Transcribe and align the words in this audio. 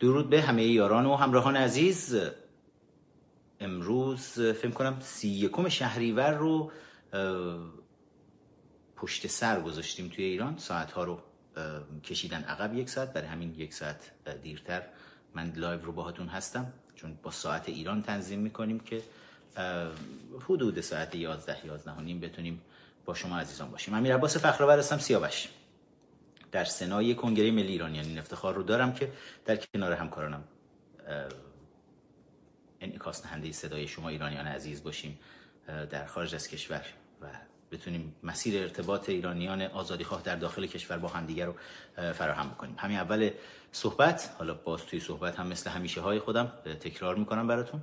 درود 0.00 0.30
به 0.30 0.42
همه 0.42 0.64
یاران 0.64 1.06
و 1.06 1.16
همراهان 1.16 1.56
عزیز. 1.56 2.16
امروز 3.60 4.22
فکر 4.40 4.70
کنم 4.70 4.96
سی 5.00 5.28
یکم 5.28 5.68
شهریور 5.68 6.30
رو 6.30 6.72
پشت 8.96 9.26
سر 9.26 9.60
گذاشتیم 9.60 10.08
توی 10.08 10.24
ایران. 10.24 10.58
ساعت 10.58 10.92
ها 10.92 11.04
رو 11.04 11.20
کشیدن 12.04 12.42
عقب 12.44 12.74
یک 12.74 12.90
ساعت. 12.90 13.12
برای 13.12 13.28
همین 13.28 13.54
یک 13.54 13.74
ساعت 13.74 14.10
دیرتر 14.42 14.82
من 15.34 15.52
live 15.56 15.82
رو 15.82 15.92
باهاتون 15.92 16.28
هستم. 16.28 16.72
چون 16.94 17.18
با 17.22 17.30
ساعت 17.30 17.68
ایران 17.68 18.02
تنظیم 18.02 18.38
می‌کنیم 18.40 18.80
که 18.80 19.02
حدود 20.48 20.80
ساعت 20.80 21.14
11 21.14 21.66
11 21.66 21.92
و 21.92 22.00
نیم 22.00 22.20
بتونیم 22.20 22.60
با 23.04 23.14
شما 23.14 23.38
عزیزان 23.38 23.70
باشیم. 23.70 23.94
امیر 23.94 24.14
عباس 24.14 24.36
فخرآور 24.36 24.78
هستم. 24.78 24.98
سیاوش. 24.98 25.48
در 26.52 26.64
سنای 26.64 27.14
کنگره 27.14 27.50
ملی 27.50 27.72
ایرانیان 27.72 28.04
این 28.04 28.18
افتخار 28.18 28.54
رو 28.54 28.62
دارم 28.62 28.92
که 28.92 29.12
در 29.44 29.56
کنار 29.56 29.92
همکارانم 29.92 30.44
انعکاس 32.80 33.22
دهنده 33.22 33.52
صدای 33.52 33.86
شما 33.86 34.08
ایرانیان 34.08 34.46
عزیز 34.46 34.82
باشیم 34.82 35.18
در 35.90 36.06
خارج 36.06 36.34
از 36.34 36.48
کشور 36.48 36.82
و 37.20 37.26
بتونیم 37.70 38.14
مسیر 38.22 38.62
ارتباط 38.62 39.08
ایرانیان 39.08 39.62
آزادیخواه 39.62 40.22
در 40.22 40.36
داخل 40.36 40.66
کشور 40.66 40.98
با 40.98 41.08
همدیگر 41.08 41.46
رو 41.46 41.54
فراهم 42.12 42.50
بکنیم. 42.50 42.74
همین 42.78 42.96
اول 42.98 43.30
صحبت 43.72 44.34
حالا 44.38 44.54
باز 44.54 44.86
توی 44.86 45.00
صحبت 45.00 45.36
هم 45.36 45.46
مثل 45.46 45.70
همیشه 45.70 46.00
های 46.00 46.18
خودم 46.18 46.52
تکرار 46.80 47.16
می‌کنم 47.16 47.46
براتون. 47.46 47.80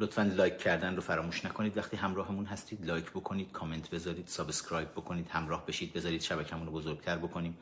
لطفا 0.00 0.22
لایک 0.22 0.58
کردن 0.58 0.96
رو 0.96 1.02
فراموش 1.02 1.44
نکنید. 1.44 1.76
وقتی 1.76 1.96
همراهمون 1.96 2.44
هستید 2.44 2.86
لایک 2.86 3.10
بکنید 3.10 3.52
کامنت 3.52 3.90
بذارید 3.90 4.26
subscribe 4.26 4.88
بکنید 4.88 5.28
همراه 5.28 5.66
بشید 5.66 5.92
بذارید 5.92 6.20
شبکمون 6.20 6.66
رو 6.66 6.72
بزرگتر 6.72 7.16
بکنیم. 7.16 7.58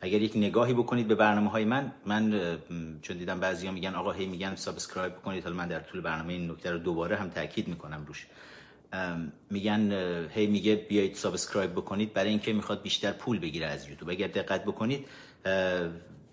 اگر 0.00 0.22
یک 0.22 0.36
نگاهی 0.36 0.74
بکنید 0.74 1.08
به 1.08 1.14
برنامه 1.14 1.50
های 1.50 1.64
من 1.64 1.92
من 2.06 2.58
چون 3.02 3.16
دیدم 3.16 3.40
بعضیا 3.40 3.72
میگن 3.72 3.94
آقا 3.94 4.12
هی 4.12 4.26
میگن 4.26 4.54
subscribe 4.54 5.12
بکنید 5.12 5.44
حالا 5.44 5.56
من 5.56 5.68
در 5.68 5.80
طول 5.80 6.00
برنامه 6.00 6.32
این 6.32 6.50
نکته 6.50 6.70
رو 6.70 6.78
دوباره 6.78 7.16
هم 7.16 7.30
تاکید 7.30 7.68
می‌کنم 7.68 8.04
روش. 8.06 8.26
میگن 9.50 9.92
هی 10.30 10.46
میگه 10.46 10.74
بیایید 10.74 11.14
subscribe 11.14 11.72
بکنید 11.72 12.12
برای 12.12 12.30
اینکه 12.30 12.52
می‌خواد 12.52 12.82
بیشتر 12.82 13.12
پول 13.12 13.38
بگیره 13.38 13.66
از 13.66 13.88
یوتیوب. 13.88 14.10
اگر 14.10 14.26
دقت 14.26 14.64
بکنید 14.64 15.06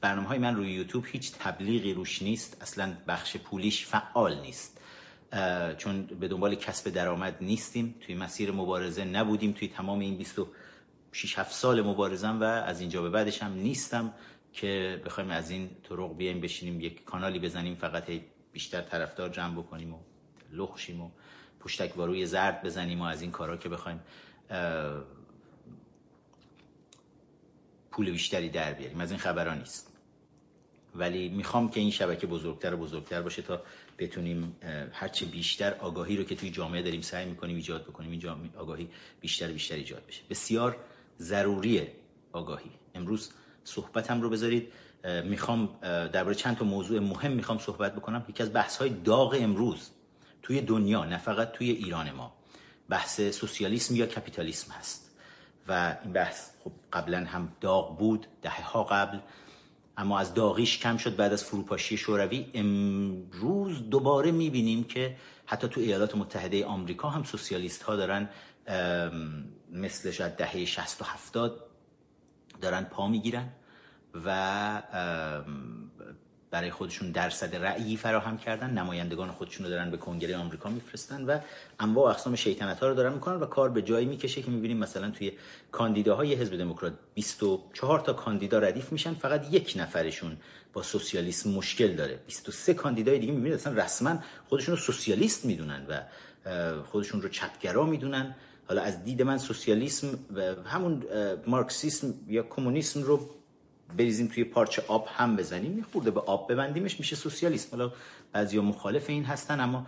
برنامه 0.01 0.27
های 0.27 0.37
من 0.37 0.55
روی 0.55 0.71
یوتیوب 0.71 1.05
هیچ 1.07 1.31
تبلیغی 1.39 1.93
روش 1.93 2.21
نیست 2.21 2.57
اصلا 2.61 2.93
بخش 3.07 3.37
پولیش 3.37 3.85
فعال 3.85 4.39
نیست. 4.41 4.76
چون 5.77 6.03
به 6.05 6.27
دنبال 6.27 6.55
کسب 6.55 6.89
درآمد 6.89 7.37
نیستیم. 7.41 7.95
توی 8.01 8.15
مسیر 8.15 8.51
مبارزه 8.51 9.05
نبودیم. 9.05 9.51
توی 9.51 9.67
تمام 9.67 9.99
این 9.99 10.17
26 10.17 11.39
7 11.39 11.51
سال 11.51 11.81
مبارزم 11.81 12.39
و 12.41 12.43
از 12.43 12.81
اینجا 12.81 13.01
به 13.01 13.09
بعدش 13.09 13.43
هم 13.43 13.53
نیستم 13.53 14.13
که 14.53 15.01
بخوایم 15.05 15.29
از 15.29 15.49
این 15.49 15.69
طرق 15.89 16.17
بیایم 16.17 16.41
بشینیم 16.41 16.81
یک 16.81 17.03
کانالی 17.03 17.39
بزنیم 17.39 17.75
فقط 17.75 18.03
بیشتر 18.51 18.81
طرفدار 18.81 19.29
جمع 19.29 19.55
بکنیم 19.55 19.93
و 19.93 19.97
لخشیم 20.51 21.01
و 21.01 21.09
پشتک 21.59 21.93
روی 21.95 22.25
زرد 22.25 22.63
بزنیم 22.63 23.01
و 23.01 23.03
از 23.03 23.21
این 23.21 23.31
کارا 23.31 23.57
که 23.57 23.69
بخوایم 23.69 23.99
پول 27.91 28.11
بیشتری 28.11 28.49
در 28.49 28.73
بیاریم. 28.73 29.01
از 29.01 29.11
این 29.11 29.19
خبرها 29.19 29.53
نیست. 29.53 29.93
ولی 30.95 31.29
می‌خوام 31.29 31.69
که 31.69 31.79
این 31.79 31.91
شبکه 31.91 32.27
بزرگتر 32.27 32.73
و 32.73 32.77
بزرگتر 32.77 33.21
باشه 33.21 33.41
تا 33.41 33.61
بتونیم 33.97 34.55
هرچه 34.91 35.25
بیشتر 35.25 35.73
آگاهی 35.73 36.17
رو 36.17 36.23
که 36.23 36.35
توی 36.35 36.49
جامعه 36.49 36.81
داریم 36.81 37.01
سعی 37.01 37.25
می‌کنیم 37.25 37.55
ایجاد 37.55 37.83
بکنیم 37.83 38.11
این 38.11 38.19
جامعه 38.19 38.49
آگاهی 38.57 38.89
بیشتر 39.21 39.47
بیشتر 39.47 39.75
ایجاد 39.75 40.05
بشه. 40.07 40.21
بسیار 40.29 40.77
ضروریه 41.19 41.91
آگاهی. 42.31 42.71
امروز 42.95 43.31
صحبتم 43.63 44.21
رو 44.21 44.29
بذارید. 44.29 44.71
می‌خوام 45.23 45.69
درباره 45.81 46.35
چند 46.35 46.57
تا 46.57 46.65
موضوع 46.65 46.99
مهم 46.99 47.31
می‌خوام 47.31 47.57
صحبت 47.57 47.95
بکنم. 47.95 48.25
یکی 48.29 48.43
از 48.43 48.53
بحث 48.53 48.77
های 48.77 48.89
داغ 48.89 49.37
امروز 49.39 49.89
توی 50.41 50.61
دنیا 50.61 51.05
نه 51.05 51.17
فقط 51.17 51.51
توی 51.51 51.71
ایران 51.71 52.11
ما 52.11 52.33
بحث 52.89 53.21
سوسیالیسم 53.21 53.95
یا 53.95 54.05
کپیتالیسم 54.05 54.71
هست. 54.71 55.03
و 55.67 55.97
این 56.03 56.13
بحث 56.13 56.49
خب 56.63 56.71
قبلا 56.93 57.25
هم 57.25 57.53
داغ 57.61 57.97
بود 57.97 58.27
دهه 58.41 58.71
ها 58.71 58.83
قبل. 58.83 59.19
اما 59.97 60.19
از 60.19 60.33
داغیش 60.33 60.77
کم 60.77 60.97
شد 60.97 61.15
بعد 61.15 61.33
از 61.33 61.43
فروپاشی 61.43 61.97
شوروی. 61.97 62.45
امروز 62.53 63.89
دوباره 63.89 64.31
می‌بینیم 64.31 64.83
که 64.83 65.15
حتی 65.45 65.67
تو 65.67 65.81
ایالات 65.81 66.15
متحده 66.15 66.65
آمریکا 66.65 67.09
هم 67.09 67.23
سوسیالیست 67.23 67.83
ها 67.83 67.95
دارن 67.95 68.29
مثل 69.71 70.11
شاید 70.11 70.35
دهه 70.35 70.65
60 70.65 71.01
و 71.01 71.05
70 71.05 71.63
دارن 72.61 72.83
پا 72.83 73.07
می‌گیرن 73.07 73.49
و 74.25 74.83
برای 76.51 76.71
خودشون 76.71 77.11
درصد 77.11 77.55
رأیی 77.55 77.97
فراهم 77.97 78.37
کردن. 78.37 78.69
نمایندگان 78.69 79.31
خودشون 79.31 79.65
رو 79.65 79.71
دارن 79.71 79.91
به 79.91 79.97
کنگره 79.97 80.37
آمریکا 80.37 80.69
میفرستن 80.69 81.25
و 81.25 81.39
انواع 81.79 82.05
و 82.05 82.09
اقسام 82.09 82.35
شیطنت 82.35 82.79
ها 82.79 82.87
رو 82.87 82.95
دارن 82.95 83.13
می‌کنن 83.13 83.35
و 83.35 83.45
کار 83.45 83.69
به 83.69 83.81
جایی 83.81 84.05
می‌کشه 84.05 84.41
که 84.41 84.51
می‌بینیم 84.51 84.77
مثلا 84.77 85.11
توی 85.11 85.31
کاندیداهای 85.71 86.35
حزب 86.35 86.57
دموکرات 86.57 86.93
24 87.13 87.99
تا 87.99 88.13
کاندیدا 88.13 88.59
ردیف 88.59 88.91
میشن 88.91 89.13
فقط 89.13 89.53
یک 89.53 89.73
نفرشون 89.77 90.37
با 90.73 90.83
سوسیالیسم 90.83 91.49
مشکل 91.49 91.95
داره. 91.95 92.19
23 92.25 92.73
کاندیدای 92.73 93.19
دیگه 93.19 93.33
می‌بینید 93.33 93.53
اصلا 93.53 93.73
رسما 93.73 94.19
خودشون 94.49 94.75
رو 94.75 94.81
سوسیالیست 94.81 95.45
می‌دونن 95.45 95.85
و 95.89 96.01
خودشون 96.83 97.21
رو 97.21 97.29
چپگرا 97.29 97.85
می‌دونن. 97.85 98.35
حالا 98.67 98.81
از 98.81 99.03
دید 99.03 99.21
من 99.21 99.37
سوسیالیسم 99.37 100.19
همون 100.65 101.03
مارکسیسم 101.47 102.13
یا 102.27 102.43
کمونیسم 102.43 103.01
رو 103.01 103.29
بریزیم 103.97 104.27
توی 104.27 104.43
پارچه 104.43 104.83
آب 104.87 105.07
هم 105.09 105.35
بزنیم. 105.35 105.85
خورده 105.91 106.11
به 106.11 106.19
آب 106.19 106.51
ببندیمش 106.51 106.99
میشه 106.99 107.15
سوسیالیسم. 107.15 107.77
حالا 107.77 107.91
بعضیا 108.31 108.61
مخالف 108.61 109.09
این 109.09 109.23
هستن 109.23 109.59
اما 109.59 109.87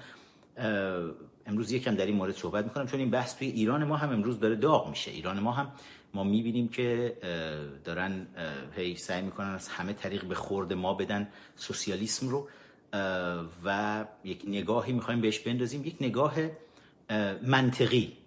امروز 1.45 1.71
یکم 1.71 1.95
در 1.95 2.05
این 2.05 2.15
مورد 2.15 2.35
صحبت 2.35 2.65
می‌کنم 2.65 2.87
چون 2.87 2.99
این 2.99 3.09
بحث 3.09 3.37
توی 3.37 3.47
ایران 3.47 3.83
ما 3.83 3.97
هم 3.97 4.09
امروز 4.09 4.39
داره 4.39 4.55
داغ 4.55 4.89
میشه. 4.89 5.11
ایران 5.11 5.39
ما 5.39 5.51
هم 5.51 5.71
ما 6.13 6.23
می‌بینیم 6.23 6.67
که 6.67 7.17
دارن 7.83 8.27
هی 8.75 8.95
سعی 8.95 9.21
می‌کنن 9.21 9.47
از 9.47 9.67
همه 9.67 9.93
طریق 9.93 10.25
به 10.25 10.35
خورد 10.35 10.73
ما 10.73 10.93
بدن 10.93 11.27
سوسیالیسم 11.55 12.29
رو. 12.29 12.47
و 13.65 14.05
یک 14.23 14.43
نگاهی 14.47 14.93
می‌خوایم 14.93 15.21
بهش 15.21 15.39
بندازیم. 15.39 15.85
یک 15.85 15.95
نگاه 16.01 16.35
منطقی. 17.41 18.17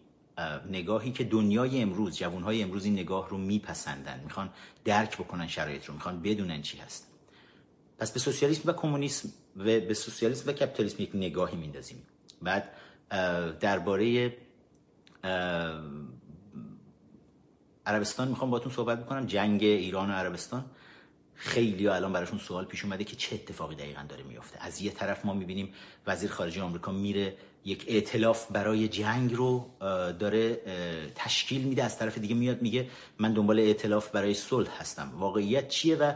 نگاهی 0.71 1.13
که 1.13 1.25
دنیای 1.25 1.83
امروز 1.83 2.17
جوانهای 2.17 2.63
امروز 2.63 2.85
این 2.85 2.93
نگاه 2.93 3.29
رو 3.29 3.39
میپسندن. 3.39 4.21
می‌خوان 4.25 4.51
درک 4.85 5.19
بکنن 5.19 5.47
شرایط 5.47 5.85
رو. 5.85 5.95
می‌خوان 5.95 6.23
بدونن 6.23 6.63
چی 6.63 6.79
هست. 6.79 7.07
پس 7.99 8.13
به 8.13 8.21
سوسیالیسم 8.21 8.71
و 8.71 8.73
کمونیسم 8.73 9.29
و 9.57 9.65
به 9.65 9.95
سوسیالیسم 9.95 10.51
و 10.51 10.53
کپیتالیسم 10.53 11.03
یک 11.03 11.11
نگاهی 11.15 11.57
میندازیم. 11.57 12.03
بعد 12.43 12.69
درباره 13.61 14.37
عربستان 17.87 18.29
می‌خوام 18.29 18.51
باتون 18.51 18.73
صحبت 18.73 19.05
بکنم. 19.05 19.27
جنگ 19.27 19.63
ایران 19.63 20.11
و 20.11 20.13
عربستان. 20.13 20.65
خیلی 21.43 21.89
الان 21.89 22.13
براشون 22.13 22.39
سوال 22.39 22.65
پیش 22.65 22.85
اومده 22.85 23.05
که 23.05 23.17
چه 23.17 23.35
اتفاقی 23.35 23.75
دقیقا 23.75 24.03
داره 24.09 24.23
میفته 24.23 24.59
از 24.61 24.83
یه 24.83 24.91
طرف 24.91 25.25
ما 25.25 25.35
می‌بینیم 25.35 25.75
وزیر 26.07 26.31
خارجه 26.31 26.63
آمریکا 26.63 26.93
میره 26.93 27.37
یک 27.65 27.85
ائتلاف 27.89 28.51
برای 28.51 28.89
جنگ 28.89 29.35
رو 29.35 29.71
داره 30.19 30.61
تشکیل 31.15 31.63
میده. 31.63 31.85
از 31.85 31.99
طرف 31.99 32.19
دیگه 32.19 32.35
میاد 32.35 32.63
میگه 32.63 32.89
من 33.19 33.33
دنبال 33.33 33.59
ائتلاف 33.59 34.11
برای 34.11 34.35
صلح 34.35 34.81
هستم. 34.81 35.13
واقعیت 35.15 35.69
چیه 35.69 35.97
و 35.97 36.13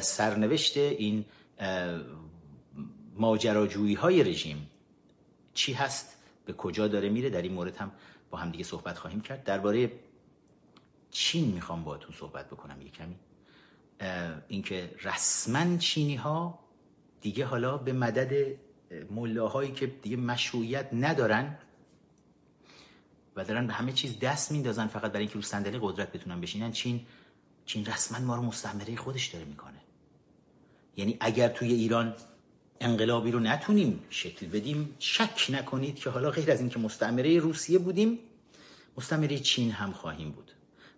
سرنوشت 0.00 0.76
این 0.76 1.24
ماجراجویی 3.14 3.94
های 3.94 4.24
رژیم 4.24 4.70
چی 5.54 5.72
هست؟ 5.72 6.16
به 6.46 6.52
کجا 6.52 6.88
داره 6.88 7.08
میره؟ 7.08 7.30
در 7.30 7.42
این 7.42 7.52
مورد 7.52 7.76
هم 7.76 7.92
با 8.30 8.38
هم 8.38 8.50
دیگه 8.50 8.64
صحبت 8.64 8.98
خواهیم 8.98 9.20
کرد. 9.20 9.44
درباره 9.44 9.92
چین 11.10 11.52
می‌خوام 11.52 11.84
باهاتون 11.84 12.14
صحبت 12.18 12.46
بکنم 12.46 12.82
یه 12.82 12.90
کمی. 12.90 13.16
اینکه 14.48 14.90
رسما 15.02 15.76
چینی 15.76 16.16
ها 16.16 16.58
دیگه 17.20 17.44
حالا 17.44 17.76
به 17.76 17.92
مدد 17.92 18.32
ملاهایی 19.10 19.72
که 19.72 19.86
دیگه 19.86 20.16
مشروعیت 20.16 20.88
ندارن 20.92 21.58
و 23.36 23.44
دارن 23.44 23.66
به 23.66 23.72
همه 23.72 23.92
چیز 23.92 24.18
دست 24.18 24.52
میندازن 24.52 24.86
فقط 24.86 25.12
برای 25.12 25.20
اینکه 25.20 25.34
رو 25.34 25.42
صندلی 25.42 25.78
قدرت 25.82 26.12
بتونن 26.12 26.40
بشینن 26.40 26.72
چین 26.72 27.06
چین 27.66 27.86
رسما 27.86 28.18
ما 28.18 28.36
رو 28.36 28.42
مستعمره 28.42 28.96
خودش 28.96 29.26
داره 29.26 29.44
می‌کنه. 29.44 29.80
یعنی 30.96 31.16
اگر 31.20 31.48
توی 31.48 31.72
ایران 31.72 32.14
انقلابی 32.80 33.30
رو 33.30 33.40
نتونیم 33.40 34.04
شکل 34.10 34.46
بدیم 34.46 34.94
شک 34.98 35.46
نکنید 35.48 35.96
که 35.96 36.10
حالا 36.10 36.30
غیر 36.30 36.50
از 36.50 36.60
اینکه 36.60 36.78
مستعمره 36.78 37.38
روسیه 37.38 37.78
بودیم 37.78 38.18
مستعمره 38.96 39.38
چین 39.38 39.70
هم 39.70 39.92
خواهیم 39.92 40.30
بود. 40.30 40.52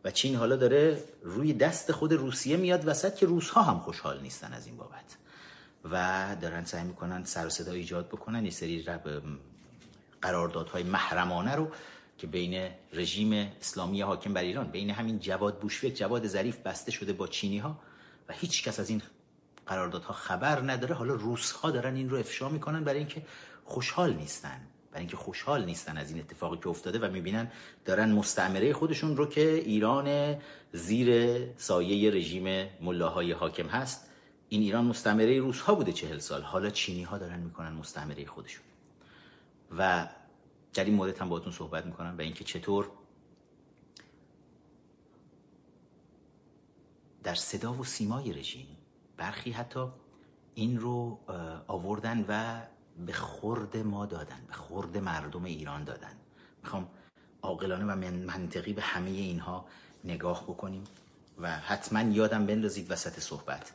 و 0.05 0.11
چین 0.11 0.37
حالا 0.37 0.57
داره 0.57 1.05
روی 1.23 1.53
دست 1.53 1.93
خود 1.93 2.13
روسیه 2.13 2.57
میاد 2.57 2.89
وسط 2.89 3.17
که 3.17 3.27
روس 3.27 3.51
ها 3.51 3.63
هم 3.63 3.79
خوشحال 3.79 4.21
نیستن 4.21 4.53
از 4.53 4.67
این 4.67 4.77
بابت. 4.77 5.17
و 5.85 6.37
دارن 6.41 6.65
سعی 6.65 6.85
می‌کنن 6.85 7.25
سر 7.25 7.47
و 7.47 7.51
صدا 7.51 7.73
ایجاد 7.73 8.09
بکنن 8.09 8.45
یه 8.45 8.51
سری 8.51 8.87
قراردادهای 10.23 10.83
محرمانه 10.83 11.55
رو 11.55 11.71
که 12.19 12.27
بین 12.27 12.71
رژیم 12.93 13.33
اسلامی 13.61 14.03
حاکم 14.03 14.33
بر 14.33 14.43
ایران 14.43 14.71
بین 14.71 14.91
همین 14.91 15.19
جواد 15.19 15.59
بوشفک 15.59 15.89
جواد 15.89 16.27
ظریف 16.27 16.57
بسته 16.59 16.91
شده 16.91 17.13
با 17.13 17.27
چینی 17.27 17.59
ها 17.59 17.79
و 18.29 18.33
هیچ 18.33 18.65
کس 18.65 18.81
از 18.81 18.91
این 18.91 19.03
قراردادها 19.67 20.13
خبر 20.13 20.61
نداره. 20.61 20.95
حالا 20.95 21.15
روس 21.15 21.51
ها 21.51 21.71
دارن 21.71 21.95
این 21.95 22.11
رو 22.11 22.17
افشا 22.17 22.49
می‌کنن 22.49 22.85
برای 22.85 22.99
اینکه 22.99 23.23
خوشحال 23.65 24.15
نیستن. 24.15 24.61
برای 24.91 25.01
اینکه 25.01 25.17
خوشحال 25.17 25.65
نیستن 25.65 25.97
از 25.97 26.11
این 26.11 26.21
اتفاقی 26.21 26.57
که 26.57 26.69
افتاده 26.69 26.99
و 26.99 27.11
می‌بینن 27.13 27.51
دارن 27.85 28.13
مستعمره 28.13 28.73
خودشون 28.73 29.17
رو 29.17 29.27
که 29.27 29.55
ایران 29.55 30.37
زیر 30.73 31.39
سایه 31.57 32.11
رژیم 32.11 32.69
ملاهای 32.81 33.33
حاکم 33.33 33.67
هست. 33.67 34.05
این 34.49 34.63
ایران 34.63 34.85
مستعمره 34.85 35.41
روس 35.41 35.61
ها 35.61 35.75
بوده 35.75 35.93
چهل 35.93 36.19
سال. 36.19 36.43
حالا 36.43 36.71
چینی 36.71 37.03
ها 37.03 37.19
دارن 37.19 37.41
می‌کنن 37.41 37.73
مستعمره 37.73 38.27
خودشون. 38.27 38.65
و 39.79 40.09
در 40.75 40.85
این 40.85 40.95
مورد 40.95 41.19
هم 41.19 41.29
باهاتون 41.29 41.53
صحبت 41.53 41.87
می‌کنم 41.87 42.15
و 42.19 42.21
اینکه 42.21 42.45
چطور 42.45 42.91
در 47.23 47.35
صدا 47.35 47.73
و 47.73 47.85
سیمای 47.85 48.33
رژیم 48.33 48.67
برخی 49.17 49.51
حتی 49.51 49.87
این 50.55 50.79
رو 50.79 51.19
آوردن 51.67 52.25
و 52.29 52.63
به 53.07 53.13
خورد 53.13 53.77
ما 53.77 54.07
دادن 54.07 54.41
به 54.49 54.55
خورد 54.55 54.99
مردم 54.99 55.45
ایران 55.45 55.85
دادن. 55.85 56.13
می‌خوام 56.63 56.89
عاقلانه 57.43 57.85
و 57.85 57.97
منطقی 58.27 58.73
به 58.73 58.83
همه 58.83 59.11
اینها 59.11 59.67
نگاه 60.05 60.43
بکنیم 60.43 60.85
و 61.39 61.51
حتما 61.51 62.03
یادم 62.03 62.47
بندازید 62.47 62.91
وسط 62.91 63.21
صحبت. 63.21 63.73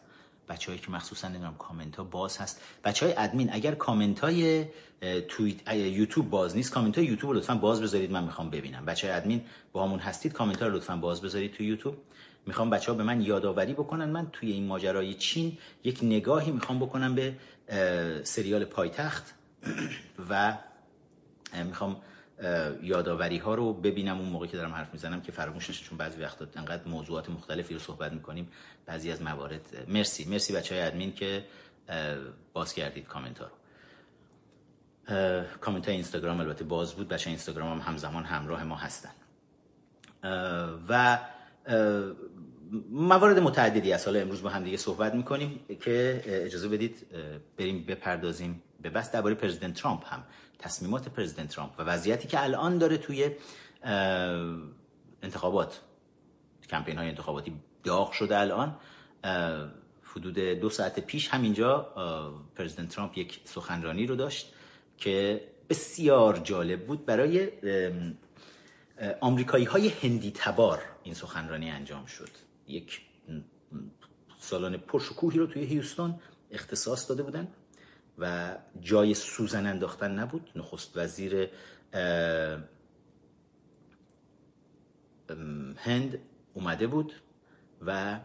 بچههایی 0.49 0.81
که 0.81 0.91
مخصوصا 0.91 1.27
نمی‌دونم 1.27 1.55
کامنت 1.55 1.95
ها 1.95 2.03
باز 2.03 2.37
هست. 2.37 2.61
بچه 2.83 3.05
های 3.05 3.15
ادمین 3.17 3.53
اگر 3.53 3.75
کامنت 3.75 4.19
های 4.19 4.65
تویت 5.27 5.73
یوتیوب 5.73 6.29
باز 6.29 6.55
نیست 6.55 6.71
کامنت 6.71 6.97
های 6.97 7.07
یوتیوب 7.07 7.33
لطفا 7.33 7.55
باز 7.55 7.81
بذارید 7.81 8.11
من 8.11 8.23
می‌خوام 8.23 8.49
ببینم. 8.49 8.85
بچه 8.85 9.07
های 9.07 9.15
ادمین 9.17 9.41
با 9.71 9.85
همون 9.85 9.99
هستید 9.99 10.33
کامنت 10.33 10.61
ها 10.61 10.67
رو 10.67 10.75
لطفا 10.75 10.95
باز 10.95 11.21
بذارید 11.21 11.53
تو 11.53 11.63
یوتیوب. 11.63 11.95
می‌خوام 12.45 12.69
بچه 12.69 12.91
ها 12.91 12.97
به 12.97 13.03
من 13.03 13.21
یادآوری 13.21 13.73
بکنن. 13.73 14.09
من 14.09 14.27
توی 14.31 14.51
این 14.51 14.67
ماجرای 14.67 15.13
چین 15.13 15.57
یک 15.83 15.99
نگاهی 16.03 16.51
می‌خوام 16.51 16.79
بکنم 16.79 17.15
به 17.15 17.35
سریال 18.23 18.65
پایتخت 18.65 19.33
و 20.29 20.57
می‌خوام 21.65 22.01
یادآوری 22.81 23.37
ها 23.37 23.55
رو 23.55 23.73
ببینم 23.73 24.19
اون 24.19 24.29
موقع 24.29 24.47
که 24.47 24.57
دارم 24.57 24.73
حرف 24.73 24.93
می‌زنم 24.93 25.21
که 25.21 25.31
فراموش 25.31 25.69
نشه 25.69 25.85
چون 25.85 25.97
بعضی 25.97 26.21
وقتا 26.21 26.45
انقدر 26.55 26.87
موضوعات 26.87 27.29
مختلفی 27.29 27.73
رو 27.73 27.79
صحبت 27.79 28.13
می‌کنیم 28.13 28.51
بعضی 28.85 29.11
از 29.11 29.21
موارد. 29.21 29.85
مرسی 29.87 30.25
مرسی 30.25 30.53
بچه 30.53 30.75
های 30.75 30.83
ادمین 30.83 31.13
که 31.13 31.45
باز 32.53 32.73
کردید 32.73 33.07
کامنت 33.07 33.39
ها 33.39 33.45
رو. 33.45 33.53
کامنت 35.61 35.85
های 35.85 35.95
اینستاگرام 35.95 36.39
البته 36.39 36.63
باز 36.63 36.93
بود 36.93 37.07
بچه 37.07 37.29
اینستاگرام 37.29 37.79
هم 37.79 37.91
همزمان 37.91 38.23
همراه 38.23 38.63
ما 38.63 38.75
هستن. 38.75 39.11
و 40.89 41.19
موارد 42.89 43.39
متعددی 43.39 43.93
از 43.93 44.05
حالا 44.05 44.19
امروز 44.19 44.41
با 44.41 44.49
هم 44.49 44.63
دیگه 44.63 44.77
صحبت 44.77 45.13
می‌کنیم 45.13 45.59
که 45.81 46.23
اجازه 46.25 46.67
بدید 46.67 47.07
بریم 47.57 47.85
بپردازیم 47.85 48.63
به 48.81 48.89
بس 48.89 49.11
درباره 49.11 49.35
پرزیدنت 49.35 49.73
ترامپ 49.73 50.13
هم 50.13 50.23
تصمیمات 50.59 51.09
پرزیدنت 51.09 51.49
ترامپ 51.49 51.71
و 51.79 51.83
وضعیتی 51.83 52.27
که 52.27 52.43
الان 52.43 52.77
داره 52.77 52.97
توی 52.97 53.29
انتخابات 55.23 55.81
کمپین 56.69 56.97
های 56.97 57.07
انتخاباتی 57.07 57.53
داغ 57.83 58.11
شده 58.11 58.39
الان. 58.39 58.77
حدود 60.03 60.39
دو 60.39 60.69
ساعت 60.69 60.99
پیش 60.99 61.27
همینجا 61.29 61.81
پرزیدنت 62.55 62.89
ترامپ 62.89 63.17
یک 63.17 63.41
سخنرانی 63.45 64.07
رو 64.07 64.15
داشت 64.15 64.53
که 64.97 65.41
بسیار 65.69 66.37
جالب 66.37 66.85
بود 66.87 67.05
برای 67.05 67.49
آمریکایی 69.21 69.65
های 69.65 69.91
هندی 70.03 70.31
تبار 70.35 70.81
این 71.03 71.13
سخنرانی 71.13 71.69
انجام 71.69 72.05
شد. 72.05 72.29
یک 72.67 73.01
سالن 74.39 74.77
پرشکوهی 74.77 75.39
رو 75.39 75.47
توی 75.47 75.63
هیوستون 75.63 76.19
اختصاص 76.51 77.09
داده 77.09 77.23
بودن 77.23 77.47
و 78.17 78.55
جای 78.81 79.13
سوزن 79.13 79.65
انداختن 79.65 80.11
نبود. 80.19 80.51
نخست 80.55 80.97
وزیر 80.97 81.49
هند 85.77 86.19
اومده 86.53 86.87
بود 86.87 87.13
و 87.81 88.19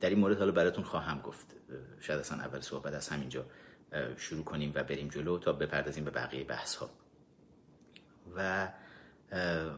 در 0.00 0.08
این 0.10 0.18
مورد 0.18 0.38
حالا 0.38 0.52
براتون 0.52 0.84
خواهم 0.84 1.20
گفت. 1.20 1.46
شاید 2.00 2.20
اصلا 2.20 2.38
اول 2.38 2.60
صحبت 2.60 2.94
از 2.94 3.08
همینجا 3.08 3.46
شروع 4.16 4.44
کنیم 4.44 4.72
و 4.74 4.84
بریم 4.84 5.08
جلو 5.08 5.38
تا 5.38 5.52
بپردازیم 5.52 6.04
به 6.04 6.10
بقیه 6.10 6.44
بحث 6.44 6.74
ها 6.74 6.90
و 8.36 8.68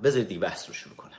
بذارید 0.05 0.29
دیگه 0.29 0.41
بحث 0.41 0.69
رو 0.69 0.75
شروع 0.75 0.97
کنم. 0.97 1.19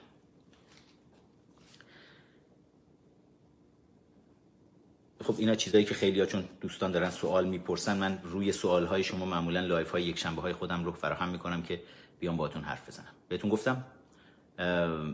خب 5.24 5.36
اینا 5.38 5.56
چیزایی 5.56 5.86
که 5.86 5.94
خیلی 5.94 6.20
ها 6.20 6.26
چون 6.26 6.44
دوستان 6.62 6.92
دارن 6.92 7.10
سوال 7.10 7.48
می‌پرسن 7.48 7.98
من 7.98 8.20
روی 8.24 8.52
سوال 8.52 8.86
های 8.86 9.04
شما 9.04 9.26
معمولا 9.26 9.60
live 9.60 9.92
های 9.92 10.04
یک 10.04 10.20
شنبه 10.20 10.42
های 10.42 10.54
خودم 10.54 10.86
رو 10.86 10.92
فراهم 10.92 11.30
می‌کنم 11.30 11.64
که 11.64 11.82
بیام 12.20 12.38
باهاتون 12.38 12.62
حرف 12.62 12.88
بزنم. 12.88 13.14
بهتون 13.28 13.50
گفتم 13.50 13.86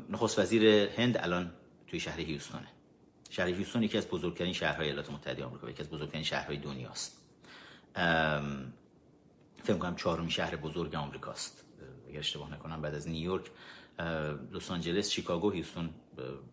نخست 0.10 0.40
وزیر 0.40 0.90
هند 0.90 1.18
الان 1.18 1.52
توی 1.88 2.00
شهر 2.00 2.20
هیوستونه 2.20 2.68
شهر 3.30 3.48
هیوستون 3.48 3.84
یکی 3.84 3.98
از 3.98 4.08
بزرگترین 4.08 4.54
شهرهای 4.54 4.88
ایالات 4.88 5.12
متحده 5.12 5.46
آمریکا 5.46 5.70
یکی 5.70 5.82
از 5.82 5.90
بزرگترین 5.90 6.24
شهرهای 6.24 6.58
دنیاست. 6.58 7.22
فکر 9.64 9.78
کنم 9.80 9.96
چهارمین 9.96 10.30
شهر 10.30 10.56
بزرگ 10.56 10.96
آمریکاست. 10.96 11.66
اگر 12.10 12.20
اشتباه 12.20 12.54
نکنم 12.54 12.82
بعد 12.82 12.96
از 12.96 13.08
نیویورک 13.08 13.52
لس 14.52 14.72
آنجلس 14.72 15.10
شیکاگو 15.10 15.50
هیوستون 15.50 15.90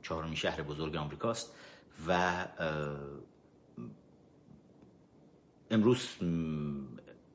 چهارمین 0.02 0.34
شهر 0.34 0.62
بزرگ 0.62 0.96
آمریکاست 0.96 1.54
و 2.08 2.44
امروز 5.70 6.08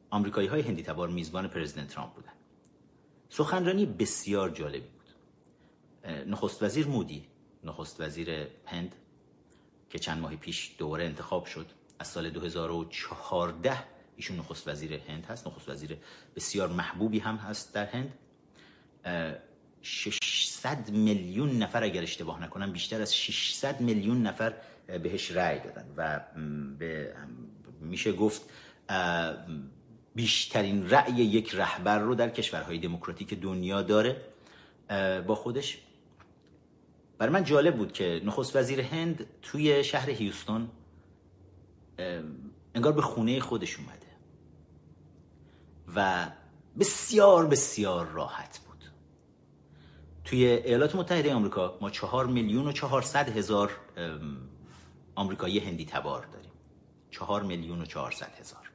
آمریکایی 0.09 0.47
های 0.47 0.61
هندی 0.61 0.83
تبار 0.83 1.09
میزبان 1.09 1.47
پرزیدنت 1.47 1.87
ترامپ 1.87 2.13
بودن. 2.13 2.31
سخنرانی 3.29 3.85
بسیار 3.85 4.49
جالبی 4.49 4.79
بود. 4.79 5.03
نخست 6.27 6.63
وزیر 6.63 6.87
مودی 6.87 7.27
نخست 7.63 8.01
وزیر 8.01 8.47
هند 8.65 8.95
که 9.89 9.99
چند 9.99 10.21
ماه 10.21 10.35
پیش 10.35 10.75
دوباره 10.77 11.05
انتخاب 11.05 11.45
شد 11.45 11.65
از 11.99 12.07
سال 12.07 12.29
2014 12.29 13.83
ایشون 14.15 14.37
نخست 14.37 14.67
وزیر 14.67 14.93
هند 14.93 15.25
هست 15.25 15.47
نخست 15.47 15.69
وزیر 15.69 15.97
بسیار 16.35 16.69
محبوبی 16.69 17.19
هم 17.19 17.35
هست 17.35 17.73
در 17.73 17.85
هند. 17.85 18.13
600 19.81 20.89
میلیون 20.89 21.57
نفر 21.57 21.83
اگر 21.83 22.01
اشتباه 22.01 22.43
نکنم 22.43 22.71
بیشتر 22.71 23.01
از 23.01 23.15
600 23.15 23.81
میلیون 23.81 24.21
نفر 24.21 24.53
بهش 24.87 25.31
رأی 25.31 25.59
دادن 25.59 25.85
و 25.97 26.19
به 26.79 27.15
میشه 27.83 28.13
گفت 28.13 28.41
بیشترین 30.15 30.89
رأی 30.89 31.13
یک 31.13 31.55
رهبر 31.55 31.99
رو 31.99 32.15
در 32.15 32.29
کشورهای 32.29 32.77
دموکراتیک 32.77 33.33
دنیا 33.33 33.81
داره. 33.81 34.21
با 35.27 35.35
خودش. 35.35 35.77
برای 37.17 37.33
من 37.33 37.43
جالب 37.43 37.77
بود 37.77 37.91
که 37.91 38.21
نخست 38.25 38.55
وزیر 38.55 38.81
هند 38.81 39.25
توی 39.41 39.83
شهر 39.83 40.09
هیوستون 40.09 40.69
انگار 42.75 42.93
به 42.93 43.01
خونه 43.01 43.39
خودش 43.39 43.77
اومده 43.77 44.07
و 45.95 46.27
بسیار 46.79 47.47
بسیار 47.47 48.07
راحت 48.07 48.59
بود. 48.59 48.83
توی 50.25 50.45
ایالات 50.45 50.95
متحده 50.95 51.33
آمریکا 51.33 51.77
ما 51.81 51.89
چهار 51.89 52.27
میلیون 52.27 52.67
و 52.67 52.71
چهارصد 52.71 53.37
هزار 53.37 53.71
آمریکایی 55.15 55.59
هندی 55.59 55.85
تبار 55.85 56.25
داریم. 56.25 56.51
چهار 57.13 57.43
میلیون 57.43 57.81
و 57.81 57.85
چهارصد 57.85 58.31
هزار. 58.39 58.69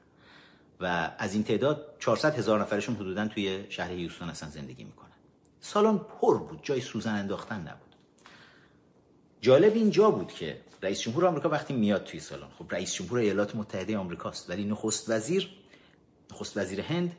و 0.81 1.11
از 1.19 1.35
این 1.35 1.45
تعداد 1.45 1.97
400 1.99 2.39
هزار 2.39 2.61
نفرشون 2.61 2.95
حدودا 2.95 3.29
توی 3.29 3.65
شهر 3.69 3.91
هیوستون 3.91 4.29
هستن 4.29 4.51
زندگی 4.51 4.85
می‌کنن. 4.85 5.09
سالن 5.61 5.99
پر 5.99 6.39
بود 6.39 6.61
جای 6.63 6.81
سوزن 6.81 7.15
انداختن 7.15 7.61
نبود. 7.61 7.95
جالب 9.41 9.75
اینجا 9.75 10.11
بود 10.11 10.33
که 10.33 10.61
رئیس 10.83 11.01
جمهور 11.01 11.27
آمریکا 11.27 11.49
وقتی 11.49 11.75
میاد 11.75 12.05
توی 12.05 12.21
سالن 12.21 12.49
خب 12.59 12.75
رئیس 12.75 12.95
جمهور 12.95 13.19
ایالات 13.19 13.57
متحده 13.57 13.99
آمریکاست 13.99 14.51
ولی 14.51 14.65
نخست 14.65 15.11
وزیر 15.11 15.51
نخست 16.33 16.57
وزیر 16.57 16.81
هند 16.81 17.17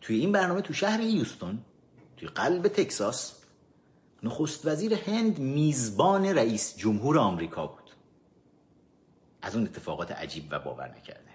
توی 0.00 0.18
این 0.18 0.32
برنامه 0.32 0.60
تو 0.60 0.72
شهر 0.72 1.00
هیوستون 1.00 1.58
توی 2.16 2.28
قلب 2.28 2.68
تکساس 2.68 3.34
نخست 4.22 4.66
وزیر 4.66 4.94
هند 4.94 5.38
میزبان 5.38 6.26
رئیس 6.26 6.76
جمهور 6.76 7.18
آمریکا 7.18 7.66
بود. 7.66 7.83
از 9.44 9.56
اون 9.56 9.64
اتفاقات 9.64 10.12
عجیب 10.12 10.46
و 10.50 10.58
باور 10.58 10.88
نکردنی 10.96 11.34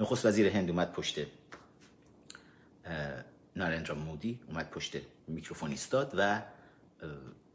نخست 0.00 0.26
وزیر 0.26 0.48
هند 0.48 0.70
اومد 0.70 0.92
پشت 0.92 1.18
نارندرا 3.56 3.94
مودی 3.94 4.40
اومد 4.48 4.70
پشت 4.70 4.96
میکروفون 5.28 5.70
ایستاد 5.70 6.14
و 6.18 6.42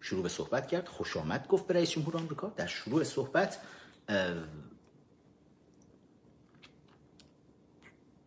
شروع 0.01 0.23
به 0.23 0.29
صحبت 0.29 0.67
کرد. 0.67 0.87
خوش 0.87 1.17
آمد 1.17 1.47
گفت 1.47 1.67
به 1.67 1.73
رئیس 1.73 1.89
جمهور 1.89 2.17
آمریکا. 2.17 2.49
در 2.49 2.67
شروع 2.67 3.03
صحبت 3.03 3.57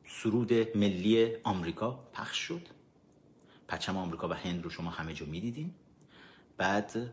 سرود 0.09 0.76
ملی 0.76 1.37
آمریکا 1.42 2.09
پخش 2.12 2.38
شد. 2.38 2.68
پرچم 3.68 3.97
آمریکا 3.97 4.28
و 4.28 4.33
هند 4.33 4.64
رو 4.64 4.71
شما 4.71 4.90
همه 4.90 5.14
جا 5.14 5.26
می‌دیدین. 5.26 5.75
بعد 6.56 7.12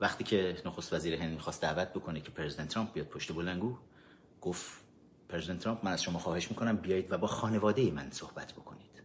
وقتی 0.00 0.24
که 0.24 0.56
نخست 0.66 0.92
وزیر 0.92 1.14
هند 1.14 1.32
می‌خواست 1.32 1.62
دعوت 1.62 1.88
بکنه 1.88 2.20
که 2.20 2.30
پرزیدنت 2.30 2.68
ترامپ 2.68 2.92
بیاد 2.92 3.06
پشت 3.06 3.32
بلنگو 3.32 3.76
گفت 4.40 4.84
پرزیدنت 5.28 5.58
ترامپ 5.58 5.84
من 5.84 5.92
از 5.92 6.02
شما 6.02 6.18
خواهش 6.18 6.50
می‌کنم 6.50 6.76
بیایید 6.76 7.12
و 7.12 7.18
با 7.18 7.26
خانواده 7.26 7.90
من 7.90 8.10
صحبت 8.10 8.52
بکنید. 8.52 9.02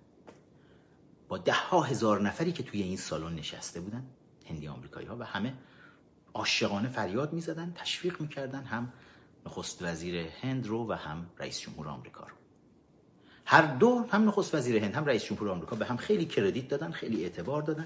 با 1.28 1.38
ده 1.38 1.54
ها 1.54 1.82
هزار 1.82 2.22
نفری 2.22 2.52
که 2.52 2.64
توی 2.64 2.82
این 2.82 2.98
سالن 2.98 3.36
نشسته 3.36 3.80
بودن 3.80 4.04
هندی 4.50 4.68
آمریکایی 4.68 5.08
ها 5.08 5.18
و 5.20 5.24
همه 5.24 5.54
عاشقانه 6.34 6.88
فریاد 6.88 7.34
می‌زدن 7.34 7.74
تشویق 7.76 8.22
می‌کردن 8.22 8.64
هم 8.64 8.94
نخست 9.46 9.82
وزیر 9.82 10.28
هند 10.42 10.68
رو 10.68 10.88
و 10.90 10.94
هم 10.94 11.30
رئیس 11.38 11.60
جمهور 11.60 11.88
آمریکا 11.88 12.24
رو. 12.24 12.36
هر 13.46 13.76
دو 13.76 14.06
هم 14.12 14.28
نخست 14.28 14.56
وزیر 14.56 14.84
هند 14.84 14.96
هم 14.96 15.06
رئیس 15.06 15.24
جمهور 15.24 15.50
آمریکا 15.50 15.76
به 15.76 15.86
هم 15.86 15.98
خیلی 15.98 16.26
کردیت 16.26 16.68
دادن 16.68 16.92
خیلی 16.92 17.24
اعتبار 17.24 17.62
دادن 17.62 17.86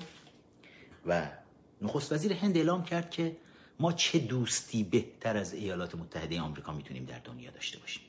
و 1.06 1.28
نخست 1.84 2.12
وزیر 2.12 2.34
هند 2.34 2.58
اعلام 2.58 2.84
کرد 2.84 3.12
که 3.12 3.38
ما 3.80 3.94
چه 3.94 4.20
دوستی 4.20 4.84
بهتر 4.84 5.38
از 5.38 5.54
ایالات 5.54 5.96
متحده 5.96 6.42
آمریکا 6.42 6.74
می‌تونیم 6.74 7.06
در 7.06 7.20
دنیا 7.20 7.52
داشته 7.52 7.80
باشیم. 7.80 8.04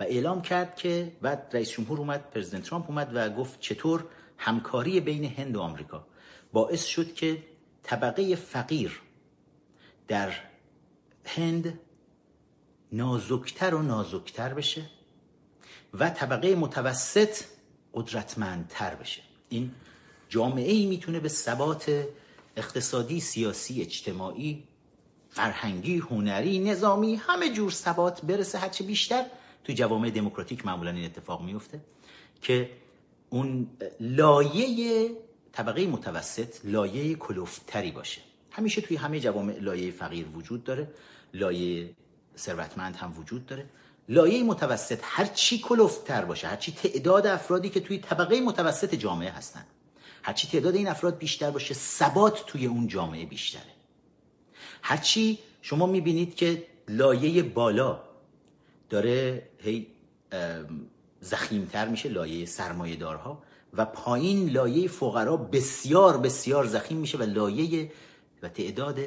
و 0.00 0.02
اعلام 0.02 0.42
کرد 0.42 0.76
که 0.76 1.12
بعد 1.22 1.50
رئیس 1.52 1.70
جمهور 1.70 1.98
اومد 1.98 2.30
پرزیدنت 2.30 2.62
ترامپ 2.62 2.90
اومد 2.90 3.10
و 3.14 3.30
گفت 3.30 3.60
چطور 3.60 4.04
همکاری 4.38 5.00
بین 5.00 5.24
هند 5.24 5.56
و 5.56 5.60
آمریکا 5.60 6.06
باعث 6.52 6.84
شد 6.84 7.14
که 7.14 7.42
طبقه 7.82 8.34
فقیر 8.34 9.00
در 10.08 10.32
هند 11.24 11.80
نازکتر 12.92 13.74
و 13.74 13.82
نازکتر 13.82 14.54
بشه 14.54 14.82
و 15.94 16.10
طبقه 16.10 16.54
متوسط 16.54 17.44
قدرتمندتر 17.94 18.94
بشه. 18.94 19.22
این 19.48 19.74
جامعه 20.28 20.72
ای 20.72 20.86
می‌تونه 20.86 21.20
به 21.20 21.28
ثبات 21.28 22.06
اقتصادی 22.56 23.20
سیاسی 23.20 23.80
اجتماعی 23.80 24.64
فرهنگی 25.30 25.98
هنری 25.98 26.58
نظامی 26.58 27.14
همه 27.14 27.52
جور 27.52 27.70
ثبات 27.70 28.24
برسه 28.24 28.58
هرچه 28.58 28.84
بیشتر 28.84 29.24
تو 29.64 29.72
جوامع 29.72 30.10
دموکراتیک 30.10 30.66
معمولا 30.66 30.90
این 30.90 31.04
اتفاق 31.04 31.42
میفته 31.42 31.80
که 32.42 32.70
اون 33.30 33.66
لایه 34.00 35.10
طبقه 35.52 35.86
متوسط 35.86 36.64
لایه 36.64 37.14
کلوفتری 37.14 37.90
باشه. 37.90 38.20
همیشه 38.50 38.80
توی 38.80 38.96
همه 38.96 39.20
جوامع 39.20 39.58
لایه 39.60 39.90
فقیر 39.90 40.26
وجود 40.34 40.64
داره 40.64 40.88
لایه 41.34 41.90
ثروتمند 42.36 42.96
هم 42.96 43.18
وجود 43.18 43.46
داره. 43.46 43.66
لایه 44.08 44.42
متوسط 44.42 44.98
هر 45.02 45.24
چی 45.24 45.58
کلوفتر 45.58 46.24
باشه 46.24 46.48
هر 46.48 46.56
چی 46.56 46.72
تعداد 46.72 47.26
افرادی 47.26 47.68
که 47.68 47.80
توی 47.80 47.98
طبقه 47.98 48.40
متوسط 48.40 48.94
جامعه 48.94 49.30
هستن. 49.30 49.64
هر 50.26 50.32
چی 50.32 50.48
تعداد 50.48 50.74
این 50.74 50.88
افراد 50.88 51.18
بیشتر 51.18 51.50
باشه 51.50 51.74
ثبات 51.74 52.46
توی 52.46 52.66
اون 52.66 52.88
جامعه 52.88 53.26
بیشتره. 53.26 53.72
هرچی 54.82 55.38
شما 55.62 55.86
می‌بینید 55.86 56.34
که 56.34 56.66
لایه 56.88 57.42
بالا 57.42 58.00
داره 58.90 59.48
هی 59.58 59.86
زخیمتر 61.20 61.88
میشه 61.88 62.08
لایه 62.08 62.46
سرمایه 62.46 62.96
دارها 62.96 63.42
و 63.72 63.84
پایین 63.84 64.48
لایه 64.48 64.88
فقرا 64.88 65.36
بسیار 65.36 66.18
بسیار 66.18 66.66
زخیم 66.66 66.98
میشه 66.98 67.18
و 67.18 67.22
لایه 67.22 67.92
و 68.42 68.48
تعداد 68.48 69.00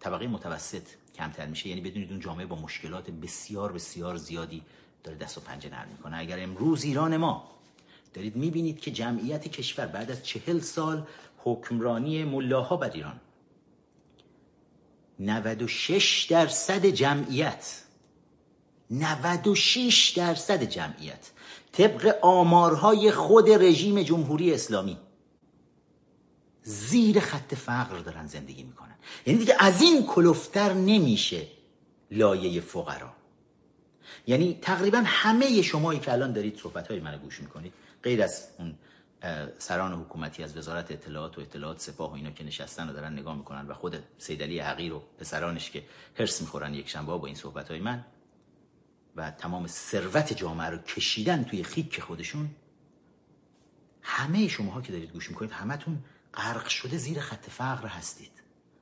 طبقه 0.00 0.26
متوسط 0.26 0.82
کمتر 1.14 1.46
میشه. 1.46 1.68
یعنی 1.68 1.80
بدونید 1.80 2.10
اون 2.10 2.20
جامعه 2.20 2.46
با 2.46 2.56
مشکلات 2.56 3.10
بسیار 3.10 3.72
بسیار 3.72 4.16
زیادی 4.16 4.62
داره 5.04 5.18
دست 5.18 5.38
و 5.38 5.40
پنجه 5.40 5.70
نرم 5.70 5.88
می‌کنه. 5.88 6.16
اگر 6.16 6.42
امروز 6.42 6.84
ایران 6.84 7.16
ما 7.16 7.48
دارید 8.14 8.36
می‌بینید 8.36 8.80
که 8.80 8.90
جمعیت 8.90 9.48
کشور 9.48 9.86
بعد 9.86 10.10
از 10.10 10.22
چهل 10.22 10.60
سال 10.60 11.06
حکمرانی 11.38 12.24
ملاها 12.24 12.76
بر 12.76 12.90
ایران. 12.90 13.20
96 15.18 16.26
درصد 16.30 16.86
جمعیت 16.86 17.82
96 18.90 20.10
درصد 20.16 20.62
جمعیت 20.62 21.30
طبق 21.72 22.18
آمارهای 22.22 23.10
خود 23.10 23.50
رژیم 23.50 24.02
جمهوری 24.02 24.54
اسلامی 24.54 24.98
زیر 26.62 27.20
خط 27.20 27.54
فقر 27.54 27.98
دارن 27.98 28.26
زندگی 28.26 28.62
می‌کنن. 28.62 28.94
یعنی 29.26 29.38
دیگه 29.38 29.54
از 29.58 29.82
این 29.82 30.06
کلفتر 30.06 30.72
نمیشه 30.72 31.46
لایه 32.10 32.60
فقرا. 32.60 33.12
یعنی 34.26 34.58
تقریبا 34.62 35.02
همه 35.06 35.62
شمایی 35.62 36.00
که 36.00 36.12
الان 36.12 36.32
دارید 36.32 36.58
صحبت 36.58 36.88
های 36.88 37.00
منو 37.00 37.18
گوش 37.18 37.40
می‌کنید 37.40 37.72
غیر 38.02 38.22
از 38.22 38.48
اون 38.58 38.74
سران 39.58 39.92
حکومتی 39.92 40.42
از 40.42 40.56
وزارت 40.56 40.90
اطلاعات 40.90 41.38
و 41.38 41.40
اطلاعات 41.40 41.80
سپاه 41.80 42.10
و 42.10 42.14
اینا 42.14 42.30
که 42.30 42.44
نشستن 42.44 42.90
و 42.90 42.92
دارن 42.92 43.12
نگاه 43.12 43.36
می‌کنن 43.36 43.66
و 43.66 43.74
خود 43.74 44.02
سیدلی 44.18 44.58
حقیر 44.58 44.92
و 44.92 45.02
پسرانش 45.18 45.70
که 45.70 45.84
هرس 46.18 46.40
می‌خورن 46.40 46.74
یک 46.74 46.88
شنبه 46.88 47.18
با 47.18 47.26
این 47.26 47.36
صحبت 47.36 47.70
های 47.70 47.80
من 47.80 48.04
و 49.16 49.30
تمام 49.30 49.66
ثروت 49.66 50.32
جامعه 50.32 50.66
رو 50.66 50.78
کشیدن 50.78 51.44
توی 51.44 51.64
خیک 51.64 52.00
خودشون 52.00 52.50
همه 54.02 54.48
شماها 54.48 54.82
که 54.82 54.92
دارید 54.92 55.12
گوش 55.12 55.30
می‌کنید 55.30 55.50
همتون 55.50 55.98
غرق 56.34 56.68
شده 56.68 56.98
زیر 56.98 57.20
خط 57.20 57.50
فقر 57.50 57.86
هستید 57.86 58.32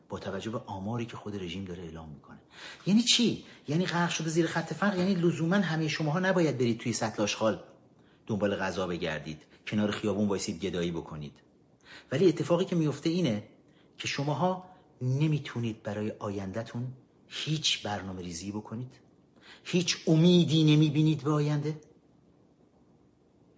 با 0.09 0.19
توجه 0.19 0.50
به 0.50 0.59
آماری 0.59 1.07
که 1.07 1.17
خود 1.17 1.43
رژیم 1.43 1.65
داره 1.65 1.83
اعلام 1.83 2.09
می‌کنه. 2.09 2.39
یعنی 2.87 3.03
چی؟ 3.03 3.45
یعنی 3.69 3.87
غرق 3.87 4.11
شده 4.11 4.29
زیر 4.29 4.47
خط 4.47 4.73
فقر؟ 4.73 4.99
یعنی 4.99 5.15
لزوما 5.15 5.57
همه 5.57 5.89
شماها 5.89 6.21
نباید 6.21 6.59
برید 6.59 6.81
توی 6.81 6.93
سطل 6.93 7.23
آشغال 7.23 7.62
دنبال 8.30 8.56
غذا 8.56 8.87
بگردید 8.87 9.42
کنار 9.66 9.90
خیابون 9.90 10.28
وایسید 10.28 10.60
گدایی 10.60 10.90
بکنید. 10.90 11.32
ولی 12.12 12.28
اتفاقی 12.28 12.64
که 12.64 12.76
میفته 12.76 13.10
اینه 13.10 13.42
که 13.99 14.08
شماها 14.08 14.64
نمی‌تونید 15.02 15.82
برای 15.82 16.12
آیندهتون 16.18 16.92
هیچ 17.28 17.82
برنامه 17.82 18.22
ریزی 18.22 18.52
بکنید. 18.52 18.92
هیچ 19.64 19.96
امیدی 20.06 20.64
نمی‌بینید 20.64 21.22
به 21.22 21.30
آینده. 21.30 21.80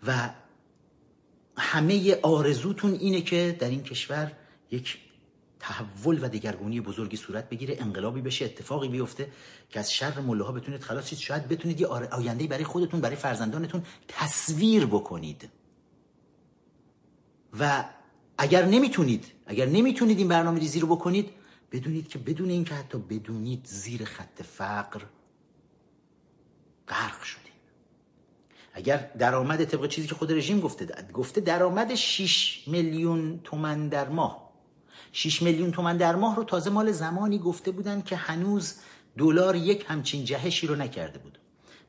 و 0.07 0.31
همه 1.57 2.19
آرزوتون 2.23 2.93
اینه 2.93 3.23
که 3.23 3.57
در 3.61 3.69
این 3.69 3.83
کشور 3.83 4.33
یک 4.71 4.99
تحول 5.63 6.25
و 6.25 6.29
دگرگونی 6.29 6.81
بزرگی 6.81 7.17
صورت 7.17 7.49
بگیره 7.49 7.77
انقلابی 7.81 8.21
بشه 8.21 8.45
اتفاقی 8.45 8.89
بیفته 8.89 9.33
که 9.71 9.81
از 9.81 9.93
شر 9.93 10.21
مله 10.21 10.53
بتونید 10.53 10.83
خلاص 10.83 11.09
شید 11.09 11.19
شاید 11.19 11.49
بتونید 11.49 11.81
یه 11.81 11.87
آینده 11.87 12.47
برای 12.47 12.65
خودتون 12.65 13.01
برای 13.01 13.17
فرزندانتون 13.17 13.83
تصویر 14.09 14.87
بکنید. 14.87 15.49
و 17.61 17.85
اگر 18.39 18.65
نمی‌تونید 18.65 19.27
اگر 19.47 19.67
نمی‌تونید 19.67 20.19
این 20.19 20.29
برنامه 20.29 20.59
ریزی 20.59 20.81
رو 20.81 20.97
بکنید 20.97 21.31
بدونید 21.73 22.09
که 22.09 22.19
بدون 22.19 22.51
اینکه 22.51 22.75
حتی 22.75 22.99
بدونید 22.99 23.67
زیر 23.67 24.05
خط 24.05 24.43
فقر 24.43 25.01
غرق 26.89 27.23
شدید. 27.23 27.53
اگر 28.75 29.11
درآمد 29.19 29.65
طبق 29.65 29.89
چیزی 29.89 30.09
که 30.09 30.15
خود 30.15 30.33
رژیم 30.33 30.61
گفته 30.61 30.87
گفته 31.13 31.41
درآمد 31.41 31.95
6 31.95 32.65
میلیون 32.67 33.41
تومن 33.45 33.89
در 33.89 34.09
ماه. 34.09 34.42
6 35.13 35.43
میلیون 35.43 35.73
تومن 35.73 35.97
در 35.97 36.15
ماه 36.15 36.37
رو 36.37 36.45
تازه 36.45 36.71
مال 36.71 36.93
زمانی 36.93 37.39
گفته 37.39 37.71
بودن 37.71 38.03
که 38.03 38.17
هنوز 38.17 38.75
دلار 39.19 39.57
یک 39.57 39.85
همچین 39.89 40.25
جهشی 40.25 40.67
رو 40.67 40.75
نکرده 40.75 41.19
بود. 41.19 41.39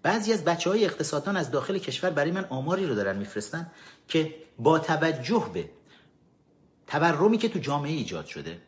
بعضی 0.03 0.33
از 0.33 0.43
بچه 0.43 0.69
های 0.69 0.85
اقتصاددان 0.85 1.37
از 1.37 1.51
داخل 1.51 1.77
کشور 1.77 2.09
برای 2.09 2.31
من 2.31 2.45
آماری 2.45 2.85
رو 2.85 2.95
دارن 2.95 3.17
میفرستن 3.17 3.71
که 4.07 4.35
با 4.59 4.79
توجه 4.79 5.49
به 5.53 5.69
تورمی 6.87 7.37
که 7.37 7.49
تو 7.49 7.59
جامعه 7.59 7.91
ایجاد 7.91 8.25
شده 8.25 8.61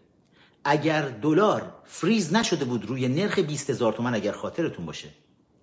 اگر 0.63 1.09
دلار 1.09 1.73
فریز 1.85 2.33
نشده 2.33 2.65
بود 2.65 2.85
روی 2.85 3.07
نرخ 3.07 3.39
20 3.39 3.69
هزار 3.69 3.93
تومن 3.93 4.15
اگر 4.15 4.31
خاطرتون 4.31 4.85
باشه 4.85 5.09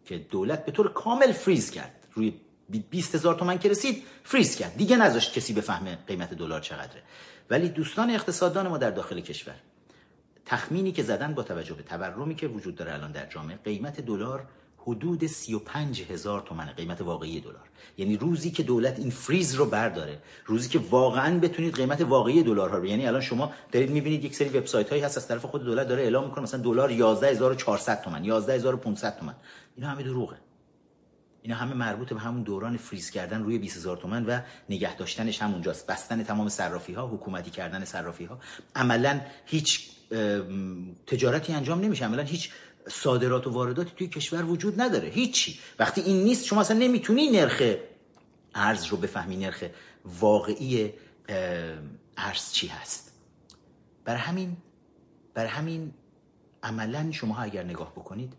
که 0.04 0.18
دولت 0.18 0.64
به 0.64 0.72
طور 0.72 0.92
کامل 0.92 1.32
فریز 1.32 1.70
کرد 1.70 2.06
روی 2.12 2.32
20 2.78 3.14
هزار 3.14 3.34
تومن 3.34 3.58
که 3.58 3.68
رسید 3.68 4.02
فریز 4.24 4.56
کرد. 4.56 4.76
دیگه 4.76 4.96
نذاشت 4.96 5.32
کسی 5.32 5.52
بفهمه 5.52 5.98
قیمت 6.06 6.34
دلار 6.34 6.60
چقدره. 6.60 7.02
ولی 7.50 7.68
دوستان 7.68 8.10
اقتصاددان 8.10 8.68
ما 8.68 8.78
در 8.78 8.90
داخل 8.90 9.20
کشور 9.20 9.54
تخمینی 10.46 10.92
که 10.92 11.02
زدن 11.02 11.34
با 11.34 11.42
توجه 11.42 11.74
به 11.74 11.82
تورمی 11.82 12.34
که 12.34 12.46
وجود 12.46 12.74
داره 12.74 12.94
الان 12.94 13.12
در 13.12 13.26
جامعه 13.26 13.56
قیمت 13.64 14.00
دلار 14.00 14.46
حدود 14.78 15.26
35 15.26 16.02
هزار 16.02 16.40
تومن 16.40 16.66
قیمت 16.66 17.00
واقعی 17.00 17.40
دلار. 17.40 17.68
یعنی 17.98 18.16
روزی 18.16 18.50
که 18.50 18.62
دولت 18.62 18.98
این 18.98 19.10
فریز 19.10 19.54
رو 19.54 19.66
برداره 19.66 20.18
روزی 20.46 20.68
که 20.68 20.78
واقعا 20.78 21.38
بتونید 21.38 21.74
قیمت 21.74 22.00
واقعی 22.00 22.42
دلار 22.42 22.70
ها 22.70 22.78
رو 22.78 22.86
یعنی 22.86 23.06
الان 23.06 23.20
شما 23.20 23.52
دارید 23.72 23.90
می‌بینید 23.90 24.24
یک 24.24 24.36
سری 24.36 24.48
وبسایت 24.48 24.90
هایی 24.90 25.02
هست 25.02 25.16
از 25.16 25.28
طرف 25.28 25.44
خود 25.44 25.64
دولت 25.64 25.88
داره 25.88 26.02
اعلام 26.02 26.24
می‌کنه 26.24 26.42
مثلا 26.42 26.60
دلار 26.60 26.92
11400 26.92 28.02
تومن 28.02 28.24
11500 28.24 29.18
تومن. 29.18 29.34
اینا 29.76 29.88
همه 29.88 30.02
دروغه. 30.02 30.36
اینا 31.42 31.56
همه 31.56 31.74
مربوط 31.74 32.12
به 32.12 32.20
همون 32.20 32.42
دوران 32.42 32.76
فریز 32.76 33.10
کردن 33.10 33.42
روی 33.42 33.58
20000 33.58 33.96
تومن 33.96 34.26
و 34.26 34.40
نگه 34.68 34.96
داشتنش 34.96 35.42
همونجاست. 35.42 35.86
بستن 35.86 36.22
تمام 36.24 36.48
صرافی 36.48 36.92
ها 36.92 37.06
حکومتی 37.06 37.50
کردن 37.50 37.84
صرافی 37.84 38.24
ها 38.24 38.40
عملا 38.76 39.20
هیچ 39.46 39.90
تجارتی 41.06 41.52
انجام 41.52 41.80
نمیشه. 41.80 42.04
عملا 42.04 42.22
هیچ 42.22 42.50
صادرات 42.88 43.46
و 43.46 43.50
وارداتی 43.50 43.92
توی 43.96 44.08
کشور 44.08 44.44
وجود 44.44 44.80
نداره. 44.80 45.08
هیچی. 45.08 45.58
وقتی 45.78 46.00
این 46.00 46.24
نیست 46.24 46.44
شما 46.44 46.60
اصلا 46.60 46.78
نمی‌تونی 46.78 47.30
نرخ 47.30 47.62
ارز 48.54 48.84
رو 48.84 48.96
بفهمی 48.96 49.36
نرخ 49.36 49.64
واقعی 50.04 50.92
ارز 52.16 52.52
چی 52.52 52.66
هست. 52.66 53.12
بر 54.04 54.16
همین 54.16 54.56
بر 55.34 55.46
همین 55.46 55.94
عملا 56.62 57.12
شما 57.12 57.38
اگر 57.38 57.64
نگاه 57.64 57.92
بکنید 57.92 58.32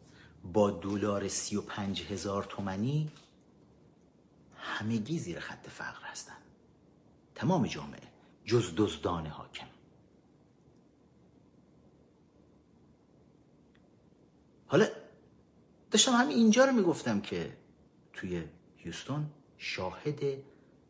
با 0.43 0.71
دلار 0.71 1.27
سی 1.27 1.55
و 1.55 1.61
پنج 1.61 2.01
هزار 2.01 2.43
تومنی 2.43 3.11
همگی 4.55 5.19
زیر 5.19 5.39
خط 5.39 5.69
فقر 5.69 6.03
هستن. 6.03 6.37
تمام 7.35 7.67
جامعه 7.67 8.07
جز 8.45 8.73
دزدان 8.77 9.27
حاکم. 9.27 9.67
حالا 14.67 14.87
داشتم 15.91 16.11
همین 16.11 16.37
اینجا 16.37 16.65
رو 16.65 16.71
می‌گفتم 16.71 17.21
که 17.21 17.57
توی 18.13 18.43
هیوستون 18.77 19.29
شاهد 19.57 20.43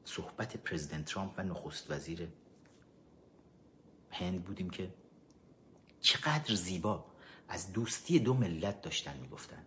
صحبت 0.06 0.58
پرزیدنت 0.58 1.06
ترامپ 1.06 1.34
و 1.38 1.44
نخست 1.44 1.92
وزیر 1.92 2.28
هند 4.12 4.44
بودیم 4.44 4.70
که 4.70 4.94
چقدر 6.02 6.56
زیبا. 6.56 7.13
از 7.54 7.74
دوستی 7.74 8.20
دو 8.20 8.34
ملت 8.34 8.82
داشتن 8.82 9.18
می‌گفتن. 9.22 9.64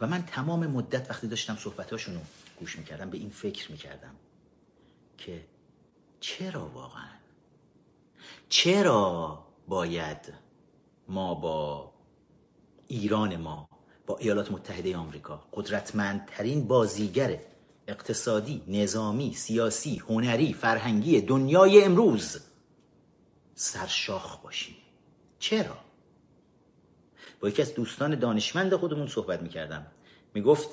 و 0.00 0.06
من 0.06 0.22
تمام 0.22 0.66
مدت 0.66 1.10
وقتی 1.10 1.28
داشتم 1.28 1.56
صحبتاشون 1.56 2.14
رو 2.14 2.20
گوش 2.60 2.78
می‌کردم 2.78 3.10
به 3.10 3.18
این 3.18 3.30
فکر 3.30 3.72
می‌کردم 3.72 4.14
که 5.18 5.44
چرا 6.20 6.68
واقعا؟ 6.68 7.08
چرا 8.48 9.46
باید 9.68 10.34
ما 11.08 11.34
با 11.34 11.92
ایران 12.88 13.36
ما 13.36 13.68
با 14.06 14.16
ایالات 14.16 14.52
متحده 14.52 14.96
آمریکا 14.96 15.44
قدرتمندترین 15.52 16.66
بازیگر 16.66 17.40
اقتصادی، 17.88 18.62
نظامی، 18.66 19.34
سیاسی، 19.34 19.98
هنری، 20.08 20.52
فرهنگی 20.52 21.20
دنیای 21.20 21.84
امروز 21.84 22.40
سرشاخ 23.54 24.36
باشیم؟ 24.36 24.76
چرا؟ 25.38 25.89
با 27.40 27.48
یکی 27.48 27.62
از 27.62 27.74
دوستان 27.74 28.18
دانشمند 28.18 28.74
خودمون 28.74 29.06
صحبت 29.06 29.42
می‌کردم. 29.42 29.86
می‌گفت 30.34 30.68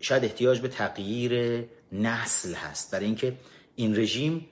شاید 0.00 0.24
احتیاج 0.24 0.60
به 0.60 0.68
تغییر 0.68 1.64
نسل 1.92 2.54
هست. 2.54 2.90
برای 2.90 3.06
اینکه 3.06 3.36
این 3.74 3.96
رژیم 3.96 4.46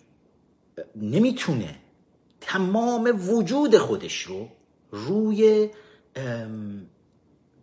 نمی‌تونه 0.97 1.75
تمام 2.41 3.31
وجود 3.31 3.79
خودش 3.79 4.23
رو 4.23 4.49
روی 4.91 5.71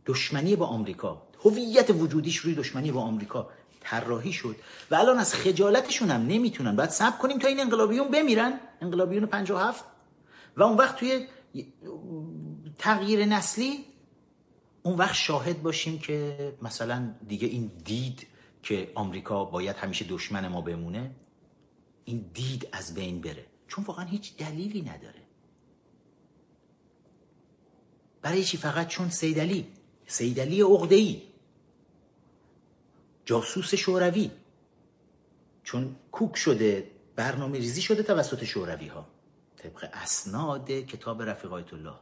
دشمنی 0.06 0.56
با 0.56 0.66
آمریکا 0.66 1.28
هویت 1.46 1.90
وجودیش 1.90 2.38
روی 2.38 2.56
دشمنی 2.56 2.92
با 2.92 3.02
آمریکا 3.02 3.50
طراحی 3.82 4.34
شد 4.34 4.56
و 4.92 4.96
الان 4.96 5.18
از 5.18 5.34
خجالتشون 5.34 6.10
هم 6.10 6.22
نمی‌تونن. 6.28 6.76
باید 6.76 6.90
صبر 6.90 7.18
کنیم 7.18 7.40
تا 7.40 7.48
این 7.48 7.60
انقلابیون 7.60 8.08
بمیرن. 8.08 8.60
انقلابیون 8.82 9.26
57 9.26 9.86
و 10.58 10.64
اون 10.64 10.78
وقت 10.78 10.96
توی 10.96 11.28
تغییر 12.78 13.26
نسلی 13.26 13.86
اون 14.84 14.98
وقت 14.98 15.16
شاهد 15.16 15.64
باشیم 15.64 16.00
که 16.00 16.54
مثلا 16.62 17.16
دیگه 17.28 17.48
این 17.48 17.72
دید 17.86 18.28
که 18.64 18.92
آمریکا 18.96 19.46
باید 19.46 19.76
همیشه 19.76 20.06
دشمن 20.10 20.48
ما 20.48 20.62
بمونه 20.62 21.16
این 22.06 22.30
دید 22.34 22.68
از 22.72 22.94
بین 22.94 23.22
بره. 23.22 23.46
چون 23.68 23.84
واقعا 23.84 24.06
هیچ 24.06 24.38
دلیلی 24.38 24.82
نداره. 24.82 25.22
برای 28.22 28.44
چی 28.44 28.58
فقط 28.58 28.88
چون 28.88 29.10
سیدلی 29.10 29.68
سیدلی 30.08 30.62
عقده‌ای. 30.62 31.22
جاسوس 33.26 33.76
شوروی. 33.76 34.32
چون 35.64 35.96
کوک 36.12 36.36
شده 36.36 36.92
برنامه 37.16 37.58
ریزی 37.58 37.82
شده 37.82 38.04
توسط 38.04 38.44
شوروی 38.44 38.88
ها 38.88 39.08
طبق 39.58 39.90
اسناد 39.94 40.72
کتاب 40.72 41.22
رفیق 41.22 41.54
الله 41.54 41.96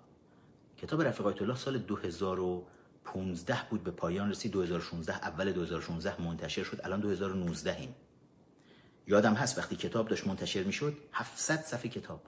کتاب 0.81 1.01
رفیق 1.01 1.25
الله 1.25 1.55
سال 1.55 1.77
2015 1.77 3.57
بود 3.69 3.83
به 3.83 3.91
پایان 3.91 4.29
رسید. 4.29 4.51
2016 4.51 5.13
اول 5.13 5.51
2016 5.51 6.21
منتشر 6.21 6.63
شد. 6.63 6.81
الان 6.83 6.99
2019 6.99 7.77
این 7.79 7.89
یادم 9.07 9.33
هست 9.33 9.57
وقتی 9.57 9.75
کتاب 9.75 10.07
داشت 10.07 10.27
منتشر 10.27 10.63
می‌شد 10.63 10.97
700 11.13 11.61
صفحه 11.61 11.89
کتاب. 11.89 12.21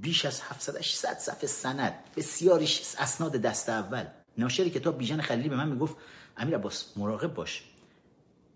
بیش 0.00 0.24
از 0.24 0.40
700 0.40 0.76
800 0.76 1.18
صفحه 1.18 1.46
سند. 1.46 1.94
بسیاریش 2.16 2.94
اسناد 2.98 3.32
دست 3.32 3.68
اول. 3.68 4.04
ناشر 4.38 4.68
کتاب 4.68 4.98
بیژن 4.98 5.20
خلیلی 5.20 5.48
به 5.48 5.56
من 5.56 5.68
می‌گفت 5.68 5.96
امیر 6.36 6.54
عباس 6.54 6.92
مراقب 6.96 7.34
باش. 7.34 7.64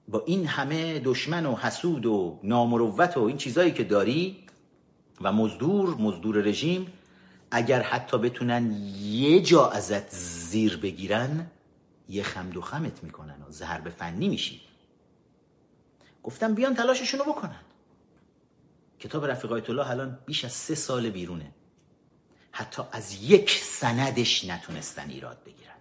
با 0.08 0.22
این 0.26 0.46
همه 0.46 0.98
دشمن 0.98 1.46
و 1.46 1.56
حسود 1.56 2.06
و 2.06 2.40
نامروت 2.42 3.16
و 3.16 3.22
این 3.22 3.36
چیزایی 3.36 3.72
که 3.72 3.84
داری 3.84 4.44
و 5.20 5.32
مزدور 5.32 5.94
مزدور 5.94 6.36
رژیم 6.36 6.92
اگر 7.54 7.82
حتی 7.82 8.18
بتونن 8.18 8.72
یه 9.00 9.42
جا 9.42 9.70
ازت 9.70 10.10
زیر 10.10 10.76
بگیرن 10.76 11.50
یه 12.08 12.22
خمد 12.22 12.56
و 12.56 12.60
خمت 12.60 13.04
می‌کنن 13.04 13.42
و 13.42 13.50
زهر 13.50 13.90
فنی 13.90 14.28
میشی. 14.28 14.60
گفتم 16.22 16.54
بیان 16.54 16.74
تلاششون 16.74 17.20
رو 17.20 17.32
بکنن. 17.32 17.60
کتاب 18.98 19.24
رفیقایت 19.24 19.70
الله 19.70 19.90
الان 19.90 20.18
بیش 20.26 20.44
از 20.44 20.52
سه 20.52 20.74
سال 20.74 21.10
بیرونه. 21.10 21.54
حتی 22.52 22.82
از 22.92 23.22
یک 23.22 23.50
سندش 23.50 24.44
نتونستن 24.44 25.10
ایراد 25.10 25.44
بگیرن. 25.44 25.74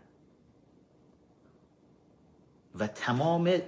و 2.75 2.87
تمام 2.87 3.61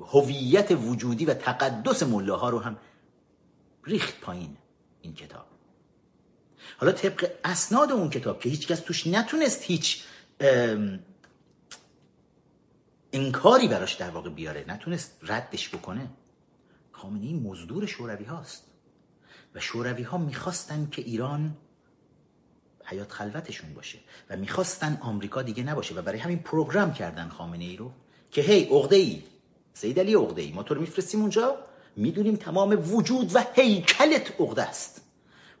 هویت 0.00 0.70
وجودی 0.70 1.24
و 1.24 1.34
تقدس 1.34 2.02
ملاها 2.02 2.48
رو 2.48 2.58
هم 2.58 2.76
ریخت 3.84 4.20
پایین 4.20 4.56
این 5.02 5.14
کتاب. 5.14 5.47
حالا 6.80 6.92
طبق 6.92 7.30
اسناد 7.44 7.92
اون 7.92 8.10
کتاب 8.10 8.40
که 8.40 8.48
هیچکس 8.48 8.80
توش 8.80 9.06
نتونست 9.06 9.62
هیچ 9.62 10.04
انکاری 13.12 13.68
براش 13.68 13.94
در 13.94 14.10
واقع 14.10 14.30
بیاره 14.30 14.64
نتونست 14.68 15.18
ردش 15.22 15.68
بکنه. 15.68 16.10
خامنه 16.92 17.32
مزدور 17.32 17.86
شوروی 17.86 18.24
هاست. 18.24 18.64
و 19.54 19.60
شوروی 19.60 20.02
ها 20.02 20.18
می‌خواستن 20.18 20.88
که 20.92 21.02
ایران 21.02 21.56
حیات 22.84 23.12
خلوتشون 23.12 23.74
باشه 23.74 23.98
و 24.30 24.36
می‌خواستن 24.36 24.98
آمریکا 25.00 25.42
دیگه 25.42 25.62
نباشه. 25.62 25.94
و 25.94 26.02
برای 26.02 26.18
همین 26.18 26.38
پروگرام 26.38 26.92
کردن 26.92 27.28
خامنه 27.28 27.64
ای 27.64 27.76
رو 27.76 27.92
که 28.30 28.42
هی 28.42 28.64
عقده 28.64 28.96
ای 28.96 29.22
سید 29.74 30.00
علی 30.00 30.14
عقده 30.14 30.42
ای 30.42 30.52
ما 30.52 30.62
تو 30.62 30.74
رو 30.74 30.80
میفرستیم 30.80 31.20
اونجا. 31.20 31.58
می‌دونیم 31.96 32.36
تمام 32.36 32.94
وجود 32.94 33.36
و 33.36 33.44
هیکلت 33.54 34.40
عقده 34.40 34.62
است. 34.62 35.07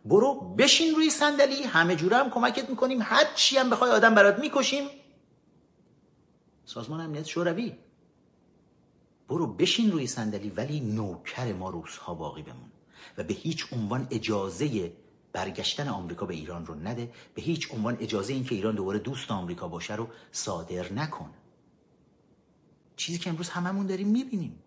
برو 0.08 0.54
بشین 0.58 0.94
روی 0.94 1.10
صندلی 1.10 1.62
همه 1.62 1.96
جوره 1.96 2.16
هم 2.16 2.30
کمکت 2.30 2.70
می‌کنیم. 2.70 2.98
هر 3.02 3.24
چی 3.34 3.56
هم 3.56 3.70
بخوای 3.70 3.90
آدم 3.90 4.14
برات 4.14 4.38
می‌کشیم. 4.38 4.88
سازمان 6.64 7.00
امنیت 7.00 7.26
شوروی. 7.26 7.76
برو 9.28 9.46
بشین 9.46 9.90
روی 9.92 10.06
صندلی 10.06 10.50
ولی 10.50 10.80
نوکر 10.80 11.52
ما 11.52 11.70
روزها 11.70 12.14
باقی 12.14 12.42
بمون 12.42 12.70
و 13.18 13.22
به 13.22 13.34
هیچ 13.34 13.66
عنوان 13.72 14.06
اجازه 14.10 14.92
برگشتن 15.32 15.88
آمریکا 15.88 16.26
به 16.26 16.34
ایران 16.34 16.66
رو 16.66 16.74
نده. 16.74 17.12
به 17.34 17.42
هیچ 17.42 17.74
عنوان 17.74 17.96
اجازه 18.00 18.32
اینکه 18.32 18.54
ایران 18.54 18.74
دوباره 18.74 18.98
دوست 18.98 19.30
آمریکا 19.30 19.68
باشه 19.68 19.96
رو 19.96 20.08
صادر 20.32 20.92
نکن. 20.92 21.30
چیزی 22.96 23.18
که 23.18 23.30
امروز 23.30 23.48
هممون 23.48 23.86
داریم 23.86 24.08
می‌بینیم. 24.08 24.62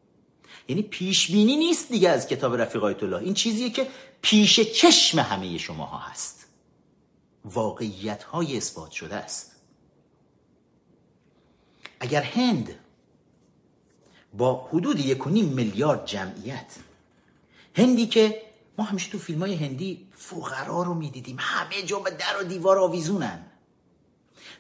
یعنی 0.68 0.82
پیش 0.82 1.32
بینی 1.32 1.58
نیست 1.58 1.90
دیگه 1.90 2.10
از 2.10 2.28
کتاب 2.28 2.56
رفیق 2.56 2.84
الله 2.84 3.18
این 3.18 3.34
چیزیه 3.34 3.70
که 3.70 3.88
پیش 4.22 4.60
چشم 4.60 5.20
همه 5.20 5.58
شماها 5.58 5.98
هست. 5.98 6.46
واقعیت 7.46 8.24
های 8.24 8.58
اثبات 8.58 8.92
شده 8.92 9.16
است. 9.16 9.52
اگر 12.00 12.22
هند 12.22 12.76
با 14.34 14.68
حدود 14.68 15.00
یک 15.00 15.28
میلیارد 15.28 16.06
جمعیت 16.06 16.76
هندی 17.76 18.08
که 18.08 18.42
ما 18.78 18.84
همیشه 18.84 19.12
تو 19.12 19.20
فیلم 19.20 19.40
های 19.40 19.56
هندی 19.56 20.08
فقرا 20.12 20.84
رو 20.84 20.94
می‌دیدیم 20.94 21.38
همه 21.40 21.84
جا 21.84 22.00
به 22.00 22.12
در 22.12 22.42
و 22.42 22.44
دیوار 22.44 22.80
آویزونن. 22.80 23.46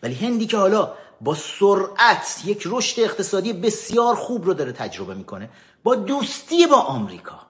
ولی 0.03 0.13
هندی 0.13 0.47
که 0.47 0.57
حالا 0.57 0.93
با 1.21 1.35
سرعت 1.35 2.41
یک 2.45 2.63
رشد 2.65 2.99
اقتصادی 2.99 3.53
بسیار 3.53 4.15
خوب 4.15 4.45
رو 4.45 4.53
داره 4.53 4.71
تجربه 4.71 5.13
می‌کنه 5.15 5.49
با 5.83 5.95
دوستی 5.95 6.67
با 6.67 6.77
آمریکا. 6.77 7.47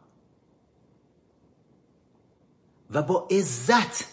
و 2.91 3.01
با 3.01 3.27
عزت 3.31 4.05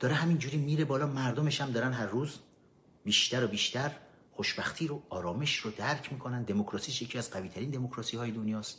داره 0.00 0.14
همینجوری 0.14 0.56
میره 0.56 0.84
بالا 0.84 1.06
مردمش 1.06 1.60
هم 1.60 1.70
دارن 1.70 1.92
هر 1.92 2.06
روز 2.06 2.38
بیشتر 3.04 3.44
و 3.44 3.48
بیشتر 3.48 3.96
خوشبختی 4.32 4.86
رو 4.86 5.02
آرامش 5.08 5.56
رو 5.56 5.70
درک 5.70 6.12
می‌کنن. 6.12 6.42
دموکراسی 6.42 7.04
یکی 7.04 7.18
از 7.18 7.30
قوی 7.30 7.48
ترین 7.48 7.70
دموکراسی 7.70 8.16
های 8.16 8.30
دنیاست. 8.30 8.78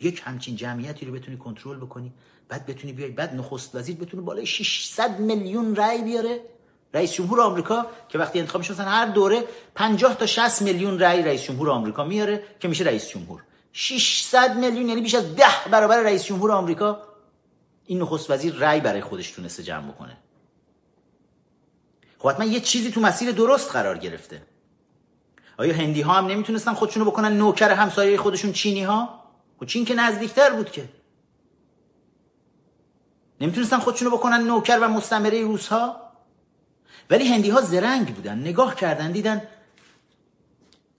یک 0.00 0.22
همچین 0.24 0.56
جمعیتی 0.56 1.06
رو 1.06 1.12
بتونی 1.12 1.36
کنترل 1.36 1.76
بکنی 1.76 2.12
بعد 2.48 2.66
بتونی 2.66 2.92
بیای 2.92 3.10
بعد 3.10 3.34
نخست 3.34 3.74
وزیر 3.74 3.96
بتونه 3.96 4.22
بالای 4.22 4.46
600 4.46 5.20
میلیون 5.20 5.76
رأی 5.76 6.02
بیاره. 6.02 6.55
رئیس 6.94 7.12
جمهور 7.12 7.40
آمریکا 7.40 7.86
که 8.08 8.18
وقتی 8.18 8.38
انتخاب 8.38 8.58
میشه 8.58 8.74
هر 8.74 9.06
دوره 9.06 9.44
50 9.74 10.16
تا 10.16 10.26
60 10.26 10.62
میلیون 10.62 10.98
رأی 10.98 11.22
رئیس 11.22 11.42
جمهور 11.42 11.70
آمریکا 11.70 12.04
میاره 12.04 12.42
که 12.60 12.68
میشه 12.68 12.84
رئیس 12.84 13.08
جمهور. 13.08 13.42
600 13.72 14.56
میلیون 14.56 14.88
یعنی 14.88 15.00
بیش 15.00 15.14
از 15.14 15.36
10 15.36 15.44
برابر 15.70 16.02
رئیس 16.02 16.24
جمهور 16.24 16.52
آمریکا. 16.52 17.02
این 17.86 18.02
نخست 18.02 18.30
وزیر 18.30 18.54
رأی 18.54 18.80
برای 18.80 19.00
خودش 19.00 19.30
تونسته 19.30 19.62
جمع 19.62 19.92
بکنه. 19.92 20.16
خب 22.18 22.28
حتما 22.28 22.44
یه 22.44 22.60
چیزی 22.60 22.90
تو 22.90 23.00
مسیر 23.00 23.32
درست 23.32 23.72
قرار 23.72 23.98
گرفته. 23.98 24.42
آیا 25.58 25.74
هندی 25.74 26.00
ها 26.00 26.12
هم 26.12 26.26
نمی‌تونستن 26.26 26.74
خودشونو 26.74 27.04
بکنن 27.04 27.36
نوکر 27.36 27.70
همسایه 27.70 28.16
خودشون 28.16 28.52
چینی 28.52 28.82
ها 28.82 29.24
و 29.56 29.60
خب 29.60 29.66
چین 29.66 29.84
که 29.84 29.94
نزدیکتر 29.94 30.50
بود 30.50 30.70
که. 30.70 30.88
نمی‌تونستن 33.40 33.78
خودشونو 33.78 34.10
بکنن 34.10 34.40
نوکر 34.40 34.78
و 34.78 34.88
مستمره 34.88 35.42
روس 35.42 35.68
ها 35.68 36.05
ولی 37.10 37.28
هندی 37.28 37.50
ها 37.50 37.60
زرنگ 37.60 38.14
بودن. 38.14 38.38
نگاه 38.38 38.74
کردن 38.74 39.12
دیدن 39.12 39.42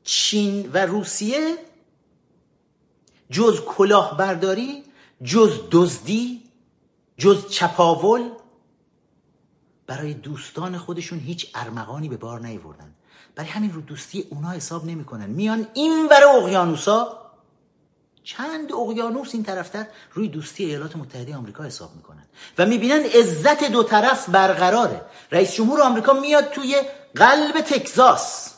چین 0.03 0.69
و 0.73 0.85
روسیه 0.85 1.57
جز 3.29 3.61
کلاهبرداری 3.65 4.83
جز 5.23 5.59
دزدی 5.71 6.43
جز 7.17 7.49
چپاول 7.49 8.29
برای 9.87 10.13
دوستان 10.13 10.77
خودشون 10.77 11.19
هیچ 11.19 11.51
ارمغانی 11.55 12.09
به 12.09 12.17
بار 12.17 12.39
نیوردن 12.39 12.95
برای 13.35 13.49
همین 13.49 13.73
رو 13.73 13.81
دوستی 13.81 14.27
اونا 14.29 14.51
حساب 14.51 14.85
نمی‌کنن. 14.85 15.29
میان 15.29 15.67
این 15.73 16.07
ور 16.11 16.23
اقیانوسا 16.23 17.31
چند 18.23 18.73
اقیانوس 18.73 19.33
این 19.33 19.43
طرفتر 19.43 19.87
روی 20.13 20.27
دوستی 20.27 20.65
ایالات 20.65 20.95
متحده 20.95 21.35
آمریکا 21.35 21.63
حساب 21.63 21.95
می‌کنن. 21.95 22.26
و 22.57 22.65
می‌بینن 22.65 23.03
عزت 23.03 23.63
دو 23.63 23.83
طرف 23.83 24.29
برقراره. 24.29 25.01
رئیس 25.31 25.53
جمهور 25.53 25.81
آمریکا 25.81 26.13
میاد 26.13 26.49
توی 26.49 26.81
قلب 27.15 27.61
تکزاس 27.61 28.53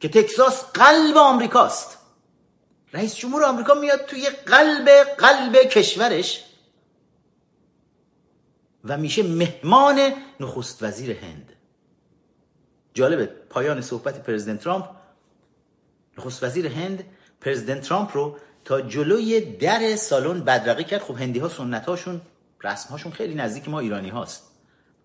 که 0.00 0.08
تکزاس 0.08 0.64
قلب 0.64 1.16
آمریکاست. 1.16 1.98
رئیس 2.92 3.14
جمهور 3.16 3.44
آمریکا 3.44 3.74
میاد 3.74 4.04
توی 4.04 4.30
قلب 4.30 4.88
قلب 5.18 5.56
کشورش 5.56 6.44
و 8.84 8.96
میشه 8.96 9.22
مهمان 9.22 10.12
نخست 10.40 10.82
وزیر 10.82 11.18
هند. 11.18 11.52
جالبه 12.94 13.26
پایان 13.26 13.80
صحبت 13.80 14.22
پرزیدنت 14.22 14.60
ترامپ. 14.60 14.84
نخست 16.18 16.42
وزیر 16.42 16.66
هند 16.66 17.04
پرزیدنت 17.40 17.82
ترامپ 17.82 18.16
رو 18.16 18.36
تا 18.64 18.80
جلوی 18.80 19.40
در 19.40 19.96
سالن 19.96 20.40
بدرقه 20.40 20.84
کرد. 20.84 21.02
خب 21.02 21.16
هندی 21.16 21.38
ها 21.38 21.48
سنت 21.48 21.86
هاشون 21.86 22.20
رسم 22.64 22.90
هاشون 22.90 23.12
خیلی 23.12 23.34
نزدیک 23.34 23.68
ما 23.68 23.80
ایرانی 23.80 24.08
هاست. 24.08 24.52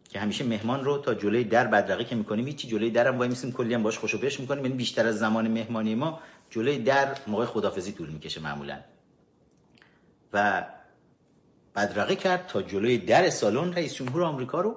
که 0.10 0.20
همیشه 0.20 0.44
مهمان 0.44 0.84
رو 0.84 0.98
تا 0.98 1.14
جلوی 1.14 1.44
در 1.44 1.68
بدرقه 1.68 2.04
که 2.04 2.16
می‌کنیم 2.16 2.46
هیچی 2.46 2.68
جلوی 2.68 2.92
درم 2.92 3.18
وای 3.18 3.30
میسیم 3.30 3.52
کلی 3.52 3.74
هم 3.74 3.84
باش 3.84 3.98
خوشو 3.98 4.18
بش 4.18 4.40
می‌کنیم. 4.40 4.66
یعنی 4.66 4.78
بیشتر 4.78 5.08
از 5.08 5.20
زمان 5.20 5.48
مهمانی 5.48 5.96
ما 5.96 6.20
جلوی 6.50 6.78
در 6.80 7.18
موقع 7.28 7.46
خدافزی 7.46 7.92
طول 7.92 8.10
می‌کشه 8.10 8.42
معمولا. 8.42 8.80
و 10.34 10.66
بدرقه 11.76 12.16
کرد 12.16 12.48
تا 12.48 12.62
جلوی 12.62 12.98
در 12.98 13.30
سالن 13.30 13.74
رئیس 13.74 13.94
جمهور 13.94 14.24
آمریکا 14.24 14.62
رو 14.62 14.76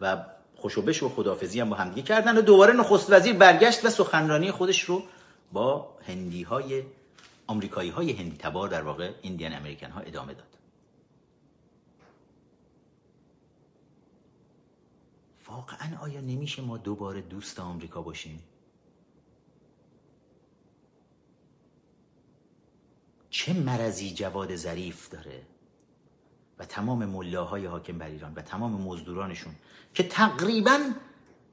و 0.00 0.24
خوشوبش 0.56 1.02
و 1.02 1.08
خدافزی 1.08 1.60
هم 1.60 1.70
با 1.70 1.76
همدیگه 1.76 2.02
کردن 2.02 2.38
و 2.38 2.40
دوباره 2.40 2.72
نخست 2.72 3.12
وزیر 3.12 3.34
برگشت 3.34 3.84
و 3.84 3.90
سخنرانی 3.90 4.50
خودش 4.50 4.82
رو 4.82 5.02
با 5.52 5.98
هندی 6.06 6.42
های 6.42 6.82
آمریکایی 7.46 7.90
های 7.90 8.12
هندی 8.12 8.36
تبار 8.36 8.68
در 8.68 8.82
واقع 8.82 9.10
ایندیان 9.22 9.52
امریکن 9.52 9.90
ها 9.90 10.00
ادامه 10.00 10.34
داد. 10.34 10.57
واقعا 15.48 15.98
آیا 16.00 16.20
نمیشه 16.20 16.62
ما 16.62 16.76
دوباره 16.76 17.20
دوست 17.20 17.60
آمریکا 17.60 18.02
باشیم؟ 18.02 18.42
چه 23.30 23.52
مرضی 23.52 24.10
جواد 24.10 24.56
ظریف 24.56 25.08
داره 25.08 25.42
و 26.58 26.64
تمام 26.64 27.04
ملاهای 27.04 27.66
حاکم 27.66 27.98
بر 27.98 28.06
ایران 28.06 28.34
و 28.34 28.42
تمام 28.42 28.72
مزدورانشون 28.72 29.54
که 29.94 30.02
تقریبا 30.02 30.78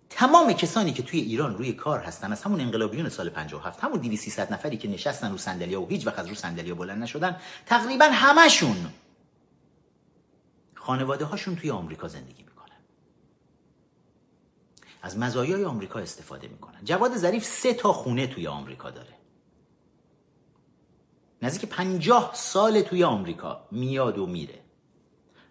تمام 0.09 0.53
کسانی 0.53 0.93
که 0.93 1.03
توی 1.03 1.19
ایران 1.19 1.57
روی 1.57 1.73
کار 1.73 1.99
هستن 1.99 2.31
از 2.31 2.43
همون 2.43 2.61
انقلابیون 2.61 3.09
سال 3.09 3.29
57 3.29 3.83
همون 3.83 3.99
2300 3.99 4.53
نفری 4.53 4.77
که 4.77 4.87
نشستن 4.87 5.31
رو 5.31 5.37
صندلی 5.37 5.75
و 5.75 5.85
هیچ 5.85 6.07
وقت 6.07 6.19
از 6.19 6.27
رو 6.27 6.35
صندلی 6.35 6.73
بلند 6.73 7.03
نشدن 7.03 7.37
تقریبا 7.65 8.05
همشون 8.05 8.93
خانواده 10.73 11.25
هاشون 11.25 11.55
توی 11.55 11.71
آمریکا 11.71 12.07
زندگی 12.07 12.44
از 15.05 15.17
مزایای 15.17 15.65
آمریکا 15.65 15.99
استفاده 15.99 16.47
می‌کنن. 16.47 16.79
جواد 16.83 17.17
ظریف 17.17 17.45
سه 17.45 17.73
تا 17.73 17.93
خونه 17.93 18.27
توی 18.27 18.47
آمریکا 18.47 18.89
داره. 18.89 19.13
نزدیک 21.41 21.69
پنجاه 21.69 22.31
سال 22.33 22.81
توی 22.81 23.03
آمریکا 23.03 23.67
میاد 23.71 24.17
و 24.17 24.25
میره. 24.25 24.59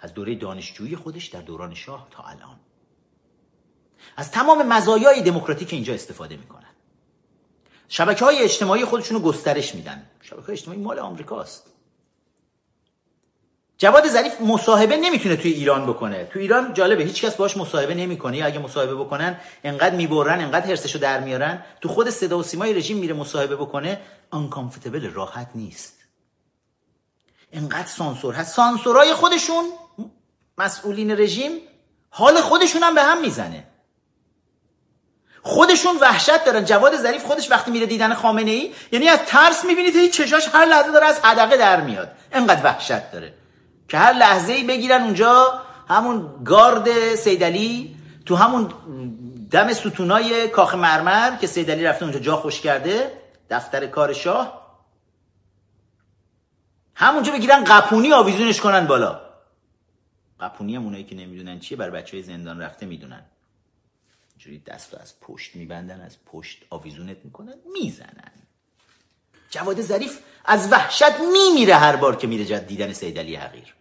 از 0.00 0.14
دوره 0.14 0.34
دانشجویی 0.34 0.96
خودش 0.96 1.26
در 1.26 1.40
دوران 1.40 1.74
شاه 1.74 2.08
تا 2.10 2.22
الان. 2.22 2.60
از 4.16 4.30
تمام 4.30 4.68
مزایای 4.68 5.22
دموکراتیک 5.22 5.72
اینجا 5.72 5.94
استفاده 5.94 6.36
می‌کنن. 6.36 6.74
شبکه 7.88 8.24
های 8.24 8.38
اجتماعی 8.38 8.84
خودشونو 8.84 9.20
گسترش 9.20 9.74
میدن. 9.74 10.10
شبکه 10.20 10.42
های 10.42 10.52
اجتماعی 10.52 10.80
مال 10.80 10.98
آمریکاست. 10.98 11.73
جواد 13.78 14.08
ظریف 14.08 14.40
مصاحبه 14.40 14.96
نمی‌تونه 14.96 15.37
توی 15.37 15.52
ایران 15.52 15.87
بکنه. 15.87 16.24
تو 16.24 16.38
ایران 16.38 16.74
جالبه 16.74 17.04
هیچکس 17.04 17.34
باش 17.34 17.56
مصاحبه 17.56 17.94
نمی‌کنه. 17.94 18.44
اگه 18.44 18.58
مصاحبه 18.58 18.94
بکنن 18.94 19.40
انقدر 19.64 19.94
می‌برن 19.94 20.40
انقدر 20.40 20.66
حرسشو 20.66 20.98
در 20.98 21.20
میارن. 21.20 21.64
تو 21.80 21.88
خود 21.88 22.10
صدا 22.10 22.38
و 22.38 22.42
سیمای 22.42 22.74
رژیم 22.74 22.96
میره 22.96 23.14
مصاحبه 23.14 23.56
بکنه. 23.56 24.00
آنکامفتبل 24.30 25.10
راحت 25.10 25.48
نیست. 25.54 25.98
انقدر 27.52 27.88
سانسور 27.88 28.34
هست. 28.34 28.54
سانسورای 28.54 29.14
خودشون 29.14 29.64
مسئولین 30.58 31.10
رژیم 31.10 31.52
حال 32.10 32.40
خودشون 32.40 32.82
هم 32.82 32.94
به 32.94 33.02
هم 33.02 33.20
می‌زنه. 33.20 33.64
خودشون 35.42 35.96
وحشت 36.00 36.44
دارن. 36.44 36.64
جواد 36.64 36.96
ظریف 36.96 37.24
خودش 37.24 37.50
وقتی 37.50 37.70
میره 37.70 37.87
دیدن 37.87 38.14
خامنه 38.14 38.50
ای 38.50 38.72
یعنی 38.92 39.08
از 39.08 39.18
ترس 39.26 39.64
می‌بینید 39.64 39.96
هیچ 39.96 40.12
چشاش 40.12 40.48
هر 40.52 40.64
لحظه 40.64 40.92
داره 40.92 41.06
از 41.06 41.20
حدقه 41.20 41.56
در 41.56 41.80
میاد. 41.80 42.10
انقدر 42.32 42.64
وحشت 42.64 43.12
داره. 43.12 43.34
که 43.88 43.99
هر 43.99 44.12
لحظه 44.12 44.53
ای 44.53 44.64
بگیرن 44.64 45.03
اونجا 45.03 45.62
همون 45.88 46.44
گارد 46.44 47.14
سیدلی 47.14 47.97
تو 48.27 48.37
همون 48.37 48.68
دم 49.51 49.73
ستونای 49.73 50.49
کاخ 50.49 50.75
مرمر 50.75 51.37
که 51.37 51.47
سیدلی 51.47 51.85
رفته 51.85 52.05
اونجا 52.05 52.18
جا 52.18 52.37
خوش 52.37 52.61
کرده 52.61 53.12
دفتر 53.51 53.87
کار 53.87 54.12
شاه. 54.12 54.64
همونجا 56.94 57.33
بگیرن 57.33 57.64
قپونی 57.64 58.12
آویزونش 58.12 58.61
کنن 58.61 58.87
بالا. 58.87 59.20
قپونی 60.40 60.77
هم 60.77 60.85
اونایی 60.85 61.05
که 61.05 61.14
نمی‌دونن 61.14 61.61
چیه 61.61 61.79
بر 61.79 61.90
بچه 61.90 62.16
های 62.16 62.23
زندان 62.23 62.61
رفته 62.61 62.87
می‌دونن. 62.87 63.23
اینجوری 64.31 64.59
دست 64.59 64.94
رو 64.94 65.01
از 65.01 65.20
پشت 65.20 65.57
میبندن 65.57 66.01
از 66.01 66.16
پشت 66.27 66.64
آویزونت 66.70 67.16
می‌کنن 67.25 67.55
می‌زنن. 67.73 68.33
جواد 69.54 69.80
ظریف 69.80 70.18
از 70.44 70.72
وحشت 70.72 71.20
میمیره 71.32 71.74
هر 71.74 71.96
بار 71.96 72.16
که 72.16 72.26
میره 72.26 72.44
جد 72.44 72.66
دیدن 72.66 72.92
سید 72.92 73.18
علی 73.18 73.36
حقیر. 73.36 73.74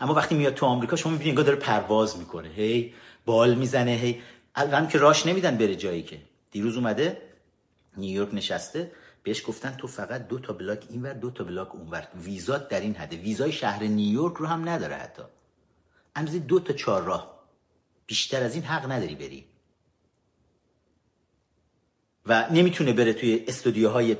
اما 0.00 0.14
وقتی 0.14 0.34
میاد 0.34 0.54
تو 0.54 0.66
آمریکا 0.66 0.96
شما 0.96 1.12
می‌بینید 1.12 1.30
انگار 1.30 1.44
داره 1.44 1.58
پرواز 1.58 2.18
می‌کنه. 2.18 2.48
هی 2.48 2.94
بال 3.26 3.54
می‌زنه 3.54 3.90
هی. 3.90 4.22
الان 4.54 4.88
که 4.88 4.98
راش 4.98 5.26
نمیدن 5.26 5.56
بره 5.56 5.76
جایی 5.76 6.02
که. 6.02 6.20
دیروز 6.50 6.76
اومده 6.76 7.22
نیویورک 7.96 8.34
نشسته 8.34 8.92
بهش 9.22 9.42
گفتن 9.46 9.76
تو 9.76 9.86
فقط 9.86 10.28
دو 10.28 10.38
تا 10.38 10.52
بلاک 10.52 10.86
اینور 10.90 11.12
دو 11.12 11.30
تا 11.30 11.44
بلاک 11.44 11.74
اونور. 11.74 12.08
ویزات 12.14 12.68
در 12.68 12.80
این 12.80 12.94
حده. 12.94 13.16
ویزای 13.16 13.52
شهر 13.52 13.82
نیویورک 13.82 14.36
رو 14.36 14.46
هم 14.46 14.68
نداره 14.68 14.94
حتی. 14.94 15.22
اندازه 16.16 16.38
دو 16.38 16.60
تا 16.60 16.72
چهار 16.72 17.02
راه. 17.02 17.38
بیشتر 18.06 18.42
از 18.42 18.54
این 18.54 18.64
حق 18.64 18.92
نداری 18.92 19.14
بری. 19.14 19.47
و 22.28 22.44
نمی‌تونه 22.50 22.92
بره 22.92 23.12
توی 23.12 23.44
استودیوهای 23.48 24.16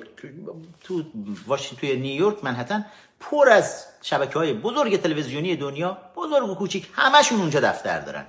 تو 0.81 1.03
واشنگتن 1.47 1.77
توی 1.81 1.97
نیویورک 1.97 2.45
منحتن 2.45 2.87
پر 3.21 3.49
از 3.49 3.87
شبکه 4.03 4.39
های 4.39 4.53
بزرگ 4.53 4.97
تلویزیونی 4.97 5.57
دنیا 5.57 5.99
بزرگ 6.17 6.51
و 6.51 6.55
کوچیک 6.55 6.89
همشون 6.93 7.41
اونجا 7.41 7.61
دفتر 7.61 8.01
دارن. 8.01 8.27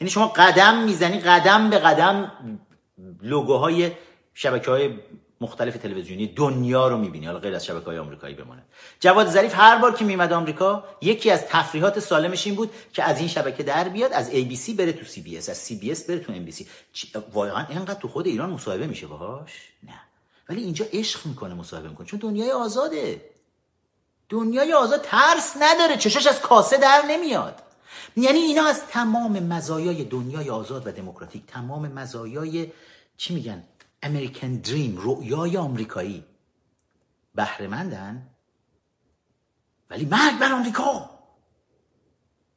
یعنی 0.00 0.10
شما 0.10 0.26
قدم 0.28 0.82
می‌زنی 0.82 1.20
قدم 1.20 1.70
به 1.70 1.78
قدم 1.78 2.32
لوگوهای 3.22 3.90
شبکه 4.34 4.70
های 4.70 4.90
مختلف 5.40 5.76
تلویزیونی 5.76 6.26
دنیا 6.26 6.88
رو 6.88 6.98
می‌بینی. 6.98 7.26
حالا 7.26 7.38
غیر 7.38 7.54
از 7.54 7.66
شبکه 7.66 7.86
های 7.86 7.98
آمریکایی 7.98 8.34
بمونه. 8.34 8.62
جواد 9.00 9.28
ظریف 9.28 9.54
هر 9.54 9.78
بار 9.78 9.94
که 9.94 10.04
میمد 10.04 10.32
آمریکا 10.32 10.84
یکی 11.00 11.30
از 11.30 11.46
تفریحات 11.46 12.00
سالمش 12.00 12.46
این 12.46 12.56
بود 12.56 12.70
که 12.92 13.02
از 13.02 13.18
این 13.18 13.28
شبکه 13.28 13.62
در 13.62 13.88
بیاد 13.88 14.12
از 14.12 14.30
ABC 14.30 14.70
بره 14.70 14.92
تو 14.92 15.04
CBS 15.04 15.48
از 15.48 15.70
CBS 15.70 16.00
بره 16.08 16.18
تو 16.18 16.32
NBC 16.32 16.64
واقعا 17.32 17.66
اینقدر 17.66 18.00
تو 18.00 18.08
خود 18.08 18.26
ایران 18.26 18.50
مصاحبه 18.50 18.86
میشه 18.86 19.06
باهاش؟ 19.06 19.50
نه. 19.82 20.00
ولی 20.48 20.62
اینجا 20.62 20.86
عشق 20.92 21.26
می‌کنه 21.26 21.54
مصاحبه 21.54 21.88
می‌کنه. 21.88 22.06
چون 22.06 22.18
دنیای 22.18 22.50
آزاده. 22.50 23.20
دنیای 24.28 24.72
آزاد 24.72 25.02
ترس 25.02 25.54
نداره. 25.60 25.96
چشاش 25.96 26.26
از 26.26 26.40
کاسه 26.40 26.76
در 26.76 27.02
نمیاد. 27.08 27.62
یعنی 28.16 28.38
اینا 28.38 28.66
از 28.66 28.86
تمام 28.86 29.32
مزایای 29.42 30.04
دنیای 30.04 30.50
آزاد 30.50 30.86
و 30.86 30.92
دموکراتیک 30.92 31.42
تمام 31.46 31.88
مزایای 31.88 32.72
چی 33.16 33.34
میگن؟ 33.34 33.64
امریکن 34.04 34.54
دریم 34.54 34.98
رؤیای 34.98 35.56
آمریکایی. 35.56 36.24
بهرهمندن. 37.34 38.28
ولی 39.90 40.04
مرگ 40.04 40.38
بر 40.38 40.52
آمریکا. 40.52 41.10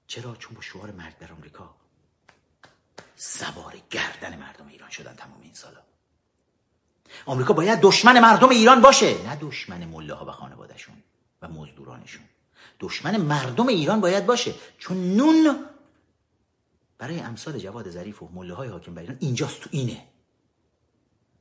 چرا؟ 0.07 0.35
چون 0.35 0.55
با 0.55 0.61
شعار 0.61 0.91
مرگ 0.91 1.17
بر 1.17 1.31
آمریکا. 1.31 1.75
سوار 3.15 3.77
گردن 3.89 4.39
مردم 4.39 4.67
ایران 4.67 4.89
شدن 4.89 5.13
تمام 5.13 5.41
این 5.41 5.53
سالا. 5.53 5.79
آمریکا 7.25 7.53
باید 7.53 7.79
دشمن 7.81 8.19
مردم 8.19 8.49
ایران 8.49 8.81
باشه. 8.81 9.23
نه 9.23 9.35
دشمن 9.41 9.85
مله 9.85 10.13
ها 10.13 10.25
و 10.25 10.31
خانوادهشون 10.31 10.95
و 11.41 11.47
مزدورانشون. 11.47 12.23
دشمن 12.79 13.17
مردم 13.17 13.67
ایران 13.67 14.01
باید 14.01 14.25
باشه. 14.25 14.53
چون 14.77 15.15
نون 15.15 15.65
برای 16.97 17.19
امثال 17.19 17.59
جواد 17.59 17.89
ظریف 17.89 18.23
و 18.23 18.29
مله 18.33 18.53
های 18.53 18.69
حاکم 18.69 18.93
بر 18.93 19.01
ایران 19.01 19.17
اینجاست 19.19 19.61
تو 19.61 19.69
اینه. 19.71 20.07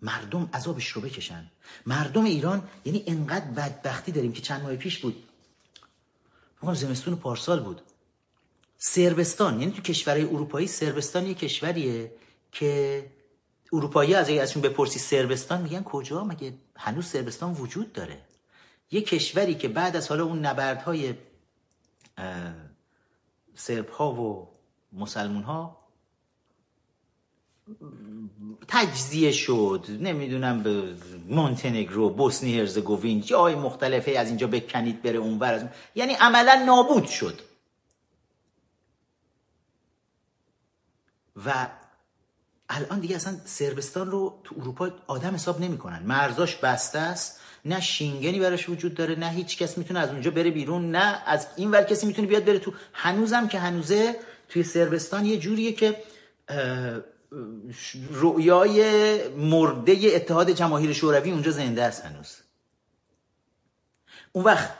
مردم 0.02 0.50
عذابش 0.54 0.88
رو 0.88 1.00
بکشن. 1.02 1.50
مردم 1.86 2.24
ایران 2.24 2.68
یعنی 2.84 3.04
انقدر 3.06 3.44
بدبختی 3.44 4.12
داریم 4.12 4.32
که 4.32 4.42
چند 4.42 4.62
ماه 4.62 4.76
پیش 4.76 4.98
بود. 4.98 5.24
فکر 6.60 6.74
زمستون 6.74 7.16
پارسال 7.16 7.60
بود. 7.60 7.80
سربستان 8.78 9.60
یعنی 9.60 9.72
تو 9.72 9.82
کشورهای 9.82 10.24
اروپایی 10.24 10.66
سربستان 10.66 11.26
یه 11.26 11.34
کشوریه 11.34 12.12
که 12.52 13.06
اروپایی 13.72 14.14
از 14.14 14.30
ازشون 14.30 14.62
بپرسی 14.62 14.98
سربستان 14.98 15.62
میگن 15.62 15.82
کجا؟ 15.82 16.24
مگه 16.24 16.54
هنوز 16.76 17.06
سربستان 17.06 17.52
وجود 17.52 17.92
داره؟ 17.92 18.20
یه 18.90 19.00
کشوری 19.00 19.54
که 19.54 19.68
بعد 19.68 19.96
از 19.96 20.08
حالا 20.08 20.24
اون 20.24 20.46
نبردهای 20.46 21.14
سرب 23.54 23.88
ها 23.88 24.12
و 24.12 24.48
مسلمون 24.92 25.42
ها 25.42 25.85
تجزیه 28.68 29.32
شد. 29.32 29.86
نمی‌دونم 30.00 30.62
به 30.62 30.94
مونتنگرو 31.28 32.10
بوسنی 32.10 32.58
هرزگوین 32.58 33.20
جای 33.20 33.54
مختلفه 33.54 34.10
از 34.10 34.28
اینجا 34.28 34.46
بکنید 34.46 35.02
بره 35.02 35.18
اونور 35.18 35.52
از 35.54 35.64
یعنی 35.94 36.12
عملا 36.14 36.64
نابود 36.66 37.06
شد. 37.06 37.40
و 41.46 41.68
الان 42.68 43.00
دیگه 43.00 43.16
اصلا 43.16 43.36
سربستان 43.44 44.10
رو 44.10 44.40
تو 44.44 44.54
اروپا 44.60 44.90
آدم 45.06 45.34
حساب 45.34 45.60
نمی‌کنن. 45.60 46.02
مرزاش 46.02 46.56
بسته 46.56 46.98
است. 46.98 47.40
نه 47.64 47.80
شینگنی 47.80 48.40
براش 48.40 48.68
وجود 48.68 48.94
داره 48.94 49.14
نه 49.14 49.28
هیچ 49.30 49.58
کس 49.58 49.78
می‌تونه 49.78 50.00
از 50.00 50.10
اونجا 50.10 50.30
بره 50.30 50.50
بیرون 50.50 50.90
نه 50.90 51.22
از 51.26 51.46
این 51.56 51.70
ور 51.70 51.82
کسی 51.82 52.06
می‌تونه 52.06 52.28
بیاد 52.28 52.44
بره. 52.44 52.58
تو 52.58 52.72
هنوزم 52.92 53.48
که 53.48 53.58
هنوزه 53.58 54.16
توی 54.48 54.62
سربستان 54.62 55.26
یه 55.26 55.38
جوریه 55.38 55.72
که 55.72 56.02
رؤیای 58.10 59.28
مرده 59.28 60.10
اتحاد 60.14 60.50
جماهیر 60.50 60.92
شوروی 60.92 61.30
اونجا 61.30 61.50
زنده 61.50 61.82
است 61.82 62.04
هنوز. 62.04 62.36
اون 64.32 64.44
وقت 64.44 64.70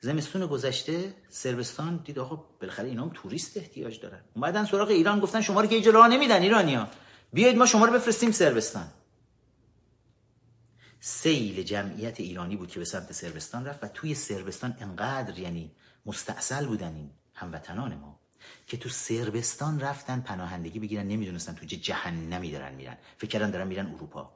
زمستون 0.00 0.46
گذشته 0.46 1.14
سربستان 1.28 1.96
دید 2.04 2.18
آقا 2.18 2.36
بالاخره 2.60 2.88
اینا 2.88 3.02
هم 3.02 3.10
توریست 3.14 3.56
احتیاج 3.56 4.00
دارن. 4.00 4.20
اومدن 4.34 4.64
سراغ 4.64 4.88
ایران 4.88 5.20
گفتن 5.20 5.40
شما 5.40 5.60
رو 5.60 5.66
که 5.66 5.74
اینجا 5.74 5.90
راه 5.90 6.08
نمیدن 6.08 6.42
ایرانیا. 6.42 6.88
بیاید 7.32 7.56
ما 7.56 7.66
شما 7.66 7.84
رو 7.84 7.92
بفرستیم 7.92 8.30
سربستان. 8.30 8.88
سیل 11.00 11.62
جمعیت 11.62 12.20
ایرانی 12.20 12.56
بود 12.56 12.70
که 12.70 12.78
به 12.78 12.84
سمت 12.84 13.12
سربستان 13.12 13.64
رفت 13.64 13.84
و 13.84 13.88
توی 13.88 14.14
سربستان 14.14 14.76
انقدر 14.80 15.38
یعنی 15.38 15.72
مستاصل 16.06 16.66
بودن 16.66 16.94
این 16.94 17.10
هموطنان 17.34 17.94
ما. 17.94 18.19
که 18.66 18.76
تو 18.76 18.88
سربستان 18.88 19.80
رفتن 19.80 20.20
پناهندگی 20.20 20.78
بگیرن 20.78 21.08
نمی‌دونستن 21.08 21.54
تو 21.54 21.66
جهنمی 21.66 22.50
دارن 22.50 22.74
میرن. 22.74 22.96
فکر 23.18 23.30
کردن 23.30 23.50
دارن 23.50 23.66
میرن 23.66 23.86
اروپا. 23.86 24.32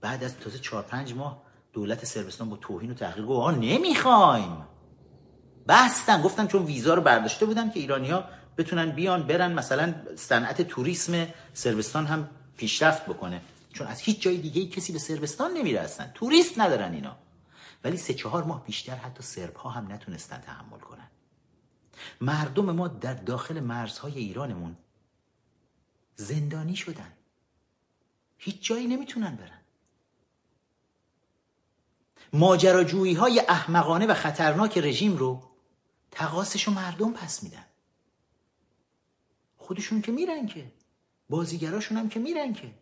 بعد 0.00 0.24
از 0.24 0.36
تازه 0.36 0.58
چهار 0.58 0.82
پنج 0.82 1.14
ماه 1.14 1.42
دولت 1.72 2.04
سربستان 2.04 2.50
با 2.50 2.56
توهین 2.56 2.90
و 2.90 2.94
تحقیر 2.94 3.24
گفت 3.24 3.38
آقا 3.38 3.50
نمی‌خوایم. 3.50 4.66
بستن 5.68 6.22
گفتن 6.22 6.46
چون 6.46 6.62
ویزا 6.62 6.94
رو 6.94 7.02
برداشته 7.02 7.46
بودن 7.46 7.70
که 7.70 7.80
ایرانی 7.80 8.10
ها 8.10 8.24
بتونن 8.58 8.90
بیان 8.90 9.22
برن 9.22 9.52
مثلا 9.52 9.94
صنعت 10.16 10.62
توریسم 10.62 11.26
سربستان 11.54 12.06
هم 12.06 12.30
پیشرفت 12.56 13.06
بکنه. 13.06 13.40
چون 13.72 13.86
از 13.86 14.00
هیچ 14.00 14.20
جای 14.20 14.36
دیگه 14.36 14.66
کسی 14.66 14.92
به 14.92 14.98
سربستان 14.98 15.52
نمیره 15.52 15.86
توریست 16.14 16.58
ندارن 16.58 16.92
اینا. 16.92 17.16
ولی 17.84 17.96
سه 17.96 18.14
چهار 18.14 18.44
ماه 18.44 18.64
بیشتر 18.64 18.94
حتی 18.94 19.22
سرب 19.22 19.56
ها 19.56 19.70
هم 19.70 19.92
نتونستن 19.92 20.38
تحمل 20.38 20.78
کنن. 20.78 21.09
مردم 22.20 22.70
ما 22.70 22.88
در 22.88 23.14
داخل 23.14 23.60
مرزهای 23.60 24.18
ایرانمون 24.18 24.76
زندانی 26.16 26.76
شدن. 26.76 27.12
هیچ 28.38 28.62
جایی 28.62 28.86
نمی‌تونن 28.86 29.36
برن. 29.36 29.60
ماجراجویی 32.32 33.14
های 33.14 33.40
احمقانه 33.48 34.06
و 34.06 34.14
خطرناک 34.14 34.78
رژیم 34.78 35.16
رو 35.16 35.42
تقاسش 36.10 36.68
و 36.68 36.70
مردم 36.70 37.12
پس 37.12 37.42
میدن. 37.42 37.64
خودشون 39.56 40.02
که 40.02 40.12
میرن 40.12 40.46
که 40.46 40.72
بازیگراشون 41.28 41.98
هم 41.98 42.08
که 42.08 42.20
میرن 42.20 42.52
که. 42.52 42.74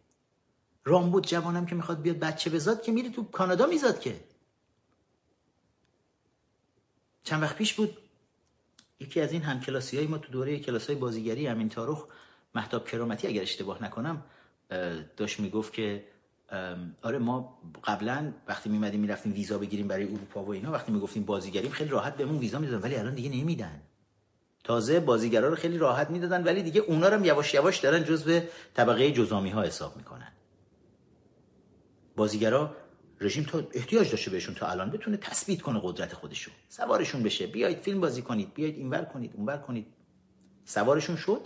رامبود 0.85 1.27
جوانم 1.27 1.67
که 1.67 1.75
می‌خواد 1.75 2.03
بیاد 2.03 2.19
بچه 2.19 2.51
بزاد 2.51 2.83
که 2.83 2.93
میره 2.93 3.11
تو 3.11 3.25
کانادا 3.25 3.67
میزاد 3.67 4.01
که. 4.01 4.25
چند 7.25 7.43
وقت 7.43 7.57
پیش 7.57 7.75
بود 7.75 8.08
یکی 9.01 9.21
از 9.21 9.33
این 9.33 9.43
همکلاسی 9.43 9.97
های 9.97 10.07
ما 10.07 10.19
تو 10.19 10.33
دوره 10.33 10.59
کلاس 10.59 10.87
های 10.87 10.97
بازیگری 10.97 11.47
همین 11.47 11.69
تاروخ 11.69 12.05
محتاب 12.55 12.89
کرامتی 12.89 13.29
اگر 13.29 13.43
اشتباه 13.43 13.85
نکنم 13.85 14.23
داشت 15.17 15.41
می‌گفت 15.41 15.73
که 15.73 16.05
آره 17.03 17.19
ما 17.19 17.59
قبلا 17.85 18.33
وقتی 18.49 18.69
میمدیم 18.69 19.01
می‌رفتیم 19.01 19.33
ویزا 19.33 19.59
بگیریم 19.59 19.89
برای 19.89 20.05
اروپا 20.05 20.43
و 20.43 20.51
اینا 20.51 20.73
وقتی 20.73 20.93
می‌گفتیم 20.93 21.25
بازیگریم 21.25 21.71
خیلی 21.71 21.91
راحت 21.91 22.17
بهمون 22.17 22.39
ویزا 22.39 22.59
می‌دادن 22.59 22.83
ولی 22.83 22.97
الان 22.97 23.15
دیگه 23.15 23.31
نمیدن. 23.31 23.83
تازه 24.65 25.01
بازیگرا 25.01 25.49
رو 25.49 25.57
خیلی 25.57 25.79
راحت 25.79 26.11
می‌دادن 26.11 26.45
ولی 26.45 26.63
دیگه 26.63 26.81
اونا 26.81 27.09
رو 27.09 27.15
هم 27.15 27.25
یواش 27.25 27.55
یواش 27.55 27.79
دارن 27.79 28.05
جزو 28.05 28.41
طبقه 28.75 29.13
جزامی 29.13 29.51
ها 29.51 29.63
حساب 29.63 29.97
می‌کنن. 29.97 30.33
بازیگرا 32.17 32.77
رژیم 33.21 33.45
تا 33.45 33.69
احتیاج 33.73 34.11
داشته 34.11 34.31
بهشون 34.31 34.55
تا 34.55 34.67
الان 34.67 34.91
بتونه 34.91 35.17
تثبیت 35.17 35.63
کنه 35.63 35.81
قدرت 35.83 36.15
خودشو. 36.15 36.51
سوارشون 36.69 37.23
بشه. 37.23 37.47
بیاید 37.47 37.79
فیلم 37.79 38.01
بازی 38.01 38.23
کنید. 38.23 38.55
بیاید 38.55 38.77
اینور 38.77 39.05
کنید 39.05 39.33
اونور 39.35 39.57
کنید. 39.57 39.87
سوارشون 40.65 41.17
شد. 41.17 41.41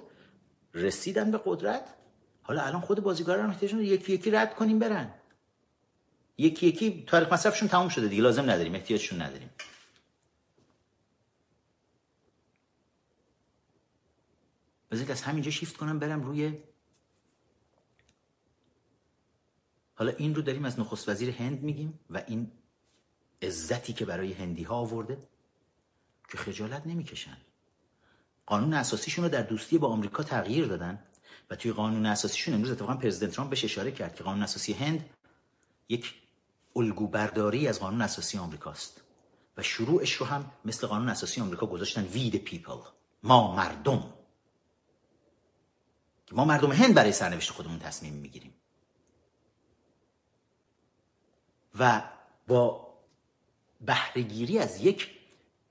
رسیدن 0.75 1.31
به 1.31 1.41
قدرت. 1.45 1.95
حالا 2.43 2.63
الان 2.63 2.81
خود 2.81 3.01
بازیگران 3.01 3.51
احتیاج 3.51 3.75
یکی 3.75 4.13
یکی 4.13 4.31
رد 4.31 4.55
کنیم 4.55 4.79
برن. 4.79 5.15
یکی 6.39 6.67
یکی 6.67 7.05
تاریخ 7.07 7.33
مصرفشون 7.33 7.69
تموم 7.69 7.89
شده 7.89 8.09
دیگه. 8.09 8.23
لازم 8.23 8.43
نداریم. 8.43 8.75
احتیاجشون 8.75 9.23
نداریم. 9.23 9.51
بذارید 14.91 15.11
از 15.11 15.23
همینجا 15.23 15.51
شیفت 15.51 15.77
کنم 15.77 15.99
برم 15.99 16.23
روی 16.23 16.59
حالا 19.95 20.13
این 20.19 20.35
رو 20.35 20.43
داریم 20.43 20.65
از 20.65 20.81
نخست 20.81 21.09
وزیر 21.09 21.31
هند 21.31 21.63
میگیم 21.63 22.01
و 22.11 22.23
این 22.27 22.53
عزتی 23.43 23.93
که 23.93 24.05
برای 24.05 24.33
هندی 24.33 24.63
ها 24.63 24.75
آورده 24.75 25.29
که 26.29 26.39
خجالت 26.39 26.87
نمی‌کشن. 26.87 27.37
قانون 28.47 28.75
اساسیشون 28.75 29.25
رو 29.25 29.31
در 29.31 29.43
دوستی 29.43 29.79
با 29.79 29.89
آمریکا 29.89 30.23
تغییر 30.23 30.67
دادن 30.67 31.03
و 31.51 31.57
توی 31.57 31.73
قانون 31.73 32.07
اساسیشون 32.07 32.55
امروز 32.55 32.71
اتفاقا 32.71 32.95
پرزیدنت 32.95 33.33
ترامپ 33.33 33.51
بهش 33.51 33.65
اشاره 33.65 33.93
کرد 33.93 34.15
که 34.15 34.25
قانون 34.25 34.43
اساسی 34.43 34.73
هند 34.73 35.11
یک 35.89 36.15
الگو 36.77 37.07
برداری 37.07 37.69
از 37.69 37.81
قانون 37.81 38.03
اساسی 38.03 38.39
آمریکاست 38.39 39.03
و 39.57 39.63
شروعش 39.63 40.13
رو 40.13 40.27
هم 40.27 40.53
مثل 40.65 40.87
قانون 40.87 41.09
اساسی 41.09 41.41
آمریکا 41.41 41.67
گذاشتن 41.67 42.05
وی 42.05 42.31
the 42.31 42.51
people. 42.51 42.89
ما 43.23 43.57
مردم. 43.57 44.15
ما 46.33 46.45
مردم 46.45 46.73
هند 46.73 46.95
برای 46.95 47.13
سرنوشت 47.13 47.51
خودمون 47.51 47.79
تصمیم 47.79 48.13
می‌گیریم. 48.13 48.55
و 51.79 52.03
با 52.47 52.95
بهرهگیری 53.81 54.59
از 54.59 54.81
یک 54.81 55.11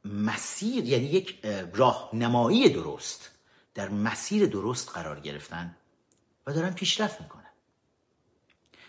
مسیر 0.05 0.85
یعنی 0.85 1.05
یک 1.05 1.45
راهنمایی 1.73 2.69
درست 2.69 3.31
در 3.73 3.89
مسیر 3.89 4.45
درست 4.45 4.89
قرار 4.89 5.19
گرفتن 5.19 5.75
و 6.47 6.53
دارن 6.53 6.73
پیشرفت 6.73 7.21
می‌کنن. 7.21 7.41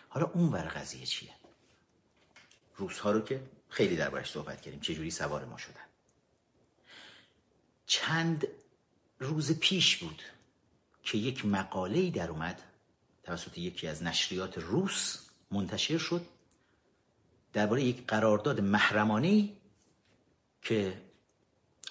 حالا 0.08 0.26
اون 0.26 0.48
ور 0.48 0.68
قضیه 0.68 1.06
چیه؟ 1.06 1.32
روس 2.76 2.98
ها 2.98 3.10
رو 3.10 3.20
که 3.20 3.42
خیلی 3.68 3.96
دربارش 3.96 4.30
صحبت 4.30 4.60
کردیم 4.60 4.80
چجوری 4.80 5.10
سوار 5.10 5.44
ما 5.44 5.58
شدن. 5.58 5.84
چند 7.86 8.46
روز 9.18 9.58
پیش 9.58 9.96
بود 9.96 10.22
که 11.02 11.18
یک 11.18 11.46
مقاله 11.46 12.10
در 12.10 12.30
اومد 12.30 12.62
توسط 13.22 13.58
یکی 13.58 13.88
از 13.88 14.02
نشریات 14.02 14.58
روس 14.58 15.18
منتشر 15.50 15.98
شد 15.98 16.26
درباره 17.52 17.82
یک 17.82 18.06
قرارداد 18.06 18.60
محرمانه 18.60 19.48
که 20.62 21.02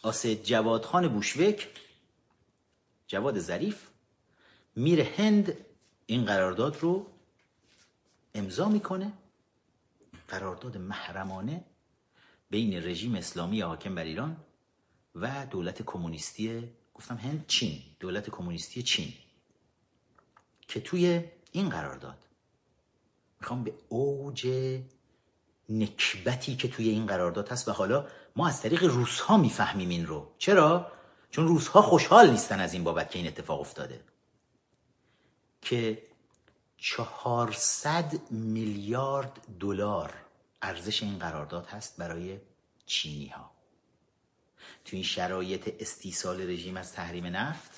آسد 0.03 0.33
جواد 0.33 0.85
خان 0.85 1.07
بوشوک 1.07 1.67
جواد 3.07 3.39
ظریف 3.39 3.87
میره 4.75 5.03
هند 5.17 5.57
این 6.05 6.25
قرارداد 6.25 6.77
رو 6.77 7.07
امضا 8.33 8.69
می‌کنه. 8.69 9.13
قرارداد 10.27 10.77
محرمانه 10.77 11.63
بین 12.49 12.73
رژیم 12.73 13.15
اسلامی 13.15 13.61
حاکم 13.61 13.95
بر 13.95 14.03
ایران 14.03 14.37
و 15.15 15.45
دولت 15.45 15.81
کمونیستی 15.81 16.69
گفتم 16.93 17.15
هند 17.15 17.45
چین 17.47 17.81
دولت 17.99 18.29
کمونیستی 18.29 18.83
چین 18.83 19.13
که 20.67 20.81
توی 20.81 21.23
این 21.51 21.69
قرارداد 21.69 22.25
می‌خوام 23.39 23.63
به 23.63 23.73
اوج 23.89 24.47
نکبتی 25.71 26.55
که 26.55 26.67
توی 26.67 26.89
این 26.89 27.05
قرارداد 27.05 27.49
هست 27.49 27.67
و 27.67 27.71
حالا 27.71 28.07
ما 28.35 28.47
از 28.47 28.61
طریق 28.61 28.83
روس 28.83 29.19
ها 29.19 29.37
می‌فهمیم 29.37 29.89
این 29.89 30.05
رو. 30.05 30.31
چرا؟ 30.37 30.91
چون 31.31 31.47
روس 31.47 31.67
ها 31.67 31.81
خوشحال 31.81 32.29
نیستن 32.29 32.59
از 32.59 32.73
این 32.73 32.83
بابت 32.83 33.11
که 33.11 33.19
این 33.19 33.27
اتفاق 33.27 33.59
افتاده. 33.59 34.03
که 35.61 36.03
چهارصد 36.77 38.31
میلیارد 38.31 39.47
دلار 39.59 40.13
ارزش 40.61 41.03
این 41.03 41.19
قرارداد 41.19 41.65
هست 41.65 41.97
برای 41.97 42.39
چینی 42.85 43.27
ها 43.27 43.51
تو 44.85 44.95
این 44.95 45.03
شرایط 45.03 45.75
استیصال 45.79 46.41
رژیم 46.49 46.77
از 46.77 46.93
تحریم 46.93 47.25
نفت 47.25 47.71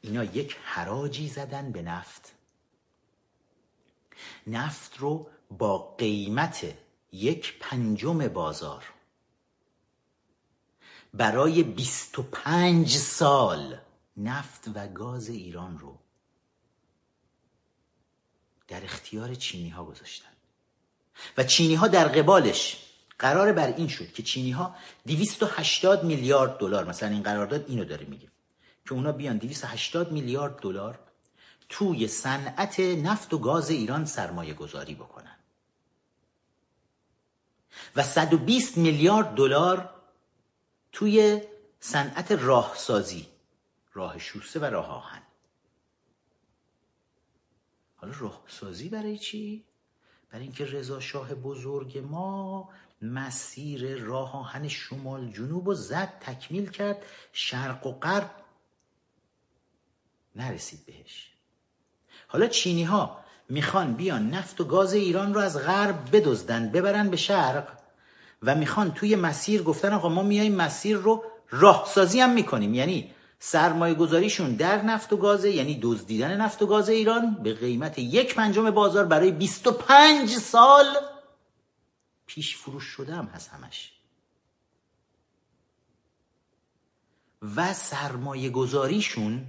اینا 0.00 0.24
یک 0.24 0.56
حراجی 0.64 1.28
زدن 1.28 1.72
به 1.72 1.82
نفت. 1.82 2.32
نفت 4.46 4.96
رو 4.96 5.30
با 5.50 5.94
قیمت 5.98 6.74
یک 7.12 7.58
پنجم 7.60 8.28
بازار. 8.28 8.84
برای 11.14 11.62
25 11.62 12.96
سال 12.96 13.78
نفت 14.16 14.70
و 14.74 14.88
گاز 14.88 15.28
ایران 15.28 15.78
رو 15.78 15.98
در 18.68 18.84
اختیار 18.84 19.34
چینی 19.34 19.68
ها 19.68 19.84
گذاشتن. 19.84 20.30
و 21.36 21.44
چینی 21.44 21.74
ها 21.74 21.88
در 21.88 22.08
قبالش 22.08 22.76
قرار 23.18 23.52
بر 23.52 23.74
این 23.76 23.88
شد 23.88 24.12
که 24.12 24.22
چینی 24.22 24.50
ها 24.50 24.76
280 25.06 26.04
میلیارد 26.04 26.58
دلار 26.58 26.84
مثلا 26.84 27.08
این 27.08 27.22
قرارداد 27.22 27.64
اینو 27.68 27.84
داره 27.84 28.06
میگه 28.06 28.28
که 28.86 28.92
اونا 28.92 29.12
بیان 29.12 29.36
280 29.36 30.12
میلیارد 30.12 30.60
دلار 30.60 30.98
توی 31.68 32.08
صنعت 32.08 32.80
نفت 32.80 33.34
و 33.34 33.38
گاز 33.38 33.70
ایران 33.70 34.04
سرمایه 34.04 34.54
گذاری 34.54 34.94
بکنن. 34.94 35.29
و 37.96 38.02
120 38.02 38.76
میلیارد 38.78 39.34
دلار 39.34 39.90
توی 40.92 41.42
صنعت 41.80 42.32
راهسازی 42.32 43.26
راه 43.92 44.18
شوسته 44.18 44.60
و 44.60 44.64
راه 44.64 44.88
آهن. 44.88 45.22
حالا 47.96 48.12
راهسازی 48.18 48.88
برای 48.88 49.18
چی؟ 49.18 49.64
برای 50.30 50.44
اینکه 50.44 50.64
رضا 50.64 51.00
شاه 51.00 51.34
بزرگ 51.34 51.98
ما 51.98 52.68
مسیر 53.02 53.96
راه 53.96 54.36
آهن 54.36 54.68
شمال 54.68 55.30
جنوب 55.30 55.68
و 55.68 55.74
زد 55.74 56.12
تکمیل 56.20 56.70
کرد 56.70 57.02
شرق 57.32 57.86
و 57.86 57.92
غرب 57.92 58.30
نرسید 60.36 60.86
بهش. 60.86 61.32
حالا 62.28 62.46
چینی 62.46 62.84
ها 62.84 63.24
می‌خوان 63.48 63.94
بیان 63.94 64.30
نفت 64.30 64.60
و 64.60 64.64
گاز 64.64 64.92
ایران 64.92 65.34
رو 65.34 65.40
از 65.40 65.58
غرب 65.58 66.16
بدزدن 66.16 66.70
ببرن 66.70 67.10
به 67.10 67.16
شرق. 67.16 67.79
و 68.42 68.54
می‌خوان 68.54 68.94
توی 68.94 69.16
مسیر 69.16 69.62
گفتن 69.62 69.92
آقا 69.92 70.08
ما 70.08 70.22
میایم 70.22 70.54
مسیر 70.54 70.96
رو 70.96 71.24
راهسازی 71.50 72.20
هم 72.20 72.30
می‌کنیم. 72.30 72.74
یعنی 72.74 73.14
سرمایه 73.38 73.94
گذاریشون 73.94 74.54
در 74.54 74.82
نفت 74.82 75.12
و 75.12 75.16
گازه 75.16 75.50
یعنی 75.50 75.78
دزدیدن 75.82 76.40
نفت 76.40 76.62
و 76.62 76.66
گاز 76.66 76.88
ایران 76.88 77.34
به 77.42 77.54
قیمت 77.54 77.98
یک 77.98 78.34
پنجم 78.34 78.70
بازار 78.70 79.04
برای 79.04 79.30
25 79.30 80.36
سال 80.36 80.96
پیش 82.26 82.56
فروش 82.56 82.84
شده 82.84 83.14
هم 83.14 83.24
هست 83.24 83.48
همش. 83.48 83.92
و 87.56 87.74
سرمایه 87.74 88.50
گذاریشون 88.50 89.46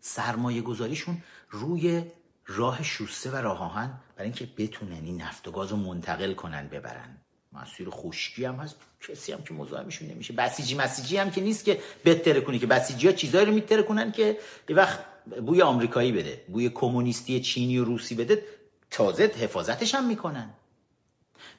سرمایه 0.00 0.62
گذاریشون 0.62 1.22
روی 1.50 2.04
راه 2.46 2.82
شوسته 2.82 3.30
و 3.30 3.36
راه 3.36 3.62
آهن 3.62 4.00
برای 4.16 4.30
اینکه 4.30 4.48
بتونن 4.58 5.04
این 5.04 5.22
نفت 5.22 5.48
و 5.48 5.50
گاز 5.50 5.70
رو 5.70 5.76
منتقل 5.76 6.34
کنن 6.34 6.68
ببرن. 6.68 7.16
مسیر 7.52 7.90
خشکی 7.90 8.44
هم 8.44 8.54
هست. 8.54 8.76
کسی 9.08 9.32
هم 9.32 9.42
که 9.42 9.54
مزاحمشون 9.54 10.08
نمیشه. 10.08 10.32
بسیجی 10.32 10.74
مسیجی 10.74 11.16
هم 11.16 11.30
که 11.30 11.40
نیست 11.40 11.64
که 11.64 11.80
بتره 12.04 12.40
کنی 12.40 12.58
که 12.58 12.66
بسیجی 12.66 13.06
ها 13.06 13.12
چیزایی 13.12 13.46
رو 13.46 13.52
میتره 13.52 13.82
کنن 13.82 14.12
که 14.12 14.38
یه 14.68 14.76
وقت 14.76 14.98
بوی 15.46 15.62
آمریکایی 15.62 16.12
بده 16.12 16.44
بوی 16.48 16.68
کمونیستی 16.68 17.40
چینی 17.40 17.78
و 17.78 17.84
روسی 17.84 18.14
بده 18.14 18.44
تازه 18.90 19.24
حفاظتش 19.24 19.94
هم 19.94 20.08
می‌کنن. 20.08 20.50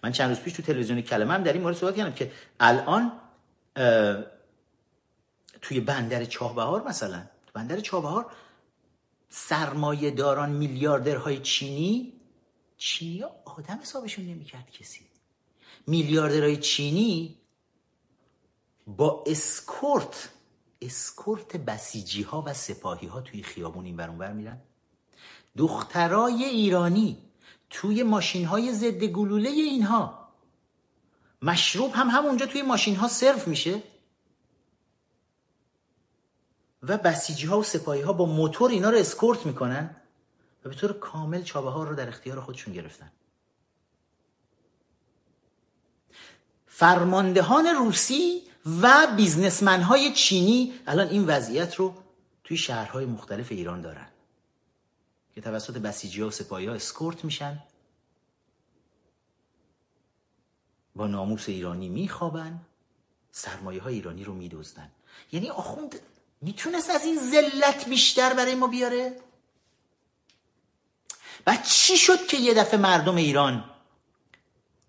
من 0.04 0.12
چند 0.12 0.30
روز 0.30 0.40
پیش 0.40 0.54
تو 0.54 0.62
تلویزیون 0.62 1.02
کلمه 1.02 1.34
هم 1.34 1.44
در 1.44 1.54
این 1.54 1.62
مورد 1.62 1.76
صحبت 1.76 1.96
کردم 1.96 2.14
که 2.14 2.32
الان 2.60 3.12
توی 5.62 5.80
بندر 5.80 6.26
چاهبهار 6.26 6.88
مثلا 6.88 7.24
بندر 7.54 7.80
چابهار 7.80 8.26
سرمایه 9.36 10.12
داران 10.12 10.50
میلیاردرهای 10.52 11.40
چینی؟ 11.40 12.14
چینی 12.78 13.24
آدم 13.46 13.80
حسابشون 13.82 14.26
نمی‌کرد 14.26 14.72
کسی. 14.72 15.00
میلیاردرهای 15.88 16.58
چینی 16.58 17.38
با 18.88 19.24
اسکورت 19.28 20.30
اسکورت 20.82 21.58
بسیجی 21.58 22.22
ها 22.22 22.44
و 22.48 22.54
سپاهی 22.54 23.08
ها 23.08 23.22
توی 23.22 23.44
خیابون 23.44 23.86
اینور 23.86 23.98
اونور 23.98 24.32
میرن. 24.32 24.62
دخترای 25.58 26.44
ایرانی 26.44 27.18
توی 27.70 28.04
ماشین 28.04 28.46
های 28.46 28.74
ضد 28.74 29.04
گلوله 29.04 29.50
اینها. 29.50 30.30
مشروب 31.42 31.92
هم 31.94 32.08
همونجا 32.10 32.46
توی 32.46 32.62
ماشین 32.62 32.96
ها 32.96 33.08
سرو 33.08 33.40
میشه. 33.46 33.84
و 36.84 36.98
بسیجی 36.98 37.48
ها 37.48 37.60
و 37.60 37.64
سپاهی 37.64 38.02
ها 38.02 38.14
با 38.14 38.26
موتور 38.26 38.72
اینا 38.72 38.90
رو 38.90 38.98
اسکورت 38.98 39.46
می‌کنن 39.46 39.96
و 40.66 40.70
به 40.70 40.76
طور 40.76 40.94
کامل 40.94 41.44
جاده 41.44 41.70
ها 41.70 41.84
رو 41.84 41.96
در 41.96 42.08
اختیار 42.08 42.42
خودشون 42.42 42.74
گرفتن. 42.74 43.12
فرماندهان 46.68 47.66
روسی 47.66 48.42
و 48.82 49.08
بیزنسمن 49.18 49.82
های 49.82 50.14
چینی 50.14 50.74
الان 50.88 51.08
این 51.08 51.26
وضعیت 51.26 51.76
رو 51.76 51.94
توی 52.44 52.58
شهرهای 52.58 53.06
مختلف 53.06 53.52
ایران 53.52 53.82
دارن 53.82 54.08
که 55.36 55.42
توسط 55.42 55.78
بسیجی 55.78 56.22
ها 56.22 56.28
و 56.28 56.32
سپاهی 56.32 56.66
ها 56.66 56.74
اسکورت 56.74 57.26
میشن 57.26 57.64
با 60.96 61.08
ناموس 61.08 61.50
ایرانی 61.50 61.90
میخوابن 61.90 62.60
سرمایه 63.32 63.82
های 63.82 63.94
ایرانی 63.94 64.24
رو 64.24 64.34
میدوزدن 64.34 64.92
یعنی 65.32 65.50
آخوند 65.50 66.00
می‌تونست 66.44 66.90
از 66.90 67.06
این 67.06 67.20
ذلت 67.32 67.90
بیشتر 67.90 68.34
برای 68.34 68.56
ما 68.56 68.68
بیاره؟ 68.68 69.20
و 71.48 71.58
چی 71.66 71.98
شد 71.98 72.28
که 72.28 72.38
یه 72.38 72.54
دفعه 72.54 72.80
مردم 72.80 73.16
ایران 73.16 73.70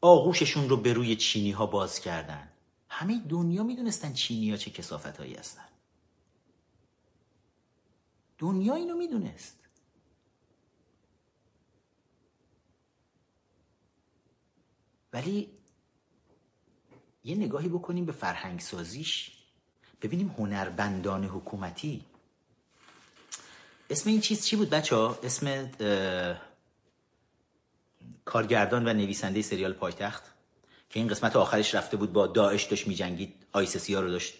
آغوششون 0.01 0.69
رو 0.69 0.77
به 0.77 0.93
روی 0.93 1.17
چینی 1.17 1.51
ها 1.51 1.67
باز 1.67 2.01
کردن؟ 2.01 2.53
همه 2.89 3.19
دنیا 3.29 3.63
می‌دونستن 3.63 4.13
چینی 4.13 4.51
ها 4.51 4.57
چه 4.57 4.71
کسافت 4.71 5.17
هایی 5.17 5.35
هستن. 5.35 5.69
دنیا 8.39 8.75
اینو 8.75 8.97
می‌دونست. 8.97 9.59
ولی 15.13 15.51
یه 17.25 17.35
نگاهی 17.35 17.69
بکنیم 17.69 18.05
به 18.05 18.13
فرهنگ 18.13 18.61
سازیش 18.61 19.34
ببینیم 20.05 20.35
هنربندان 20.39 21.25
حکومتی. 21.25 22.05
اسم 23.91 24.11
این 24.11 24.21
چیز 24.21 24.47
چی 24.47 24.57
بود 24.57 24.71
بچه 24.71 24.97
ها؟ 24.97 25.19
اسم 25.23 25.71
کارگردان 28.25 28.89
و 28.89 28.93
نویسنده 28.93 29.43
سریال 29.43 29.73
پایتخت 29.73 30.23
که 30.91 31.01
این 31.01 31.09
قسمت 31.09 31.37
آخرش 31.37 31.75
رفته 31.75 31.97
بود 31.97 32.13
با 32.13 32.27
داعش 32.27 32.65
داشت 32.65 32.87
میجنگید 32.89 33.47
ISIS 33.53 33.86
ی 33.86 33.95
ها 33.95 34.01
رو 34.01 34.11
داشت 34.11 34.35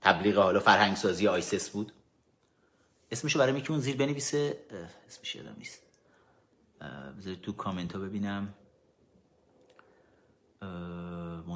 تبلیغ 0.00 0.36
حالا 0.36 0.60
فرهنگ 0.60 0.96
سازی 0.96 1.28
ISIS 1.28 1.70
بود. 1.70 1.92
اسمشو 3.10 3.38
برای 3.38 3.52
میکون 3.52 3.80
زیر 3.80 3.96
بنویسه 3.96 4.58
اسمش 5.08 5.34
یادم 5.34 5.54
نیست. 5.58 5.82
بذارید 7.18 7.40
تو 7.40 7.52
کامنت 7.52 7.92
ها 7.92 7.98
ببینم 7.98 8.54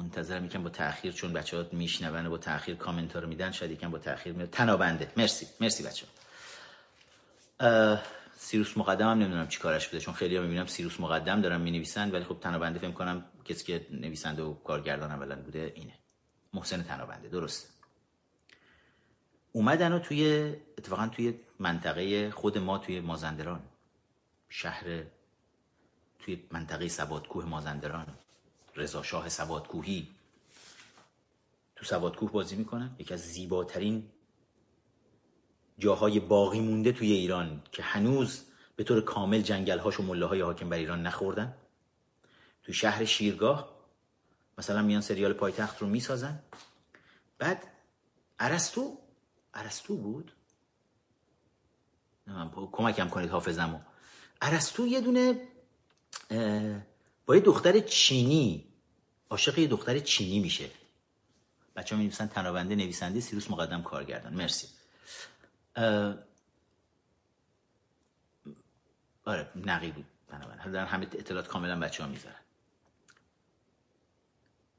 منتظرم 0.09 0.45
یکم 0.45 0.63
با 0.63 0.69
تاخیر 0.69 1.11
چون 1.11 1.33
بچه 1.33 1.57
ها 1.57 1.65
میشنون 1.71 2.25
و 2.25 2.29
با 2.29 2.37
تاخیر 2.37 2.75
کامنت 2.75 3.13
ها 3.13 3.19
رو 3.19 3.27
میدن 3.27 3.51
شاید 3.51 3.71
یکم 3.71 3.91
با 3.91 3.97
تاخیر 3.97 4.33
میاد. 4.33 4.49
تنابنده. 4.49 5.11
مرسی. 5.17 5.47
مرسی 5.59 5.83
بچه 5.83 6.05
ها 7.59 7.99
سیروس 8.37 8.77
مقدم 8.77 9.11
هم 9.11 9.19
نمی‌دونم 9.19 9.47
چی 9.47 9.59
کارش 9.59 9.87
بوده 9.87 9.99
چون 9.99 10.13
خیلی 10.13 10.35
ها 10.35 10.41
می‌بینم 10.43 10.65
سیروس 10.65 10.99
مقدم 10.99 11.41
دارم 11.41 11.61
می‌نویسن 11.61 12.11
ولی 12.11 12.23
خب 12.23 12.37
تنابنده 12.41 12.79
فکر 12.79 12.91
کنم 12.91 13.25
کسی 13.45 13.65
که 13.65 13.85
نویسنده 13.91 14.43
و 14.43 14.53
کارگردان 14.53 15.11
اولا 15.11 15.35
بوده 15.35 15.71
اینه. 15.75 15.93
محسن 16.53 16.83
تنابنده. 16.83 17.29
درسته 17.29 17.69
اومدن 19.51 19.91
و 19.93 19.99
توی 19.99 20.53
اتفاقا 20.77 21.07
توی 21.07 21.33
منطقه 21.59 22.31
خود 22.31 22.57
ما 22.57 22.77
توی 22.77 22.99
مازندران. 22.99 23.61
شهر 24.49 25.03
توی 26.19 26.43
منطقه 26.51 26.87
سوادکوه 26.87 27.45
مازندران. 27.45 28.07
رضا 28.75 29.03
شاه 29.03 29.29
سوادکوهی. 29.29 30.07
تو 31.75 31.85
سوادکوه 31.85 32.31
بازی 32.31 32.55
می‌کنن؟ 32.55 32.95
یکی 32.99 33.13
از 33.13 33.19
زیباترین 33.19 34.09
جاهای 35.77 36.19
باقی 36.19 36.59
مونده 36.59 36.91
توی 36.91 37.11
ایران 37.11 37.63
که 37.71 37.83
هنوز 37.83 38.45
به 38.75 38.83
طور 38.83 39.01
کامل 39.01 39.41
جنگل 39.41 39.79
هاش 39.79 39.99
و 39.99 40.03
مله 40.03 40.25
های 40.25 40.41
حاکم 40.41 40.69
بر 40.69 40.77
ایران 40.77 41.03
نخوردن. 41.03 41.55
تو 42.63 42.73
شهر 42.73 43.05
شیرگاه 43.05 43.75
مثلا 44.57 44.81
میان 44.81 45.01
سریال 45.01 45.33
پایتخت 45.33 45.81
رو 45.81 45.87
می‌سازن. 45.87 46.43
بعد 47.37 47.63
عرستو 48.39 48.97
عرستو 49.53 49.95
بود؟ 49.95 50.31
کمکم 52.71 53.09
کنید 53.09 53.29
حافظمو. 53.29 53.79
عرستو 54.41 54.87
یه 54.87 55.01
دونه 55.01 55.47
با 57.29 57.35
یه 57.35 57.41
دختر 57.41 57.79
چینی. 57.79 58.65
عاشق 59.29 59.59
یه 59.59 59.67
دختر 59.67 59.99
چینی 59.99 60.39
میشه. 60.39 60.69
بچه 61.75 61.95
ها 61.95 61.99
می 61.99 62.07
نویسن 62.07 62.27
تنابنده 62.27 62.75
نویسنده 62.75 63.19
سیروس 63.19 63.51
مقدم 63.51 63.81
کارگردان. 63.81 64.33
مرسی. 64.33 64.67
آره 69.25 69.49
نقی 69.55 69.91
بود 69.91 70.05
بنابراین 70.27 70.59
حالا 70.59 70.85
همه 70.85 71.03
اطلاعات 71.03 71.47
کاملا 71.47 71.79
بچه 71.79 72.03
ها 72.03 72.09
می‌ذارن. 72.09 72.35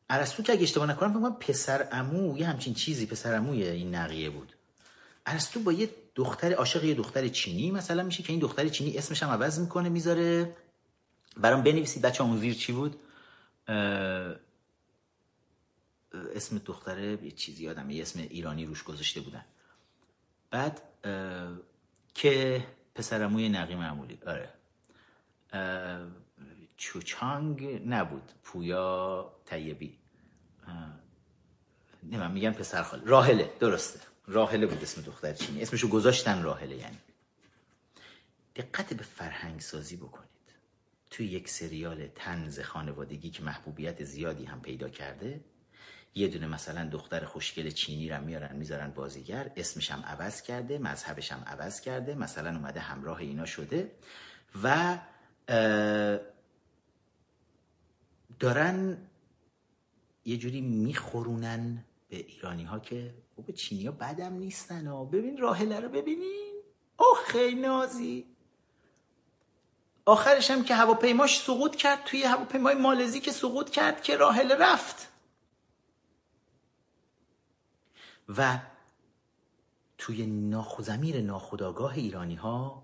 عرستو 0.09 0.43
که 0.43 0.53
اگه 0.53 0.63
اشتباه 0.63 0.87
نکنم 0.91 1.13
فکر 1.13 1.47
پسر 1.47 1.89
امو 1.93 2.39
یه 2.39 2.47
همچین 2.47 2.75
چیزی 2.75 3.07
پسر 3.07 3.35
اموی 3.35 3.63
این 3.63 3.95
نقیه 3.95 4.31
بود. 4.31 4.55
عرستو 5.27 5.61
با 5.61 5.73
یه 5.73 5.91
دختر 6.15 6.53
عاشق 6.53 6.85
یه 6.85 6.95
دختر 6.95 7.29
چینی 7.29 7.71
مثلا 7.71 8.03
میشه 8.03 8.23
که 8.23 8.33
این 8.33 8.41
دختر 8.41 8.69
چینی 8.69 8.99
اسمش 8.99 9.23
هم 9.23 9.31
عوض 9.31 9.61
می‌کنه 9.61 9.89
می‌ذاره. 9.89 10.57
برام 11.41 11.63
بنویسید 11.63 12.03
بچه 12.03 12.25
اون 12.25 12.39
زیر 12.39 12.55
چی 12.55 12.73
بود؟ 12.73 13.01
اسم 16.35 16.59
دختره 16.59 17.25
یه 17.25 17.31
چیزی 17.31 17.65
یادم 17.65 17.91
یه 17.91 18.03
اسم 18.03 18.19
ایرانی 18.21 18.67
روش 18.67 18.83
گذاشته 18.83 19.21
بودن. 19.21 19.45
بعد 20.51 20.83
که 22.15 22.67
پسرموی 22.95 23.49
نقی 23.49 23.75
معمولی. 23.75 24.19
آره. 24.27 24.49
چوچانگ 26.77 27.83
نبود. 27.87 28.33
پویا 28.43 29.33
طیبی. 29.47 29.99
نه 32.03 32.19
من 32.19 32.31
میگم 32.31 32.53
پسر 32.53 32.83
خاله. 32.83 33.03
راهله 33.05 33.53
درسته. 33.61 34.01
راهله 34.27 34.67
بود 34.67 34.83
اسم 34.83 35.03
دختر 35.03 35.33
چینی. 35.33 35.63
اسمشو 35.63 35.89
گذاشتن 35.89 36.43
راهله 36.43 36.77
یعنی. 36.77 36.99
دقت 38.57 38.95
به 38.95 39.03
فرهنگ 39.03 39.61
سازی 39.61 39.97
بکنید 39.97 40.30
توی 41.11 41.27
یک 41.27 41.49
سریال 41.49 42.07
تنز 42.07 42.61
خانوادگی 42.61 43.31
که 43.31 43.43
محبوبیت 43.43 44.05
زیادی 44.05 44.45
هم 44.45 44.63
پیدا 44.63 44.89
کرده 44.89 45.45
یه 46.15 46.29
دونه 46.29 46.47
مثلا 46.47 46.89
دختر 46.89 47.25
خوشگل 47.25 47.71
چینی 47.71 48.09
رو 48.09 48.25
میارن 48.25 48.57
می‌ذارن 48.57 48.91
بازیگر 48.91 49.53
اسمش 49.57 49.91
هم 49.91 50.01
عوض 50.03 50.43
کرده 50.43 50.79
مذهبش 50.79 51.33
هم 51.33 51.45
عوض 51.47 51.81
کرده 51.81 52.15
مثلا 52.15 52.51
اومده 52.51 52.81
همراه 52.81 53.19
اینا 53.19 53.45
شده 53.45 53.93
و 54.63 54.99
دارن 58.39 58.99
یه 60.25 60.37
جوری 60.37 60.61
میخورونن 60.61 61.85
به 62.09 62.17
ایرانی 62.17 62.65
ها 62.65 62.79
که 62.79 63.15
به 63.47 63.53
چینی 63.53 63.87
ها 63.87 63.93
بدم 63.93 64.33
نیستن 64.33 64.87
ها. 64.87 65.05
ببین 65.05 65.39
راهله 65.39 65.81
رو 65.81 65.89
ببینین. 65.89 66.55
آخه 66.97 67.55
نازی. 67.55 68.30
آخرش 70.05 70.51
هم 70.51 70.65
که 70.65 70.75
هواپیماش 70.75 71.41
سقوط 71.41 71.77
کرد 71.77 72.05
توی 72.05 72.23
هواپیمای 72.23 72.75
مالزی 72.75 73.21
که 73.21 73.33
سقوط 73.33 73.71
کرد 73.71 74.03
که 74.03 74.17
راهله 74.17 74.55
رفت. 74.55 75.09
و 78.39 78.59
توی 79.99 80.27
ناخوزمیر 80.27 81.21
ناخداگاه 81.21 81.95
ایرانی 81.95 82.35
ها 82.35 82.83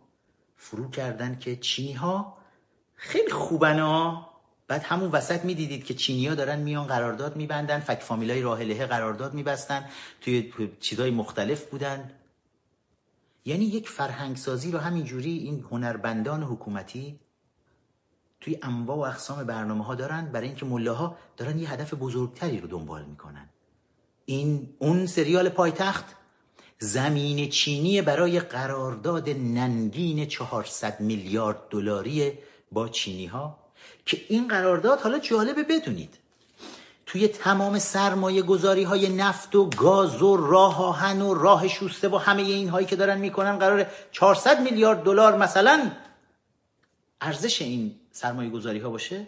فرو 0.57 0.91
کردن 0.91 1.39
که 1.39 1.57
چینی 1.57 1.93
ها 1.93 2.39
خیلی 2.95 3.33
خوبن 3.33 3.79
ها. 3.79 4.33
بعد 4.69 4.83
همون 4.83 5.11
وسط 5.11 5.45
می‌دیدید 5.45 5.85
که 5.85 5.95
چینی 5.95 6.27
ها 6.27 6.35
دارن 6.35 6.59
میان 6.59 6.87
قرارداد 6.87 7.37
میبندن 7.37 7.81
فک 7.81 8.01
فامیلای 8.01 8.43
راهله 8.43 8.87
قرارداد 8.87 9.35
میبستن 9.35 9.91
توی 10.21 10.53
چیزای 10.81 11.11
مختلف 11.11 11.65
بودن. 11.65 12.11
یعنی 13.47 13.65
یک 13.65 13.89
فرهنگسازی 13.89 14.71
رو 14.71 14.79
همینجوری 14.79 15.39
این 15.39 15.65
هنربندان 15.71 16.43
حکومتی 16.43 17.21
توی 18.41 18.59
انواع 18.63 18.97
و 18.97 19.01
اقسام 19.01 19.45
برنامه 19.45 19.85
ها 19.85 19.95
دارن 19.95 20.33
برای 20.33 20.47
اینکه 20.47 20.67
مله 20.67 20.91
ها 20.91 21.17
دارن 21.37 21.59
یه 21.59 21.73
هدف 21.73 21.95
بزرگتری 21.95 22.61
رو 22.61 22.69
دنبال 22.69 23.05
می‌کنن. 23.05 23.49
این 24.25 24.75
اون 24.79 25.07
سریال 25.07 25.49
پایتخت 25.49 26.05
زمین 26.79 27.49
چینی 27.49 28.03
برای 28.03 28.41
قرارداد 28.41 29.31
ننگین 29.31 30.27
400 30.27 31.01
میلیارد 31.01 31.69
دلاری 31.71 32.39
با 32.73 32.89
چینی 32.89 33.27
ها 33.27 33.59
که 34.07 34.21
این 34.29 34.49
قرارداد 34.49 35.01
حالا 35.01 35.19
جالبه 35.19 35.63
بدونید. 35.63 36.19
توی 37.07 37.29
تمام 37.29 37.79
سرمایه 37.79 38.43
گذاری 38.43 38.83
های 38.83 39.09
نفت 39.09 39.55
و 39.55 39.71
گاز 39.71 40.23
و 40.23 40.37
راه 40.37 40.85
آهن 40.85 41.23
و 41.23 41.35
راه 41.35 41.69
شوسته 41.69 42.09
و 42.09 42.17
همه 42.17 42.43
این 42.43 42.69
هایی 42.69 42.87
که 42.87 42.97
دارن 42.97 43.19
می‌کنن 43.19 43.59
قرار 43.59 43.87
400 44.13 44.61
میلیارد 44.61 45.03
دلار 45.03 45.37
مثلا 45.37 45.91
ارزش 47.21 47.63
این 47.63 47.95
سرمایه 48.13 48.51
گذاری 48.51 48.79
ها 48.79 48.91
باشه؟ 48.91 49.27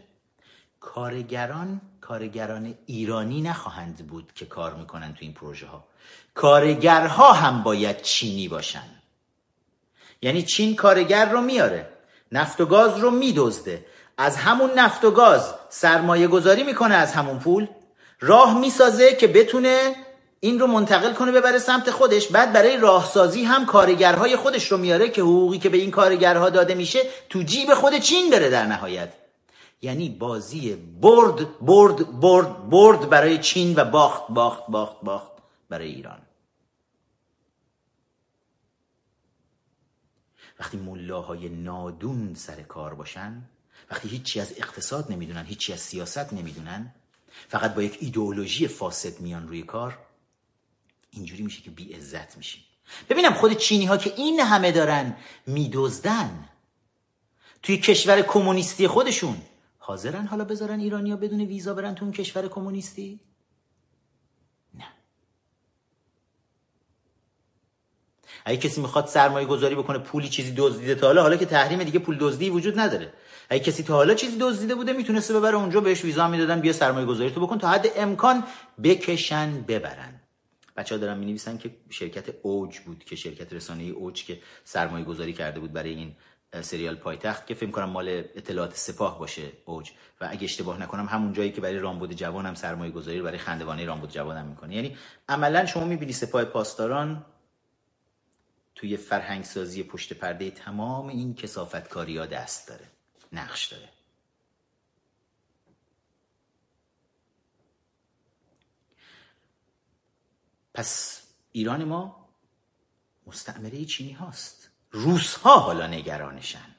کارگران 0.81 1.81
کارگران 2.01 2.75
ایرانی 2.87 3.43
نخواهند 3.43 4.07
بود 4.07 4.33
که 4.35 4.47
کار 4.47 4.75
می‌کنن 4.75 5.13
تو 5.13 5.19
این 5.21 5.33
پروژه 5.33 5.67
ها 5.67 5.85
کارگرها 6.35 7.33
هم 7.33 7.63
باید 7.63 8.03
چینی 8.03 8.49
باشن. 8.49 8.89
یعنی 10.23 10.43
چین 10.43 10.77
کارگر 10.77 11.31
رو 11.31 11.41
میاره 11.41 11.89
نفت 12.33 12.61
و 12.61 12.67
گاز 12.67 12.99
رو 12.99 13.11
میدزده. 13.11 13.87
از 14.19 14.37
همون 14.37 14.71
نفت 14.71 15.05
و 15.05 15.11
گاز 15.11 15.55
سرمایه 15.69 16.29
گذاری 16.29 16.63
می‌کنه 16.63 16.95
از 16.95 17.13
همون 17.13 17.39
پول. 17.39 17.67
راه 18.21 18.59
می‌سازه 18.59 19.15
که 19.15 19.27
بتونه 19.27 19.95
این 20.41 20.59
رو 20.59 20.67
منتقل 20.67 21.13
کنه 21.13 21.33
ببره 21.33 21.59
سمت 21.59 21.91
خودش. 21.91 22.29
بعد 22.29 22.53
برای 22.53 22.77
راهسازی 22.77 23.45
هم 23.45 23.67
کارگرهای 23.67 24.37
خودش 24.37 24.73
رو 24.73 24.79
میاره 24.79 25.09
که 25.09 25.23
حقوقی 25.23 25.59
که 25.59 25.69
به 25.69 25.79
این 25.79 25.91
کارگرها 25.91 26.51
داده 26.51 26.75
میشه 26.75 27.01
تو 27.29 27.43
جیب 27.43 27.75
خود 27.75 27.99
چین 27.99 28.31
بره 28.31 28.51
در 28.51 28.67
نهایت. 28.67 29.13
یعنی 29.83 30.09
بازی 30.09 30.77
برد 31.01 31.59
برد 31.61 32.21
برد 32.21 32.71
برد 32.71 33.09
برای 33.09 33.39
چین 33.39 33.75
و 33.77 33.85
باخت 33.85 34.23
باخت 34.29 34.67
باخت 34.69 35.01
باخت 35.03 35.33
برای 35.69 35.89
ایران. 35.89 36.19
وقتی 40.61 40.77
ملاهای 40.77 41.49
نادون 41.49 42.35
سر 42.35 42.63
کار 42.63 42.95
باشن 42.95 43.43
وقتی 43.91 44.09
هیچی 44.09 44.41
از 44.41 44.55
اقتصاد 44.57 45.13
نمی‌دونن 45.13 45.45
هیچی 45.45 45.73
از 45.73 45.81
سیاست 45.81 46.33
نمی‌دونن 46.33 46.95
فقط 47.49 47.75
با 47.75 47.83
یک 47.83 47.99
ایدئولوژی 48.01 48.69
فاسد 48.69 49.21
میان 49.21 49.49
روی 49.49 49.63
کار 49.63 49.99
اینجوری 51.11 51.43
میشه 51.43 51.63
که 51.63 51.71
بی 51.71 51.93
عزت 51.93 52.37
میشیم. 52.37 52.65
ببینم 53.11 53.35
خود 53.35 53.53
چینی 53.53 53.87
ها 53.87 53.97
که 53.97 54.13
این 54.17 54.41
همه 54.41 54.73
دارن 54.73 55.17
میدزدن 55.47 56.49
توی 57.63 57.77
کشور 57.79 58.23
کمونیستی 58.23 58.89
خودشون 58.89 59.43
حاضرن 59.79 60.27
حالا 60.27 60.45
بذارن 60.45 60.81
ایرانیا 60.81 61.17
بدون 61.17 61.41
ویزا 61.41 61.75
برن 61.75 61.95
تو 61.95 62.05
اون 62.05 62.13
کشور 62.13 62.49
کمونیستی؟ 62.49 63.21
نه. 64.75 64.85
اگه 68.45 68.59
کسی 68.59 68.81
می‌خواد 68.81 69.07
سرمایه 69.07 69.47
گذاری 69.47 69.75
بکنه 69.75 69.99
پولی 69.99 70.29
چیزی 70.29 70.55
دزدیده 70.57 70.95
تا 70.95 71.07
حالا 71.07 71.23
حالا 71.23 71.37
که 71.37 71.47
تحریم 71.47 71.85
دیگه 71.85 71.99
پول 71.99 72.19
دزدی 72.21 72.51
وجود 72.51 72.79
نداره. 72.79 73.13
اگه 73.49 73.65
کسی 73.65 73.83
تا 73.83 73.95
حالا 73.95 74.15
چیزی 74.15 74.37
دزدیده 74.41 74.75
بوده 74.75 74.93
می‌تونسته 74.93 75.35
ببره 75.35 75.57
اونجا 75.57 75.81
بهش 75.81 76.05
ویزا 76.05 76.29
می‌دادن 76.29 76.61
بیا 76.61 76.73
سرمایه 76.73 77.07
گذاری 77.07 77.31
تو 77.31 77.41
بکن 77.41 77.59
تا 77.59 77.69
حد 77.69 77.87
امکان 77.97 78.45
بکشن 78.83 79.65
ببرن. 79.69 80.21
بچه 80.77 80.95
ها 80.95 81.01
دارن 81.01 81.19
می 81.19 81.27
نویسن 81.27 81.59
که 81.59 81.77
شرکت 81.91 82.25
اوج 82.43 82.79
بود 82.79 83.05
که 83.05 83.17
شرکت 83.17 83.53
رسانه 83.53 83.83
اوج 83.83 84.25
که 84.25 84.41
سرمایه 84.65 85.05
گذاری 85.05 85.33
کرده 85.33 85.61
بود 85.61 85.73
برای 85.73 85.91
این 85.91 86.17
سریال 86.61 86.95
پایتخت 86.95 87.47
که 87.47 87.55
فکر 87.55 87.71
کنم 87.71 87.91
مال 87.91 88.09
اطلاعات 88.09 88.77
سپاه 88.77 89.19
باشه 89.19 89.53
اوج. 89.65 89.91
و 90.21 90.29
اگه 90.31 90.45
اشتباه 90.45 90.83
نکنم 90.83 91.07
همون 91.07 91.33
جایی 91.33 91.53
که 91.53 91.61
برای 91.61 91.79
رامبد 91.79 92.13
جوان 92.13 92.47
هم 92.47 92.55
سرمایه 92.55 92.93
گذاری 92.93 93.23
برای 93.23 93.39
خندوانه 93.39 93.85
رامبد 93.85 94.11
جوان 94.11 94.37
هم 94.37 94.47
می‌کنه 94.47 94.75
یعنی 94.75 94.97
عملا 95.29 95.67
شما 95.67 95.85
می‌بینی 95.85 96.13
سپاه 96.13 96.45
پاسداران 96.45 97.25
توی 98.75 98.97
فرهنگ 98.97 99.45
سازی 99.45 99.83
پشت 99.83 100.13
پرده 100.13 100.51
تمام 100.51 101.09
این 101.09 101.35
کسافتکاری 101.35 102.19
ها 102.19 102.27
دست 102.27 102.69
داره. 102.69 102.85
نقش 103.33 103.67
داره. 103.67 103.89
پس 110.75 111.23
ایران 111.53 111.85
ما 111.85 112.29
مستعمره 113.27 113.85
چینی 113.85 114.13
هاست. 114.13 114.71
روس 114.91 115.35
ها 115.35 115.59
حالا 115.59 115.87
نگرانشن. 115.87 116.75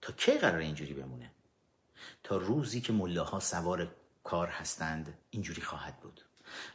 تا 0.00 0.12
کی 0.12 0.32
قرار 0.32 0.58
اینجوری 0.58 0.94
بمونه؟ 0.94 1.30
تا 2.22 2.36
روزی 2.36 2.80
که 2.80 2.92
ملاها 2.92 3.40
سوار 3.40 3.94
کار 4.24 4.48
هستند 4.48 5.18
اینجوری 5.30 5.62
خواهد 5.62 6.00
بود. 6.00 6.24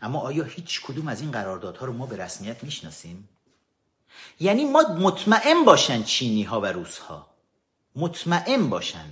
اما 0.01 0.19
آیا 0.19 0.43
هیچ 0.43 0.81
کدوم 0.81 1.07
از 1.07 1.21
این 1.21 1.31
قراردادها 1.31 1.85
رو 1.85 1.93
ما 1.93 2.05
به 2.05 2.17
رسمیت 2.17 2.63
می‌شناسیم؟ 2.63 3.29
یعنی 4.39 4.65
ما 4.65 4.81
مطمئن 4.99 5.65
باشن 5.65 6.03
چینی 6.03 6.43
ها 6.43 6.61
و 6.61 6.65
روس 6.65 6.97
ها 6.97 7.27
مطمئن 7.95 8.69
باشن 8.69 9.05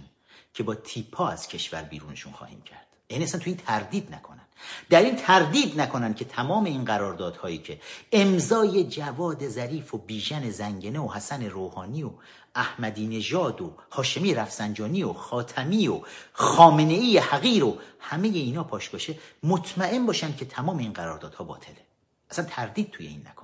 که 0.53 0.63
با 0.63 0.75
تیپا 0.75 1.27
از 1.27 1.47
کشور 1.47 1.81
بیرونشون 1.81 2.33
خواهیم 2.33 2.61
کرد. 2.61 2.87
یعنی 3.09 3.23
اصلا 3.23 3.39
تو 3.39 3.49
این 3.49 3.57
تردید 3.57 4.15
نکنن. 4.15 4.41
در 4.89 5.01
این 5.01 5.15
تردید 5.15 5.81
نکنن 5.81 6.13
که 6.13 6.25
تمام 6.25 6.63
این 6.63 6.85
قراردادهایی 6.85 7.57
که 7.57 7.79
امضای 8.11 8.83
جواد 8.83 9.47
ظریف 9.47 9.93
و 9.93 9.97
بیژن 9.97 10.49
زنگنه 10.49 10.99
و 10.99 11.13
حسن 11.13 11.45
روحانی 11.45 12.03
و 12.03 12.11
احمدی 12.55 13.07
نژاد 13.07 13.61
و 13.61 13.73
هاشمی 13.91 14.33
رفسنجانی 14.33 15.03
و 15.03 15.13
خاتمی 15.13 15.87
و 15.87 16.01
خامنه 16.33 16.93
ای 16.93 17.17
حقیر 17.17 17.63
و 17.63 17.77
همه 17.99 18.27
اینا 18.27 18.63
پاش 18.63 18.89
باشه 18.89 19.15
مطمئن 19.43 20.05
باشن 20.05 20.35
که 20.35 20.45
تمام 20.45 20.77
این 20.77 20.93
قراردادها 20.93 21.43
باطله. 21.43 21.85
اصلا 22.29 22.45
تردید 22.45 22.91
توی 22.91 23.07
این 23.07 23.27
نکنن 23.27 23.40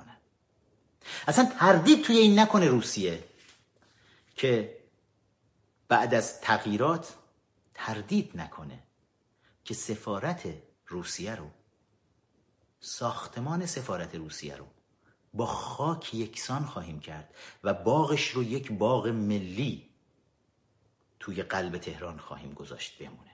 اصلا 1.28 1.52
تردید 1.60 2.04
توی 2.04 2.18
این 2.18 2.40
نکنه 2.40 2.68
روسیه 2.68 3.24
که 4.36 4.78
بعد 5.88 6.14
از 6.14 6.42
تغییرات 6.42 7.16
تردید 7.74 8.38
نکنه 8.38 8.80
که 9.64 9.74
سفارت 9.74 10.48
روسیه 10.88 11.36
رو 11.36 11.52
ساختمان 12.80 13.66
سفارت 13.66 14.16
روسیه 14.16 14.56
رو 14.56 14.66
با 15.34 15.46
خاک 15.46 16.14
یکسان 16.14 16.66
خواهیم 16.66 17.00
کرد 17.00 17.36
و 17.64 17.74
باغش 17.74 18.30
رو 18.30 18.44
یک 18.44 18.72
باغ 18.72 19.08
ملی 19.08 19.90
توی 21.20 21.44
قلب 21.44 21.78
تهران 21.78 22.18
خواهیم 22.18 22.54
گذاشت 22.54 22.98
بمونه. 23.04 23.32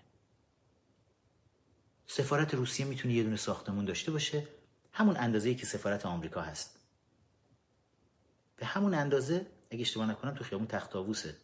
سفارت 2.07 2.53
روسیه 2.53 2.85
می‌تونه 2.85 3.13
یه 3.13 3.23
دونه 3.23 3.35
ساختمون 3.35 3.85
داشته 3.85 4.11
باشه. 4.11 4.47
همون 4.91 5.17
اندازه 5.17 5.55
که 5.55 5.65
سفارت 5.65 6.05
آمریکا 6.05 6.41
هست. 6.41 6.82
به 8.63 8.69
همون 8.69 8.93
اندازه 8.93 9.47
اگه 9.71 9.81
اشتباه 9.81 10.09
نکنم 10.09 10.33
تو 10.33 10.43
خیابون 10.43 10.67
تخت 10.67 10.95
آووسه 10.95 11.35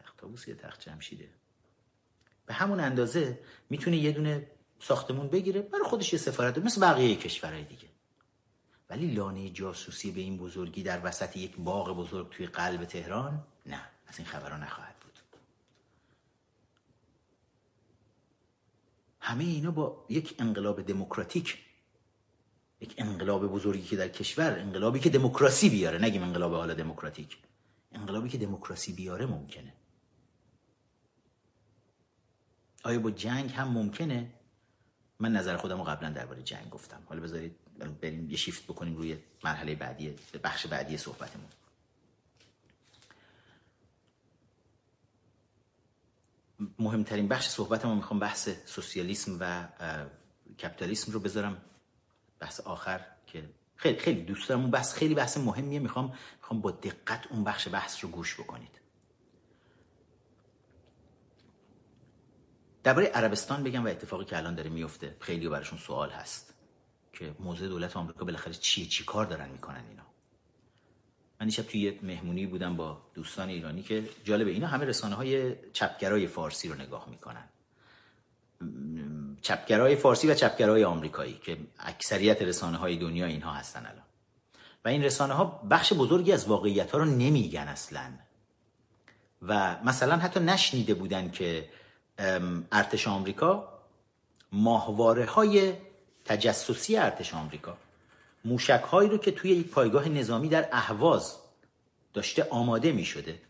تخت 0.00 0.48
یا 0.48 0.54
تخت 0.54 0.80
جمشیده. 0.80 1.28
به 2.46 2.54
همون 2.54 2.80
اندازه 2.80 3.38
می‌تونه 3.70 3.96
یه 3.96 4.12
دونه 4.12 4.50
ساختمون 4.80 5.28
بگیره 5.28 5.62
برای 5.62 5.84
خودش 5.84 6.12
یه 6.12 6.18
سفارت 6.18 6.58
مثل 6.58 6.80
بقیه 6.80 7.16
کشورهای 7.16 7.64
دیگه. 7.64 7.88
ولی 8.90 9.14
لانه 9.14 9.50
جاسوسی 9.50 10.10
به 10.10 10.20
این 10.20 10.36
بزرگی 10.36 10.82
در 10.82 11.00
وسط 11.04 11.36
یک 11.36 11.56
باغ 11.56 11.96
بزرگ 11.96 12.30
توی 12.30 12.46
قلب 12.46 12.84
تهران؟ 12.84 13.46
نه 13.66 13.80
از 14.06 14.18
این 14.18 14.26
خبرها 14.26 14.56
نخواهد 14.56 14.94
بود. 15.00 15.18
همه 19.20 19.44
اینا 19.44 19.70
با 19.70 20.06
یک 20.08 20.34
انقلاب 20.38 20.82
دموکراتیک 20.82 21.58
یک 22.84 22.94
انقلاب 22.98 23.46
بزرگی 23.46 23.82
که 23.82 23.96
در 23.96 24.08
کشور 24.08 24.58
انقلابی 24.58 25.00
که 25.00 25.10
دموکراسی 25.10 25.68
بیاره. 25.70 25.98
نگیم 25.98 26.22
انقلاب 26.22 26.52
حالا 26.52 26.74
دموکراتیک. 26.74 27.38
انقلابی 27.92 28.28
که 28.28 28.38
دموکراسی 28.38 28.92
بیاره 28.92 29.26
ممکنه. 29.26 29.72
آیا 32.84 32.98
با 32.98 33.10
جنگ 33.10 33.50
هم 33.50 33.68
ممکنه؟ 33.68 34.30
من 35.18 35.32
نظر 35.32 35.56
خودم 35.56 35.78
رو 35.78 35.84
قبلا 35.84 36.10
درباره 36.10 36.42
جنگ 36.42 36.70
گفتم. 36.70 37.02
حالا 37.08 37.20
بذارید 37.20 37.56
بریم 38.00 38.30
یه 38.30 38.36
شیفت 38.36 38.64
بکنیم 38.64 38.96
روی 38.96 39.16
مرحله 39.44 39.74
بعدی 39.74 40.14
بخش 40.44 40.66
بعدی 40.66 40.96
صحبتمون. 40.96 41.48
مهمترین 46.78 47.28
بخش 47.28 47.48
صحبتمون 47.48 47.96
می‌خوام 47.96 48.20
بحث 48.20 48.48
سوسیالیسم 48.66 49.36
و 49.40 49.68
کپیتالیسم 50.60 51.12
رو 51.12 51.20
بذارم 51.20 51.62
بحث 52.44 52.60
آخر 52.60 53.06
که 53.26 53.50
خیلی 53.76 53.98
خیلی 53.98 54.22
دوست 54.22 54.48
دارم. 54.48 54.60
اون 54.60 54.70
بحث 54.70 54.94
خیلی 54.94 55.14
بحث 55.14 55.36
مهمیه. 55.36 55.78
می‌خوام 55.78 56.12
می‌خوام 56.40 56.60
با 56.60 56.70
دقت 56.70 57.26
اون 57.30 57.44
بخش 57.44 57.68
بحث 57.68 58.04
رو 58.04 58.10
گوش 58.10 58.40
بکنید. 58.40 58.80
درباره 62.82 63.06
عربستان 63.06 63.62
بگم 63.62 63.84
و 63.84 63.88
اتفاقی 63.88 64.24
که 64.24 64.36
الان 64.36 64.54
داره 64.54 64.70
میفته. 64.70 65.16
خیلی 65.20 65.48
براشون 65.48 65.78
سوال 65.78 66.10
هست 66.10 66.54
که 67.12 67.34
موضع 67.38 67.68
دولت 67.68 67.96
آمریکا 67.96 68.24
بالاخره 68.24 68.54
چیه 68.54 68.86
چی 68.86 69.04
کار 69.04 69.26
دارن 69.26 69.48
می‌کنن 69.48 69.84
اینا. 69.88 70.02
من 71.40 71.46
دیشب 71.46 71.62
توی 71.62 71.80
یه 71.80 71.98
مهمونی 72.02 72.46
بودم 72.46 72.76
با 72.76 73.02
دوستان 73.14 73.48
ایرانی 73.48 73.82
که 73.82 74.08
جالبه 74.24 74.50
اینا 74.50 74.66
همه 74.66 74.84
رسانه 74.84 75.14
های 75.14 75.56
چپگرای 75.72 76.26
فارسی 76.26 76.68
رو 76.68 76.74
نگاه 76.74 77.08
می‌کنن. 77.10 77.48
چپگرای 79.44 79.96
فارسی 79.96 80.30
و 80.30 80.34
چپگرای 80.34 80.84
آمریکایی 80.84 81.40
که 81.44 81.56
اکثریت 81.78 82.42
رسانه 82.42 82.76
های 82.76 82.96
دنیا 82.96 83.26
اینها 83.26 83.52
هستن 83.52 83.80
الان. 83.80 84.04
و 84.84 84.88
این 84.88 85.04
رسانه 85.04 85.34
ها 85.34 85.44
بخش 85.70 85.92
بزرگی 85.92 86.32
از 86.32 86.46
واقعیت 86.46 86.90
ها 86.90 86.98
رو 86.98 87.04
نمیگن 87.04 87.68
اصلا. 87.68 88.12
و 89.42 89.76
مثلا 89.84 90.16
حتی 90.16 90.40
نشنیده 90.40 90.94
بودن 90.94 91.30
که 91.30 91.68
ارتش 92.72 93.08
آمریکا 93.08 93.68
ماهواره 94.52 95.24
های 95.24 95.72
تجسسی 96.24 96.96
ارتش 96.96 97.34
آمریکا 97.34 97.76
موشک 98.44 98.82
هایی 98.90 99.10
رو 99.10 99.18
که 99.18 99.30
توی 99.30 99.50
یک 99.50 99.68
پایگاه 99.68 100.08
نظامی 100.08 100.48
در 100.48 100.68
اهواز 100.72 101.36
داشته 102.14 102.46
آماده 102.50 102.92
می 102.92 103.04
شده 103.04 103.40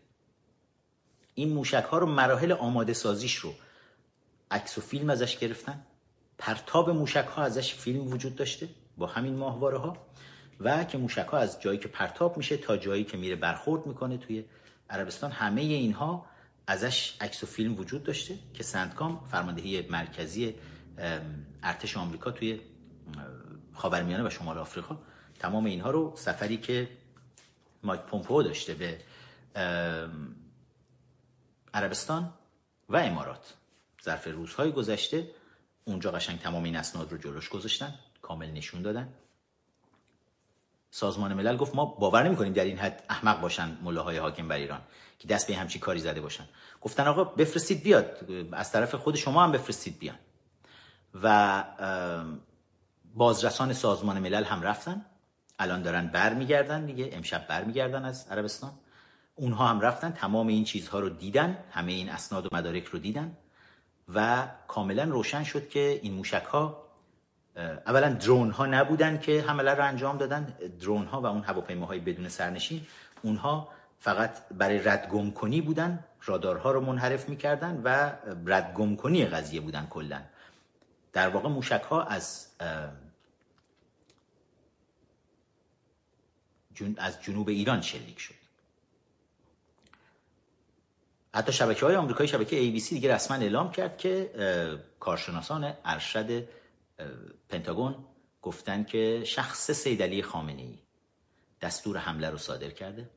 این 1.35 1.53
موشک 1.53 1.83
ها 1.91 1.97
رو 1.97 2.05
مراحل 2.05 2.51
آماده 2.51 2.93
سازیش 2.93 3.35
رو 3.35 3.53
عکس 4.51 4.77
و 4.77 4.81
فیلم 4.81 5.09
ازش 5.09 5.37
گرفتن. 5.37 5.85
پرتاب 6.37 6.89
موشک 6.89 7.25
ها 7.35 7.43
ازش 7.43 7.73
فیلم 7.73 8.07
وجود 8.07 8.35
داشته 8.35 8.69
با 8.97 9.07
همین 9.07 9.35
ماهواره 9.35 9.77
ها 9.77 9.97
و 10.59 10.83
که 10.83 10.97
موشک 10.97 11.27
ها 11.31 11.37
از 11.37 11.61
جایی 11.61 11.79
که 11.79 11.87
پرتاب 11.87 12.37
میشه 12.37 12.57
تا 12.57 12.77
جایی 12.77 13.03
که 13.03 13.17
میره 13.17 13.35
برخورد 13.35 13.85
می‌کنه 13.85 14.17
توی 14.17 14.45
عربستان. 14.89 15.31
همه 15.31 15.61
اینها 15.61 16.25
ازش 16.67 17.17
عکس 17.21 17.43
و 17.43 17.45
فیلم 17.45 17.79
وجود 17.79 18.03
داشته 18.03 18.37
که 18.53 18.63
سندکام 18.63 19.25
فرماندهی 19.25 19.81
مرکزی 19.81 20.55
ارتش 21.63 21.97
آمریکا 21.97 22.31
توی 22.31 22.59
خاورمیانه 23.73 24.27
و 24.27 24.29
شمال 24.29 24.57
آفریقا. 24.57 24.97
تمام 25.39 25.65
اینها 25.65 25.91
رو 25.91 26.13
سفری 26.15 26.57
که 26.57 26.89
مایک 27.83 28.01
پومپو 28.01 28.43
داشته 28.43 28.73
به 28.73 28.97
عربستان 31.73 32.33
و 32.89 32.97
امارات. 32.97 33.53
ظرف 34.05 34.27
روزهای 34.27 34.71
گذشته 34.71 35.31
اونجا 35.85 36.11
قشنگ 36.11 36.39
تمام 36.39 36.63
این 36.63 36.75
اسناد 36.75 37.11
رو 37.11 37.17
جلوش 37.17 37.49
گذاشتن 37.49 37.93
کامل 38.21 38.51
نشون 38.51 38.81
دادن. 38.81 39.13
سازمان 40.91 41.33
ملل 41.33 41.57
گفت 41.57 41.75
ما 41.75 41.85
باور 41.85 42.23
نمی 42.23 42.35
کنیم 42.35 42.53
در 42.53 42.63
این 42.63 42.77
حد 42.77 43.03
احمق 43.09 43.41
باشن 43.41 43.77
ملاهای 43.83 44.17
حاکم 44.17 44.47
بر 44.47 44.55
ایران 44.55 44.81
که 45.19 45.27
دست 45.27 45.47
به 45.47 45.55
همچی 45.55 45.79
کاری 45.79 45.99
زده 45.99 46.21
باشن. 46.21 46.45
گفتن 46.81 47.07
آقا 47.07 47.23
بفرستید 47.23 47.83
بیاد 47.83 48.31
از 48.51 48.71
طرف 48.71 48.95
خود 48.95 49.15
شما 49.15 49.43
هم 49.43 49.51
بفرستید 49.51 49.99
بیان. 49.99 50.19
و 51.23 51.63
بازرسان 53.15 53.73
سازمان 53.73 54.19
ملل 54.19 54.43
هم 54.43 54.61
رفتن. 54.61 55.05
الان 55.59 55.81
دارن 55.81 56.07
برمیگردن 56.07 56.85
دیگه 56.85 57.09
امشب 57.13 57.47
برمیگردن 57.47 58.05
از 58.05 58.27
عربستان. 58.27 58.71
اونها 59.35 59.67
هم 59.67 59.81
رفتن 59.81 60.11
تمام 60.11 60.47
این 60.47 60.63
چیزها 60.63 60.99
رو 60.99 61.09
دیدن 61.09 61.57
همه 61.71 61.91
این 61.91 62.09
اسناد 62.09 62.45
و 62.45 62.49
مدارک 62.51 62.85
رو 62.85 62.99
دیدن. 62.99 63.37
و 64.13 64.47
کاملا 64.67 65.03
روشن 65.03 65.43
شد 65.43 65.69
که 65.69 65.99
این 66.03 66.13
موشک 66.13 66.43
ها 66.43 66.85
اولا 67.57 68.09
درون 68.09 68.51
ها 68.51 68.65
نبودن 68.65 69.19
که 69.19 69.41
حمله 69.41 69.73
رو 69.73 69.83
انجام 69.85 70.17
دادن. 70.17 70.57
درون 70.79 71.05
ها 71.05 71.21
و 71.21 71.25
اون 71.25 71.43
هواپیماهای 71.43 71.99
بدون 71.99 72.29
سرنشین 72.29 72.87
اونها 73.21 73.69
فقط 73.99 74.47
برای 74.47 74.79
ردگم 74.79 75.31
کنی 75.31 75.61
بودن 75.61 76.03
رادارها 76.25 76.71
رو 76.71 76.81
منحرف 76.81 77.29
می‌کردن 77.29 77.81
و 77.83 78.11
ردگم 78.45 78.95
کنی 78.95 79.25
قضیه 79.25 79.61
بودن 79.61 79.87
کلا. 79.89 80.21
در 81.13 81.29
واقع 81.29 81.49
موشک 81.49 81.81
ها 81.81 82.03
از 82.03 82.47
از 86.97 87.21
جنوب 87.21 87.49
ایران 87.49 87.81
شلیک 87.81 88.19
شد. 88.19 88.34
حتی 91.35 91.53
شبکه 91.53 91.85
های 91.85 91.95
آمریکایی 91.95 92.29
شبکه 92.29 92.79
ABC 92.79 92.89
دیگه 92.89 93.15
رسما 93.15 93.37
اعلام 93.37 93.71
کرد 93.71 93.97
که 93.97 94.31
کارشناسان 94.99 95.73
ارشد 95.85 96.47
پنتاگون 97.49 97.95
گفتن 98.41 98.83
که 98.83 99.23
شخص 99.25 99.71
سید 99.71 100.03
علی 100.03 100.21
خامنه 100.23 100.61
ای 100.61 100.79
دستور 101.61 101.97
حمله 101.97 102.29
رو 102.29 102.37
صادر 102.37 102.69
کرده 102.69 103.09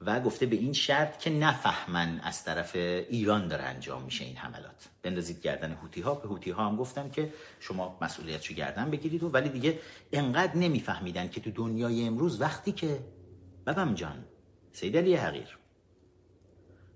و 0.00 0.20
گفته 0.20 0.46
به 0.46 0.56
این 0.56 0.72
شرط 0.72 1.18
که 1.18 1.30
نفهمن 1.30 2.20
از 2.20 2.44
طرف 2.44 2.76
ایران 2.76 3.48
داره 3.48 3.62
انجام 3.62 4.02
میشه 4.02 4.24
این 4.24 4.36
حملات. 4.36 4.88
بندازید 5.02 5.40
گردن 5.40 5.72
هوتی 5.72 6.00
ها 6.00 6.14
به 6.14 6.28
هوتی 6.28 6.50
ها 6.50 6.66
هم 6.66 6.76
گفتن 6.76 7.10
که 7.10 7.32
شما 7.60 7.98
مسئولیتشو 8.00 8.54
گردن 8.54 8.90
بگیرید 8.90 9.22
و 9.22 9.28
ولی 9.28 9.48
دیگه 9.48 9.78
انقدر 10.12 10.56
نمیفهمیدن 10.56 11.28
که 11.28 11.40
تو 11.40 11.50
دنیای 11.50 12.06
امروز 12.06 12.40
وقتی 12.40 12.72
که 12.72 13.00
ببم 13.66 13.94
جان 13.94 14.24
سید 14.72 14.96
علی 14.96 15.14
حقیر. 15.14 15.63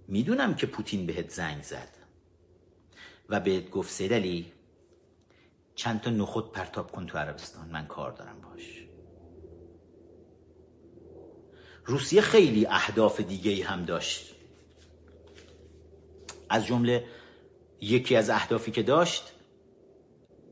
می‌دونم 0.08 0.54
که 0.54 0.66
پوتین 0.66 1.06
بهت 1.06 1.30
زنگ 1.30 1.62
زد. 1.62 1.88
و 3.28 3.40
بهت 3.40 3.70
گفت 3.70 3.90
سید 3.90 4.12
علی 4.12 4.52
چند 5.74 6.00
تا 6.00 6.10
نخود 6.10 6.52
پرتاب 6.52 6.92
کن 6.92 7.06
تو 7.06 7.18
عربستان 7.18 7.68
من 7.68 7.86
کار 7.86 8.12
دارم 8.12 8.40
باش. 8.40 8.84
روسیه 11.84 12.20
خیلی 12.20 12.66
اهداف 12.66 13.20
دیگه 13.20 13.64
هم 13.64 13.84
داشت. 13.84 14.34
از 16.48 16.66
جمله 16.66 17.04
یکی 17.80 18.16
از 18.16 18.30
اهدافی 18.30 18.70
که 18.70 18.82
داشت 18.82 19.32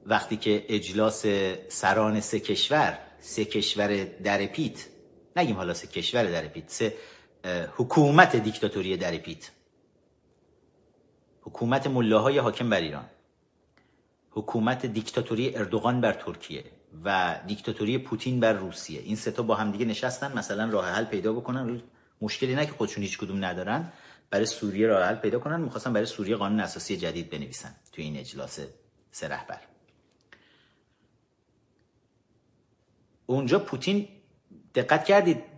وقتی 0.07 0.37
که 0.37 0.67
اجلاس 0.69 1.27
سران 1.69 2.21
سه 2.21 2.41
کشور 2.41 2.99
سه 3.21 3.45
کشور 3.45 4.05
در 4.05 4.47
پیت 4.47 4.87
نگیم 5.37 5.57
حالا 5.57 5.75
سه 5.75 5.87
کشور 5.87 6.25
در 6.25 6.49
پیت 6.49 6.71
سه 6.71 6.95
حکومت 7.77 8.37
دیکتاتوری 8.37 8.97
در 8.97 9.17
پیت. 9.17 9.51
حکومت 11.41 11.87
ملاهای 11.87 12.39
حاکم 12.39 12.71
بر 12.71 12.81
ایران. 12.81 13.05
حکومت 14.31 14.87
دیکتاتوری 14.87 15.57
اردوغان 15.57 16.01
بر 16.01 16.13
ترکیه 16.13 16.65
و 17.05 17.41
دیکتاتوری 17.47 17.99
پوتین 17.99 18.41
بر 18.41 18.53
روسیه. 18.53 19.01
این 19.01 19.17
سه 19.17 19.31
تا 19.31 19.43
با 19.43 19.55
هم 19.55 19.71
دیگه 19.71 19.85
نشستن 19.85 20.39
مثلا 20.39 20.71
راه 20.71 20.89
حل 20.89 21.05
پیدا 21.05 21.33
بکنن. 21.33 21.83
مشکلی 22.21 22.55
نه 22.55 22.67
که 22.67 22.73
خودشون 22.73 23.03
هیچ 23.03 23.19
کدوم 23.19 23.45
ندارن 23.45 23.93
برای 24.31 24.47
سوریه 24.47 24.87
راه 24.87 25.05
حل 25.05 25.15
پیدا 25.15 25.39
کنن 25.39 25.61
می‌خواستن 25.61 25.93
برای 25.93 26.07
سوریه 26.07 26.37
قانون 26.37 26.61
اساسی 26.61 26.97
جدید 26.97 27.31
بنویسن 27.31 27.75
توی 27.93 28.05
این 28.05 28.17
اجلاس 28.17 28.61
سه 29.11 29.29
رهبر. 29.29 29.61
اونجا 33.27 33.59
پوتین 33.59 34.09
دقت 34.75 35.05
کردید 35.05 35.56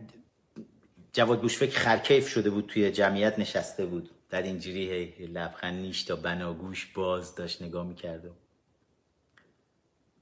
جواد 1.19 1.41
بوشفک 1.41 1.71
خرکیف 1.71 2.29
شده 2.29 2.51
بود 2.51 2.67
توی 2.67 2.91
جمعیت 2.91 3.39
نشسته 3.39 3.87
بود. 3.87 4.11
در 4.31 4.43
اینجوری 4.43 5.05
لبخند 5.35 5.81
نیش 5.81 6.03
تا 6.03 6.17
بناگوش 6.17 6.87
باز 6.87 7.35
داشت 7.35 7.63
نگاه 7.63 7.87
می‌کرد 7.87 8.31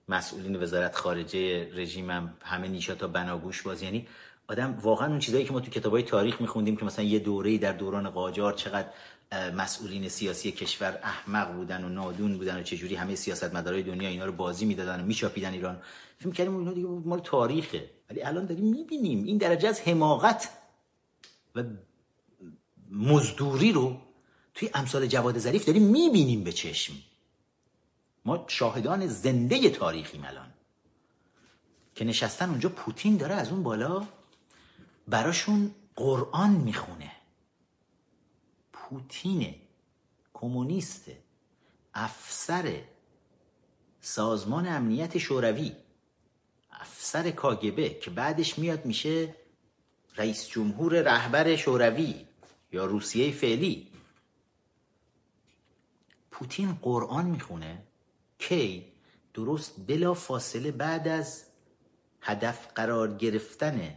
مسئولین 0.09 0.63
وزارت 0.63 0.95
خارجه 0.95 1.71
رژیمم 1.75 2.37
همه 2.43 2.69
نیشا 2.69 2.95
تا 2.95 3.07
بناگوش 3.07 3.63
باز. 3.63 3.83
یعنی 3.83 4.07
آدم 4.49 4.79
واقعا 4.83 5.09
اون 5.09 5.19
چیزایی 5.19 5.45
که 5.45 5.53
ما 5.53 5.61
تو 5.61 5.71
کتابای 5.71 6.03
تاریخ 6.03 6.41
میخوندیم 6.41 6.77
که 6.77 6.85
مثلا 6.85 7.05
یه 7.05 7.19
دوره 7.19 7.59
در 7.59 7.73
دوران 7.73 8.11
قاجار 8.11 8.53
چقدر 8.53 8.89
مسئولین 9.57 10.09
سیاسی 10.09 10.53
کشور 10.53 10.99
احمق 11.03 11.53
بودن 11.53 11.85
و 11.85 11.89
نادون 11.89 12.39
بودن 12.39 12.61
و 12.61 12.63
چجوری 12.63 12.95
همه 12.95 13.15
سیاستمدارای 13.15 13.83
دنیا 13.83 14.09
اینا 14.09 14.25
رو 14.25 14.33
بازی 14.33 14.65
می‌دادن 14.65 15.01
و 15.01 15.05
میچاپیدن 15.05 15.53
ایران. 15.53 15.83
فکر 16.19 16.31
کردیم 16.31 16.57
اینا 16.57 16.73
دیگه 16.73 16.89
مال 16.89 17.21
تاریخه. 17.21 17.91
ولی 18.11 18.23
الان 18.23 18.47
داریم 18.47 18.65
می‌بینیم. 18.65 19.25
این 19.25 19.39
درجه 19.39 19.69
از 19.69 19.81
حماقت 19.81 20.49
و 21.57 21.65
مزدوری 22.91 23.73
رو 23.73 24.01
توی 24.55 24.71
امثال 24.75 25.07
جواد 25.07 25.39
ظریف 25.39 25.65
داریم 25.65 25.83
می‌بینیم 25.83 26.45
به 26.45 26.53
چشم. 26.53 26.95
ما 28.25 28.45
شاهدان 28.49 29.07
زنده 29.07 29.71
تاریخیم 29.71 30.25
الان. 30.25 30.53
که 31.95 32.05
نشستن 32.05 32.51
اونجا 32.51 32.69
پوتین 32.69 33.17
داره 33.17 33.35
از 33.35 33.53
اون 33.53 33.63
بالا 33.63 34.07
براشون 35.09 35.75
قرآن 35.97 36.51
می‌خونه. 36.51 37.13
پوتین 38.73 39.55
کمونیست 40.35 41.11
افسر 41.95 42.83
سازمان 44.01 44.67
امنیت 44.67 45.19
شوروی 45.19 45.73
افسر 46.71 47.31
کاگبه 47.31 47.89
که 47.89 48.11
بعدش 48.11 48.59
میاد 48.59 48.87
میشه 48.87 49.35
رئیس 50.17 50.49
جمهور 50.49 51.03
رهبر 51.03 51.57
شوروی 51.57 52.27
یا 52.73 52.85
روسیه 52.85 53.33
فعلی. 53.33 53.93
پوتین 56.31 56.79
قرآن 56.83 57.27
می‌خونه 57.27 57.83
کی 58.39 58.93
درست 59.35 59.75
بلا 59.87 60.15
فاصله 60.15 60.71
بعد 60.71 61.09
از 61.09 61.45
هدف 62.21 62.73
قرار 62.75 63.17
گرفتن 63.17 63.97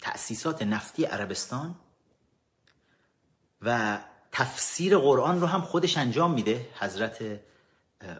تأسیسات 0.00 0.62
نفتی 0.62 1.04
عربستان 1.04 1.74
و 3.62 3.98
تفسیر 4.32 4.98
قرآن 4.98 5.40
رو 5.40 5.46
هم 5.46 5.60
خودش 5.60 5.96
انجام 5.96 6.34
میده 6.34 6.68
حضرت 6.78 7.40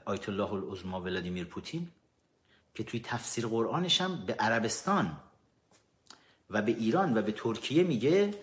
آیت 0.04 0.28
الله 0.28 0.52
العظما 0.52 1.00
ولادیمیر 1.00 1.44
پوتین. 1.44 1.90
که 2.76 2.84
توی 2.84 3.00
تفسیر 3.00 3.46
قرآنش 3.46 4.00
هم 4.00 4.26
به 4.26 4.34
عربستان 4.34 5.16
و 6.50 6.62
به 6.62 6.72
ایران 6.72 7.18
و 7.18 7.22
به 7.22 7.32
ترکیه 7.32 7.84
میگه 7.84 8.34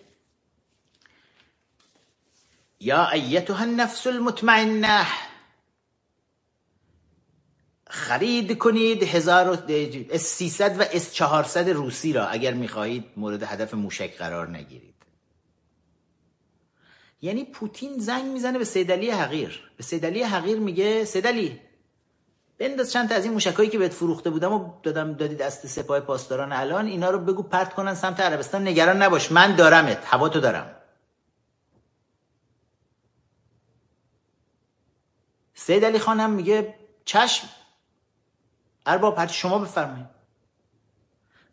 یا 2.79 3.09
ایتها 3.09 3.63
النفس 3.63 4.07
المطمئنه 4.07 5.05
خرید 7.87 8.57
کنید 8.57 9.03
هزار 9.03 9.65
اس 10.09 10.21
300 10.21 10.79
و 10.79 10.83
اس 10.91 11.13
400 11.13 11.69
روسی 11.69 12.13
را 12.13 12.27
اگر 12.27 12.53
می‌خواهید 12.53 13.05
مورد 13.17 13.43
هدف 13.43 13.73
موشک 13.73 14.17
قرار 14.17 14.49
نگیرید. 14.49 14.93
یعنی 17.21 17.45
پوتین 17.45 17.97
زنگ 17.99 18.25
می‌زنه 18.25 18.57
به 18.57 18.65
سید 18.65 18.87
علی 18.87 19.09
حقیر. 19.09 19.71
به 19.77 19.83
سید 19.83 20.03
علی 20.03 20.23
حقیر 20.23 20.59
میگه 20.59 21.05
سید 21.05 21.32
علی 21.32 21.59
بنداز 22.63 22.91
چند 22.91 23.09
تا 23.09 23.15
از 23.15 23.23
این 23.23 23.33
موشکایی 23.33 23.69
که 23.69 23.77
بهت 23.77 23.93
فروخته 23.93 24.29
بودم 24.29 24.53
و 24.53 24.73
دادم 24.83 25.13
دادی 25.13 25.35
دست 25.35 25.67
سپاه 25.67 25.99
پاسداران 25.99 26.51
الان 26.51 26.87
اینا 26.87 27.09
رو 27.09 27.19
بگو 27.19 27.43
پرت 27.43 27.73
کنن 27.73 27.93
سمت 27.93 28.19
عربستان. 28.19 28.67
نگران 28.67 29.01
نباش 29.01 29.31
من 29.31 29.55
دارمت 29.55 30.05
هواتو 30.05 30.39
دارم. 30.39 30.75
سید 35.53 35.85
علی 35.85 35.99
خانم 35.99 36.29
میگه 36.29 36.75
چشم. 37.05 37.47
ارباب 38.85 39.17
هرچی 39.17 39.39
شما 39.39 39.59
بفرمایید. 39.59 40.07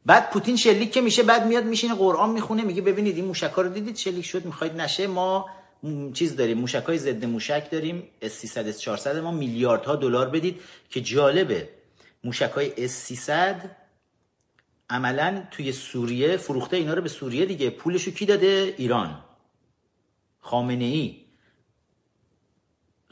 بعد 0.06 0.30
پوتین 0.30 0.56
شلیک 0.56 0.92
که 0.92 1.00
میشه 1.00 1.22
بعد 1.22 1.46
میاد 1.46 1.64
میشینه 1.64 1.94
قرآن 1.94 2.30
می‌خونه 2.30 2.62
میگه 2.62 2.82
ببینید 2.82 3.16
این 3.16 3.24
موشکا 3.24 3.62
رو 3.62 3.68
دیدید؟ 3.68 3.96
شلیک 3.96 4.24
شد 4.24 4.44
می‌خواید 4.44 4.80
نشه 4.80 5.06
ما 5.06 5.46
چیز 6.12 6.36
داریم 6.36 6.58
موشک 6.58 6.82
های 6.82 6.98
ضد 6.98 7.24
موشک 7.24 7.70
داریم. 7.70 8.08
اس 8.22 8.32
300 8.32 8.68
اس 8.68 8.80
400 8.80 9.16
ما 9.16 9.30
میلیاردها 9.30 9.96
دلار 9.96 10.28
بدید 10.28 10.60
که 10.90 11.00
جالبه. 11.00 11.68
موشک 12.24 12.50
های 12.50 12.84
اس 12.84 12.92
300 12.92 13.76
عملا 14.90 15.42
توی 15.50 15.72
سوریه 15.72 16.36
فروخته 16.36 16.76
اینا 16.76 16.94
رو 16.94 17.02
به 17.02 17.08
سوریه 17.08 17.46
دیگه. 17.46 17.70
پولشو 17.70 18.10
کی 18.10 18.26
داده؟ 18.26 18.74
ایران. 18.78 19.24
خامنه 20.40 20.84
ای 20.84 21.16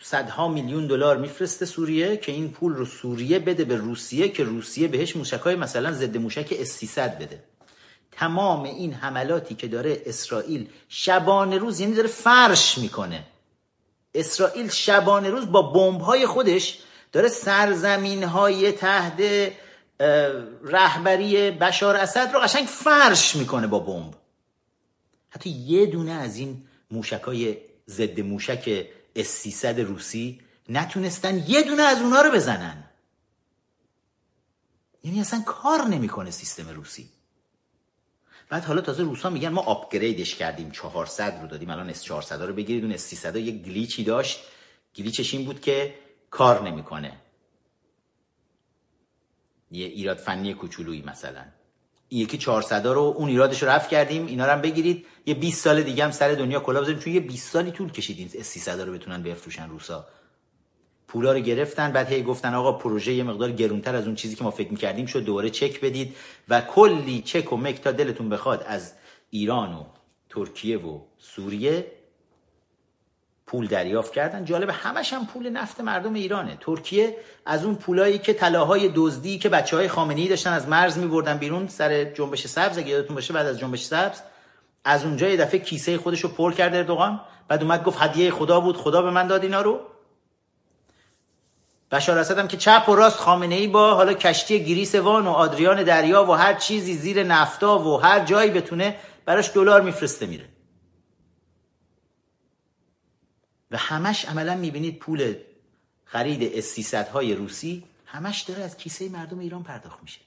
صدها 0.01 0.49
میلیون 0.49 0.87
دلار 0.87 1.17
میفرسته 1.17 1.67
سوریه 1.67 2.17
که 2.17 2.33
این 2.33 2.51
پول 2.51 2.75
رو 2.75 2.85
سوریه 2.85 3.39
بده 3.39 3.65
به 3.65 3.77
روسیه 3.77 4.29
که 4.29 4.45
روسیه 4.45 4.89
بهش 4.89 5.17
موشکای 5.17 5.57
مثلا 5.57 5.93
ضد 5.93 6.17
موشک 6.17 6.55
اس 6.61 6.69
300 6.69 7.19
بده. 7.19 7.45
تمام 8.19 8.63
این 8.63 8.93
حملاتی 8.93 9.55
که 9.55 9.69
داره 9.69 10.03
اسرائیل 10.07 10.71
شبانه 10.89 11.59
روز 11.59 11.81
یعنی 11.81 11.95
داره 11.95 12.09
فرش 12.09 12.79
می‌کنه. 12.79 13.27
اسرائیل 14.15 14.69
شبانه 14.69 15.31
روز 15.31 15.53
با 15.53 15.63
بمب 15.63 16.01
های 16.01 16.27
خودش 16.27 16.79
داره 17.13 17.29
سرزمین 17.29 18.25
های 18.25 18.73
تحت 18.73 19.53
رهبری 20.65 21.51
بشار 21.51 21.97
اسد 21.97 22.31
رو 22.35 22.41
قشنگ 22.41 22.67
فرش 22.67 23.37
می‌کنه 23.37 23.67
با 23.67 23.79
بمب. 23.79 24.15
حتی 25.31 25.51
یه 25.51 25.87
دونه 25.87 26.13
از 26.13 26.37
این 26.37 26.65
موشکای 26.91 27.57
ضد 27.89 28.21
موشک 28.21 28.87
اس 29.17 29.27
300 29.27 29.81
روسی 29.81 30.41
نتونستن 30.69 31.45
یه 31.49 31.63
دونه 31.63 31.83
از 31.83 32.03
اونا 32.03 32.21
رو 32.21 32.31
بزنن. 32.31 32.85
یعنی 35.05 35.21
اصلا 35.21 35.43
کار 35.47 35.83
نمی‌کنه 35.83 36.31
سیستم 36.31 36.69
روسی. 36.69 37.09
بعد 38.49 38.65
حالا 38.65 38.81
تازه 38.81 39.03
روسا 39.03 39.31
میگن 39.31 39.49
ما 39.49 39.61
upgrade 39.61 40.18
ش 40.18 40.35
کردیم 40.35 40.71
400 40.71 41.39
رو 41.43 41.49
دادیم 41.49 41.71
الان 41.71 41.91
اس 41.91 42.03
400 42.03 42.43
رو 42.43 42.55
بگیرید. 42.55 42.85
اون 42.85 42.93
اس 42.93 43.03
300 43.03 43.37
یک 43.37 43.63
glitch 43.63 43.99
ی 43.99 44.05
داشت. 44.05 44.41
glitch 44.97 45.25
ش 45.25 45.35
این 45.35 45.45
بود 45.45 45.61
که 45.61 45.95
کار 46.31 46.63
نمی‌کنه. 46.63 47.13
یه 49.71 49.87
ایراد 49.87 50.17
فنی 50.17 50.55
کوچولویی 50.55 51.03
مثلا. 51.03 51.45
یکی 52.11 52.39
400 52.39 52.87
رو 52.87 53.15
اون 53.17 53.29
ایرادش 53.29 53.63
رو 53.63 53.69
رفع 53.69 53.91
کردیم 53.91 54.27
اینا 54.27 54.47
رو 54.47 54.53
هم 54.53 54.61
بگیرید. 54.61 55.07
یه 55.27 55.35
20 55.35 55.65
سال 55.65 55.83
دیگه 55.83 56.05
هم 56.05 56.11
سر 56.11 56.35
دنیا 56.35 56.61
کلا 56.61 56.81
بزنیم 56.81 56.99
چون 56.99 57.13
یه 57.13 57.21
20 57.21 57.53
سالی 57.53 57.71
طول 57.71 57.91
کشید 57.91 58.19
این 58.19 58.43
300 58.43 58.81
رو 58.81 58.93
بتونن 58.93 59.23
بفروشن 59.23 59.69
روسا. 59.69 60.07
پولا 61.09 61.33
رو 61.33 61.39
گرفتن 61.39 61.93
بعد 61.93 62.09
هی 62.09 62.23
گفتن 62.23 62.55
آقا 62.55 62.73
پروژه 62.73 63.13
یه 63.13 63.23
مقدار 63.23 63.53
گرونتر 63.53 63.97
از 63.97 64.07
اون 64.07 64.15
چیزی 64.15 64.37
که 64.37 64.45
ما 64.45 64.51
فکر 64.51 64.71
می‌کردیم 64.71 65.07
شد 65.07 65.25
دوباره 65.25 65.51
چک 65.51 65.81
بدید 65.81 66.17
و 66.49 66.61
کلی 66.61 67.23
چک 67.23 67.53
و 67.53 67.57
مک 67.57 67.81
تا 67.81 67.93
دلتون 67.93 68.29
بخواد 68.29 68.65
از 68.67 68.93
ایران 69.31 69.75
و 69.75 69.85
ترکیه 70.31 70.79
و 70.79 71.01
سوریه 71.19 71.87
پول 73.47 73.67
دریافت 73.67 74.13
کردن. 74.13 74.45
جالب 74.45 74.71
همش 74.73 75.13
هم 75.13 75.27
پول 75.27 75.51
نفت 75.51 75.81
مردم 75.81 76.15
ایرانه. 76.15 76.57
ترکیه 76.61 77.17
از 77.47 77.65
اون 77.65 77.75
پولایی 77.75 78.19
که 78.19 78.33
طلاهای 78.33 78.91
دزدی 78.95 79.39
که 79.39 79.49
بچه 79.49 79.77
های 79.77 80.29
داشتن 80.29 80.53
از 80.53 80.69
مرز 80.69 80.99
میبردن 80.99 81.39
بیرون 81.39 81.69
سر 81.69 82.05
جنبش 82.05 82.47
سبز 82.47 82.79
اگه 82.79 82.89
یادتون 82.89 83.15
باشه 83.15 83.35
بعد 83.35 83.47
از 83.47 83.59
جنبش 83.59 83.85
سبز 83.85 84.21
از 84.85 85.05
اونجا 85.05 85.29
یه 85.29 85.37
دفعه 85.37 85.61
کیسه 85.61 85.99
خودش 85.99 86.21
رو 86.21 86.29
پر 86.29 86.53
کرد 86.53 86.75
اردوغان. 86.75 87.21
بعد 87.49 87.63
اومد 87.63 87.85
گفت 87.85 87.99
هدیه 88.01 88.31
خدا 88.31 88.61
بود 88.61 88.77
خدا 88.77 89.03
به 89.03 89.11
من 89.11 89.27
داد 89.27 89.43
اینا 89.43 89.63
رو. 89.63 89.81
بشار 91.91 92.19
اسد 92.19 92.39
هم 92.39 92.49
که 92.49 92.57
چپ 92.57 92.89
و 92.89 92.95
راست 92.95 93.17
خامنه 93.17 93.55
ای 93.55 93.67
با 93.67 93.95
حالا 93.95 94.13
کشتی 94.15 94.65
گریس 94.65 94.95
وان 94.95 95.27
و 95.27 95.31
آدریان 95.31 95.83
دریا 95.83 96.25
و 96.25 96.33
هر 96.33 96.55
چیزی 96.55 96.95
زیر 96.95 97.23
نفتا 97.23 97.79
و 97.79 97.97
هر 97.97 98.25
جایی 98.25 98.51
بتونه 98.51 98.97
براش 99.25 99.51
دلار 99.55 99.81
میفرسته 99.81 100.27
میره. 100.27 100.49
و 103.71 103.77
همش 103.77 104.25
عملا 104.25 104.55
می‌بینید 104.55 104.99
پول 104.99 105.35
خرید 106.05 106.53
اس 106.55 106.95
های 106.95 107.35
روسی 107.35 107.85
همش 108.07 108.41
داره 108.41 108.63
از 108.63 108.77
کیسه 108.77 109.09
مردم 109.09 109.39
ایران 109.39 109.63
پرداخت 109.63 110.03
میشه. 110.03 110.21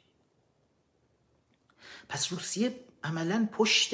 پس 2.10 2.32
روسیه 2.34 2.76
عملا 3.04 3.48
پشت 3.52 3.94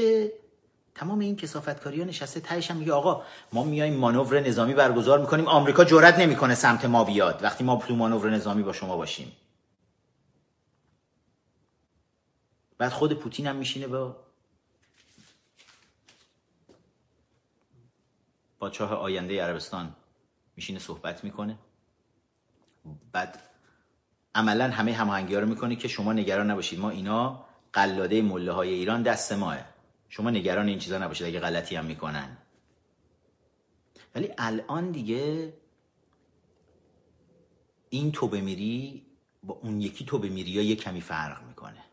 تمام 0.97 1.19
این 1.19 1.35
کسافتکاری 1.35 1.99
ها 1.99 2.05
نشسته 2.07 2.39
تهش 2.39 2.71
هم 2.71 2.77
میگه 2.77 2.93
آقا 2.93 3.23
ما 3.53 3.63
میایم 3.63 3.93
مانور 3.93 4.39
نظامی 4.39 4.73
برگزار 4.73 5.19
می‌کنیم. 5.19 5.47
آمریکا 5.47 5.83
جرئت 5.83 6.19
نمی‌کنه 6.19 6.55
سمت 6.55 6.85
ما 6.85 7.03
بیاد 7.03 7.43
وقتی 7.43 7.63
ما 7.63 7.83
تو 7.87 7.95
مانور 7.95 8.29
نظامی 8.29 8.63
با 8.63 8.73
شما 8.73 8.97
باشیم. 8.97 9.31
بعد 12.77 12.91
خود 12.91 13.13
پوتین 13.13 13.47
هم 13.47 13.55
میشینه 13.55 13.87
با 13.87 14.15
پادشاه 18.59 18.93
آینده 18.93 19.43
عربستان 19.43 19.95
میشینه 20.55 20.79
صحبت 20.79 21.23
می‌کنه. 21.23 21.57
بعد 23.11 23.39
عملا 24.35 24.71
همه 24.71 24.93
هماهنگی 24.93 25.35
رو 25.35 25.47
می‌کنه 25.47 25.75
که 25.75 25.87
شما 25.87 26.13
نگران 26.13 26.51
نباشید. 26.51 26.79
ما 26.79 26.89
اینا 26.89 27.45
قلاده 27.73 28.21
مله 28.21 28.51
های 28.51 28.69
ایران 28.69 29.03
دست 29.03 29.33
ماه. 29.33 29.76
شما 30.09 30.29
نگران 30.29 30.67
این 30.67 30.79
چیزا 30.79 30.97
نباشید 30.97 31.27
اگه 31.27 31.39
غلطی 31.39 31.75
هم 31.75 31.85
می‌کنن. 31.85 32.37
ولی 34.15 34.33
الان 34.37 34.91
دیگه 34.91 35.53
این 37.89 38.11
تو 38.11 38.27
بمیری 38.27 39.05
با 39.43 39.53
اون 39.53 39.81
یکی 39.81 40.05
تو 40.05 40.19
بمیری 40.19 40.51
یا 40.51 40.61
یه 40.61 40.75
کمی 40.75 41.01
فرق 41.01 41.43
می‌کنه. 41.43 41.83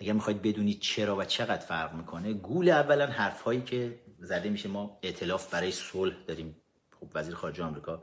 اگر 0.00 0.12
می‌خواید 0.12 0.42
بدونید 0.42 0.80
چرا 0.80 1.16
و 1.16 1.24
چقدر 1.24 1.66
فرق 1.66 1.94
می‌کنه 1.94 2.32
گول 2.32 2.68
اولا 2.68 3.06
حرف 3.06 3.42
هایی 3.42 3.62
که 3.62 4.00
زده 4.18 4.48
میشه. 4.48 4.68
ما 4.68 4.98
اعتلاف 5.02 5.50
برای 5.50 5.72
صلح 5.72 6.14
داریم. 6.26 6.56
خب 7.00 7.08
وزیر 7.14 7.34
خارجه 7.34 7.64
آمریکا 7.64 8.02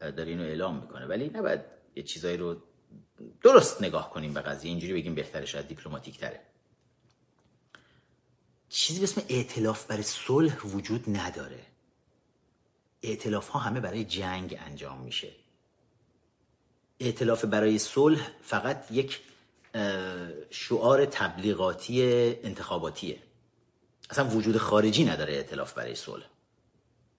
داره 0.00 0.24
اینو 0.24 0.42
اعلام 0.42 0.80
می‌کنه. 0.80 1.06
ولی 1.06 1.30
نباید 1.34 1.60
یه 1.96 2.02
چیزایی 2.02 2.36
رو 2.36 2.62
درست 3.42 3.82
نگاه 3.82 4.10
کنیم 4.10 4.34
به 4.34 4.40
قضیه. 4.40 4.70
اینجوری 4.70 4.92
بگیم 4.92 5.14
بهتره 5.14 5.46
شاید 5.46 5.68
دیپلماتیک 5.68 6.18
تره 6.18 6.40
چیزی 8.74 8.98
به 8.98 9.04
اسم 9.04 9.22
اعتلاف 9.28 9.86
برای 9.86 10.02
صلح 10.02 10.66
وجود 10.66 11.04
نداره. 11.08 11.60
اعتلاف 13.02 13.48
ها 13.48 13.58
همه 13.58 13.80
برای 13.80 14.04
جنگ 14.04 14.56
انجام 14.66 15.00
میشه. 15.00 15.32
اعتلاف 17.00 17.44
برای 17.44 17.78
صلح 17.78 18.30
فقط 18.42 18.86
یک 18.90 19.20
شعار 20.50 21.04
تبلیغاتی 21.04 22.02
انتخاباتیه. 22.42 23.18
اصلا 24.10 24.28
وجود 24.28 24.56
خارجی 24.56 25.04
نداره 25.04 25.32
اعتلاف 25.32 25.72
برای 25.72 25.94
صلح. 25.94 26.26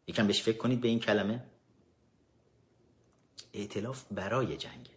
یکم 0.08 0.28
بهش 0.28 0.41
فکر 0.41 0.58
کنید 0.58 0.82
به 0.82 0.88
این 0.88 0.99
کلمه. 0.99 1.43
اعتلاف 3.53 4.03
برای 4.12 4.58
جنگ. 4.58 4.89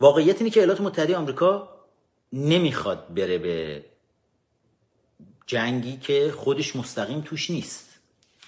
واقعیت 0.00 0.38
اینه 0.38 0.50
که 0.50 0.60
ایالات 0.60 0.80
متحده 0.80 1.16
آمریکا 1.16 1.80
نمی‌خواد 2.32 3.14
بره 3.14 3.38
به 3.38 3.84
جنگی 5.50 5.96
که 5.96 6.32
خودش 6.36 6.76
مستقیم 6.76 7.20
توش 7.20 7.50
نیست. 7.50 7.98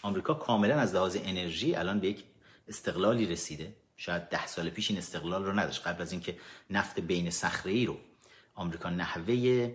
آمریکا 0.03 0.34
کاملا 0.34 0.80
از 0.80 0.94
لحاظ 0.94 1.16
انرژی 1.24 1.74
الان 1.74 2.00
به 2.00 2.09
یک 2.09 2.24
استقلالی 2.68 3.26
رسیده. 3.26 3.72
شاید 3.96 4.28
ده 4.28 4.46
سال 4.46 4.70
پیش 4.70 4.90
این 4.90 4.98
استقلال 4.98 5.44
رو 5.44 5.53
نداشت. 5.53 5.86
قبل 5.86 6.03
از 6.03 6.12
اینکه 6.12 6.36
نفت 6.70 7.00
بین 7.00 7.30
صخره 7.30 7.72
ای 7.72 7.86
رو 7.86 7.96
آمریکا 8.55 8.90
نحوه 8.90 9.74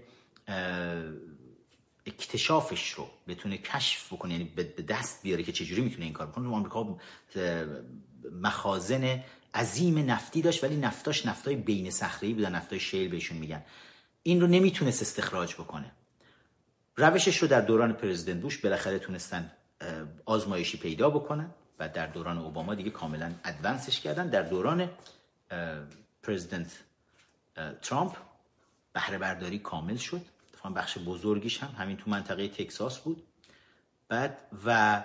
اکتشافش 2.05 2.89
رو 2.89 3.09
بتونه 3.28 3.57
کشف 3.57 4.13
بکنه 4.13 4.34
یعنی 4.34 4.45
به 4.55 4.63
دست 4.63 5.23
بیاره 5.23 5.43
که 5.43 5.51
چجوری 5.51 5.82
می‌تونه 5.82 6.05
این 6.05 6.13
کار 6.13 6.28
بکنه. 6.28 6.47
آمریکا 6.47 6.97
مخازن 8.41 9.23
عظیم 9.53 9.97
نفتی 10.11 10.41
داشت 10.41 10.63
ولی 10.63 10.75
نفتاش 10.75 11.25
نفتای 11.25 11.55
بین 11.55 11.91
صخره 11.91 12.28
ای 12.28 12.34
بودن 12.34 12.55
نفتای 12.55 12.80
شیل 12.80 13.09
بهشون 13.09 13.38
میگن. 13.38 13.63
این 14.23 14.41
رو 14.41 14.47
نمی‌تونست 14.47 15.01
استخراج 15.01 15.53
بکنه. 15.53 15.91
روشش 16.98 17.38
رو 17.38 17.48
در 17.48 17.62
دوران 17.62 17.93
پرزیدنت 17.93 18.41
بوش 18.41 18.58
بالاخره 18.58 19.00
تونستن 19.00 19.52
آزمایشی 20.26 20.78
پیدا 20.78 21.10
بکنن 21.10 21.50
و 21.80 21.89
در 21.89 22.08
دوران 22.08 22.38
اوباما 22.38 22.76
دیگه 22.76 22.89
کاملا 22.89 23.32
ادوانسش 23.45 24.00
کردن. 24.00 24.30
در 24.30 24.41
دوران 24.41 24.89
پرزیدنت 26.24 26.84
ترامپ 27.82 28.16
بهره 28.93 29.18
برداری 29.18 29.60
کامل 29.60 29.95
شد. 29.95 30.22
بخش 30.76 30.98
بزرگیش 30.98 31.64
هم 31.64 31.76
همین 31.78 31.98
تو 31.98 32.10
منطقه 32.10 32.48
تکساس 32.48 33.00
بود. 33.00 33.24
بعد 34.08 34.38
و 34.66 35.04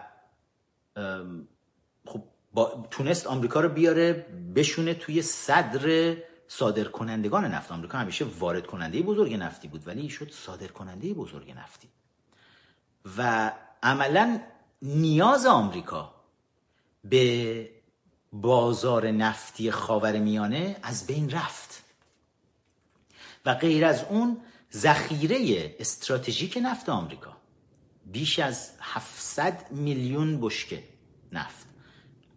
خب 2.07 2.23
تونست 2.91 3.27
آمریکا 3.27 3.61
رو 3.61 3.69
بیاره 3.69 4.13
بشونه 4.57 4.95
توی 4.95 5.23
صدر 5.23 6.17
صادر 6.55 6.85
کنندگان 6.85 7.45
نفت 7.45 7.73
آمریکا 7.73 7.99
همیشه 7.99 8.25
وارد 8.25 8.67
کننده 8.67 9.03
بزرگ 9.03 9.35
نفتی 9.35 9.69
بود 9.69 9.89
ولی 9.89 10.09
شد 10.09 10.31
صادر 10.33 10.67
کننده 10.67 11.15
بزرگ 11.15 11.51
نفتی. 11.51 11.89
و 13.19 13.53
عملا 13.83 14.41
نیاز 14.83 15.47
آمریکا 15.47 16.15
به 17.05 17.69
بازار 18.33 19.11
نفتی 19.11 19.71
خاور 19.71 20.19
میانه 20.19 20.77
از 20.83 21.07
بین 21.07 21.31
رفت. 21.31 21.83
و 23.47 23.55
غیر 23.55 23.85
از 23.85 24.05
اون 24.05 24.41
ذخیره 24.73 25.77
استراتژیک 25.79 26.59
نفت 26.63 26.89
آمریکا 26.89 27.37
بیش 28.07 28.39
از 28.39 28.71
700 28.81 29.71
میلیون 29.71 30.41
بشکه 30.41 30.85
نفت. 31.33 31.72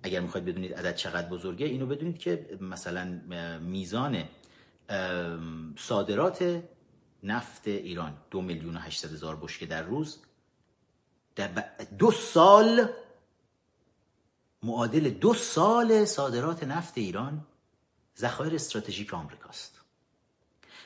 اگر 0.05 0.19
می‌خواید 0.19 0.45
بدونید 0.45 0.73
عدد 0.73 0.95
چقدر 0.95 1.29
بزرگه 1.29 1.65
اینو 1.65 1.85
بدونید 1.85 2.17
که 2.17 2.57
مثلا 2.61 3.21
میزان 3.59 4.23
صادرات 5.77 6.63
نفت 7.23 7.67
ایران 7.67 8.17
دو 8.31 8.41
میلیون 8.41 8.77
و 8.77 8.79
هشتصد 8.79 9.13
هزار 9.13 9.35
بشکه 9.35 9.65
در 9.65 9.83
روز 9.83 10.19
در 11.35 11.49
دو 11.99 12.11
سال 12.11 12.89
معادل 14.63 15.09
دو 15.09 15.33
سال 15.33 16.05
صادرات 16.05 16.63
نفت 16.63 16.97
ایران 16.97 17.45
ذخایر 18.17 18.55
استراتژیک 18.55 19.13
آمریکاست. 19.13 19.81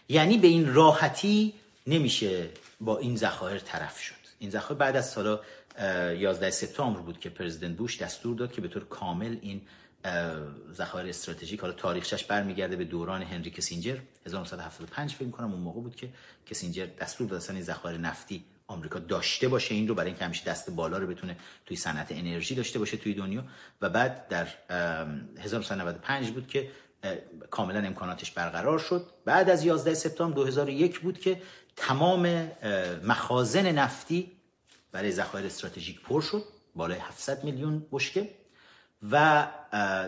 یعنی 0.09 0.38
به 0.38 0.47
این 0.47 0.74
راحتی 0.74 1.53
نمیشه 1.88 2.49
با 2.82 2.97
این 2.97 3.17
ذخایر 3.17 3.59
طرف 3.59 3.99
شد. 3.99 4.15
این 4.39 4.49
ذخایر 4.49 4.78
بعد 4.78 4.95
از 4.95 5.11
سال 5.11 5.39
11 5.80 6.49
سپتامبر 6.49 6.99
بود 6.99 7.20
که 7.20 7.30
پرزیدنت 7.30 7.78
بوش 7.78 8.01
دستور 8.01 8.36
داد 8.36 8.51
که 8.51 8.61
به 8.61 8.67
طور 8.67 8.86
کامل 8.86 9.38
این 9.41 9.61
ذخایر 10.74 11.09
استراتژیک 11.09 11.59
حالا 11.59 11.74
تاریخش 11.74 12.24
برمیگرده 12.24 12.76
به 12.76 12.86
دوران 12.86 13.22
هنری 13.22 13.49
کسینجر. 13.49 13.97
1975 14.26 15.13
فکر 15.15 15.30
کنم 15.30 15.51
اون 15.51 15.61
موقع 15.61 15.82
بود 15.82 15.95
که 15.95 16.09
کسینجر 16.45 16.86
دستور 16.86 17.28
داد 17.28 17.38
اصلا 17.38 17.55
این 17.55 17.65
ذخایر 17.65 17.97
نفتی 17.97 18.43
آمریکا 18.67 18.99
داشته 18.99 19.47
باشه 19.47 19.76
این 19.76 19.88
رو 19.88 19.95
برای 19.95 20.09
اینکه 20.09 20.26
همیشه 20.26 20.45
دست 20.45 20.70
بالا 20.70 20.97
رو 20.97 21.07
بتونه 21.07 21.38
توی 21.65 21.78
صنعت 21.78 22.07
انرژی 22.11 22.55
داشته 22.55 22.80
باشه 22.80 22.97
توی 22.97 23.13
دنیا. 23.13 23.43
و 23.82 23.89
بعد 23.89 24.28
در 24.28 24.47
1995 25.39 26.32
بود 26.32 26.47
که 26.47 26.70
کاملا 27.49 27.80
امکاناتش 27.80 28.32
برقرار 28.32 28.80
شد. 28.80 29.07
بعد 29.26 29.49
از 29.49 29.65
11 29.65 29.93
سپتامبر 29.93 30.36
2001 30.36 30.99
بود 30.99 31.20
که 31.20 31.41
تمام 31.76 32.51
مخازن 33.03 33.72
نفتی 33.72 34.32
برای 34.91 35.11
ذخایر 35.11 35.45
استراتژیک 35.45 36.01
پر 36.01 36.21
شد 36.21 36.43
بالای 36.75 36.99
700 36.99 37.43
میلیون 37.43 37.85
بشکه. 37.91 38.29
و 39.11 39.47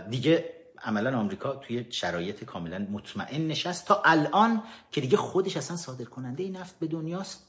دیگه 0.09 0.53
عملا 0.83 1.19
آمریکا 1.19 1.55
توی 1.55 1.85
شرایط 1.89 2.43
کاملا 2.43 2.87
مطمئن 2.91 3.47
نشست. 3.47 3.85
تا 3.85 4.01
الان 4.05 4.63
که 4.91 5.01
دیگه 5.01 5.17
خودش 5.17 5.57
اصلا 5.57 5.77
صادر 5.77 6.05
کننده 6.05 6.49
نفت 6.49 6.79
به 6.79 6.87
دنیاست 6.87 7.47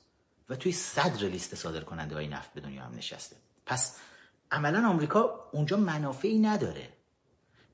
و 0.49 0.57
توی 0.57 0.73
صدر 0.73 1.27
لیست 1.27 1.55
صادر 1.55 1.81
کننده 1.81 2.15
های 2.15 2.29
نفت 2.29 2.53
به 2.55 2.61
دنیا 2.61 2.83
هم 2.83 2.95
نشسته. 2.95 3.37
پس 3.67 3.97
عملا 4.51 4.89
آمریکا 4.89 5.49
اونجا 5.53 5.77
منافعی 5.77 6.39
نداره. 6.39 6.89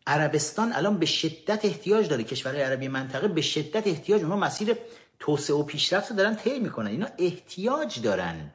عربستان 0.07 0.73
الان 0.73 0.99
به 0.99 1.07
شدت 1.07 1.65
احتیاج 1.65 2.09
داره 2.09 2.25
کشورهای 2.25 2.63
عربی 2.63 2.89
منطقه 2.89 3.29
به 3.29 3.41
شدت 3.41 3.87
احتیاج. 3.87 4.23
اونها 4.23 4.37
مسیر 4.37 4.77
توسعه 5.19 5.57
و 5.57 5.63
پیشرفت 5.63 6.13
دارن 6.13 6.37
طی 6.37 6.59
می‌کنن. 6.59 6.87
اینا 6.87 7.07
احتیاج 7.19 8.03
دارن. 8.03 8.51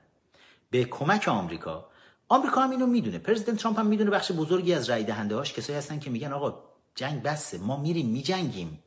به 0.73 0.83
کمک 0.85 1.27
آمریکا. 1.27 1.85
آمریکا 2.29 2.61
هم 2.61 2.71
اینو 2.71 2.85
می‌دونه. 2.85 3.19
پرزیدنت 3.19 3.57
ترامپ 3.57 3.79
هم 3.79 3.85
می‌دونه 3.85 4.09
بخش 4.09 4.31
بزرگی 4.31 4.73
از 4.73 4.89
رای 4.89 5.03
دهنده 5.03 5.35
هاش 5.35 5.53
کسایی 5.53 5.77
هستن 5.77 5.99
که 5.99 6.09
میگن 6.09 6.33
آقا 6.33 6.63
جنگ 6.95 7.23
بسه 7.23 7.57
ما 7.57 7.77
میریم 7.77 8.09
میجنگیم. 8.09 8.83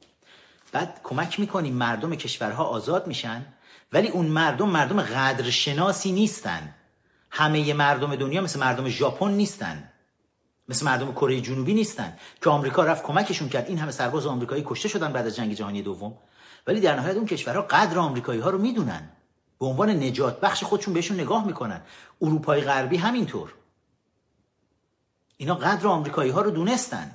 بعد 0.73 1.01
کمک 1.05 1.41
می‌کنیم 1.41 1.75
مردم 1.75 2.15
کشورها 2.15 2.65
آزاد 2.65 3.07
میشن 3.07 3.47
ولی 3.93 4.09
اون 4.09 4.27
مردم 4.27 4.69
مردم 4.69 5.03
قدرشناسی 5.03 6.13
نیستن. 6.13 6.75
همه 7.31 7.75
مردم 7.75 8.17
دنیا 8.17 8.41
مثل 8.41 8.61
مردم 8.61 8.89
ژاپن 8.89 9.31
نیستن. 9.31 9.91
مثل 10.69 10.87
مردم 10.87 11.13
کره 11.13 11.41
جنوبی 11.41 11.75
نیستن. 11.75 12.17
که 12.43 12.51
آمریکا 12.51 12.85
رفت 12.85 13.03
کمکشون 13.03 13.49
کرد. 13.49 13.69
این 13.69 13.79
همه 13.79 13.91
سرباز 13.93 14.27
آمریکایی 14.27 14.63
کشته 14.67 14.89
شدن 14.89 15.13
بعد 15.13 15.27
از 15.27 15.37
جنگ 15.37 15.55
جهانی 15.55 15.83
دوم. 15.83 16.19
ولی 16.67 16.81
در 16.81 16.97
نهایت 16.97 17.17
اون 17.17 17.27
کشورها 17.27 17.63
قدر 17.63 17.99
آمریکایی 17.99 18.41
ها 18.41 18.51
رو 18.51 18.59
می‌دونن. 18.59 19.11
به 19.61 19.67
عنوان 19.67 19.91
نجات 19.91 20.41
بخش 20.41 20.65
خودشون 20.65 20.95
بهشون 20.95 21.21
نگاه 21.21 21.47
می‌کنن. 21.47 21.83
اروپای 22.23 22.61
غربی 22.61 22.97
همینطور. 22.97 23.55
اینا 25.37 25.55
قدر 25.55 25.87
آمریکایی 25.87 26.31
ها 26.31 26.41
رو 26.41 26.51
دونستن. 26.51 27.11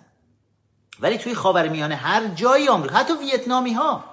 ولی 1.00 1.18
توی 1.18 1.36
خاورمیانه 1.36 1.96
هر 1.96 2.28
جایی 2.28 2.68
آمریکا 2.68 2.96
حتی 2.96 3.14
ویتنامی 3.14 3.74
ها 3.74 4.04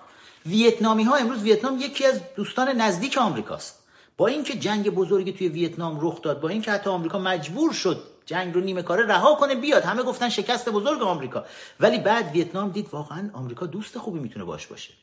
ویتنامی 0.46 1.04
ها 1.04 1.16
امروز 1.16 1.42
ویتنام 1.42 1.80
یکی 1.80 2.06
از 2.06 2.20
دوستان 2.36 2.68
نزدیک 2.68 3.18
آمریکاست. 3.18 3.78
با 4.16 4.26
اینکه 4.26 4.54
جنگ 4.54 4.90
بزرگی 4.90 5.32
توی 5.32 5.48
ویتنام 5.48 5.98
رخ 6.00 6.22
داد 6.22 6.40
با 6.40 6.48
اینکه 6.48 6.72
حتی 6.72 6.90
آمریکا 6.90 7.18
مجبور 7.18 7.72
شد 7.72 8.04
جنگ 8.26 8.54
رو 8.54 8.60
نیمه 8.60 8.82
کاره 8.82 9.06
رها 9.06 9.34
کنه 9.34 9.54
بیاد. 9.54 9.82
همه 9.82 10.02
گفتن 10.02 10.28
شکست 10.28 10.68
بزرگ 10.68 11.02
آمریکا. 11.02 11.44
ولی 11.80 11.98
بعد 11.98 12.32
ویتنام 12.32 12.70
دید 12.70 12.88
واقعا 12.92 13.30
آمریکا 13.32 13.66
دوست 13.66 13.98
خوبی 13.98 14.18
می‌تونه 14.18 14.44
باش 14.44 14.66
باشه. 14.66 14.94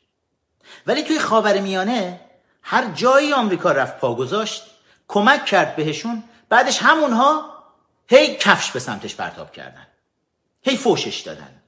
ولی 0.88 1.03
توی 1.03 1.19
خاورمیانه 1.19 2.19
هر 2.68 2.91
جایی 2.91 3.34
آمریکا 3.34 3.72
رفت 3.72 3.99
پا 3.99 4.16
گذاشت 4.16 4.63
کمک 5.07 5.45
کرد 5.45 5.76
بهشون 5.76 6.24
بعدش 6.49 6.80
همونها 6.82 7.55
هی 8.07 8.36
کفش 8.36 8.72
به 8.72 8.80
سمتش 8.80 9.16
پرتاب 9.16 9.51
کردن. 9.51 9.88
هی 10.61 10.78
فوشش 10.78 11.20
دادن. 11.20 11.61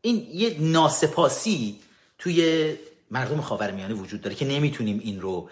این 0.00 0.28
یه 0.32 0.56
ناسپاسی 0.60 1.80
توی 2.18 2.76
مردم 3.10 3.40
خاورمیانه 3.40 3.94
وجود 3.94 4.20
داره 4.20 4.36
که 4.36 4.44
نمی‌تونیم 4.44 4.98
این 4.98 5.20
رو 5.20 5.50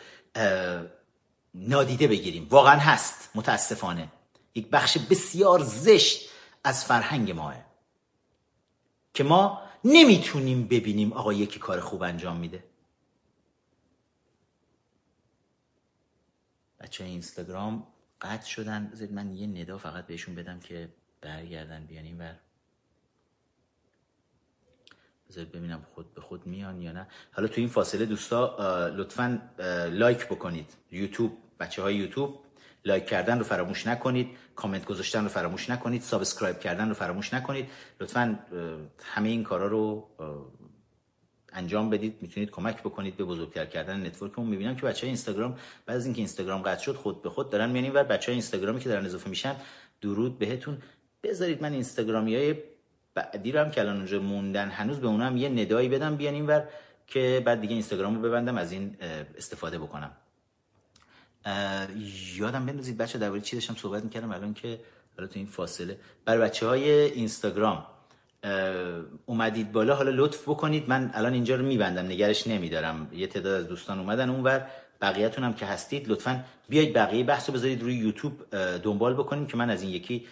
نادیده 1.55 2.09
بگیریم. 2.09 2.47
واقعا 2.51 2.81
هست 2.81 3.31
متاسفانه. 3.35 4.09
یک 4.55 4.71
بخش 4.71 4.99
بسیار 4.99 5.63
زشت 5.63 6.29
از 6.65 6.85
فرهنگ 6.85 7.31
ماه. 7.33 7.55
که 9.15 9.25
ما 9.25 9.63
نمی‌تونیم 9.85 10.69
ببینیم 10.69 11.13
آقا 11.13 11.33
یکی 11.33 11.59
کار 11.59 11.81
خوب 11.81 12.03
انجام 12.03 12.37
میده. 12.37 12.65
بچه 16.81 17.05
اینستاگرام 17.05 17.87
قطع 18.21 18.47
شدن. 18.47 18.91
بذارید 18.93 19.15
من 19.15 19.35
یه 19.35 19.47
ندا 19.47 19.79
فقط 19.79 20.07
بهشون 20.07 20.35
بدم 20.35 20.61
که 20.61 20.89
برگردن 21.21 21.87
بیان 21.87 22.05
این 22.05 22.19
بر 22.19 22.35
بذارید 25.29 25.53
ببینم 25.53 25.87
خود 25.95 26.15
به 26.15 26.21
خود 26.21 26.47
میان 26.47 26.81
یا 26.81 26.93
نه. 26.93 27.07
حالا 27.33 27.49
تو 27.49 27.61
این 27.61 27.69
فاصله 27.69 28.07
دوستا 28.07 28.57
لطفا 28.89 29.43
like 29.91 30.27
بکنید. 30.27 30.75
یوتیوب 30.93 31.39
بچه 31.61 31.83
های 31.83 31.95
یوتیوب 31.95 32.41
like 32.85 33.07
کردن 33.07 33.39
رو 33.39 33.45
فراموش 33.45 33.87
نکنید. 33.87 34.37
کامنت 34.57 34.85
گذاشتن 34.85 35.23
رو 35.23 35.29
فراموش 35.29 35.71
نکنید. 35.71 36.03
subscribe 36.03 36.59
کردن 36.59 36.89
رو 36.89 36.95
فراموش 36.95 37.35
نکنید. 37.35 37.71
لطفا 38.01 38.39
همه 39.03 39.29
این 39.29 39.45
کارا 39.45 39.67
رو 39.67 40.09
انجام 41.57 41.91
بدید 41.91 42.17
می‌تونید 42.21 42.51
کمک 42.51 42.81
بکنید 42.81 43.17
به 43.17 43.25
بزرگتر 43.25 43.67
کردن 43.67 44.07
network 44.07 44.34
مون. 44.34 44.49
می‌بینم 44.49 44.77
که 44.77 44.83
بچه 44.83 45.07
اینستاگرام 45.07 45.59
بعد 45.87 45.97
از 45.97 46.05
اینکه 46.05 46.19
اینستاگرام 46.19 46.63
قطع 46.63 46.83
شد 46.83 46.95
خود 46.95 47.23
به 47.23 47.31
خود 47.31 47.51
دارن 47.51 47.71
میانیم 47.71 47.93
و 47.95 48.05
بچه 48.05 48.33
اینستاگرامی 48.33 48.81
که 48.81 48.89
دارن 48.89 49.05
اضافه 49.07 49.31
میشن 49.31 49.57
درود 50.01 50.39
بهتون. 50.39 50.79
بذارید 51.23 51.63
من 51.63 51.73
اینستاگرامی 51.73 52.37
های 52.37 52.55
بعدی 53.15 53.53
رو 53.53 53.61
هم 53.61 53.71
که 53.71 53.81
الان 53.81 53.97
اونجا 53.97 54.21
موندن 54.21 54.69
هنوز 54.69 55.01
به 55.01 55.07
اونم 55.07 55.37
یه 55.37 55.49
ندایی 55.49 55.89
بدم 55.89 56.17
بیان 56.17 56.35
اینور 56.35 56.69
که 57.07 57.43
بعد 57.47 57.61
دیگه 57.61 57.73
اینستاگرام 57.73 58.15
رو 58.15 58.23
ببندم 58.23 58.57
از 58.57 58.73
این 58.73 58.97
استفاده 59.37 59.79
بکنم. 59.79 60.11
یادم 62.37 62.67
بندازید 62.67 62.97
بچه 62.97 63.19
درباره 63.19 63.41
چی 63.41 63.57
داشتم 63.57 63.75
صحبت 63.75 64.05
می‌کردم؟ 64.05 64.33
الان 64.33 64.55
که 64.55 64.81
حالا 65.17 65.29
تو 65.29 65.39
این 65.39 65.47
فاصله. 65.47 65.99
برای 66.25 66.41
بچه 66.41 66.67
های 66.67 66.91
اینستاگرام 66.91 67.87
اومدید 69.27 69.73
بالا 69.73 69.95
حالا 69.95 70.11
لطف 70.11 70.49
بکنید. 70.49 70.89
من 70.89 71.11
الان 71.15 71.33
اینجا 71.33 71.57
رو 71.57 71.67
میبندم 71.67 72.07
نگرش 72.07 72.47
نمیدارم. 72.47 73.11
یه 73.13 73.27
تعداد 73.27 73.61
از 73.61 73.69
دوستان 73.69 73.99
اومدن. 73.99 74.31
اونور 74.31 74.71
بقیهتون 75.01 75.45
هم 75.45 75.55
که 75.55 75.67
هستید 75.67 76.09
لطفا 76.09 76.45
بیایید 76.69 76.95
بقیه 76.95 77.25
بحث 77.25 77.49
رو 77.49 77.55
بذارید 77.55 77.83
روی 77.83 77.95
یوتیوب 77.95 78.57
دنبال 78.79 79.15
بکنیم 79.15 79.47
که 79.47 79.57
من 79.57 79.71
از 79.71 79.83
این 79.83 79.91
یکی 79.91 80.27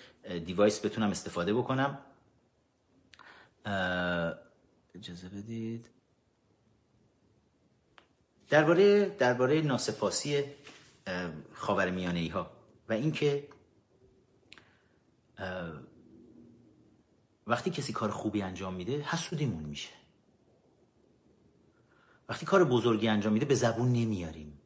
دیوایس 0.47 0.85
بتونم 0.85 1.11
استفاده 1.11 1.55
بکنم. 1.55 1.99
اجازه 4.95 5.29
بدید. 5.29 5.91
درباره 8.49 9.05
درباره 9.09 9.61
ناسپاسی 9.61 10.45
خاورمیانه 11.53 12.19
ای 12.19 12.29
ها 12.29 12.51
و 12.89 12.93
اینکه 12.93 13.49
وقتی 17.47 17.71
کسی 17.71 17.93
کار 17.93 18.11
خوبی 18.11 18.43
انجام 18.43 18.75
میده 18.75 19.01
حسودیمون 19.01 19.65
میشه. 19.65 19.89
وقتی 22.29 22.47
کار 22.47 22.65
بزرگی 22.65 23.09
انجام 23.09 23.33
میده 23.33 23.47
به 23.47 23.55
زبون 23.55 23.93
نمیاریم. 23.93 24.61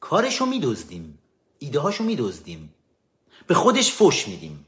کارشو 0.00 0.46
میدزدیم 0.46 1.18
ایده 1.58 1.80
هاشو 1.80 2.04
میدزدیم 2.04 2.74
به 3.46 3.54
خودش 3.54 3.92
فش 3.92 4.28
میدیم. 4.28 4.66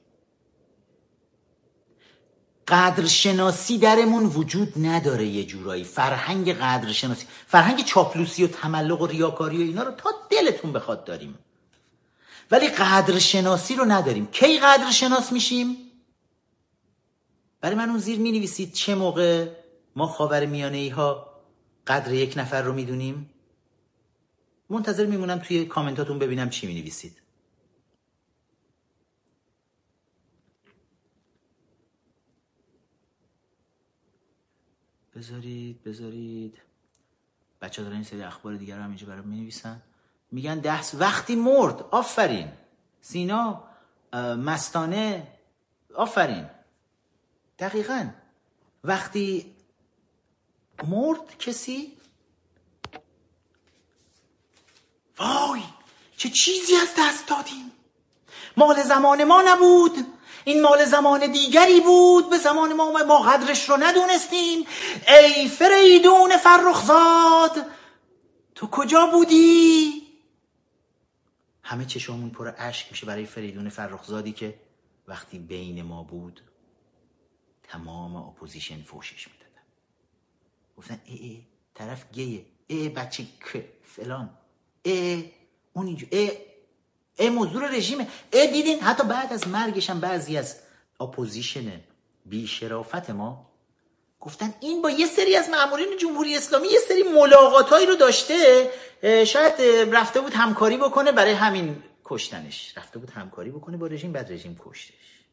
قدرشناسی 2.69 3.79
درمون 3.79 4.27
وجود 4.27 4.73
نداره 4.77 5.27
یه 5.27 5.45
جورایی. 5.45 5.85
فرهنگ 5.85 6.53
قدرشناسی 6.53 7.27
فرهنگ 7.47 7.85
چاپلوسی 7.85 8.45
و 8.45 8.47
تملق 8.47 9.01
و 9.01 9.07
ریاکاری 9.07 9.59
و 9.59 9.61
اینا 9.61 9.83
رو 9.83 9.91
تا 9.91 10.11
دلتون 10.31 10.73
بخواد 10.73 11.05
داریم. 11.05 11.39
ولی 12.51 12.69
قدرشناسی 12.69 13.75
رو 13.75 13.85
نداریم. 13.85 14.27
کی 14.27 14.59
قدرشناس 14.59 15.33
میشیم؟ 15.33 15.92
برای 17.63 17.77
من 17.77 17.89
اون 17.89 17.99
زیر 17.99 18.19
می 18.19 18.33
نویسید 18.33 18.73
چه 18.73 18.95
موقع 18.95 19.49
ما 19.97 20.07
خاور 20.07 20.47
میانه 20.47 20.77
ای 20.77 20.89
ها 20.89 21.33
قدر 21.87 22.15
یک 22.15 22.35
نفر 22.37 22.63
رو 22.63 22.73
می‌دونیم؟ 22.73 23.31
منتظر 24.71 25.07
میمونم 25.07 25.39
توی 25.39 25.65
کامنتاتون 25.65 26.19
ببینم 26.19 26.51
چی 26.51 26.67
می 26.67 26.75
نویسید 26.75 27.23
بذارید 35.17 35.83
بذارید. 35.83 36.59
بچه 37.61 37.83
دارن 37.83 37.95
این 37.95 38.05
سری 38.05 38.23
اخبار 38.23 38.55
دیگر 38.55 38.77
رو 38.77 38.83
هم 38.83 38.89
اینجا 38.89 39.07
برای 39.07 39.23
می 39.23 39.37
نویسن 39.37 39.83
میگن 40.31 40.59
دست 40.59 40.95
وقتی 40.95 41.37
مرد 41.37 41.83
آفرین. 41.91 42.49
سینا 43.01 43.65
مستانه 44.37 45.27
آفرین. 45.95 46.47
دقیقا. 47.63 48.11
وقتی 48.85 49.55
مرد 50.85 51.39
کسی 51.39 51.93
وای 55.19 55.63
چه 56.17 56.29
چیزی 56.29 56.77
از 56.77 56.89
دست 56.99 57.29
دادیم؟ 57.29 57.73
مال 58.57 58.83
زمان 58.83 59.25
ما 59.25 59.43
نبود. 59.47 60.07
این 60.45 60.63
مال 60.63 60.85
زمان 60.85 61.33
دیگری 61.33 61.81
بود. 61.81 62.31
به 62.31 62.39
زمان 62.39 62.73
ما 62.73 62.93
ما 62.93 63.19
قدرش 63.19 63.69
رو 63.69 63.77
ندونستیم. 63.77 64.67
ای 65.09 65.49
فریدون 65.49 66.37
فرخزاد 66.37 67.67
تو 68.55 68.67
کجا 68.67 69.07
بودی؟ 69.07 70.03
همه 71.63 71.85
چشمون 71.85 72.31
پر 72.31 72.53
اشک 72.59 72.87
میشه 72.91 73.07
برای 73.07 73.27
فریدون 73.27 73.69
فرخزادی 73.69 74.33
که 74.33 74.61
وقتی 75.09 75.39
بین 75.39 75.83
ما 75.83 76.03
بود. 76.03 76.52
تمام 77.63 78.17
اپوزیشن 78.17 78.83
فوشش 78.83 79.29
می‌دادن. 79.29 79.63
گفتن 80.77 81.01
ای 81.05 81.17
ای 81.17 81.43
طرف 81.75 82.13
گیه. 82.13 82.47
ای 82.67 82.89
بچه 82.89 83.25
که 83.53 83.73
فلان. 83.83 84.31
ای 84.83 85.31
اون 85.73 85.87
اینجا. 85.87 86.07
ای 86.11 86.31
ای 87.19 87.31
موضوع 87.31 87.77
رژیمه. 87.77 88.09
ای 88.33 88.53
دیدین؟ 88.53 88.81
حتی 88.81 89.05
بعد 89.05 89.33
از 89.33 89.49
مرگش 89.49 89.91
هم 89.91 90.01
بعضی 90.01 90.37
از 90.37 90.61
اپوزیشن 91.01 91.81
بی 92.27 92.47
شرافت 92.47 93.11
ما 93.11 93.53
گفتن 94.21 94.55
این 94.61 94.83
با 94.83 94.91
یه 94.91 95.07
سری 95.07 95.37
از 95.37 95.49
مامورین 95.49 95.97
جمهوری 95.97 96.37
اسلامی 96.37 96.69
یه 96.69 96.79
سری 96.89 97.03
ملاقاتایی 97.03 97.87
رو 97.87 97.95
داشته. 97.95 98.71
شاید 99.27 99.61
رفته 99.95 100.21
بود 100.21 100.33
همکاری 100.33 100.77
بکنه 100.77 101.13
برای 101.13 101.33
همین 101.33 101.83
کشتنش. 102.05 102.79
رفته 102.79 102.99
بود 102.99 103.11
همکاری 103.11 103.51
بکنه 103.51 103.77
با 103.77 103.87
رژیم 103.87 104.13
بعد 104.13 104.33
رژیم 104.33 104.61
کشتش. 104.65 105.25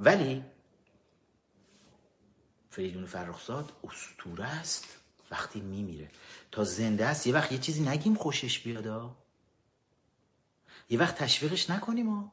ولی 0.00 0.44
فریدون 2.72 3.06
فرخزاد 3.06 3.72
استوره 3.84 4.44
است. 4.44 4.96
وقتی 5.30 5.60
میمیره. 5.60 6.10
تا 6.50 6.64
زنده 6.64 7.06
است 7.06 7.26
یه 7.26 7.34
وقت 7.34 7.52
یه 7.52 7.58
چیزی 7.58 7.82
نگیم 7.82 8.14
خوشش 8.14 8.58
بیادا 8.58 9.16
یه 10.90 10.98
وقت 10.98 11.14
تشویقش 11.14 11.70
نکنیم 11.70 12.06
ما 12.06 12.32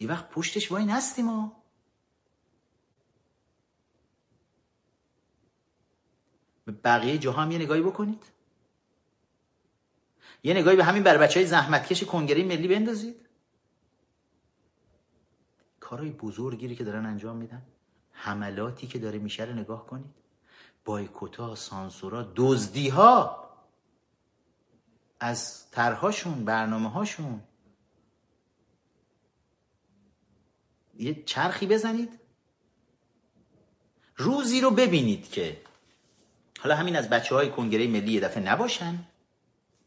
یه 0.00 0.08
وقت 0.08 0.28
پشتش 0.28 0.72
وای 0.72 0.84
نستیم 0.84 1.24
ما 1.24 1.62
به 6.64 6.72
بقیه 6.72 7.18
جاها 7.18 7.42
هم 7.42 7.50
یه 7.50 7.58
نگاهی 7.58 7.82
بکنید. 7.82 8.24
یه 10.42 10.54
نگاهی 10.54 10.76
به 10.76 10.84
همین 10.84 11.02
بر 11.02 11.18
بچه 11.18 11.40
های 11.40 11.46
زحمتکش 11.46 12.04
کنگره 12.04 12.44
ملی 12.44 12.68
بندازید. 12.68 13.28
کارهای 15.80 16.10
بزرگی 16.10 16.76
که 16.76 16.84
دارن 16.84 17.06
انجام 17.06 17.36
میدن. 17.36 17.62
حملاتی 18.14 18.86
که 18.86 18.98
داره 18.98 19.18
میشه 19.18 19.44
رو 19.44 19.52
نگاه 19.52 19.86
کنید. 19.86 20.14
بایکوتا 20.84 21.54
سانسورا 21.54 22.32
دزدی 22.36 22.88
ها 22.88 23.44
از 25.20 25.70
طرحهاشون 25.70 26.44
برنامه 26.44 26.90
هاشون 26.90 27.40
یه 30.98 31.22
چرخی 31.24 31.66
بزنید. 31.66 32.20
روزی 34.16 34.60
رو 34.60 34.70
ببینید 34.70 35.30
که 35.30 35.62
حالا 36.60 36.76
همین 36.76 36.96
از 36.96 37.10
بچه 37.10 37.34
های 37.34 37.50
کنگره 37.50 37.86
ملی 37.86 38.12
یه 38.12 38.20
دفعه 38.20 38.42
نباشن. 38.42 39.06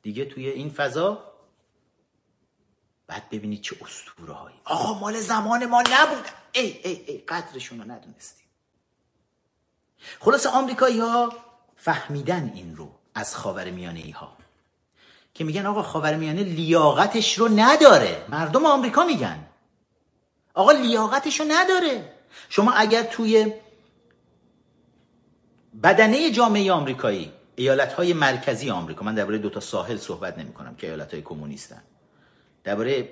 دیگه 0.02 0.26
توی 0.26 0.50
این 0.50 0.70
فضا 0.70 1.37
بعد 3.08 3.30
ببینید 3.30 3.62
چه 3.62 3.76
اسطوره 3.82 4.34
هایی 4.34 4.56
آقا 4.64 5.00
مال 5.00 5.20
زمان 5.20 5.66
ما 5.66 5.84
نبود. 5.92 6.26
ای 6.52 6.80
ای 6.84 7.04
ای 7.08 7.18
قدرشون 7.18 7.80
رو 7.80 7.92
ندونستیم. 7.92 8.48
خلاص 10.20 10.46
آمریکایی 10.46 11.00
ها 11.00 11.34
فهمیدن 11.76 12.52
این 12.56 12.76
رو 12.76 12.92
از 13.16 13.36
خاور 13.36 13.72
میانه 13.72 14.00
ای 14.00 14.12
ها 14.12 14.38
که 15.34 15.44
میگن 15.44 15.66
آقا 15.66 15.84
خاور 15.84 16.16
میانه 16.16 16.44
لیاقتش 16.44 17.38
رو 17.38 17.48
نداره. 17.56 18.26
مردم 18.30 18.66
آمریکا 18.66 19.04
میگن. 19.04 19.46
آقا 20.54 20.72
لیاقتش 20.72 21.40
رو 21.40 21.46
نداره. 21.50 22.14
شما 22.50 22.72
اگر 22.72 23.04
توی 23.04 23.54
بدنه 25.84 26.32
جامعه 26.32 26.72
آمریکایی 26.72 27.32
ایالت 27.56 27.94
های 27.94 28.14
مرکزی 28.14 28.70
آمریکا 28.70 29.06
من 29.06 29.16
درباره 29.16 29.38
دو 29.38 29.50
تا 29.50 29.60
ساحل 29.60 29.98
صحبت 29.98 30.38
نمی 30.38 30.54
کنم 30.54 30.76
که 30.76 30.88
ایالت 30.88 31.14
های 31.14 31.22
کمونیستن. 31.22 31.84
درباره 32.64 33.10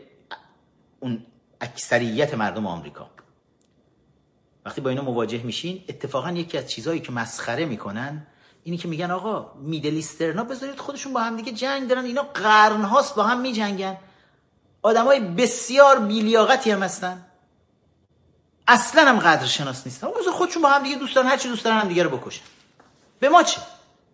اون 1.00 1.26
اکثریت 1.62 2.34
مردم 2.34 2.68
آمریکا. 2.68 3.10
وقتی 4.66 4.82
با 4.82 4.90
اینا 4.90 5.02
مواجه 5.02 5.44
میشین 5.44 5.84
اتفاقا 5.90 6.32
یکی 6.32 6.58
از 6.58 6.70
چیزهایی 6.70 7.00
که 7.00 7.12
مسخره 7.12 7.66
می‌کنن 7.66 8.28
اینی 8.64 8.78
که 8.78 8.88
میگن 8.88 9.12
آقا 9.12 9.52
میدلیسترنا 9.62 10.44
بذارید 10.44 10.80
خودشون 10.80 11.14
با 11.14 11.20
هم 11.20 11.38
دیگه 11.38 11.52
جنگ 11.52 11.88
دارن 11.88 12.06
اینا 12.06 12.24
قرن 12.24 12.82
هاست 12.82 13.16
با 13.16 13.24
هم 13.24 13.42
میجنگن. 13.42 13.98
آدمای 14.82 15.20
بسیار 15.20 16.00
بیلیاقتی 16.00 16.72
هم 16.72 16.84
هستن. 16.84 17.26
اصلا 18.68 19.06
هم 19.06 19.20
قدر 19.20 19.46
شناس 19.46 19.88
نیستن 19.88 20.08
خودشون 20.34 20.62
با 20.62 20.70
هم 20.70 20.84
دیگه 20.84 20.96
دوست 20.96 21.16
دارن 21.16 21.28
هر 21.28 21.38
چی 21.38 21.50
دوست 21.50 21.66
دارن 21.66 21.78
هم 21.78 21.88
دیگه 21.88 22.04
رو 22.04 22.18
بکشن. 22.18 22.44
به 23.20 23.30
ما 23.30 23.44
چه؟ 23.44 23.62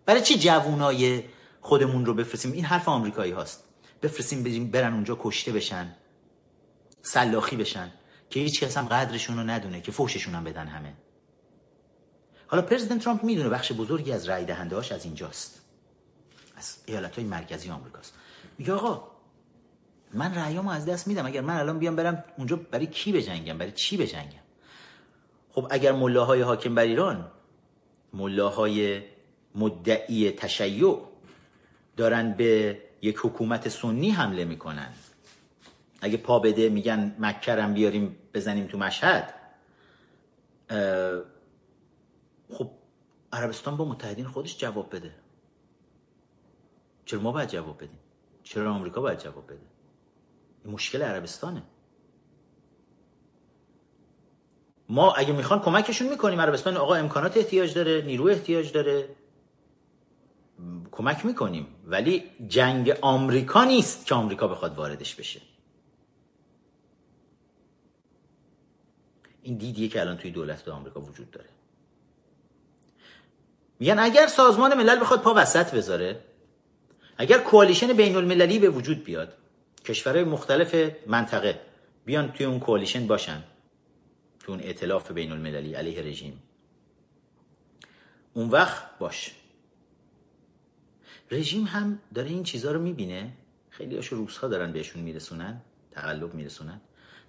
برای 0.06 0.22
چی 0.22 0.38
جوونای 0.38 1.24
خودمون 1.60 2.06
رو 2.06 2.14
بفرستیم؟ 2.14 2.52
این 2.52 2.64
حرف 2.64 2.88
آمریکایی 2.88 3.32
هاست. 3.32 3.64
بفرستیم 4.02 4.70
برن 4.70 4.92
اونجا 4.92 5.18
کشته 5.20 5.52
بشن 5.52 5.94
سلاخی 7.02 7.56
بشن 7.56 7.92
که 8.30 8.40
هیچ 8.40 8.64
کس 8.64 8.76
هم 8.76 8.86
قدرشون 8.86 9.36
رو 9.36 9.42
ندونه 9.42 9.80
که 9.80 9.92
فوششون 9.92 10.34
هم 10.34 10.44
بدن 10.44 10.66
همه. 10.66 10.92
حالا 12.46 12.62
پرزیدنت 12.62 13.04
ترامپ 13.04 13.24
می‌دونه 13.24 13.48
بخش 13.48 13.72
بزرگی 13.72 14.12
از 14.12 14.24
رای 14.28 14.44
دهنده 14.44 14.76
از 14.76 15.04
اینجاست. 15.04 15.60
از 16.56 16.76
ایالت 16.86 17.16
های 17.16 17.24
مرکزی 17.24 17.70
آمریکاست. 17.70 18.14
میگه 18.58 18.72
آقا 18.72 19.08
من 20.14 20.34
رأیامو 20.34 20.70
از 20.70 20.86
دست 20.86 21.08
میدم. 21.08 21.26
اگر 21.26 21.40
من 21.40 21.56
الان 21.56 21.78
بیام 21.78 21.96
برم 21.96 22.24
اونجا 22.38 22.56
برای 22.56 22.86
کی 22.86 23.12
بجنگم؟ 23.12 23.58
برای 23.58 23.72
چی 23.72 23.96
بجنگم؟ 23.96 24.42
خب 25.52 25.66
اگر 25.70 25.92
ملاهای 25.92 26.42
حاکم 26.42 26.74
بر 26.74 26.82
ایران 26.82 27.30
ملاهای 28.12 29.02
مدعی 29.54 30.30
تشیع 30.30 30.98
دارن 31.96 32.32
به 32.32 32.78
یک 33.02 33.18
حکومت 33.18 33.68
سنی 33.68 34.10
حمله 34.10 34.44
می‌کنن. 34.44 34.92
اگه 36.00 36.16
پا 36.16 36.38
بده 36.38 36.68
میگن 36.68 37.16
مکرم 37.18 37.74
بیاریم 37.74 38.16
بزنیم 38.34 38.66
تو 38.66 38.78
مشهد. 38.78 39.34
خب 42.52 42.70
عربستان 43.32 43.76
با 43.76 43.84
متحدین 43.84 44.26
خودش 44.26 44.58
جواب 44.58 44.96
بده. 44.96 45.14
چرا 47.04 47.20
ما 47.20 47.32
باید 47.32 47.48
جواب 47.48 47.76
بدیم؟ 47.76 47.98
چرا 48.42 48.74
آمریکا 48.74 49.00
باید 49.00 49.18
جواب 49.18 49.46
بده؟ 49.46 49.66
این 50.64 50.74
مشکل 50.74 51.02
عربستانه. 51.02 51.62
ما 54.88 55.12
اگه 55.12 55.32
می‌خوان 55.32 55.60
کمکشون 55.60 56.08
می‌کنیم 56.08 56.40
عربستان 56.40 56.76
آقا 56.76 56.94
امکانات 56.94 57.36
احتیاج 57.36 57.74
داره 57.74 58.02
نیرو 58.06 58.26
احتیاج 58.26 58.72
داره. 58.72 59.16
کمک 60.90 61.26
می‌کنیم. 61.26 61.66
ولی 61.86 62.24
جنگ 62.48 62.90
آمریکا 63.00 63.64
نیست 63.64 64.06
که 64.06 64.14
آمریکا 64.14 64.48
بخواد 64.48 64.76
واردش 64.76 65.14
بشه. 65.14 65.40
این 69.42 69.56
دیدیه 69.56 69.88
که 69.88 70.00
الان 70.00 70.16
توی 70.16 70.30
دولت 70.30 70.68
آمریکا 70.68 71.00
وجود 71.00 71.30
داره. 71.30 71.48
میگن 73.80 73.98
اگر 73.98 74.26
سازمان 74.26 74.74
ملل 74.74 75.00
بخواد 75.00 75.22
پا 75.22 75.34
وسط 75.36 75.74
بذاره 75.74 76.24
اگر 77.18 77.38
کوالیشن 77.38 77.92
بین 77.92 78.16
المللی 78.16 78.58
به 78.58 78.68
وجود 78.68 79.04
بیاد 79.04 79.36
کشورهای 79.84 80.24
مختلف 80.24 80.92
منطقه 81.06 81.60
بیان 82.04 82.32
توی 82.32 82.46
اون 82.46 82.60
کوالیشن 82.60 83.06
باشن 83.06 83.42
تو 84.40 84.52
اون 84.52 84.60
اعتلاف 84.60 85.10
بین 85.10 85.32
المللی 85.32 85.74
علیه 85.74 86.02
رژیم 86.02 86.42
اون 88.34 88.48
وقت 88.48 88.98
باش. 88.98 89.34
رژیم 91.32 91.64
هم 91.64 91.98
داره 92.14 92.28
این 92.28 92.42
چیزها 92.42 92.72
رو 92.72 92.80
می‌بینه. 92.82 93.30
خیلی 93.70 93.96
هاشو 93.96 94.16
روزها 94.16 94.48
دارن 94.48 94.72
بهشون 94.72 95.02
میرسونن 95.02 95.60
تقلب 95.90 96.34
میرسونن. 96.34 96.80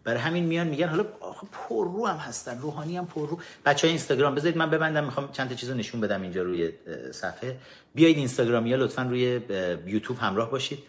برای 0.04 0.20
همین 0.20 0.43
میان 0.43 0.68
میگن 0.68 0.88
حالا 0.88 1.04
پر 1.51 1.86
رو 1.86 2.08
هم 2.08 2.18
هستن 2.18 2.60
روحانی 2.60 2.97
هم 2.97 3.06
پر 3.06 3.30
رو. 3.30 3.39
بچه 3.66 3.88
های 3.88 3.89
اینستاگرام 3.89 4.36
بذارید 4.36 4.58
من 4.58 4.70
ببندم 4.70 5.04
می‌خوام 5.04 5.32
چند 5.32 5.49
تا 5.49 5.56
چیزو 5.56 5.74
نشون 5.74 6.01
بدم 6.01 6.22
اینجا 6.22 6.43
روی 6.43 6.72
صفحه. 7.12 7.58
بیایید 7.95 8.18
اینستاگرام 8.18 8.68
یا 8.68 8.78
لطفا 8.78 9.01
روی 9.01 9.22
یوتیوب 9.86 10.18
همراه 10.20 10.51
باشید. 10.51 10.80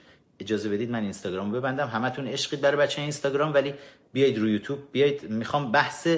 اجازه 0.40 0.68
بدید 0.68 0.90
من 0.90 1.02
اینستاگرام 1.02 1.52
ببندم. 1.52 1.88
همتون 1.88 2.28
عشقید 2.28 2.60
برای 2.60 2.76
بچه 2.76 3.02
اینستاگرام 3.02 3.54
ولی 3.54 3.74
بیایید 4.12 4.38
روی 4.38 4.52
یوتیوب. 4.52 4.78
بیایید 4.92 5.30
می‌خوام 5.30 5.72
بحث 5.72 6.08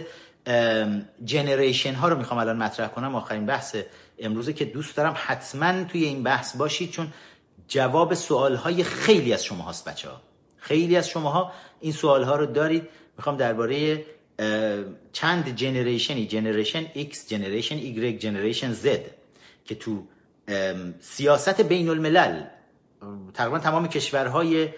جنریشن 1.25 1.95
ها 1.95 2.09
رو 2.09 2.19
می‌خوام 2.19 2.41
الان 2.41 2.57
مطرح 2.57 2.89
کنم. 2.89 3.15
آخرین 3.15 3.47
بحث 3.47 3.77
امروزه 4.19 4.53
که 4.53 4.65
دوست 4.65 4.97
دارم 4.97 5.15
حتما 5.17 5.85
توی 5.85 6.05
این 6.05 6.23
بحث 6.23 6.57
باشید 6.57 6.91
چون 6.91 7.13
جواب 7.69 8.15
سوال 8.15 8.55
های 8.55 8.85
خیلی 8.85 9.33
از 9.33 9.45
شما 9.45 9.65
هاست 9.65 9.89
بچه 9.89 10.09
ها 10.09 10.21
خیلی 10.57 10.97
از 10.97 11.09
شماها 11.09 11.53
این 11.81 11.93
سوال 11.93 12.23
ها 12.23 12.37
رو 12.37 12.47
دارید. 12.47 12.89
می‌خوام 13.17 13.37
درباره 13.37 14.05
چند 15.13 15.49
generation 15.57 16.27
ی 16.27 16.32
generation 16.32 16.85
X 16.85 17.29
generation 17.29 17.79
Y 17.79 18.19
generation 18.19 18.75
Z 18.75 18.87
که 19.65 19.75
تو 19.75 20.07
سیاست 21.01 21.61
بین 21.61 21.89
الملل 21.89 22.45
تقریبا 23.35 23.59
تمام 23.59 23.89
کشورهای 23.89 24.69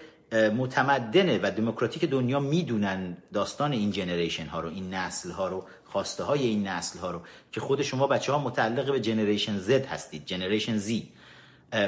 متمدنه 0.57 1.39
و 1.43 1.51
دموکراتیک 1.51 2.05
دنیا 2.05 2.39
می‌دونن 2.39 3.17
داستان 3.33 3.71
این 3.71 3.91
generation 3.91 4.45
ها 4.45 4.59
رو 4.59 4.69
این 4.69 4.93
نسل 4.93 5.31
ها 5.31 5.47
رو. 5.47 5.65
خواسته 5.91 6.23
های 6.23 6.45
این 6.47 6.67
نسل 6.67 6.99
ها 6.99 7.11
رو 7.11 7.21
که 7.51 7.61
خود 7.61 7.81
شما 7.81 8.07
بچه 8.07 8.31
ها 8.31 8.39
متعلق 8.39 8.91
به 8.91 8.99
generation 8.99 9.59
Z 9.63 9.69
هستید 9.69 10.25
generation 10.25 10.79
Z. 10.79 10.91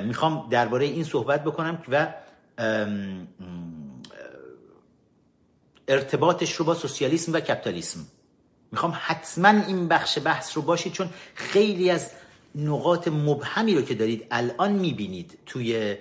می‌خوام 0.03 0.49
درباره 0.49 0.85
این 0.85 1.03
صحبت 1.03 1.43
بکنم 1.43 1.83
و 1.91 2.13
ارتباطش 5.87 6.53
رو 6.53 6.65
با 6.65 6.73
سوسیالیسم 6.73 7.33
و 7.33 7.39
کپیتالیسم. 7.39 7.99
می‌خوام 8.71 8.93
حتما 9.01 9.47
این 9.47 9.87
بخش 9.87 10.17
بحث 10.23 10.57
رو 10.57 10.61
باشید 10.61 10.93
چون 10.93 11.09
خیلی 11.35 11.89
از 11.89 12.11
نقاط 12.55 13.07
مبهمی 13.07 13.75
رو 13.75 13.81
که 13.81 13.95
دارید 13.95 14.27
الان 14.31 14.71
می‌بینید 14.71 15.39
توی 15.45 15.97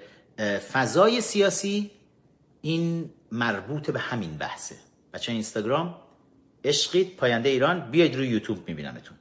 فضای 0.72 1.20
سیاسی 1.20 1.90
این 2.62 3.10
مربوط 3.32 3.90
به 3.90 3.98
همین 3.98 4.36
بحثه. 4.36 4.76
بچه 5.14 5.32
اینستاگرام 5.32 5.94
عشقید 6.64 7.16
پاینده 7.16 7.48
ایران 7.48 7.90
بیاید 7.90 8.16
روی 8.16 8.28
یوتیوب 8.28 8.68
میبینمتون. 8.68 9.16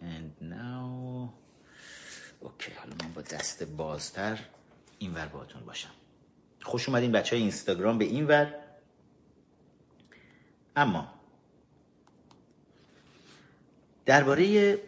And 0.00 0.42
now 0.42 1.32
اوکی 2.40 2.72
حالا 2.72 2.94
من 3.02 3.12
با 3.14 3.22
دست 3.22 3.62
بازتر 3.62 4.38
این 4.98 5.14
ور 5.14 5.26
باهاتون 5.26 5.64
باشم. 5.64 5.90
خوش 6.62 6.88
اومدین 6.88 7.12
بچه 7.12 7.36
های 7.36 7.42
اینستاگرام 7.42 7.98
به 7.98 8.04
این 8.04 8.26
ور. 8.26 8.54
اما 10.76 11.14
درباره 14.06 14.78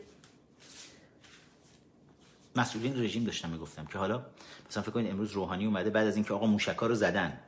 مسئولین 2.56 3.02
رژیم 3.02 3.24
داشتم 3.24 3.50
می‌گفتم 3.50 3.86
که 3.86 3.98
حالا 3.98 4.26
مثلا 4.68 4.82
فکر 4.82 4.92
کنید 4.92 5.10
امروز 5.10 5.32
روحانی 5.32 5.66
اومده 5.66 5.90
بعد 5.90 6.06
از 6.06 6.16
اینکه 6.16 6.34
آقا 6.34 6.46
موشکا 6.46 6.86
رو 6.86 6.94
زدن. 6.94 7.40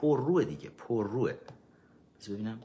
پر 0.00 0.18
روه 0.18 0.44
دیگه 0.44 0.70
پر 0.70 1.04
روه 1.04 1.32
ببینم. 2.28 2.62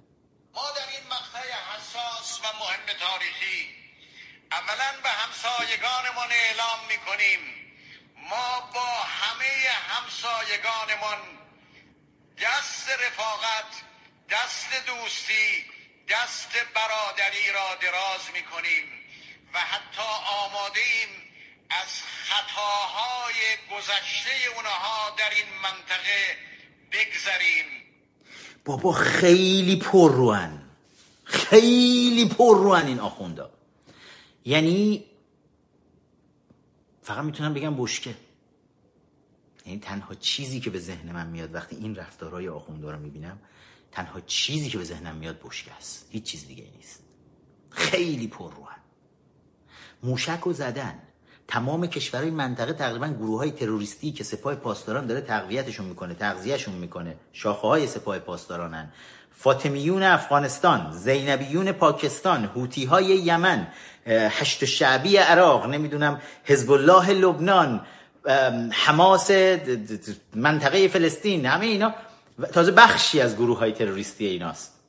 ما 0.53 0.71
در 0.77 0.89
این 0.91 1.07
مقطع 1.07 1.47
حساس 1.73 2.39
و 2.39 2.43
مهم 2.59 2.97
تاریخی 2.99 3.69
اولا 4.51 5.01
به 5.03 5.09
همسایگانمان 5.09 6.31
اعلام 6.31 6.79
می‌کنیم. 6.87 7.39
ما 8.29 8.71
با 8.73 8.89
همه 8.89 9.69
همسایگانمان 9.89 11.17
دست 12.41 12.89
رفاقت 12.89 13.71
دست 14.29 14.85
دوستی 14.85 15.65
دست 16.09 16.51
برادری 16.75 17.51
را 17.51 17.75
دراز 17.75 18.21
می‌کنیم 18.33 18.83
و 19.53 19.59
حتی 19.59 20.09
آماده 20.45 20.79
ایم 20.79 21.09
از 21.69 22.01
خطاهای 22.25 23.57
گذشته 23.71 24.31
اونها 24.55 25.09
در 25.09 25.29
این 25.29 25.53
منطقه 25.63 26.50
بگذریم. 26.91 27.65
بابا 28.65 28.91
خیلی 28.91 29.75
پر 29.75 30.11
روان 30.11 30.61
خیلی 31.23 32.25
پر 32.29 32.57
روان 32.57 32.85
این 32.85 32.99
آخوندا. 32.99 33.51
یعنی 34.45 35.05
فقط 37.01 37.23
می‌تونم 37.23 37.53
بگم 37.53 37.75
بشکه. 37.77 38.15
یعنی 39.65 39.79
تنها 39.79 40.15
چیزی 40.15 40.59
که 40.59 40.69
به 40.69 40.79
ذهن 40.79 41.11
من 41.11 41.27
میاد 41.27 41.55
وقتی 41.55 41.75
این 41.75 41.95
رفتارهای 41.95 42.47
آخوندا 42.47 42.91
رو 42.91 42.99
می‌بینم 42.99 43.39
تنها 43.91 44.21
چیزی 44.21 44.69
که 44.69 44.77
به 44.77 44.83
ذهنم 44.83 45.15
میاد 45.15 45.39
بشکه 45.43 45.71
است. 45.71 46.07
هیچ 46.09 46.23
چیز 46.23 46.47
دیگه 46.47 46.67
نیست. 46.77 47.03
خیلی 47.69 48.27
پر 48.27 48.51
روان 48.53 48.75
موشک 50.03 50.47
و 50.47 50.53
زدن. 50.53 50.99
تمام 51.51 51.87
کشورهای 51.87 52.31
منطقه 52.31 52.73
تقریبا 52.73 53.07
گروه 53.07 53.39
های 53.39 53.51
تروریستی 53.51 54.11
که 54.11 54.23
سپاه 54.23 54.55
پاسداران 54.55 55.07
داره 55.07 55.21
تقویتشون 55.21 55.85
می‌کنه 55.85 56.13
تغذیهشون 56.13 56.73
می‌کنه. 56.73 57.15
شاخه 57.33 57.67
های 57.67 57.87
سپاه 57.87 58.19
پاسدارانن. 58.19 58.89
فاطمیون 59.31 60.03
افغانستان 60.03 60.91
زینبیون 60.91 61.71
پاکستان 61.71 62.45
هوتی 62.45 62.85
های 62.85 63.05
یمن 63.05 63.67
هشت 64.07 64.65
شعبی 64.65 65.17
عراق 65.17 65.65
نمی‌دونم 65.67 66.21
حزب 66.43 66.71
الله 66.71 67.13
لبنان 67.13 67.81
حماس 68.71 69.31
منطقه 70.35 70.87
فلسطین 70.87 71.45
همه 71.45 71.65
اینا. 71.65 71.93
تازه 72.53 72.71
بخشی 72.71 73.21
از 73.21 73.35
گروه 73.35 73.59
های 73.59 73.71
تروریستی 73.71 74.25
ایناست. 74.25 74.80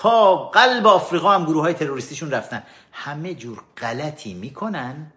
تا 0.00 0.36
قلب 0.36 0.86
آفریقا 0.86 1.30
هم 1.30 1.44
گروه 1.44 1.62
های 1.62 1.74
تروریستیشون 1.74 2.30
رفتن. 2.30 2.62
همه 2.92 3.34
جور 3.34 3.62
غلطی 3.78 4.34
می‌کنن. 4.34 5.12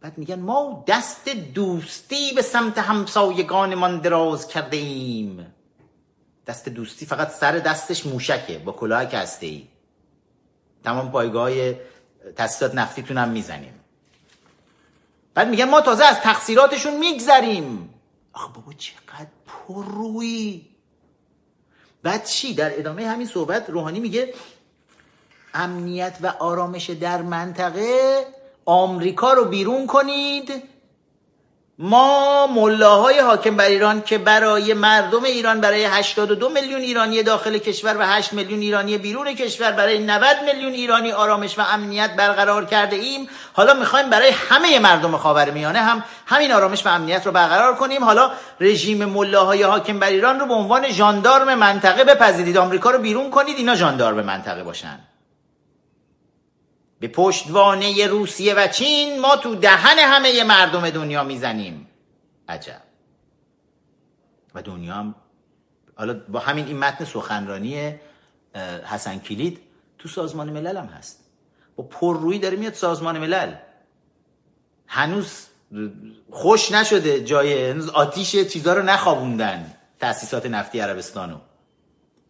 بعد 0.00 0.18
میگن 0.18 0.40
ما 0.40 0.84
دست 0.86 1.28
دوستی 1.28 2.32
به 2.32 2.42
سمت 2.42 2.78
همسایگانمان 2.78 3.98
دراز 3.98 4.48
کرده 4.48 4.76
ایم 4.76 5.54
دست 6.46 6.68
دوستی 6.68 7.06
فقط 7.06 7.30
سر 7.30 7.52
دستش 7.52 8.06
موشکه 8.06 8.58
با 8.58 8.72
کلاه 8.72 9.06
کسته 9.06 9.46
ای 9.46 9.68
تمام 10.84 11.10
پایگاه 11.10 11.72
تاسیسات 12.36 12.74
نفتیتون 12.74 13.18
هم 13.18 13.28
می‌زنیم. 13.28 13.80
بعد 15.34 15.48
میگن 15.48 15.70
ما 15.70 15.80
تازه 15.80 16.04
از 16.04 16.20
تقصیراتشون 16.20 16.98
میگذریم. 16.98 17.94
آخ 18.32 18.48
بابا 18.48 18.72
چقدر 18.72 19.30
پرویی 19.46 20.71
بعد 22.02 22.24
چی؟ 22.24 22.54
در 22.54 22.78
ادامه 22.78 23.08
همین 23.08 23.26
صحبت 23.26 23.70
روحانی 23.70 24.00
میگه 24.00 24.34
امنیت 25.54 26.18
و 26.22 26.26
آرامش 26.26 26.90
در 26.90 27.22
منطقه 27.22 28.26
آمریکا 28.64 29.32
رو 29.32 29.44
بیرون 29.44 29.86
کنید. 29.86 30.71
ما 31.84 32.46
ملاهای 32.46 33.18
حاکم 33.18 33.56
بر 33.56 33.64
ایران 33.64 34.02
که 34.02 34.18
برای 34.18 34.74
مردم 34.74 35.24
ایران 35.24 35.60
برای 35.60 35.84
82 35.84 36.48
میلیون 36.48 36.80
ایرانی 36.80 37.22
داخل 37.22 37.58
کشور 37.58 37.96
و 37.96 38.06
8 38.06 38.32
میلیون 38.32 38.60
ایرانی 38.60 38.98
بیرون 38.98 39.34
کشور 39.34 39.72
برای 39.72 39.98
90 39.98 40.36
میلیون 40.46 40.72
ایرانی 40.72 41.12
آرامش 41.12 41.58
و 41.58 41.62
امنیت 41.62 42.16
برقرار 42.16 42.64
کرده 42.64 42.96
ایم. 42.96 43.28
حالا 43.52 43.74
می‌خوایم 43.74 44.10
برای 44.10 44.30
همه 44.30 44.78
مردم 44.78 45.16
خاورمیانه 45.16 45.78
هم 45.78 46.04
همین 46.26 46.52
آرامش 46.52 46.86
و 46.86 46.88
امنیت 46.88 47.26
رو 47.26 47.32
برقرار 47.32 47.74
کنیم. 47.74 48.04
حالا 48.04 48.30
رژیم 48.60 49.04
ملاهای 49.04 49.62
حاکم 49.62 49.98
بر 49.98 50.08
ایران 50.08 50.40
رو 50.40 50.46
به 50.46 50.54
عنوان 50.54 50.90
ژاندارم 50.90 51.54
منطقه 51.54 52.04
بپذیرید. 52.04 52.56
آمریکا 52.56 52.90
رو 52.90 52.98
بیرون 52.98 53.30
کنید. 53.30 53.56
اینا 53.56 53.74
ژاندارم 53.74 54.20
منطقه 54.20 54.62
باشن. 54.62 54.98
به 57.02 57.08
پشتوانه 57.08 58.06
روسیه 58.06 58.54
و 58.54 58.66
چین 58.66 59.20
ما 59.20 59.36
تو 59.36 59.54
دهن 59.54 59.98
همه 59.98 60.44
مردم 60.44 60.90
دنیا 60.90 61.24
می‌زنیم. 61.24 61.88
عجب. 62.48 62.82
و 64.54 64.62
دنیا 64.62 64.94
هم 64.94 65.14
حالا 65.94 66.20
با 66.28 66.38
همین 66.38 66.66
این 66.66 66.78
متن 66.78 67.04
سخنرانی 67.04 67.94
حسن 68.84 69.18
کلید 69.18 69.60
تو 69.98 70.08
سازمان 70.08 70.50
ملل 70.50 70.76
هم 70.76 70.86
هست. 70.86 71.24
با 71.76 71.84
پررویی 71.84 72.38
داره 72.38 72.56
میاد 72.56 72.74
سازمان 72.74 73.18
ملل. 73.18 73.54
هنوز 74.86 75.46
خوش 76.30 76.72
نشده 76.72 77.24
جای 77.24 77.70
هنوز 77.70 77.88
آتیش 77.88 78.36
چیزا 78.36 78.74
رو 78.74 78.82
نخوابوندن 78.82 79.74
تأسیسات 79.98 80.46
نفتی 80.46 80.80
عربستانو. 80.80 81.38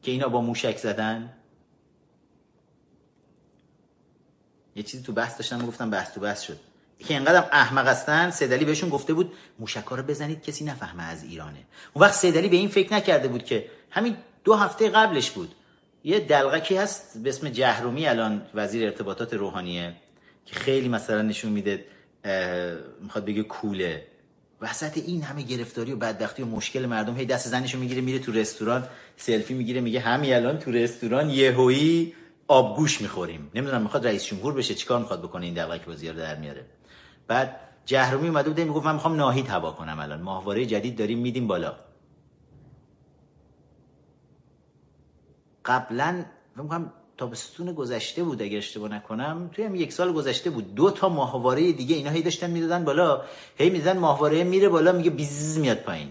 که 0.03 0.11
اینا 0.11 0.29
با 0.29 0.41
موشک 0.41 0.77
زدن. 0.79 1.33
یه 4.77 4.83
چیزی 4.83 5.03
تو 5.03 5.13
بحث 5.13 5.37
داشتم 5.37 5.67
گفتم 5.67 5.91
بحث 5.91 6.15
تو 6.15 6.21
بحث 6.21 6.43
شد. 6.43 6.59
که 6.99 7.15
اینقدر 7.15 7.49
احمق 7.53 7.87
هستن 7.87 8.31
سیدلی 8.31 8.65
بهشون 8.65 8.89
گفته 8.89 9.15
بود 9.15 9.33
موشکا 9.59 9.97
رو 9.97 10.03
بزنید 10.03 10.43
کسی 10.43 10.65
نفهمه 10.65 11.03
از 11.03 11.25
ایرانه. 11.25 11.59
اون 11.93 12.05
وقت 12.05 12.15
سیدلی 12.15 12.49
به 12.49 12.57
این 12.57 12.69
فکر 12.69 12.95
نکرده 12.95 13.29
بود 13.29 13.45
که 13.45 13.67
همین 13.91 14.17
دو 14.45 14.55
هفته 14.55 14.89
قبلش 14.89 15.31
بود. 15.31 15.55
یه 16.05 16.21
دلغکی 16.21 16.77
هست 16.77 17.19
به 17.23 17.29
اسم 17.29 17.49
جهرومی 17.49 18.07
الان 18.07 18.43
وزیر 18.55 18.85
ارتباطات 18.85 19.35
روحانیه 19.35 19.93
که 20.47 20.55
خیلی 20.55 20.89
مثلا 20.89 21.23
نشون 21.23 21.53
میده 21.53 21.85
می‌خواد 23.03 23.25
بگه 23.25 23.43
کوله. 23.43 24.07
وسط 24.61 24.99
این 24.99 25.23
همه 25.23 25.43
گرفتاری 25.43 25.93
و 25.93 25.97
بدبختی 25.97 26.43
و 26.43 26.47
مشکل 26.47 26.87
مردم 26.87 27.17
هی 27.17 27.27
دست 27.27 27.49
زنشو 27.49 27.79
می‌گیره 27.79 28.01
میره 28.01 28.19
تو 28.19 28.33
رستوران 28.33 28.89
سلفی 29.17 29.55
می‌گیره 29.55 29.81
میگه 29.81 30.01
همین 30.01 30.35
الان 30.35 30.59
تو 30.59 30.71
رستوران 30.71 31.31
یهویی 31.31 32.15
آبگوش 32.49 33.01
می‌خوریم. 33.01 33.51
نمی‌دونم 33.55 33.83
می‌خواد 33.83 34.07
رئیس 34.07 34.25
جمهور 34.25 34.55
بشه 34.55 34.75
چیکار 34.75 34.99
می‌خواد 34.99 35.23
بکنه 35.23 35.45
این 35.45 35.55
دغدغه 35.55 35.87
بازی 35.87 36.09
رو 36.09 36.17
در 36.17 36.37
میاره. 36.37 36.67
بعد 37.27 37.57
جهرومی 37.87 38.29
اومده 38.29 38.51
بود 38.51 38.61
می‌گفت 38.61 38.87
من 38.87 38.95
می‌خوام 38.95 39.17
ناهید 39.17 39.49
هوا 39.49 39.73
کنم 39.73 39.99
الان. 39.99 40.21
ماهواره 40.21 40.67
جدید 40.67 40.99
داریم 40.99 41.19
میدیم 41.19 41.47
بالا. 41.47 41.75
قبلا 45.65 46.25
میگم 46.57 46.93
تابستون 47.17 47.73
گذشته 47.73 48.25
بود 48.25 48.43
اگه 48.43 48.59
اشتباه 48.59 48.89
نکنم. 48.89 49.51
توی 49.53 49.65
هم 49.65 49.75
یک 49.75 49.93
سال 49.93 50.13
گذشته 50.13 50.51
بود. 50.51 50.75
دو 50.75 50.91
تا 50.91 51.09
ماهواره 51.09 51.73
دیگه 51.73 51.97
اینا 51.97 52.11
هی 52.11 52.23
داشتن 52.23 52.51
می‌دادن 52.51 52.85
بالا. 52.85 53.23
هی 53.59 53.71
می‌دادن 53.71 53.99
ماهواره 53.99 54.45
میره 54.45 54.69
بالا 54.69 54.93
میگه 54.93 55.11
بیز 55.11 55.59
میاد 55.59 55.77
پایین. 55.77 56.11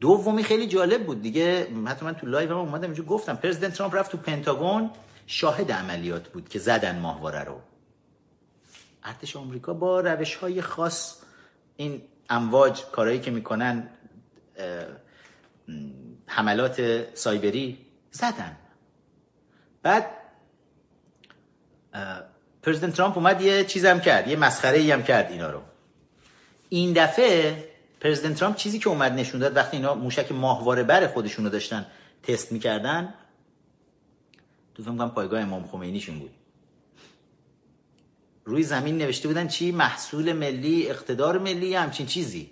دومی 0.00 0.42
خیلی 0.42 0.66
جالب 0.66 1.06
بود. 1.06 1.22
دیگه 1.22 1.68
حتی 1.86 2.04
من 2.04 2.14
تو 2.14 2.26
live 2.26 2.50
هم 2.50 2.58
اومدم 2.58 2.84
اینجا 2.84 3.02
گفتم. 3.02 3.36
President 3.36 3.74
ترامپ 3.74 3.94
رفت 3.94 4.10
تو 4.10 4.18
پنتاگون. 4.18 4.90
شاهد 5.30 5.72
عملیات 5.72 6.28
بود 6.28 6.48
که 6.48 6.58
زدن 6.58 6.98
ماهواره 6.98 7.44
رو. 7.44 7.60
ارتش 9.04 9.36
آمریکا 9.36 9.74
با 9.74 10.00
روش 10.00 10.34
های 10.34 10.62
خاص 10.62 11.16
این 11.76 12.02
امواج 12.30 12.82
کارهایی 12.82 13.20
که 13.20 13.30
می‌کنن 13.30 13.88
حملات 16.26 17.06
سایبری 17.14 17.86
زدن. 18.10 18.56
بعد 19.82 20.06
President 22.62 22.94
ترامپ 22.94 23.18
اومد 23.18 23.40
یه 23.40 23.64
چیزم 23.64 24.00
کرد 24.00 24.28
یه 24.28 24.36
مسخره 24.36 24.92
هم 24.92 25.02
کرد 25.02 25.30
اینا 25.30 25.50
رو. 25.50 25.62
این 26.68 26.92
دفعه 26.92 27.64
پرزیدنت 28.00 28.36
ترامپ 28.36 28.56
چیزی 28.56 28.78
که 28.78 28.88
اومد 28.88 29.12
نشون 29.12 29.40
داد 29.40 29.56
وقتی 29.56 29.76
اینا 29.76 29.94
موشک 29.94 30.32
ماهواره 30.32 30.82
بر 30.82 31.06
خودشون 31.06 31.48
داشتن 31.48 31.86
تست 32.22 32.52
می‌کردن 32.52 33.14
تو 34.78 34.84
فکر 34.84 35.08
پایگاه 35.08 35.40
امام 35.40 35.66
خمینیشون 35.66 36.18
بود. 36.18 36.30
روی 38.44 38.62
زمین 38.62 38.98
نوشته 38.98 39.28
بودن 39.28 39.48
چی؟ 39.48 39.72
محصول 39.72 40.32
ملی 40.32 40.90
اقتدار 40.90 41.38
ملی 41.38 41.74
همچین 41.74 42.06
چیزی. 42.06 42.50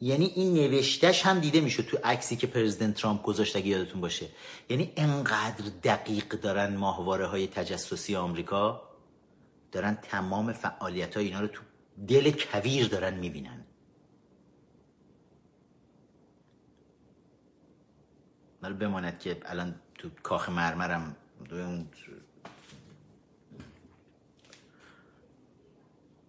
یعنی 0.00 0.24
این 0.24 0.54
نوشتش 0.54 1.26
هم 1.26 1.38
دیده 1.38 1.60
می‌شد 1.60 1.82
تو 1.82 1.98
عکسی 2.04 2.36
که 2.36 2.46
پرزیدنت 2.46 2.94
ترامپ 2.94 3.22
گذاشت 3.22 3.56
اگه 3.56 3.66
یادتون 3.66 4.00
باشه. 4.00 4.28
یعنی 4.70 4.92
انقدر 4.96 5.64
دقیق 5.84 6.28
دارن 6.28 6.76
ماهواره 6.76 7.26
های 7.26 7.46
تجسسی 7.46 8.16
آمریکا؟ 8.16 8.82
دارن 9.72 9.98
تمام 10.02 10.52
فعالیت 10.52 11.16
های 11.16 11.26
اینا 11.26 11.40
رو 11.40 11.46
تو 11.46 11.62
دل 12.08 12.30
کویر 12.30 12.88
دارن 12.88 13.14
می‌بینن. 13.14 13.64
حالا 18.62 18.74
بماند 18.74 19.18
که 19.18 19.40
الان 19.44 19.74
تو 19.94 20.08
کاخ 20.22 20.48
مرمرم 20.48 21.16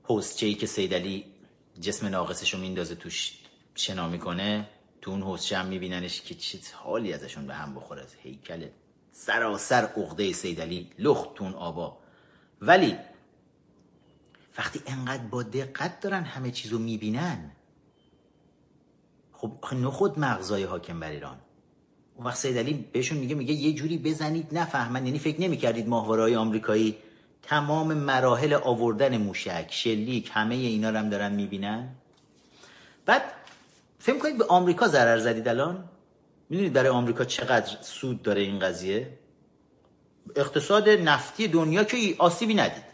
حوزچه 0.04 0.46
ای 0.46 0.54
که 0.54 0.68
سیدلی 0.68 1.26
جسم 1.82 2.08
ناقصش 2.08 2.54
رو 2.54 2.60
میندازه 2.60 2.96
توش 2.96 3.40
شنا 3.76 4.10
می‌کنه. 4.10 4.70
تو 5.02 5.12
اون 5.12 5.22
حوزچه 5.22 5.58
هم 5.58 5.66
میبیننش 5.66 6.22
که 6.22 6.36
چه 6.36 6.60
حالی 6.74 7.14
ازشون 7.14 7.48
به 7.48 7.54
هم 7.56 7.76
بخوره 7.76 8.02
از 8.02 8.14
هیکل 8.14 8.68
سراسر 9.12 9.86
عقده 9.98 10.34
سیدلی 10.34 10.90
لخت 11.00 11.34
تو 11.34 11.44
اون 11.44 11.54
آبا. 11.54 11.98
ولی 12.62 12.98
وقتی 14.58 14.82
انقدر 14.88 15.24
با 15.24 15.44
دقت 15.44 16.00
دارن 16.00 16.24
همه 16.24 16.52
چیزو 16.52 16.80
می‌بینن 16.80 17.52
خب 19.34 19.52
نخود 19.74 20.20
مغزای 20.20 20.64
حاکم 20.64 21.00
بر 21.00 21.10
ایران. 21.10 21.38
اون 22.20 22.28
وقت 22.28 22.38
سیدلی 22.38 22.86
بهشون 22.92 23.18
میگه 23.18 23.36
میگه 23.36 23.54
یه 23.54 23.74
جوری 23.74 23.98
بزنید 23.98 24.48
نفهمن 24.52 25.06
یعنی 25.06 25.20
فکر 25.20 25.42
نمی‌کردید 25.42 25.88
ماهواره 25.88 26.22
های 26.22 26.36
آمریکایی 26.36 26.98
تمام 27.44 27.94
مراحل 27.94 28.54
آوردن 28.54 29.18
موشک 29.18 29.68
شلیک 29.70 30.32
همه 30.34 30.56
اینا 30.56 30.90
رو 30.90 30.98
هم 30.98 31.10
دارن 31.10 31.32
می‌بینن. 31.32 31.90
بعد 33.06 33.22
فکر 34.00 34.18
کنید 34.18 34.38
به 34.38 34.46
آمریکا 34.46 34.88
ضرر 34.88 35.20
زدید 35.20 35.48
الان؟ 35.48 35.84
می‌دونید 36.50 36.74
برای 36.74 36.90
آمریکا 36.90 37.26
چقدر 37.26 37.78
سود 37.82 38.22
داره 38.22 38.42
این 38.42 38.60
قضیه؟ 38.60 39.20
اقتصاد 40.36 40.90
نفتی 40.90 41.48
دنیا 41.48 41.84
که 41.84 42.16
آسیبی 42.18 42.54
ندید. 42.54 42.90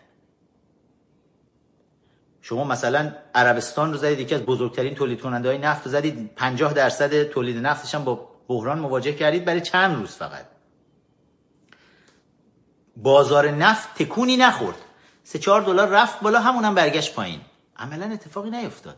شما 2.42 2.64
مثلا 2.64 3.12
عربستان 3.36 3.92
رو 3.92 3.98
زدید 3.98 4.20
یکی 4.20 4.36
از 4.36 4.42
بزرگترین 4.42 4.96
تولید 4.96 5.22
کننده 5.22 5.50
های 5.50 5.58
نفت 5.58 5.86
رو 5.86 5.92
زدید 5.92 6.36
50 6.36 6.74
درصد 6.74 7.24
تولید 7.24 7.58
نفتش 7.58 7.96
هم 7.96 8.04
با 8.04 8.35
بحران 8.48 8.80
مواجه 8.80 9.14
کردید 9.14 9.46
برای 9.46 9.62
چند 9.62 9.96
روز 9.96 10.10
فقط. 10.10 10.46
بازار 12.98 13.52
نفت 13.52 14.04
تکونی 14.04 14.38
نخورد. 14.38 14.78
سه 15.24 15.40
چهار 15.40 15.62
دلار 15.62 15.88
رفت 15.88 16.20
بالا 16.20 16.40
همونم 16.40 16.76
برگشت 16.76 17.14
پایین. 17.14 17.42
عملا 17.78 18.06
اتفاقی 18.06 18.50
نیفتاد. 18.50 18.98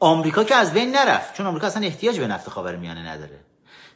آمریکا 0.00 0.44
که 0.44 0.54
از 0.54 0.72
بین 0.72 0.96
نرفت 0.96 1.34
چون 1.34 1.46
آمریکا 1.46 1.66
اصلا 1.66 1.86
احتیاج 1.86 2.18
به 2.18 2.26
نفت 2.26 2.48
خاورمیانه 2.48 3.08
نداره. 3.08 3.40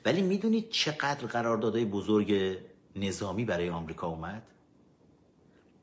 ولی 0.04 0.22
می‌دونید 0.22 0.70
چقدر 0.70 1.26
قراردادهای 1.26 1.84
بزرگ 1.84 2.58
نظامی 2.96 3.44
برای 3.44 3.70
آمریکا 3.70 4.06
اومد؟ 4.06 4.42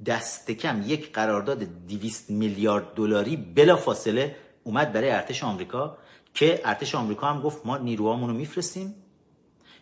دست 0.05 0.51
کم 0.51 0.83
یک 0.85 1.13
قرارداد 1.13 1.63
200 1.63 2.29
میلیارد 2.29 2.93
دلاری 2.93 3.37
بلا 3.37 3.75
فاصله 3.75 4.35
اومد 4.63 4.93
برای 4.93 5.11
ارتش 5.11 5.43
آمریکا. 5.43 5.97
که 6.33 6.61
ارتش 6.65 6.95
آمریکا 6.95 7.27
هم 7.27 7.41
گفت 7.41 7.65
ما 7.65 7.77
نیروهامون 7.77 8.29
رو 8.29 8.35
میفرستیم. 8.35 8.95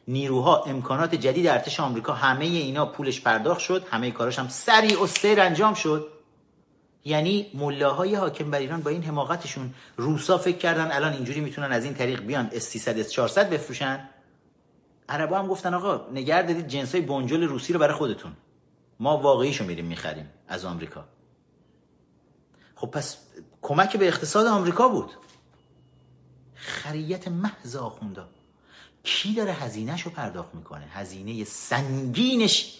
نیروها 0.07 0.63
امکانات 0.63 1.15
جدید 1.15 1.47
ارتش 1.47 1.79
آمریکا 1.79 2.13
همه 2.13 2.45
اینا 2.45 2.85
پولش 2.85 3.21
پرداخت 3.21 3.59
شد 3.59 3.87
همه 3.91 4.11
کاراش 4.11 4.39
هم 4.39 4.47
سریع 4.47 5.03
و 5.03 5.07
سیر 5.07 5.41
انجام 5.41 5.73
شد. 5.73 6.07
یعنی 7.05 7.51
ملاهای 7.53 8.15
حاکم 8.15 8.51
بر 8.51 8.59
ایران 8.59 8.81
با 8.81 8.89
این 8.89 9.03
حماقتشون 9.03 9.73
روسا 9.97 10.37
فکر 10.37 10.57
کردن 10.57 10.91
الان 10.91 11.13
اینجوری 11.13 11.39
می‌تونن 11.39 11.71
از 11.71 11.85
این 11.85 11.93
طریق 11.93 12.21
بیان 12.21 12.49
اس 12.53 12.63
300 12.63 12.99
اس 12.99 13.11
400 13.11 13.49
بفروشن. 13.49 14.09
عربا 15.09 15.39
هم 15.39 15.47
گفتن 15.47 15.73
آقا 15.73 16.07
نگه 16.11 16.41
دارید 16.41 16.67
جنسای 16.67 17.01
بنجل 17.01 17.43
روسی 17.43 17.73
رو 17.73 17.79
برای 17.79 17.95
خودتون. 17.95 18.31
ما 18.99 19.17
واقعیشو 19.17 19.63
میریم 19.65 19.85
می‌خریم 19.85 20.29
از 20.47 20.65
آمریکا. 20.65 21.05
خب 22.75 22.87
پس 22.87 23.17
کمک 23.61 23.97
به 23.97 24.07
اقتصاد 24.07 24.47
آمریکا 24.47 24.87
بود. 24.87 25.11
خریت 26.61 27.27
محض 27.27 27.75
آخوندا. 27.75 28.29
کی 29.03 29.33
داره 29.33 29.53
هزینهش 29.53 30.01
رو 30.01 30.11
پرداخت 30.11 30.55
می‌کنه؟ 30.55 30.85
هزینه 30.93 31.43
سنگینش 31.43 32.77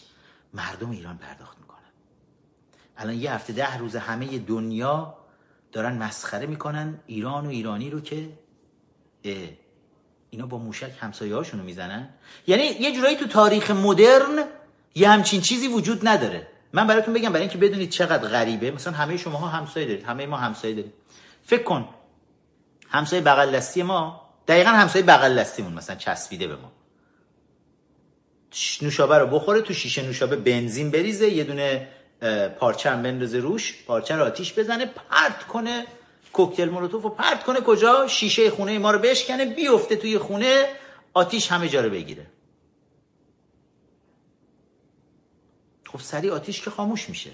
مردم 0.53 0.89
ایران 0.89 1.17
پرداخت 1.17 1.57
می‌کنن. 1.59 1.77
الان 2.97 3.15
یه 3.15 3.33
هفته 3.33 3.53
ده 3.53 3.77
روز 3.77 3.95
همه 3.95 4.37
دنیا 4.37 5.17
دارن 5.71 5.97
مسخره 5.97 6.45
می‌کنن 6.45 6.99
ایران 7.07 7.45
و 7.45 7.49
ایرانی 7.49 7.89
رو 7.89 8.01
که 8.01 8.29
اینا 10.29 10.45
با 10.45 10.57
موشک 10.57 10.91
همسایه 10.99 11.35
هاشونو 11.35 11.63
می‌زنن. 11.63 12.09
یعنی 12.47 12.63
یه 12.63 12.95
جورایی 12.95 13.15
تو 13.15 13.27
تاریخ 13.27 13.71
مدرن 13.71 14.45
یه 14.95 15.09
همچین 15.09 15.41
چیزی 15.41 15.67
وجود 15.67 16.07
نداره. 16.07 16.47
من 16.73 16.87
براتون 16.87 17.13
بگم 17.13 17.29
برای 17.29 17.41
اینکه 17.41 17.57
بدونید 17.57 17.89
چقدر 17.89 18.27
غریبه. 18.27 18.71
مثلا 18.71 18.93
همه 18.93 19.17
شما 19.17 19.37
ها 19.37 19.47
همسایه 19.47 19.87
دارید. 19.87 20.03
همه 20.03 20.25
ما 20.25 20.37
همسایه 20.37 20.75
دارید 20.75 20.93
فکر 21.43 21.63
کن 21.63 21.89
همسایه 22.91 23.21
بغل 23.21 23.51
دستی 23.55 23.83
ما. 23.83 24.21
دقیقا 24.47 24.69
همسایه 24.69 25.05
بغل 25.05 25.39
دستیمون 25.39 25.73
مثلا 25.73 25.95
چسبیده 25.95 26.47
به 26.47 26.55
ما. 26.55 26.71
نوشابه 28.81 29.17
رو 29.17 29.27
بخوره 29.27 29.61
تو 29.61 29.73
شیشه 29.73 30.01
نوشابه 30.01 30.35
بنزین 30.35 30.91
بریزه 30.91 31.29
یه 31.29 31.43
دونه 31.43 31.87
پارچه 32.59 32.89
هم 32.89 33.03
بندازه 33.03 33.39
روش 33.39 33.83
پارچه 33.87 34.15
رو 34.15 34.23
آتیش 34.23 34.59
بزنه 34.59 34.85
پرت 34.85 35.43
کنه 35.47 35.85
کوکتل 36.33 36.69
مولوتوف 36.69 37.03
رو 37.03 37.09
پرت 37.09 37.43
کنه 37.43 37.61
کجا؟ 37.61 38.07
شیشه 38.07 38.49
خونه 38.49 38.79
ما 38.79 38.91
رو 38.91 38.99
بشکنه 38.99 39.45
بیفته 39.45 39.95
توی 39.95 40.17
خونه 40.17 40.67
آتیش 41.13 41.51
همه 41.51 41.69
جا 41.69 41.81
رو 41.81 41.89
بگیره. 41.89 42.25
خب 45.85 45.99
سریع 45.99 46.33
آتیش 46.33 46.61
که 46.61 46.69
خاموش 46.69 47.09
میشه. 47.09 47.31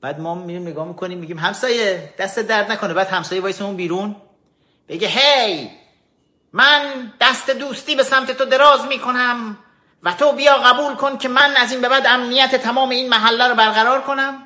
بعد 0.00 0.20
ما 0.20 0.34
میریم 0.34 0.62
نگاه 0.62 0.88
می‌کنیم 0.88 1.18
میگیم 1.18 1.38
همسایه 1.38 2.14
دست 2.18 2.38
درد 2.38 2.72
نکنه. 2.72 2.94
بعد 2.94 3.06
همسایه 3.06 3.42
وایسمون 3.42 3.76
بیرون 3.76 4.16
بگه 4.88 5.08
هی 5.08 5.70
من 6.52 7.12
دست 7.20 7.50
دوستی 7.50 7.96
به 7.96 8.02
سمت 8.02 8.30
تو 8.30 8.44
دراز 8.44 8.84
می‌کنم 8.84 9.58
و 10.02 10.12
تو 10.12 10.32
بیا 10.32 10.56
قبول 10.56 10.94
کن 10.94 11.18
که 11.18 11.28
من 11.28 11.54
از 11.56 11.72
این 11.72 11.80
به 11.80 11.88
بعد 11.88 12.06
امنیت 12.06 12.54
تمام 12.54 12.88
این 12.88 13.08
محله 13.08 13.48
رو 13.48 13.54
برقرار 13.54 14.02
کنم. 14.02 14.42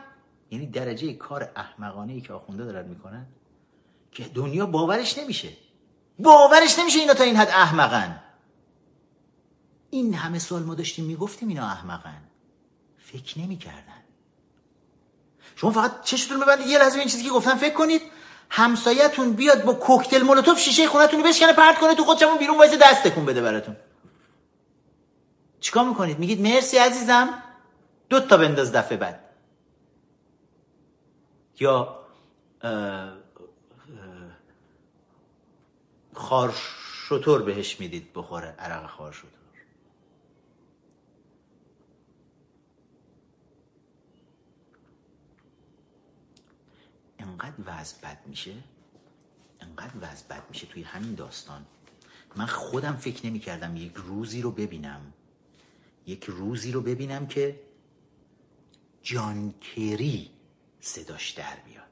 یعنی 0.50 0.66
درجه 0.66 1.12
کار 1.12 1.52
احمقانه 1.56 2.12
ای 2.12 2.20
که 2.20 2.32
آخونده 2.32 2.64
دارن 2.64 2.88
می‌کنن 2.88 3.26
که 4.12 4.24
دنیا 4.24 4.66
باورش 4.66 5.18
نمیشه. 5.18 5.48
باورش 6.18 6.78
نمیشه 6.78 6.98
اینا 6.98 7.14
تا 7.14 7.24
این 7.24 7.36
حد 7.36 7.48
احمقن. 7.48 8.20
این 9.90 10.14
همه 10.14 10.38
سال 10.38 10.62
ما 10.62 10.74
داشتیم 10.74 11.04
می‌گفتیم 11.04 11.48
اینا 11.48 11.66
احمقن. 11.66 12.22
فکر 12.98 13.38
نمی‌کردن. 13.40 13.91
شما 15.62 15.70
فقط 15.70 16.02
چشتون 16.02 16.40
ببندید؟ 16.40 16.66
یه 16.66 16.78
لحظه 16.78 16.98
این 16.98 17.08
چیزی 17.08 17.24
که 17.24 17.30
گفتم. 17.30 17.56
فکر 17.56 17.74
کنید 17.74 18.02
همسایتون 18.50 19.32
بیاد 19.32 19.64
با 19.64 19.74
کوکتل 19.74 20.22
مولوتوف 20.22 20.58
شیشه 20.58 20.86
خونتون 20.88 21.20
رو 21.20 21.26
بشکنه 21.26 21.52
پرت 21.52 21.78
کنه 21.78 21.94
تو 21.94 22.04
خونتون 22.04 22.38
بیرون 22.38 22.58
وایس 22.58 22.72
دست 22.74 23.02
تکون 23.02 23.26
بده 23.26 23.42
براتون. 23.42 23.76
چیکار 25.60 25.84
می‌کنید؟ 25.84 26.18
میگید 26.18 26.40
مرسی 26.40 26.78
عزیزم. 26.78 27.42
دو 28.08 28.20
تا 28.20 28.36
بنداز 28.36 28.72
دفعه 28.72 28.96
بعد. 28.98 29.20
یا 31.60 31.98
خار 36.14 36.54
شتر 37.08 37.42
بهش 37.42 37.80
می‌دید 37.80 38.12
بخوره 38.14 38.54
عرق 38.58 38.86
خار 38.86 39.12
شتر 39.12 39.41
انقدر 47.42 47.80
وضع 47.80 47.96
بد 48.02 48.18
میشه؟ 48.26 48.54
انقدر 49.60 49.92
وضع 50.00 50.26
بد 50.28 50.42
میشه 50.48 50.66
توی 50.66 50.82
همین 50.82 51.14
داستان. 51.14 51.66
من 52.36 52.46
خودم 52.46 52.96
فکر 52.96 53.26
نمی 53.26 53.38
کردم 53.38 53.76
یک 53.76 53.92
روزی 53.94 54.42
رو 54.42 54.50
ببینم. 54.50 55.12
یک 56.06 56.24
روزی 56.24 56.72
رو 56.72 56.80
ببینم 56.80 57.26
که 57.26 57.60
جان 59.02 59.54
کری 59.60 60.30
صداش 60.80 61.30
در 61.30 61.56
بیاد. 61.66 61.82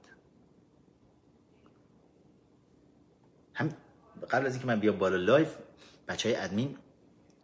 هم 3.54 3.68
قبل 4.30 4.46
از 4.46 4.52
اینکه 4.52 4.66
من 4.66 4.80
بیام 4.80 4.98
بالا 4.98 5.16
live 5.16 5.56
بچه 6.08 6.28
های 6.28 6.38
ادمین 6.38 6.78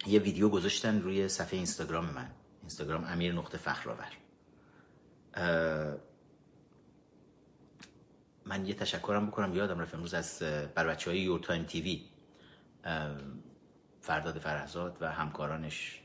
یه 0.07 0.20
ویدیو 0.20 0.49
گذاشتن 0.49 1.01
روی 1.01 1.28
صفحه 1.28 1.57
اینستاگرام 1.57 2.05
من. 2.05 2.31
اینستاگرام 2.61 3.05
امیر 3.05 3.33
نقطه 3.33 3.59
فخرآور. 3.59 4.12
من 8.47 8.66
یه 8.66 8.74
تشکرم 8.74 9.27
بکنم. 9.27 9.55
یادم 9.55 9.78
رفت 9.78 9.94
امروز 9.94 10.14
از 10.14 10.39
بر 10.74 10.82
و 10.82 10.86
بچه 10.86 11.10
های 11.10 11.20
Your 11.20 11.40
Time 11.40 11.65
TV 11.65 12.05
فرداد 14.01 14.39
فرحزاد 14.39 14.97
و 15.01 15.12
همکارانش 15.12 16.01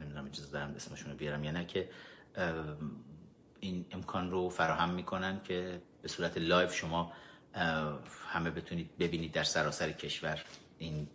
نمی‌دونم 0.00 0.26
اجازه 0.26 0.52
دارم 0.52 0.74
اسمشون 0.74 1.10
رو 1.10 1.16
بیارم 1.16 1.44
یا 1.44 1.50
نه 1.50 1.64
که 1.64 1.90
این 3.60 3.86
امکان 3.90 4.30
رو 4.30 4.48
فراهم 4.48 4.90
می‌کنن 4.90 5.40
که 5.42 5.82
به 6.02 6.08
صورت 6.08 6.38
live 6.38 6.74
شما 6.74 7.12
همه 8.28 8.50
بتونید 8.50 8.98
ببینید 8.98 9.32
در 9.32 9.44
سراسر 9.44 9.92
کشور 9.92 10.44
این 10.78 11.08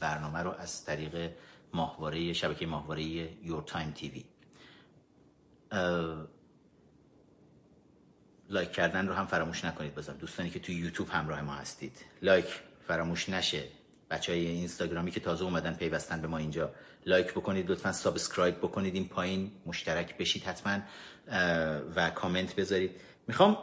برنامه 0.00 0.38
رو 0.38 0.50
از 0.50 0.84
طریق 0.84 1.32
ماهواره 1.74 2.32
شبکه 2.32 2.66
ماهواره 2.66 3.02
Your 3.02 3.62
Time 3.62 3.90
TV 3.90 4.24
like 8.50 8.72
کردن 8.72 9.08
رو 9.08 9.14
هم 9.14 9.26
فراموش 9.26 9.64
نکنید 9.64 9.94
بازم 9.94 10.12
دوستانی 10.12 10.50
که 10.50 10.58
توی 10.58 10.74
یوتیوب 10.74 11.08
همراه 11.08 11.42
ما 11.42 11.54
هستید. 11.54 11.96
like 12.22 12.46
فراموش 12.88 13.28
نشه. 13.28 13.64
بچه 14.10 14.32
های 14.32 14.46
اینستاگرامی 14.46 15.10
که 15.10 15.20
تازه 15.20 15.44
اومدن 15.44 15.74
پیوستن 15.74 16.20
به 16.20 16.28
ما 16.28 16.38
اینجا. 16.38 16.74
like 17.06 17.26
بکنید 17.30 17.70
لطفا 17.70 17.92
subscribe 17.92 18.58
بکنید 18.58 18.94
این 18.94 19.08
پایین. 19.08 19.52
مشترک 19.66 20.18
بشید 20.18 20.44
حتما 20.44 20.78
و 21.96 22.10
کامنت 22.10 22.54
بذارید. 22.54 22.90
می‌خوام 23.26 23.58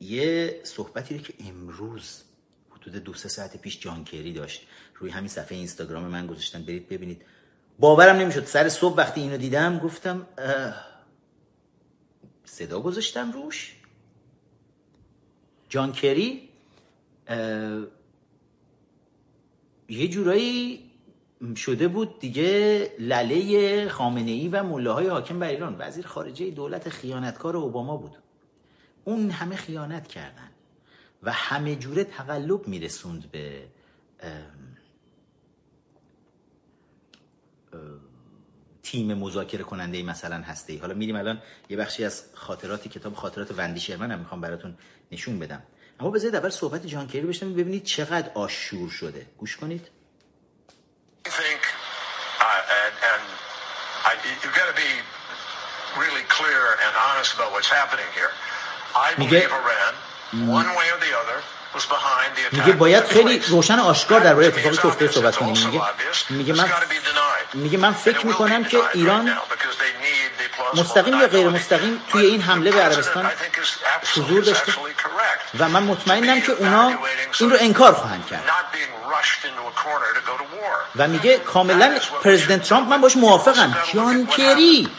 یه 0.00 0.60
صحبتی 0.64 1.18
رو 1.18 1.22
که 1.22 1.34
امروز 1.48 2.22
حدود 2.70 2.94
دو 2.94 3.14
سه 3.14 3.28
ساعت 3.28 3.56
پیش 3.56 3.80
جان 3.80 3.97
کری 3.97 4.32
داشت 4.32 4.66
روی 4.94 5.10
همین 5.10 5.28
صفحه 5.28 5.58
اینستاگرام 5.58 6.02
من 6.02 6.26
گذاشتن 6.26 6.62
برید 6.62 6.88
ببینید. 6.88 7.22
باورم 7.78 8.16
نمی‌شد. 8.16 8.44
سر 8.44 8.68
صبح 8.68 8.96
وقتی 8.96 9.20
اینو 9.20 9.36
دیدم 9.36 9.78
گفتم 9.78 10.26
صدا 12.50 12.80
گذاشتم 12.80 13.32
روش. 13.32 13.76
جانکری 15.68 16.48
یه 19.88 20.08
جورایی 20.08 20.90
شده 21.56 21.88
بود 21.88 22.18
دیگه 22.18 22.92
لله 22.98 23.88
خامنه 23.88 24.30
ای 24.30 24.48
و 24.48 24.62
مله 24.62 24.90
های 24.90 25.06
حاکم 25.06 25.38
بر 25.38 25.48
ایران. 25.48 25.76
وزیر 25.78 26.06
خارجه 26.06 26.50
دولت 26.50 26.88
خیانتکار 26.88 27.56
اوباما 27.56 27.96
بود. 27.96 28.16
اون 29.04 29.30
همه 29.30 29.56
خیانت 29.56 30.08
کردن 30.08 30.50
و 31.22 31.32
همه 31.32 31.76
جوره 31.76 32.04
تقلب 32.04 32.68
میرسوند 32.68 33.30
به 33.30 33.62
تیم 38.90 39.14
مذاکره 39.14 39.64
کننده 39.64 39.96
ای 39.96 40.02
مثلا 40.02 40.36
هسته 40.36 40.72
ای 40.72 40.78
حالا 40.78 40.94
میریم 40.94 41.16
الان 41.16 41.42
یه 41.68 41.76
بخشی 41.76 42.04
از 42.04 42.24
خاطرات 42.34 42.88
کتاب 42.88 43.14
خاطرات 43.14 43.50
وندی 43.50 43.80
شرمن 43.80 44.10
هم 44.10 44.18
می‌خوام 44.18 44.40
براتون 44.40 44.78
نشون 45.12 45.38
بدم. 45.38 45.62
اما 46.00 46.10
بذارید 46.10 46.36
اول 46.36 46.50
صحبت 46.50 46.86
جان 46.86 47.06
کری 47.06 47.20
بشنوید 47.20 47.56
ببینید 47.56 47.84
چقدر 47.84 48.30
آشور 48.34 48.90
شده. 48.90 49.26
گوش 49.38 49.56
کنید. 49.56 49.88
Think, 51.28 51.64
میگه 62.52 62.72
باید 62.72 63.04
خیلی 63.04 63.38
روشن 63.38 63.78
آشکار 63.78 64.20
درباره 64.20 64.46
اتفاقی 64.46 64.76
که 64.76 64.86
افتاده 64.86 65.12
صحبت 65.12 65.36
کنیم. 65.36 65.66
میگه 65.66 65.82
میگه 66.30 66.52
من 66.52 66.70
میگه 67.54 67.78
من 67.78 67.92
فکر 67.92 68.26
می‌کنم 68.26 68.64
که 68.64 68.78
ایران 68.94 69.36
مستقیم 70.74 71.20
یا 71.20 71.28
غیر 71.28 71.48
مستقیم 71.48 72.02
توی 72.08 72.26
این 72.26 72.42
حمله 72.42 72.70
به 72.70 72.82
عربستان 72.82 73.30
حضور 74.16 74.42
داشته. 74.42 74.72
و 75.58 75.68
من 75.68 75.82
مطمئنم 75.82 76.40
که 76.40 76.52
اونا 76.52 76.98
این 77.40 77.50
رو 77.50 77.56
انکار 77.60 77.92
خواهند 77.92 78.26
کرد. 78.26 78.44
و 80.96 81.08
میگه 81.08 81.38
کاملا 81.38 81.98
پرزیدنت 82.24 82.62
ترامپ 82.62 82.88
من 82.88 83.00
باش 83.00 83.16
موافقم. 83.16 83.76
جان 83.94 84.26
کری 84.26 84.90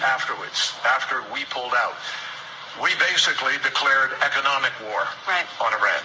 We 2.81 2.93
basically 3.10 3.57
declared 3.69 4.11
economic 4.30 4.73
war 4.85 5.02
right. 5.30 5.48
on 5.65 5.72
Iran. 5.80 6.03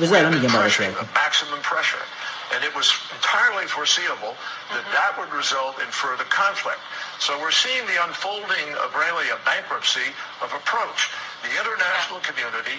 بذار 0.00 0.18
الان 0.18 0.34
میگم 0.34 0.52
براش 0.52 0.80
maximum 0.80 1.60
pressure. 1.62 2.06
And 2.52 2.62
it 2.68 2.74
was 2.80 2.88
entirely 3.18 3.66
foreseeable 3.66 4.34
that 4.74 4.86
that 4.96 5.12
would 5.18 5.32
result 5.42 5.74
in 5.84 5.88
further 6.04 6.26
conflict. 6.42 6.82
So 7.18 7.30
we're 7.42 7.58
seeing 7.64 7.84
the 7.92 7.98
unfolding 8.06 8.68
of 8.82 8.88
really 9.04 9.28
a 9.36 9.38
bankruptcy 9.50 10.08
of 10.44 10.48
approach. 10.60 11.00
The 11.46 11.52
international 11.62 12.20
community 12.28 12.78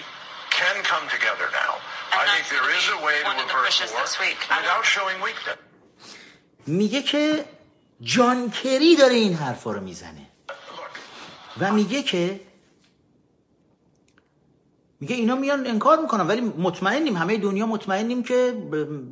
can 0.58 0.76
come 0.92 1.04
together 1.16 1.46
now. 1.62 1.72
I 2.22 2.24
think 2.32 2.44
there 2.56 2.70
is 2.78 2.84
a 2.96 2.98
way 3.06 3.16
to 3.28 3.32
reverse 3.44 3.78
war 3.92 4.06
without 4.58 4.84
showing 4.94 5.18
weakness. 5.28 5.58
میگه 6.66 7.02
که 7.02 7.44
جان 8.00 8.50
کری 8.50 8.96
داره 8.96 9.14
این 9.14 9.34
حرفا 9.34 9.72
رو 9.72 9.80
میزنه 9.80 10.26
و 11.60 11.72
میگه 11.72 12.02
که 12.02 12.40
میگه 15.03 15.15
اینا 15.15 15.35
میان 15.35 15.67
انکار 15.67 16.01
می‌کنن 16.01 16.27
ولی 16.27 16.41
مطمئنیم 16.41 17.17
همه 17.17 17.37
دنیا 17.37 17.65
مطمئنیم 17.65 18.23
که 18.23 18.53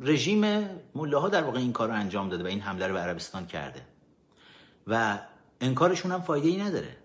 رژیم 0.02 0.68
مله 0.94 1.18
ها 1.18 1.28
در 1.28 1.42
واقع 1.42 1.58
این 1.58 1.72
کار 1.72 1.88
رو 1.88 1.94
انجام 1.94 2.28
داده 2.28 2.44
و 2.44 2.46
این 2.46 2.60
حمله 2.60 2.86
رو 2.86 2.94
به 2.94 3.00
عربستان 3.00 3.46
کرده. 3.46 3.80
و 4.86 5.18
انکارشون 5.60 6.12
هم 6.12 6.22
فایده 6.22 6.48
ای 6.48 6.56
نداره. 6.56 6.96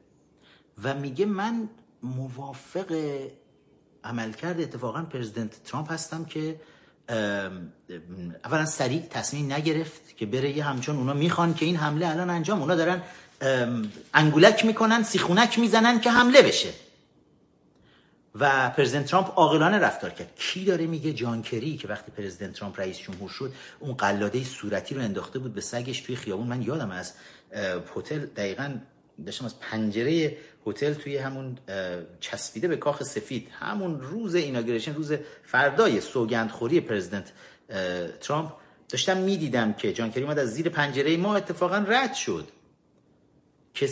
و 0.83 0.93
میگه 0.93 1.25
من 1.25 1.69
موافق 2.03 2.95
عملکرد 4.03 4.61
اتفاقا 4.61 5.01
پرزیدنت 5.01 5.63
ترامپ 5.63 5.91
هستم 5.91 6.25
که 6.25 6.61
اولا 8.45 8.65
سریع 8.65 9.01
تصمیم 9.01 9.53
نگرفت 9.53 10.17
که 10.17 10.25
بره 10.25 10.57
یه 10.57 10.63
همچون 10.63 10.95
اونا 10.95 11.13
می‌خوان 11.13 11.53
که 11.53 11.65
این 11.65 11.75
حمله 11.75 12.07
الان 12.07 12.29
انجام 12.29 12.61
اونا 12.61 12.75
دارن 12.75 13.01
انگولک 14.13 14.65
می‌کنن 14.65 15.03
سیخونک 15.03 15.59
می‌زنن 15.59 15.99
که 15.99 16.11
حمله 16.11 16.41
بشه. 16.41 16.86
و 18.39 18.69
پرزیدنت 18.69 19.05
ترامپ 19.05 19.31
عاقلانه 19.35 19.79
رفتار 19.79 20.09
کرد. 20.09 20.35
کی 20.35 20.65
داره 20.65 20.85
میگه؟ 20.85 21.13
جان 21.13 21.41
کری 21.41 21.77
که 21.77 21.87
وقتی 21.87 22.11
پرزیدنت 22.11 22.53
ترامپ 22.53 22.79
رئیس 22.79 22.97
جمهور 22.97 23.29
شد 23.29 23.53
اون 23.79 23.93
قلاده 23.93 24.43
صورتی 24.43 24.95
رو 24.95 25.01
انداخته 25.01 25.39
بود 25.39 25.53
به 25.53 25.61
سگش 25.61 25.99
توی 25.99 26.15
خیابون. 26.15 26.47
من 26.47 26.61
یادم 26.61 26.91
از 26.91 27.13
هتل 27.95 28.19
دقیقا 28.19 28.77
داشتم 29.25 29.45
از 29.45 29.59
پنجره 29.59 30.37
هتل 30.67 30.93
توی 30.93 31.17
همون 31.17 31.57
چسبیده 32.19 32.67
به 32.67 32.77
کاخ 32.77 33.03
سفید. 33.03 33.47
همون 33.59 34.01
روز 34.01 34.35
ایناگریشن 34.35 34.93
روز 34.93 35.13
فردای 35.43 36.01
سوگندخوری 36.01 36.81
پرزیدنت 36.81 37.31
ترامپ 38.21 38.51
داشتم 38.89 39.17
می‌دیدم 39.17 39.73
که 39.73 39.93
جان 39.93 40.11
کری 40.11 40.25
از 40.25 40.53
زیر 40.53 40.69
پنجره 40.69 41.17
ما 41.17 41.35
اتفاقا 41.35 41.85
رد 41.87 42.13
شد. 42.13 42.47
که 43.73 43.89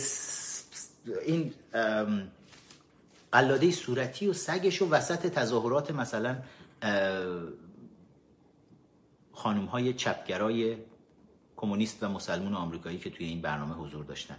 این 1.26 1.54
قلاده 3.32 3.70
صورتی 3.70 4.26
و 4.26 4.32
سگش 4.32 4.82
و 4.82 4.88
وسط 4.88 5.26
تظاهرات 5.26 5.90
مثلا 5.90 6.36
خانم 9.32 9.64
های 9.64 9.94
چپگرای 9.94 10.76
کمونیست 11.56 12.02
و 12.02 12.08
مسلمون 12.08 12.54
آمریکایی 12.54 12.98
که 12.98 13.10
توی 13.10 13.26
این 13.26 13.40
برنامه 13.40 13.74
حضور 13.74 14.04
داشتن. 14.04 14.36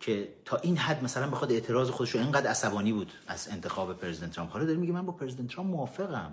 که 0.00 0.28
تا 0.44 0.56
این 0.56 0.76
حد 0.76 1.04
مثلا 1.04 1.30
بخواد 1.30 1.52
اعتراض 1.52 1.90
خودش 1.90 2.10
رو 2.10 2.20
اینقدر 2.20 2.50
عصبانی 2.50 2.92
بود 2.92 3.12
از 3.26 3.48
انتخاب 3.48 3.92
پرزیدنت 3.92 4.32
ترامپ. 4.32 4.52
حالا 4.52 4.64
داره 4.64 4.78
میگه 4.78 4.92
من 4.92 5.06
با 5.06 5.12
پرزیدنت 5.12 5.50
ترامپ 5.50 5.70
موافقم. 5.70 6.32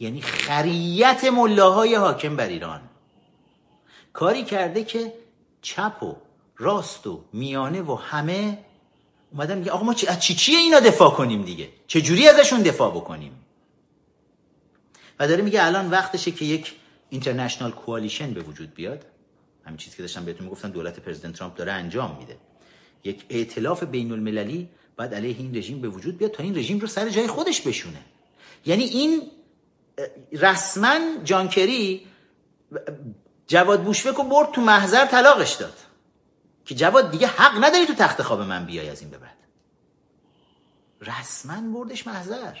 یعنی 0.00 0.20
خریت 0.20 1.24
ملاهای 1.24 1.94
حاکم 1.94 2.36
بر 2.36 2.48
ایران. 2.48 2.80
کاری 4.12 4.44
کرده 4.44 4.84
که 4.84 5.12
چپ 5.62 6.02
و 6.02 6.16
راست 6.56 7.06
و 7.06 7.24
میانه 7.32 7.82
و 7.82 7.94
همه 7.94 8.58
اومدن 9.32 9.58
میگه 9.58 9.70
آقا 9.70 9.84
ما 9.84 9.94
از 10.08 10.20
چی 10.20 10.34
چیه 10.34 10.58
اینا 10.58 10.80
دفاع 10.80 11.10
کنیم 11.10 11.42
دیگه؟ 11.42 11.68
چه 11.86 12.00
جوری 12.00 12.28
ازشون 12.28 12.62
دفاع 12.62 12.90
بکنیم؟ 12.90 13.32
و 15.20 15.28
داره 15.28 15.42
میگه 15.42 15.64
الان 15.64 15.90
وقتشه 15.90 16.30
که 16.30 16.44
یک 16.44 16.74
اینترنشنال 17.10 17.70
کوالیشن 17.70 18.34
به 18.34 18.40
وجود 18.40 18.74
بیاد. 18.74 19.04
همین 19.64 19.76
چیزی 19.76 19.96
که 19.96 20.02
داشتم 20.02 20.24
بهتون 20.24 20.44
می‌گفتم 20.44 20.70
دولت 20.70 21.00
پرزیدنت 21.00 21.34
ترامپ 21.34 21.54
داره 21.54 21.72
انجام 21.72 22.16
میده. 22.18 22.36
یک 23.04 23.24
ائتلاف 23.30 23.82
بین 23.82 24.12
المللی 24.12 24.68
بعد 24.96 25.14
علیه 25.14 25.36
این 25.38 25.56
رژیم 25.56 25.80
به 25.80 25.88
وجود 25.88 26.18
بیاد 26.18 26.30
تا 26.30 26.42
این 26.42 26.58
رژیم 26.58 26.78
رو 26.78 26.86
سر 26.86 27.08
جای 27.08 27.26
خودش 27.26 27.60
بشونه. 27.60 28.00
یعنی 28.66 28.84
این 28.84 29.22
رسما 30.32 30.98
جانکری 31.24 32.06
جواد 33.46 33.82
بوشفک 33.82 34.14
رو 34.14 34.24
برد 34.24 34.52
تو 34.52 34.60
محضر 34.60 35.06
طلاقش 35.06 35.52
داد. 35.54 35.74
که 36.68 36.74
جواد 36.74 37.10
دیگه 37.10 37.26
حق 37.26 37.64
نداری 37.64 37.86
تو 37.86 37.94
تخت 37.94 38.22
خواب 38.22 38.40
من 38.40 38.66
بیای 38.66 38.88
از 38.88 39.00
این 39.00 39.10
به 39.10 39.18
بعد. 39.18 39.36
رسما 41.00 41.72
بردش 41.74 42.06
محضر. 42.06 42.58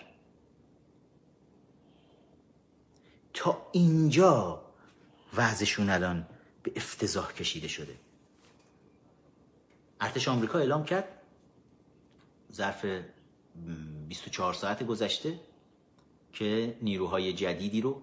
تا 3.34 3.68
اینجا 3.72 4.62
وضعشون 5.36 5.90
الان 5.90 6.26
به 6.62 6.72
افتضاح 6.76 7.32
کشیده 7.32 7.68
شده. 7.68 7.96
ارتش 10.00 10.28
آمریکا 10.28 10.58
اعلام 10.58 10.84
کرد. 10.84 11.08
ظرف 12.52 12.86
24 14.08 14.54
ساعت 14.54 14.82
گذشته 14.82 15.40
که 16.32 16.78
نیروهای 16.82 17.32
جدیدی 17.32 17.80
رو 17.80 18.02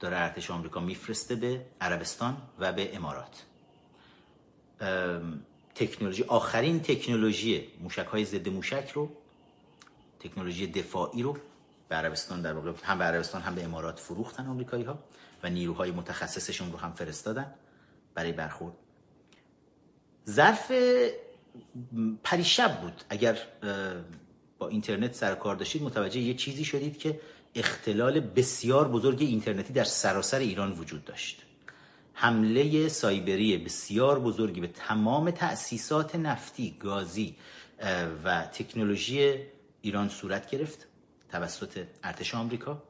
داره 0.00 0.16
ارتش 0.16 0.50
آمریکا 0.50 0.80
میفرسته 0.80 1.34
به 1.34 1.66
عربستان 1.80 2.36
و 2.58 2.72
به 2.72 2.96
امارات. 2.96 3.47
تکنولوژی. 5.74 6.22
آخرین 6.22 6.80
تکنولوژی 6.80 7.68
موشک 7.80 8.06
های 8.06 8.24
ضد 8.24 8.48
موشک 8.48 8.90
رو 8.94 9.10
تکنولوژی 10.20 10.66
دفاعی 10.66 11.22
رو 11.22 11.36
به 11.88 11.94
عربستان 11.94 12.42
در 12.42 12.52
واقع 12.52 12.72
هم 12.82 12.98
به 12.98 13.04
عربستان 13.04 13.42
هم 13.42 13.54
به 13.54 13.64
امارات 13.64 13.98
فروختن 13.98 14.46
آمریکایی 14.46 14.84
ها 14.84 14.98
و 15.42 15.50
نیروهای 15.50 15.90
متخصصشون 15.90 16.72
رو 16.72 16.78
هم 16.78 16.92
فرستادن 16.92 17.54
برای 18.14 18.32
برخورد. 18.32 18.74
ظرف 20.28 20.72
پریشب 22.24 22.80
بود. 22.80 23.02
اگر 23.08 23.38
با 24.58 24.68
اینترنت 24.68 25.14
سر 25.14 25.34
کار 25.34 25.56
داشتید 25.56 25.82
متوجه 25.82 26.20
یه 26.20 26.34
چیزی 26.34 26.64
شدید 26.64 26.98
که 26.98 27.20
اختلال 27.54 28.20
بسیار 28.20 28.88
بزرگ 28.88 29.22
اینترنتی 29.22 29.72
در 29.72 29.84
سراسر 29.84 30.38
ایران 30.38 30.72
وجود 30.72 31.04
داشت. 31.04 31.44
حمله 32.20 32.88
سایبری 32.88 33.56
بسیار 33.56 34.18
بزرگی 34.18 34.60
به 34.60 34.66
تمام 34.66 35.30
تأسیسات 35.30 36.16
نفتی، 36.16 36.76
گازی 36.80 37.36
و 38.24 38.46
تکنولوژی 38.46 39.36
ایران 39.80 40.08
صورت 40.08 40.50
گرفت 40.50 40.86
توسط 41.28 41.86
ارتش 42.02 42.34
آمریکا. 42.34 42.82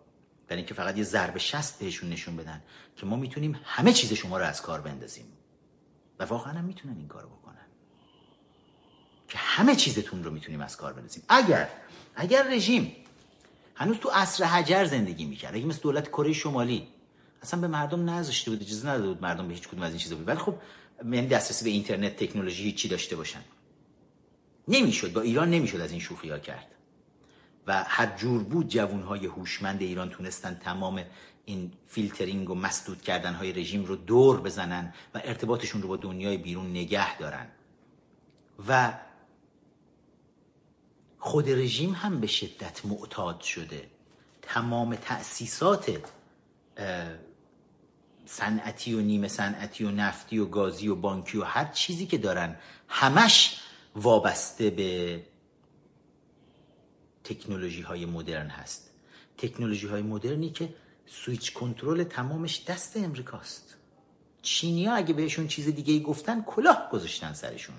برای 0.49 0.59
اینکه 0.59 0.75
فقط 0.75 0.97
یه 0.97 1.05
ضرب 1.05 1.39
شست 1.39 1.79
بهشون 1.79 2.11
نشون 2.11 2.37
بدن 2.37 2.63
که 2.97 3.07
ما 3.07 3.17
می‌تونیم 3.17 3.61
همه 3.65 3.93
چیز 3.93 4.13
شما 4.13 4.39
رو 4.39 4.45
از 4.45 4.63
کار 4.63 4.81
بندازیم. 4.81 5.25
و 6.19 6.25
واقعا 6.25 6.53
هم 6.53 6.65
می‌تونن 6.65 6.97
این 6.97 7.09
کارو 7.09 7.29
بکنن. 7.29 7.67
که 9.29 9.39
همه 9.39 9.77
چیزتون 9.77 10.25
رو 10.25 10.31
می‌تونیم 10.31 10.61
از 10.61 10.77
کار 10.77 10.93
بندازیم. 10.93 11.23
اگر 11.29 11.69
اگر 12.17 12.49
رژیم 12.51 12.97
هنوز 13.75 13.97
تو 13.97 14.09
عصر 14.09 14.45
حجر 14.45 14.85
زندگی 14.85 15.25
می‌کرد 15.25 15.55
اگه 15.55 15.67
مثل 15.67 15.81
دولت 15.81 16.09
کره 16.09 16.33
شمالی 16.33 16.89
اصلا 17.43 17.61
به 17.61 17.67
مردم 17.67 18.11
نذاشته 18.11 18.51
بود 18.51 18.63
اجازه 18.63 18.89
نداده 18.89 19.09
بود 19.09 19.23
مردم 19.23 19.49
به 19.49 19.55
هیچ 19.55 19.69
کدوم 19.69 19.83
از 19.83 19.91
این 19.91 19.99
چیزا 19.99 20.17
بود 20.17 20.29
ولی 20.29 20.39
خب 20.39 20.55
یعنی 21.05 21.27
دسترسی 21.27 21.65
به 21.65 21.71
اینترنت 21.71 22.17
تکنولوژی 22.17 22.73
چی 22.73 22.89
داشته 22.89 23.17
باشن. 23.17 23.41
نمی‌شد 24.69 25.13
با 25.13 25.21
ایران 25.21 25.51
نمی‌شد 25.51 25.81
از 25.81 25.91
این 25.91 26.01
شوخی 26.01 26.31
ها 26.31 26.39
کرد. 26.39 26.67
و 27.67 27.85
هر 27.87 28.17
جور 28.17 28.43
بود 28.43 28.69
جوانهای 28.69 29.27
هوشمند 29.27 29.83
ایران 29.83 30.11
تونستن 30.11 30.55
تمام 30.55 31.05
این 31.45 31.73
فیلترینگ 31.87 32.51
و 32.51 32.55
مسدود 32.55 33.03
کردن 33.03 33.35
های 33.35 33.53
رژیم 33.53 33.85
رو 33.85 33.97
دور 33.97 34.41
بزنن 34.41 34.95
و 35.15 35.21
ارتباطشون 35.25 35.83
رو 35.83 35.89
با 35.89 35.97
دنیای 35.97 36.37
بیرون 36.37 36.71
نگه 36.71 37.19
دارن. 37.19 37.47
و 38.69 38.93
خود 41.19 41.51
رژیم 41.51 41.93
هم 41.93 42.21
به 42.21 42.27
شدت 42.27 42.87
معتاد 42.87 43.41
شده. 43.41 43.91
تمام 44.43 44.95
تأسیسات 44.95 46.01
صنعتی 48.31 48.95
و 48.95 49.01
نیمه 49.01 49.29
صنعتی 49.29 49.85
و 49.85 49.91
نفتی 49.91 50.39
و 50.39 50.47
گازی 50.47 50.89
و 50.89 50.95
بانکی 50.95 51.39
و 51.39 51.45
هر 51.45 51.65
چیزی 51.65 52.07
که 52.07 52.19
دارن 52.19 52.57
همش 52.89 53.61
وابسته 53.97 54.71
به 54.71 55.23
تکنولوژی 57.25 57.83
های 57.83 58.07
مدرن 58.07 58.49
هست. 58.49 58.91
تکنولوژی 59.39 59.87
های 59.87 60.03
مدرنی 60.03 60.51
که 60.51 60.75
سویچ 61.07 61.53
کنترل 61.53 62.05
تمامش 62.05 62.65
دست 62.65 62.97
امریکاست. 62.97 63.77
چینیا 64.43 64.95
اگه 64.95 65.15
بهشون 65.15 65.49
چیز 65.49 65.69
دیگه 65.69 65.93
ای 65.93 66.03
گفتن 66.03 66.43
کلاه 66.43 66.89
گذاشتن 66.93 67.33
سرشون. 67.33 67.77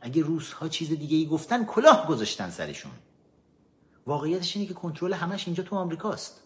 اگه 0.00 0.22
روس 0.22 0.52
ها 0.52 0.68
چیز 0.68 0.88
دیگه 0.88 1.16
ای 1.16 1.26
گفتن 1.26 1.64
کلاه 1.64 2.06
گذاشتن 2.06 2.50
سرشون. 2.50 2.92
واقعیتش 4.06 4.56
اینه 4.56 4.68
که 4.68 4.74
کنترل 4.74 5.12
همش 5.12 5.46
اینجا 5.46 5.62
تو 5.62 5.76
آمریکاست. 5.76 6.39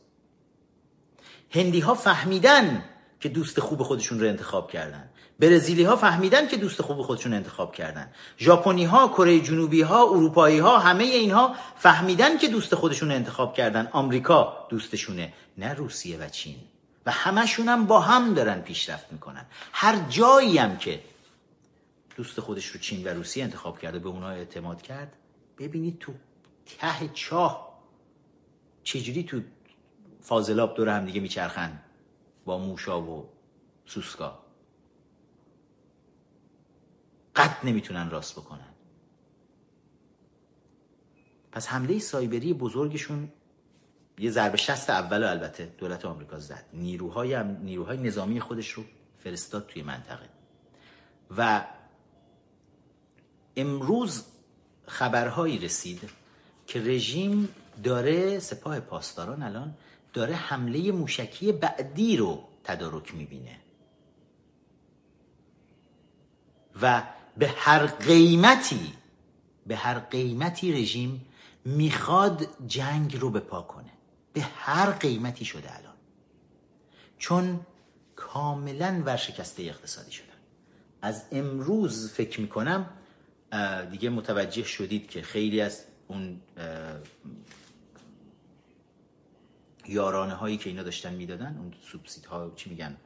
هندی 1.54 1.80
ها 1.80 1.94
فهمیدن 1.94 2.84
که 3.20 3.28
دوست 3.28 3.60
خوب 3.60 3.82
خودشون 3.82 4.20
رو 4.20 4.28
انتخاب 4.28 4.70
کردن. 4.70 5.08
برزیلی 5.38 5.82
ها 5.82 5.96
فهمیدن 5.96 6.48
که 6.48 6.56
دوست 6.56 6.82
خوب 6.82 7.02
خودشون 7.02 7.34
انتخاب 7.34 7.74
کردن. 7.74 8.10
ژاپنی 8.38 8.84
ها 8.84 9.08
کره 9.08 9.40
جنوبی 9.40 9.82
ها 9.82 10.02
اروپایی 10.02 10.58
ها 10.58 10.78
همه 10.78 11.04
اینها 11.04 11.54
فهمیدن 11.76 12.38
که 12.38 12.48
دوست 12.48 12.74
خودشون 12.74 13.12
انتخاب 13.12 13.54
کردن. 13.54 13.88
آمریکا 13.92 14.66
دوستشونه 14.68 15.32
نه 15.58 15.74
روسیه 15.74 16.18
و 16.18 16.28
چین. 16.28 16.56
و 17.06 17.10
همشون 17.10 17.68
هم 17.68 17.86
با 17.86 18.00
هم 18.00 18.34
دارن 18.34 18.60
پیشرفت 18.60 19.12
می‌کنن. 19.12 19.46
هر 19.72 19.96
جایی 20.08 20.58
هم 20.58 20.76
که 20.76 21.00
دوست 22.16 22.40
خودش 22.40 22.66
رو 22.66 22.80
چین 22.80 23.04
و 23.04 23.08
روسیه 23.08 23.44
انتخاب 23.44 23.78
کرده 23.78 23.98
به 23.98 24.08
اونها 24.08 24.30
اعتماد 24.30 24.82
کرد 24.82 25.12
ببینید 25.58 25.98
تو 25.98 26.12
ته 26.78 27.08
چاه 27.14 27.80
چجوری 28.84 29.22
تو 29.22 29.40
فاضلاب 30.24 30.76
دور 30.76 30.88
هم 30.88 31.04
دیگه 31.04 31.20
میچرخن 31.20 31.80
با 32.44 32.58
موشا 32.58 33.00
و 33.00 33.28
سوسکا. 33.86 34.38
قد 37.36 37.56
نمی‌تونن 37.64 38.10
راست 38.10 38.32
بکنن. 38.32 38.74
پس 41.52 41.68
حمله 41.68 41.98
سایبری 41.98 42.52
بزرگشون 42.52 43.28
یه 44.18 44.30
ضربه 44.30 44.56
شست 44.56 44.90
اول 44.90 45.24
البته 45.24 45.74
دولت 45.78 46.04
آمریکا 46.04 46.38
زد. 46.38 46.64
نیروهای, 46.72 47.44
نیروهای 47.44 47.98
نظامی 47.98 48.40
خودش 48.40 48.70
رو 48.70 48.84
فرستاد 49.18 49.66
توی 49.66 49.82
منطقه. 49.82 50.28
و 51.36 51.64
امروز 53.56 54.24
خبرهایی 54.86 55.58
رسید 55.58 56.10
که 56.66 56.80
رژیم 56.80 57.48
داره 57.82 58.38
سپاه 58.38 58.80
پاسداران 58.80 59.42
الان 59.42 59.74
داره 60.14 60.34
حمله 60.34 60.92
موشکی 60.92 61.52
بعدی 61.52 62.16
رو 62.16 62.48
تدارک 62.64 63.14
می‌بینه. 63.14 63.58
و 66.82 67.02
به 67.38 67.48
هر 67.48 67.86
قیمتی 67.86 68.92
به 69.66 69.76
هر 69.76 69.98
قیمتی 69.98 70.72
رژیم 70.72 71.26
می‌خواد 71.64 72.48
جنگ 72.66 73.16
رو 73.16 73.30
بپا 73.30 73.62
کنه. 73.62 73.90
به 74.32 74.40
هر 74.40 74.90
قیمتی 74.90 75.44
شده 75.44 75.76
الان. 75.78 75.94
چون 77.18 77.60
کاملا 78.16 79.02
ورشکسته 79.06 79.62
اقتصادی 79.62 80.12
شدن 80.12 80.34
از 81.02 81.24
امروز 81.32 82.12
فکر 82.12 82.40
می‌کنم 82.40 82.90
دیگه 83.90 84.10
متوجه 84.10 84.64
شدید 84.64 85.08
که 85.10 85.22
خیلی 85.22 85.60
از 85.60 85.84
اون 86.08 86.40
یارانه 89.88 90.34
هایی 90.34 90.56
که 90.56 90.70
اینا 90.70 90.82
داشتن 90.82 91.14
می‌دادن 91.14 91.56
اون 91.58 91.72
سوبسید 91.82 92.24
ها 92.24 92.52
چی 92.56 92.70
میگن 92.70 92.96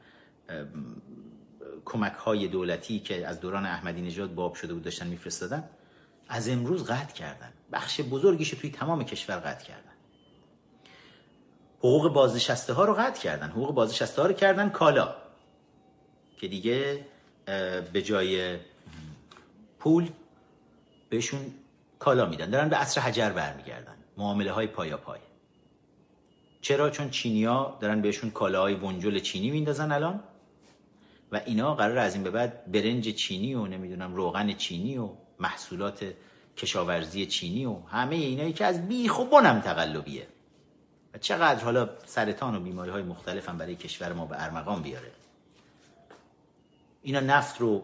کمک 1.85 2.13
های 2.13 2.47
دولتی 2.47 2.99
که 2.99 3.27
از 3.27 3.39
دوران 3.39 3.65
احمدی 3.65 4.01
نژاد 4.01 4.35
باب 4.35 4.53
شده 4.53 4.73
بود 4.73 4.83
داشتن 4.83 5.07
میفرستادن 5.07 5.63
از 6.27 6.49
امروز 6.49 6.83
قطع 6.83 7.13
کردن. 7.13 7.53
بخش 7.71 8.01
بزرگیش 8.01 8.49
توی 8.49 8.69
تمام 8.69 9.03
کشور 9.03 9.35
قطع 9.35 9.65
کردن. 9.65 9.91
حقوق 11.79 12.13
بازنشسته 12.13 12.73
ها 12.73 12.85
رو 12.85 12.93
قطع 12.93 13.21
کردن. 13.21 13.49
حقوق 13.49 13.73
بازنشسته 13.73 14.21
ها 14.21 14.27
رو 14.27 14.33
کردن 14.33 14.69
کالا 14.69 15.15
که 16.37 16.47
دیگه 16.47 17.05
به 17.93 18.01
جای 18.01 18.57
پول 19.79 20.09
بهشون 21.09 21.39
کالا 21.99 22.25
میدن. 22.25 22.49
دارن 22.49 22.69
به 22.69 22.75
عصر 22.75 23.01
حجر 23.01 23.29
برمیگردن. 23.29 23.95
معامله 24.17 24.51
های 24.51 24.67
پایا 24.67 24.97
پای 24.97 25.19
چرا؟ 26.61 26.89
چون 26.89 27.09
چینیا 27.09 27.77
دارن 27.79 28.01
بهشون 28.01 28.31
کالاهای 28.31 28.75
بنجل 28.75 29.19
چینی 29.19 29.51
میندازن 29.51 29.91
الان. 29.91 30.19
و 31.31 31.41
اینا 31.45 31.75
قرار 31.75 31.97
از 31.97 32.13
این 32.15 32.23
به 32.23 32.31
بعد 32.31 32.71
برنج 32.71 33.09
چینی 33.09 33.53
و 33.53 33.65
نمی‌دونم 33.67 34.15
روغن 34.15 34.53
چینی 34.53 34.97
و 34.97 35.09
محصولات 35.39 36.13
کشاورزی 36.57 37.25
چینی 37.25 37.65
و 37.65 37.75
همه 37.91 38.15
اینایی 38.15 38.53
که 38.53 38.65
از 38.65 38.87
بیخ 38.87 39.19
و 39.19 39.25
بنم 39.25 39.59
تقلبیه. 39.61 40.27
و 41.13 41.17
چقدر 41.17 41.63
حالا 41.63 41.89
سرطان 42.05 42.55
و 42.55 42.59
بیماری 42.59 42.91
های 42.91 43.03
مختلف 43.03 43.49
هم 43.49 43.57
برای 43.57 43.75
کشور 43.75 44.13
ما 44.13 44.25
به 44.25 44.43
ارمغان 44.43 44.81
بیاره. 44.81 45.11
اینا 47.03 47.19
نفت 47.19 47.61
رو 47.61 47.83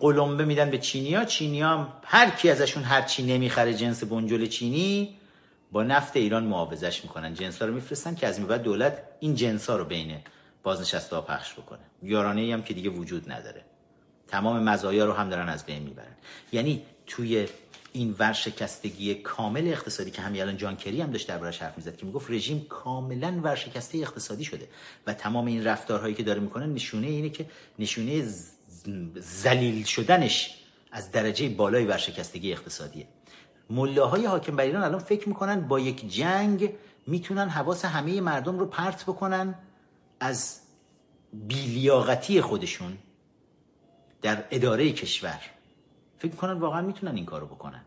قلمبه 0.00 0.44
میدن 0.44 0.70
به 0.70 0.78
چینیا 0.78 1.24
چینیا 1.24 1.68
هم 1.68 1.92
هر 2.04 2.30
کی 2.30 2.50
ازشون 2.50 2.82
هر 2.82 3.02
چی 3.02 3.22
نمی‌خره 3.22 3.74
جنس 3.74 4.04
بنجل 4.04 4.46
چینی 4.46 5.16
با 5.74 5.82
نفت 5.82 6.16
ایران 6.16 6.44
معاوضش 6.44 7.02
می‌کنن. 7.02 7.34
جنس 7.34 7.58
ها 7.62 7.68
رو 7.68 7.74
میفرستن 7.74 8.14
که 8.14 8.26
از 8.26 8.38
این 8.38 8.46
بعد 8.46 8.62
دولت 8.62 9.02
این 9.20 9.34
جنس 9.34 9.70
ها 9.70 9.76
رو 9.76 9.84
بین 9.84 10.16
بازنشسته 10.62 11.16
ها 11.16 11.22
پخش 11.22 11.52
بکنه. 11.52 11.80
یارانه 12.02 12.52
هم 12.52 12.62
که 12.62 12.74
دیگه 12.74 12.90
وجود 12.90 13.32
نداره. 13.32 13.64
تمام 14.28 14.62
مزایا 14.62 15.04
رو 15.04 15.12
هم 15.12 15.28
دارن 15.28 15.48
از 15.48 15.66
بین 15.66 15.82
می‌برن. 15.82 16.16
یعنی 16.52 16.82
توی 17.06 17.48
این 17.92 18.14
ورشکستگی 18.18 19.14
کامل 19.14 19.68
اقتصادی 19.68 20.10
که 20.10 20.22
همین 20.22 20.42
الان 20.42 20.56
جان 20.56 20.76
کری 20.76 21.00
هم 21.00 21.10
داشت 21.10 21.28
دربارش 21.28 21.62
حرف 21.62 21.76
می‌زد 21.76 21.96
که 21.96 22.06
می‌گفت 22.06 22.30
رژیم 22.30 22.66
کاملا 22.68 23.40
ورشکسته 23.42 23.98
اقتصادی 23.98 24.44
شده 24.44 24.68
و 25.06 25.14
تمام 25.14 25.46
این 25.46 25.64
رفتارهایی 25.64 26.14
که 26.14 26.22
داره 26.22 26.40
می‌کنه 26.40 26.66
نشونه 26.66 27.06
اینه 27.06 27.28
که 27.28 27.46
نشونه 27.78 28.24
ذلیل 29.20 29.84
شدنش 29.84 30.54
از 30.92 31.12
درجه 31.12 31.48
بالای 31.48 31.84
ورشکستگی 31.84 32.52
اقتصادیه. 32.52 33.06
ملاهای 33.70 34.26
حاکم 34.26 34.56
بر 34.56 34.64
ایران 34.64 34.82
الان 34.82 34.98
فکر 34.98 35.28
می‌کنن 35.28 35.60
با 35.60 35.80
یک 35.80 36.08
جنگ 36.14 36.74
می‌تونن 37.06 37.48
حواس 37.48 37.84
همه 37.84 38.20
مردم 38.20 38.58
رو 38.58 38.66
پرت 38.66 39.02
بکنن 39.02 39.54
از 40.20 40.60
بیلیاقتی 41.32 42.40
خودشون 42.40 42.98
در 44.22 44.44
اداره 44.50 44.92
کشور. 44.92 45.40
فکر 46.18 46.30
می‌کنن 46.30 46.52
واقعا 46.52 46.82
می‌تونن 46.82 47.14
این 47.14 47.26
کارو 47.26 47.46
بکنن. 47.46 47.80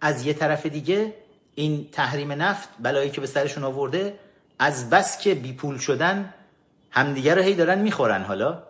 از 0.00 0.26
یه 0.26 0.32
طرف 0.32 0.66
دیگه 0.66 1.14
این 1.54 1.88
تحریم 1.92 2.32
نفت 2.32 2.68
بلایی 2.80 3.10
که 3.10 3.20
به 3.20 3.26
سرشون 3.26 3.64
آورده 3.64 4.18
از 4.58 4.90
بس 4.90 5.20
که 5.20 5.34
بی 5.34 5.52
پول 5.52 5.78
شدن 5.78 6.34
همدیگه 6.90 7.34
رو 7.34 7.42
هی 7.42 7.54
دارن 7.54 7.78
می‌خورن 7.78 8.22
حالا. 8.22 8.62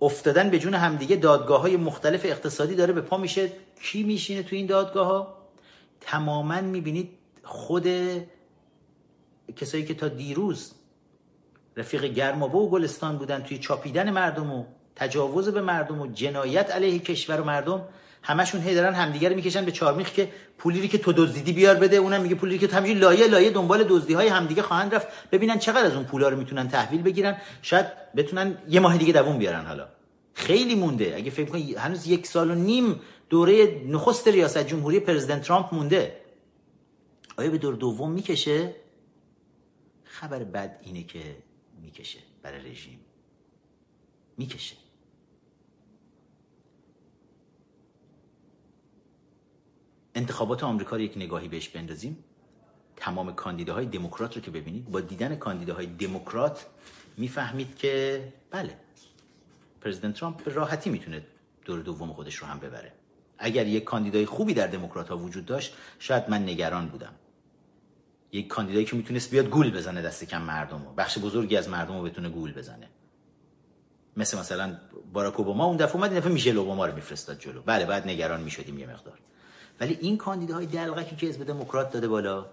افتادن 0.00 0.50
به 0.50 0.58
جون 0.58 0.74
همدیگه 0.74 1.16
دادگاه 1.16 1.60
های 1.60 1.76
مختلف 1.76 2.24
اقتصادی 2.24 2.74
داره 2.74 2.92
به 2.92 3.00
پا 3.00 3.16
میشه. 3.16 3.52
کی 3.82 4.02
میشینه 4.02 4.42
تو 4.42 4.56
این 4.56 4.66
دادگاه 4.66 5.06
ها 5.06 5.36
تماما 6.00 6.60
می‌بینید 6.60 7.10
خود 7.42 7.86
کسایی 9.56 9.84
که 9.84 9.94
تا 9.94 10.08
دیروز 10.08 10.72
رفیق 11.76 12.04
گرمابه 12.04 12.58
و 12.58 12.68
گلستان 12.68 13.18
بودن 13.18 13.42
توی 13.42 13.58
چاپیدن 13.58 14.10
مردم 14.10 14.52
و 14.52 14.64
تجاوز 14.96 15.48
به 15.48 15.60
مردم 15.60 16.00
و 16.00 16.06
جنایت 16.06 16.70
علیه 16.70 16.98
کشور 16.98 17.40
و 17.40 17.44
مردم 17.44 17.88
همشون 18.22 18.60
هی 18.60 18.74
دارن 18.74 18.94
همدیگه 18.94 19.28
رو 19.28 19.34
می‌کشن 19.34 19.64
به 19.64 19.72
چارمیخ 19.72 20.12
که 20.12 20.32
پولی 20.58 20.88
که 20.88 20.98
تو 20.98 21.12
دزدیدی 21.12 21.52
بیار 21.52 21.74
بده 21.74 21.96
اونم 21.96 22.20
میگه 22.20 22.34
پولی 22.34 22.58
که 22.58 22.66
تو 22.66 22.76
همین 22.76 22.98
لایه 22.98 23.26
لایه 23.26 23.50
دنبال 23.50 23.84
دزدی 23.84 24.14
های 24.14 24.28
همدیگه 24.28 24.62
خواهند 24.62 24.94
رفت. 24.94 25.08
ببینن 25.32 25.58
چقدر 25.58 25.84
از 25.84 25.94
اون 25.94 26.04
پولا 26.04 26.28
رو 26.28 26.36
می‌تونن 26.36 26.68
تحویل 26.68 27.02
بگیرن. 27.02 27.36
شاید 27.62 27.86
بتونن 28.16 28.58
یه 28.68 28.80
ماه 28.80 28.98
دیگه 28.98 29.12
دووم 29.12 29.38
بیارن 29.38 29.66
حالا. 29.66 29.88
خیلی 30.34 30.74
مونده. 30.74 31.16
اگه 31.16 31.30
فکر 31.30 31.50
کنی 31.50 31.74
هنوز 31.74 32.06
یک 32.06 32.26
سال 32.26 32.50
و 32.50 32.54
نیم 32.54 33.00
دوره 33.30 33.82
نخست 33.86 34.28
ریاست 34.28 34.66
جمهوری 34.66 35.00
پرزیدنت 35.00 35.42
ترامپ 35.42 35.74
مونده. 35.74 36.16
آیا 37.36 37.50
به 37.50 37.58
دور 37.58 37.74
دوم 37.74 38.10
می‌کشه؟ 38.10 38.74
خبر 40.04 40.44
بد 40.44 40.80
اینه 40.82 41.02
که 41.02 41.36
می‌کشه 41.82 42.18
برای 42.42 42.70
رژیم. 42.70 43.00
می‌کشه. 44.36 44.76
انتخابات 50.20 50.64
آمریکا 50.64 50.96
رو 50.96 51.02
یک 51.02 51.16
نگاهی 51.16 51.48
بهش 51.48 51.68
بندازیم. 51.68 52.24
تمام 52.96 53.34
کاندیداهای 53.34 53.86
دموکرات 53.86 54.36
رو 54.36 54.42
که 54.42 54.50
ببینید 54.50 54.90
با 54.90 55.00
دیدن 55.00 55.36
کاندیداهای 55.36 55.86
دموکرات 55.86 56.66
می‌فهمید 57.16 57.76
که 57.76 57.92
بله 58.50 58.76
پرزیدنت 59.80 60.14
ترامپ 60.14 60.44
به 60.44 60.52
راحتی 60.52 60.90
می‌تونه 60.90 61.22
دور 61.64 61.80
دوم 61.80 62.12
خودش 62.12 62.34
رو 62.34 62.46
هم 62.46 62.58
ببره. 62.58 62.92
اگر 63.38 63.66
یک 63.66 63.84
کاندیدای 63.84 64.26
خوبی 64.26 64.54
در 64.54 64.66
دموکرات 64.66 65.08
ها 65.08 65.18
وجود 65.18 65.46
داشت 65.46 65.76
شاید 65.98 66.30
من 66.30 66.42
نگران 66.42 66.88
بودم. 66.88 67.14
یک 68.32 68.48
کاندیدایی 68.48 68.84
که 68.84 68.96
می‌تونست 68.96 69.30
بیاد 69.30 69.46
گول 69.46 69.70
بزنه 69.70 70.02
دست 70.02 70.24
کم 70.24 70.42
مردم 70.42 70.82
رو. 70.84 70.92
بخش 70.92 71.18
بزرگی 71.18 71.56
از 71.56 71.68
مردم 71.68 71.96
رو 71.98 72.02
بتونه 72.02 72.28
گول 72.28 72.52
بزنه. 72.52 72.88
مثل 74.16 74.38
مثلا 74.38 74.76
باراک 75.12 75.40
اوباما 75.40 75.64
اون 75.64 75.76
دفعه 75.76 75.96
اومد 75.96 76.10
این 76.10 76.20
دفعه 76.20 76.32
میشل 76.32 76.58
اوباما 76.58 76.86
رو 76.86 76.94
میفرستاد 76.94 77.38
جلو. 77.38 77.62
بله 77.62 77.84
بعد 77.86 78.08
نگران 78.08 78.40
می‌شدیم 78.40 78.78
یه 78.78 78.86
مقدار. 78.86 79.18
ولی 79.80 79.98
این 80.00 80.16
کاندیداهای 80.16 80.66
دلغکی 80.66 81.16
که 81.16 81.26
حزب 81.26 81.44
دموکرات 81.44 81.92
داده 81.92 82.08
بالا 82.08 82.46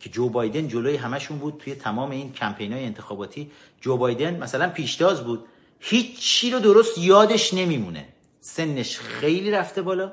که 0.00 0.10
جو 0.10 0.28
بایدن 0.28 0.68
جلوی 0.68 0.96
همشون 0.96 1.38
بود 1.38 1.56
توی 1.58 1.74
تمام 1.74 2.10
این 2.10 2.32
کمپین 2.32 2.72
های 2.72 2.84
انتخاباتی 2.84 3.50
جو 3.80 3.96
بایدن 3.96 4.36
مثلا 4.36 4.68
پیشتاز 4.68 5.24
بود 5.24 5.44
هیچ 5.78 6.18
چی 6.18 6.50
رو 6.50 6.58
درست 6.58 6.98
یادش 6.98 7.54
نمیمونه. 7.54 8.08
سنش 8.40 8.98
خیلی 8.98 9.50
رفته 9.50 9.82
بالا. 9.82 10.12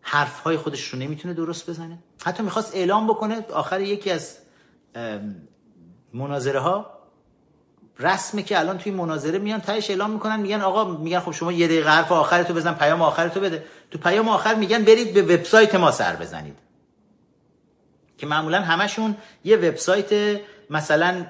حرف 0.00 0.40
های 0.40 0.56
خودش 0.56 0.84
رو 0.84 0.98
نمی‌تونه 0.98 1.34
درست 1.34 1.70
بزنه. 1.70 1.98
حتی 2.24 2.42
می‌خواست 2.42 2.74
اعلام 2.74 3.06
بکنه 3.06 3.46
آخر 3.52 3.80
یکی 3.80 4.10
از 4.10 4.38
مناظره 6.12 6.60
ها 6.60 7.01
رسمه 7.98 8.42
که 8.42 8.58
الان 8.58 8.78
توی 8.78 8.92
مناظره 8.92 9.38
میان 9.38 9.60
تایش 9.60 9.90
اعلام 9.90 10.10
می‌کنن 10.10 10.40
میگن 10.40 10.60
آقا 10.60 10.84
میگن 10.84 11.20
خب 11.20 11.32
شما 11.32 11.52
یه 11.52 11.66
دقیقه 11.66 11.90
حرف 11.90 12.12
آخرتو 12.12 12.54
بزن 12.54 12.74
پیام 12.74 13.02
آخرتو 13.02 13.40
بده. 13.40 13.64
تو 13.90 13.98
پیام 13.98 14.28
آخر 14.28 14.54
میگن 14.54 14.84
برید 14.84 15.14
به 15.14 15.22
وبسایت 15.22 15.74
ما 15.74 15.90
سر 15.90 16.16
بزنید. 16.16 16.56
که 18.18 18.26
معمولا 18.26 18.60
همشون 18.60 19.16
یه 19.44 19.56
وبسایت 19.56 20.40
مثلا 20.70 21.26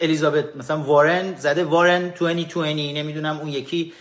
الیزابت 0.00 0.56
مثلا 0.56 0.80
وارن 0.80 1.34
زده 1.34 1.64
وارن 1.64 2.08
2020 2.08 2.56
نمی‌دونم 2.96 3.38
اون 3.38 3.48
یکی 3.48 3.92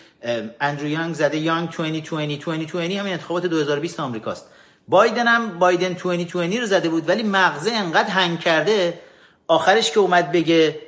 اندرو 0.61 0.88
یانگ 0.88 1.15
زده 1.15 1.38
یانگ 1.38 1.69
2020 1.69 2.09
2020 2.45 2.80
همین 2.80 3.13
انتخابات 3.13 3.45
2020 3.45 3.99
آمریکاست. 3.99 4.45
بایدن 4.88 5.27
هم 5.27 5.59
بایدن 5.59 5.93
2020 5.93 6.59
رو 6.59 6.65
زده 6.65 6.89
بود 6.89 7.09
ولی 7.09 7.23
مغزه 7.23 7.71
انقدر 7.71 8.09
هنگ 8.09 8.39
کرده 8.39 8.99
آخرش 9.47 9.91
که 9.91 9.99
اومد 9.99 10.31
بگه 10.31 10.80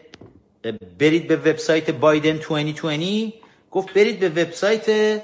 برید 0.72 1.28
به 1.28 1.36
وبسایت 1.36 1.92
بایدن 1.92 2.38
2020 2.38 3.34
گفت 3.72 3.94
برید 3.94 4.20
به 4.20 4.30
وبسایت 4.30 5.22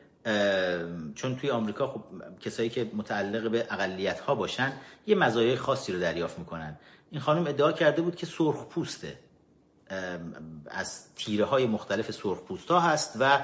چون 1.15 1.37
توی 1.37 1.51
آمریکا 1.51 1.87
خب 1.87 2.03
کسایی 2.41 2.69
که 2.69 2.91
متعلق 2.95 3.51
به 3.51 3.67
اقلیت 3.71 4.21
ها 4.21 4.35
باشن 4.35 4.73
یه 5.07 5.15
مزایای 5.15 5.57
خاصی 5.57 5.93
رو 5.93 6.01
دریافت 6.01 6.39
می‌کنن. 6.39 6.77
این 7.11 7.21
خانم 7.21 7.47
ادعا 7.47 7.73
کرده 7.73 8.03
بود 8.03 8.17
که 8.17 8.27
سرخ 8.27 8.67
پوسته 8.67 9.19
از 10.67 11.15
تیره 11.17 11.45
های 11.45 11.67
مختلف 11.67 12.11
سرخ 12.11 12.39
پوست 12.39 12.71
ها 12.71 12.81
هست 12.81 13.17
و 13.21 13.39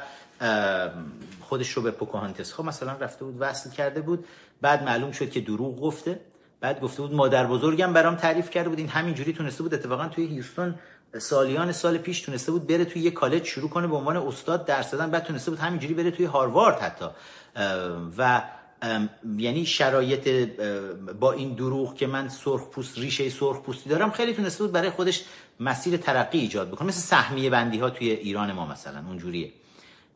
خودش 1.40 1.70
رو 1.70 1.82
به 1.82 1.90
پوکوهانتس 1.90 2.52
ها 2.52 2.62
مثلا 2.62 2.92
رفته 2.92 3.24
بود 3.24 3.36
وصل 3.38 3.70
کرده 3.70 4.00
بود. 4.00 4.24
بعد 4.60 4.82
معلوم 4.82 5.12
شد 5.12 5.30
که 5.30 5.40
دروغ 5.40 5.80
گفته. 5.80 6.20
بعد 6.60 6.80
گفته 6.80 7.02
بود 7.02 7.14
مادر 7.14 7.46
بزرگم 7.46 7.92
برام 7.92 8.16
تعریف 8.16 8.50
کرده 8.50 8.68
بود. 8.68 8.78
این 8.78 8.88
همینجوری 8.88 9.32
تونسته 9.32 9.62
بود. 9.62 9.74
اتفاقا 9.74 10.08
توی 10.08 10.26
هیوستون 10.26 10.74
سالیان 11.18 11.72
سال 11.72 11.98
پیش 11.98 12.20
تونسته 12.20 12.52
بود 12.52 12.66
بره 12.66 12.84
توی 12.84 13.02
یه 13.02 13.10
کالج 13.10 13.44
شروع 13.44 13.70
کنه. 13.70 13.86
به 13.86 13.96
عنوان 13.96 14.16
استاد 14.16 14.66
درس 14.66 14.90
دادن. 14.90 15.10
بعد 15.10 15.24
تونسته 15.24 15.50
بود 15.50 15.60
همینجوری 15.60 15.94
بره 15.94 16.10
توی 16.10 16.26
هاروارد 16.26 16.80
حتی. 16.80 17.06
و 18.18 18.42
یعنی 19.38 19.66
شرایط 19.66 20.28
با 21.20 21.32
این 21.32 21.54
دروغ 21.54 21.96
که 21.96 22.06
من 22.06 22.28
سرخ 22.28 22.68
پوست 22.68 22.98
ریشه 22.98 23.30
سرخ 23.30 23.62
پوستی 23.62 23.90
دارم 23.90 24.10
خیلی 24.10 24.34
تونسته 24.34 24.64
بود 24.64 24.72
برای 24.72 24.90
خودش 24.90 25.24
مسیر 25.60 25.96
ترقی 25.96 26.38
ایجاد 26.38 26.70
بکنه. 26.70 26.88
مثل 26.88 27.00
سهمیه 27.00 27.50
بندی 27.50 27.78
ها 27.78 27.90
توی 27.90 28.10
ایران 28.10 28.52
ما 28.52 28.66
مثلا 28.66 29.04
اونجوریه. 29.08 29.52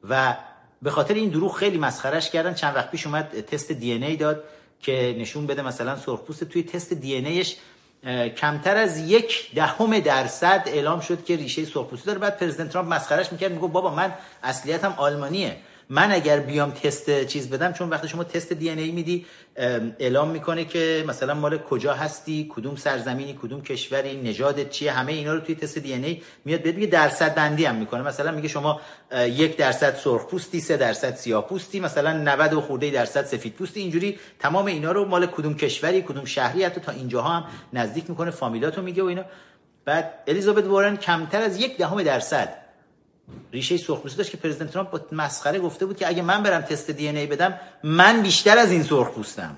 و 0.08 0.36
به 0.82 0.90
خاطر 0.90 1.14
این 1.14 1.28
دروغ 1.28 1.56
خیلی 1.56 1.78
مسخرش 1.78 2.30
کردن. 2.30 2.54
چند 2.54 2.76
وقت 2.76 2.90
پیش 2.90 3.06
اومد 3.06 3.40
تست 3.40 3.72
دی 3.72 3.92
ای 3.92 4.16
داد 4.16 4.44
که 4.80 5.16
نشون 5.18 5.46
بده 5.46 5.62
مثلا 5.62 5.96
سرخپوست 5.96 6.44
توی 6.44 6.62
تست 6.62 6.92
دی 6.92 7.14
ایش 7.14 7.56
کمتر 8.36 8.76
از 8.76 8.98
یک 8.98 9.54
دهم 9.54 9.98
درصد 9.98 10.62
اعلام 10.66 11.00
شد 11.00 11.24
که 11.24 11.36
ریشه 11.36 11.64
سرخپوستی 11.64 12.06
داره. 12.06 12.18
بعد 12.18 12.38
پرزیدنت 12.38 12.70
ترامپ 12.70 12.94
مسخرش 12.94 13.32
می‌کرد 13.32 13.52
میگه 13.52 13.66
بابا 13.66 13.94
من 13.94 14.14
اصلیتم 14.42 14.94
آلمانیه. 14.96 15.56
من 15.90 16.12
اگر 16.12 16.40
بیام 16.40 16.70
تست 16.70 17.24
چیز 17.24 17.50
بدم 17.50 17.72
چون 17.72 17.88
وقتی 17.88 18.08
شما 18.08 18.24
تست 18.24 18.52
دی 18.52 18.70
ای 18.70 18.90
میدی 18.90 19.26
اعلام 19.98 20.30
می‌کنه 20.30 20.64
که 20.64 21.04
مثلا 21.08 21.34
مال 21.34 21.58
کجا 21.58 21.94
هستی 21.94 22.50
کدوم 22.54 22.76
سرزمینی 22.76 23.38
کدوم 23.42 23.62
کشوری 23.62 24.16
نژادت 24.16 24.70
چیه 24.70 24.92
همه 24.92 25.12
اینا 25.12 25.34
رو 25.34 25.40
توی 25.40 25.54
تست 25.54 25.78
دی 25.78 25.92
ای 25.92 26.22
میاد 26.44 26.62
بهت 26.62 26.74
میگه 26.74 26.86
درصد 26.86 27.34
بندی 27.34 27.64
هم 27.64 27.74
می‌کنه. 27.74 28.02
مثلا 28.02 28.30
میگه 28.32 28.48
شما 28.48 28.80
یک 29.12 29.56
درصد 29.56 29.96
سرخ 29.96 30.26
پوستی 30.26 30.60
سه 30.60 30.76
درصد 30.76 31.14
سیاه 31.14 31.48
پوستی 31.48 31.80
مثلا 31.80 32.12
90 32.12 32.52
و 32.52 32.60
خورده 32.60 32.90
درصد 32.90 33.24
سفید 33.24 33.52
پوستی. 33.52 33.80
اینجوری 33.80 34.18
تمام 34.38 34.66
اینا 34.66 34.92
رو 34.92 35.04
مال 35.04 35.26
کدوم 35.26 35.54
کشوری 35.54 36.02
کدوم 36.02 36.24
شهری 36.24 36.64
حتی 36.64 36.80
تا 36.80 36.92
اینجاها 36.92 37.28
هم 37.28 37.44
نزدیک 37.72 38.10
می‌کنه 38.10 38.30
فامیلاتو 38.30 38.82
میگه 38.82 39.02
و 39.02 39.06
اینا. 39.06 39.24
بعد 39.84 40.14
الیزابت 40.26 40.64
وارن 40.64 40.96
کمتر 40.96 41.42
از 41.42 41.60
یک 41.60 41.76
دهم 41.78 42.02
درصد 42.02 42.65
ریشه 43.52 43.76
سرخپوستی 43.76 44.18
داشت 44.18 44.30
که 44.30 44.36
پرزیدنت 44.36 44.70
ترامپ 44.70 44.90
با 44.90 45.00
مسخره 45.12 45.58
گفته 45.58 45.86
بود 45.86 45.96
که 45.96 46.08
اگه 46.08 46.22
من 46.22 46.42
برم 46.42 46.60
تست 46.60 46.90
دی 46.90 47.08
ای 47.08 47.26
بدم 47.26 47.60
من 47.82 48.22
بیشتر 48.22 48.58
از 48.58 48.70
این 48.70 48.82
سرخپوستم. 48.82 49.56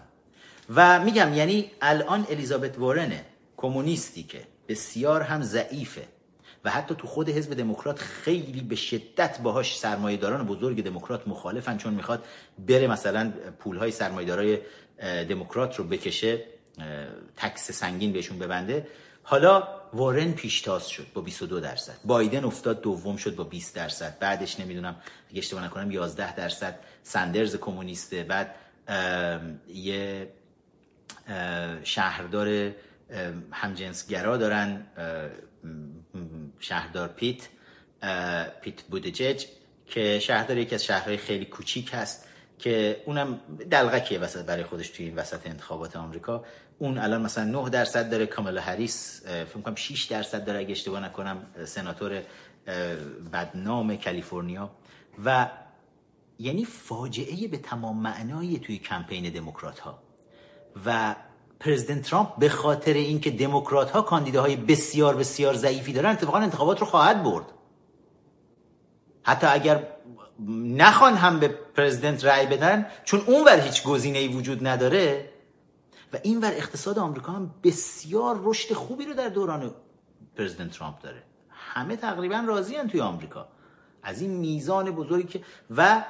و 0.75 1.01
میگم 1.05 1.35
یعنی 1.35 1.71
الان 1.81 2.27
الیزابت 2.31 2.79
وارنه 2.79 3.25
کمونیستی 3.57 4.23
که 4.23 4.41
بسیار 4.69 5.23
هم 5.23 5.43
ضعیفه 5.43 6.07
و 6.65 6.71
حتی 6.71 6.95
تو 6.95 7.07
خود 7.07 7.29
حزب 7.29 7.55
دموکرات 7.55 7.99
خیلی 7.99 8.61
به 8.61 8.77
شدت 8.77 9.39
باهاش 9.41 9.79
سرمایه‌داران 9.79 10.47
بزرگ 10.47 10.85
دموکرات 10.85 11.29
مخالفن 11.29 11.77
چون 11.77 11.95
می‌خواد 11.95 12.25
بره 12.59 12.87
مثلا 12.87 13.33
پولهای 13.59 13.91
سرمایه‌دارای 13.91 14.59
دموکرات 15.29 15.77
رو 15.77 15.85
بکشه 15.85 16.45
تکس 17.37 17.71
سنگین 17.71 18.13
بهشون 18.13 18.39
ببنده. 18.39 18.87
حالا 19.31 19.69
وارن 19.93 20.33
پیشتاز 20.33 20.89
شد 20.89 21.07
با 21.15 21.23
22 21.23 21.61
درصد. 21.61 21.97
بایدن 22.05 22.45
افتاد 22.45 22.81
دوم 22.81 23.17
شد 23.17 23.35
با 23.35 23.45
20 23.45 23.75
درصد. 23.75 24.19
بعدش 24.19 24.61
نمی‌دونم 24.61 24.97
اگه 25.31 25.39
اشتباه 25.39 25.65
نکنم 25.65 25.91
11 25.91 26.35
درصد. 26.35 26.79
سندرز 27.03 27.57
کمونیسته 27.57 28.23
بعد 28.23 28.55
یه 29.69 30.33
شهردار 31.85 32.73
همجنسگرا 33.51 34.37
دارن. 34.37 34.87
شهردار 36.59 37.09
پیت 37.09 37.49
پیت 38.61 38.83
بودجج 38.83 39.45
که 39.87 40.19
شهردار 40.19 40.59
یکی 40.59 40.75
از 40.75 40.85
شهرهای 40.85 41.17
خیلی 41.17 41.45
کوچیک 41.45 41.91
هست 41.93 42.29
که 42.59 43.03
اونم 43.07 43.41
دلغکیه 43.71 44.19
وسط 44.19 44.45
برای 44.45 44.65
خودش 44.65 44.89
توی 44.89 45.07
این 45.07 45.17
وسط 45.17 45.47
انتخابات 45.47 45.97
آمریکا. 45.97 46.45
اون 46.79 46.99
الان 46.99 47.23
مثلا 47.23 47.45
9 47.45 47.71
درصد 47.71 48.11
داره 48.11 48.27
کاملا 48.27 48.61
هریس 48.61 49.23
فکر 49.27 49.61
کنم 49.61 49.75
6 49.75 50.05
درصد 50.05 50.45
داره 50.45 50.59
اگه 50.59 50.71
اشتباه 50.71 51.01
نکنم 51.01 51.47
سناتور 51.65 52.23
بدنام 53.33 53.97
کالیفرنیا. 53.97 54.71
و 55.25 55.49
یعنی 56.39 56.65
فاجعه 56.65 57.49
به 57.49 57.57
تمام 57.57 58.03
معنایی 58.03 58.59
توی 58.59 58.79
کمپین 58.79 59.33
دموکرات 59.33 59.79
ها 59.79 59.99
و 60.87 61.15
پرزیدنت 61.61 62.03
ترامپ 62.03 62.39
به 62.39 62.49
خاطر 62.49 62.93
اینکه 62.93 63.31
دموکرات 63.31 63.91
ها 63.91 64.03
کاندیداهای 64.03 64.57
بسیار 64.57 65.17
بسیار 65.17 65.55
ضعیفی 65.55 65.93
دارن 65.93 66.11
اتفاقا 66.11 66.39
انتخابات 66.39 66.81
رو 66.81 66.87
خواهد 66.87 67.23
برد. 67.23 67.45
حتی 69.23 69.47
اگر 69.47 69.87
نخوان 70.59 71.15
هم 71.15 71.41
به 71.41 71.49
پرزیدنت 71.49 72.25
رأی 72.25 72.47
بدن 72.47 72.87
چون 73.05 73.21
اونور 73.27 73.61
هیچ 73.61 73.83
گزینه 73.83 74.19
ای 74.19 74.29
وجود 74.29 74.67
نداره 74.67 75.31
و 76.13 76.19
اینور 76.23 76.53
اقتصاد 76.53 76.99
آمریکا 76.99 77.33
هم 77.33 77.55
بسیار 77.65 78.41
رشد 78.43 78.75
خوبی 78.75 79.05
رو 79.05 79.15
در 79.15 79.29
دوران 79.29 79.75
پرزیدنت 80.37 80.71
ترامپ 80.71 81.03
داره. 81.03 81.23
همه 81.51 81.97
تقریبا 81.97 82.45
راضی 82.47 82.75
توی 82.79 83.01
آمریکا. 83.01 83.49
از 84.03 84.21
این 84.21 84.31
میزان 84.31 84.91
بزرگی 84.91 85.29
که 85.29 85.41
و 85.77 86.05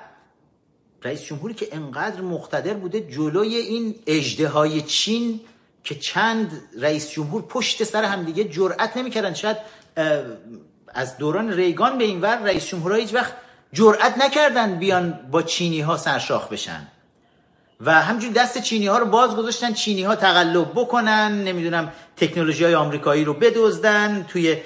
رئیس 1.02 1.22
جمهوری 1.22 1.54
که 1.54 1.68
انقدر 1.72 2.20
مقتدر 2.20 2.74
بوده 2.74 3.00
جلوی 3.00 3.56
این 3.56 3.94
اجده 4.06 4.48
های 4.48 4.82
چین 4.82 5.40
که 5.84 5.94
چند 5.94 6.62
رئیس 6.78 7.10
جمهور 7.10 7.42
پشت 7.42 7.84
سر 7.84 8.04
هم 8.04 8.24
دیگه 8.24 8.44
جرأت 8.44 8.96
نمی‌کردن. 8.96 9.34
شاید 9.34 9.56
از 10.88 11.18
دوران 11.18 11.52
ریگان 11.52 11.98
به 11.98 12.04
این 12.04 12.20
ور 12.20 12.38
رئیس 12.38 12.66
جمهورها 12.66 12.96
هیچ 12.98 13.14
وقت 13.14 13.34
جرأت 13.72 14.18
نکردن 14.18 14.78
بیان 14.78 15.28
با 15.30 15.42
چینی 15.42 15.80
ها 15.80 15.96
سرشاخ 15.96 16.48
بشن. 16.48 16.86
و 17.80 18.02
همجور 18.02 18.32
دست 18.32 18.58
چینی 18.58 18.86
ها 18.86 18.98
رو 18.98 19.06
باز 19.06 19.36
گذاشتن 19.36 19.72
چینی 19.72 20.02
ها 20.02 20.16
تقلب 20.16 20.70
بکنن 20.74 21.42
نمی‌دونم 21.44 21.92
تکنولوژی 22.16 22.64
های 22.64 22.74
آمریکایی 22.74 23.24
رو 23.24 23.34
بدزدن 23.34 24.26
توی 24.28 24.56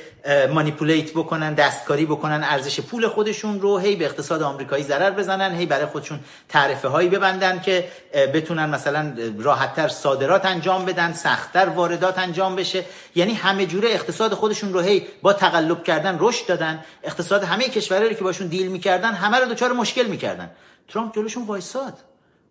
مانیپولیت 0.50 1.10
بکنن 1.10 1.54
دستکاری 1.54 2.06
بکنن 2.06 2.44
ارزش 2.44 2.80
پول 2.80 3.08
خودشون 3.08 3.60
رو 3.60 3.78
هی 3.78 3.96
به 3.96 4.04
اقتصاد 4.04 4.42
آمریکایی 4.42 4.84
ضرر 4.84 5.10
بزنن 5.10 5.54
هی 5.54 5.66
برای 5.66 5.86
خودشون 5.86 6.20
تعرفه 6.48 6.88
هایی 6.88 7.08
ببندن 7.08 7.60
که 7.60 7.88
بتونن 8.34 8.66
مثلا 8.66 9.12
راحتتر 9.38 9.88
صادرات 9.88 10.46
انجام 10.46 10.84
بدن 10.84 11.12
سختتر 11.12 11.68
واردات 11.68 12.18
انجام 12.18 12.56
بشه. 12.56 12.84
یعنی 13.14 13.34
همه 13.34 13.66
جوره 13.66 13.88
اقتصاد 13.88 14.34
خودشون 14.34 14.72
رو 14.72 14.80
هی 14.80 15.06
با 15.22 15.32
تقلب 15.32 15.84
کردن 15.84 16.16
رشد 16.20 16.46
دادن. 16.46 16.84
اقتصاد 17.02 17.44
همه 17.44 17.64
کشورهایی 17.64 18.14
که 18.14 18.24
باشون 18.24 18.46
دیل 18.46 18.68
می‌کردن 18.68 19.12
همه 19.12 19.38
رو 19.38 19.46
دچار 19.46 19.72
مشکل 19.72 20.06
می‌کردن. 20.06 20.50
ترامپ 20.88 21.14
جلوشون 21.14 21.46
وایساد. 21.46 21.94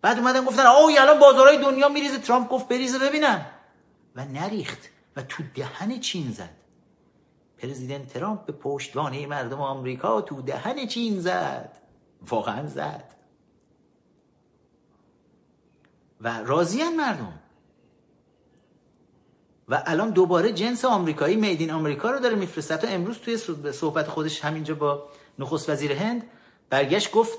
بعد 0.02 0.18
اومدن 0.18 0.44
گفتن 0.44 0.66
آوی 0.66 0.98
الان 0.98 1.18
بازارهای 1.18 1.58
دنیا 1.58 1.88
میریزه. 1.88 2.18
ترامپ 2.18 2.48
گفت 2.48 2.68
بریزه 2.68 2.98
ببینم 2.98 3.46
و 4.16 4.24
نریخت. 4.24 4.88
و 5.16 5.22
تو 5.22 5.42
دهن 5.54 6.00
چین 6.00 6.30
زد. 6.30 6.56
پرزیدنت 7.58 8.12
ترامپ 8.12 8.46
به 8.46 8.52
پشتوانه 8.52 9.26
مردم 9.26 9.60
آمریکا 9.60 10.20
تو 10.20 10.42
دهن 10.42 10.86
چین 10.86 11.20
زد. 11.20 11.78
واقعا 12.28 12.66
زد. 12.66 13.14
و 16.20 16.42
راضیان 16.42 16.96
مردم. 16.96 17.38
و 19.68 19.82
الان 19.86 20.10
دوباره 20.10 20.52
جنس 20.52 20.84
آمریکایی 20.84 21.36
میدین 21.36 21.70
آمریکا 21.70 22.10
رو 22.10 22.18
داره 22.18 22.34
میفرسته. 22.34 22.76
تا 22.76 22.88
امروز 22.88 23.18
توی 23.18 23.36
صحبت 23.72 24.08
خودش 24.08 24.44
همینجا 24.44 24.74
با 24.74 25.08
نخست 25.38 25.70
وزیر 25.70 25.92
هند 25.92 26.30
برگشت 26.70 27.10
گفت 27.10 27.38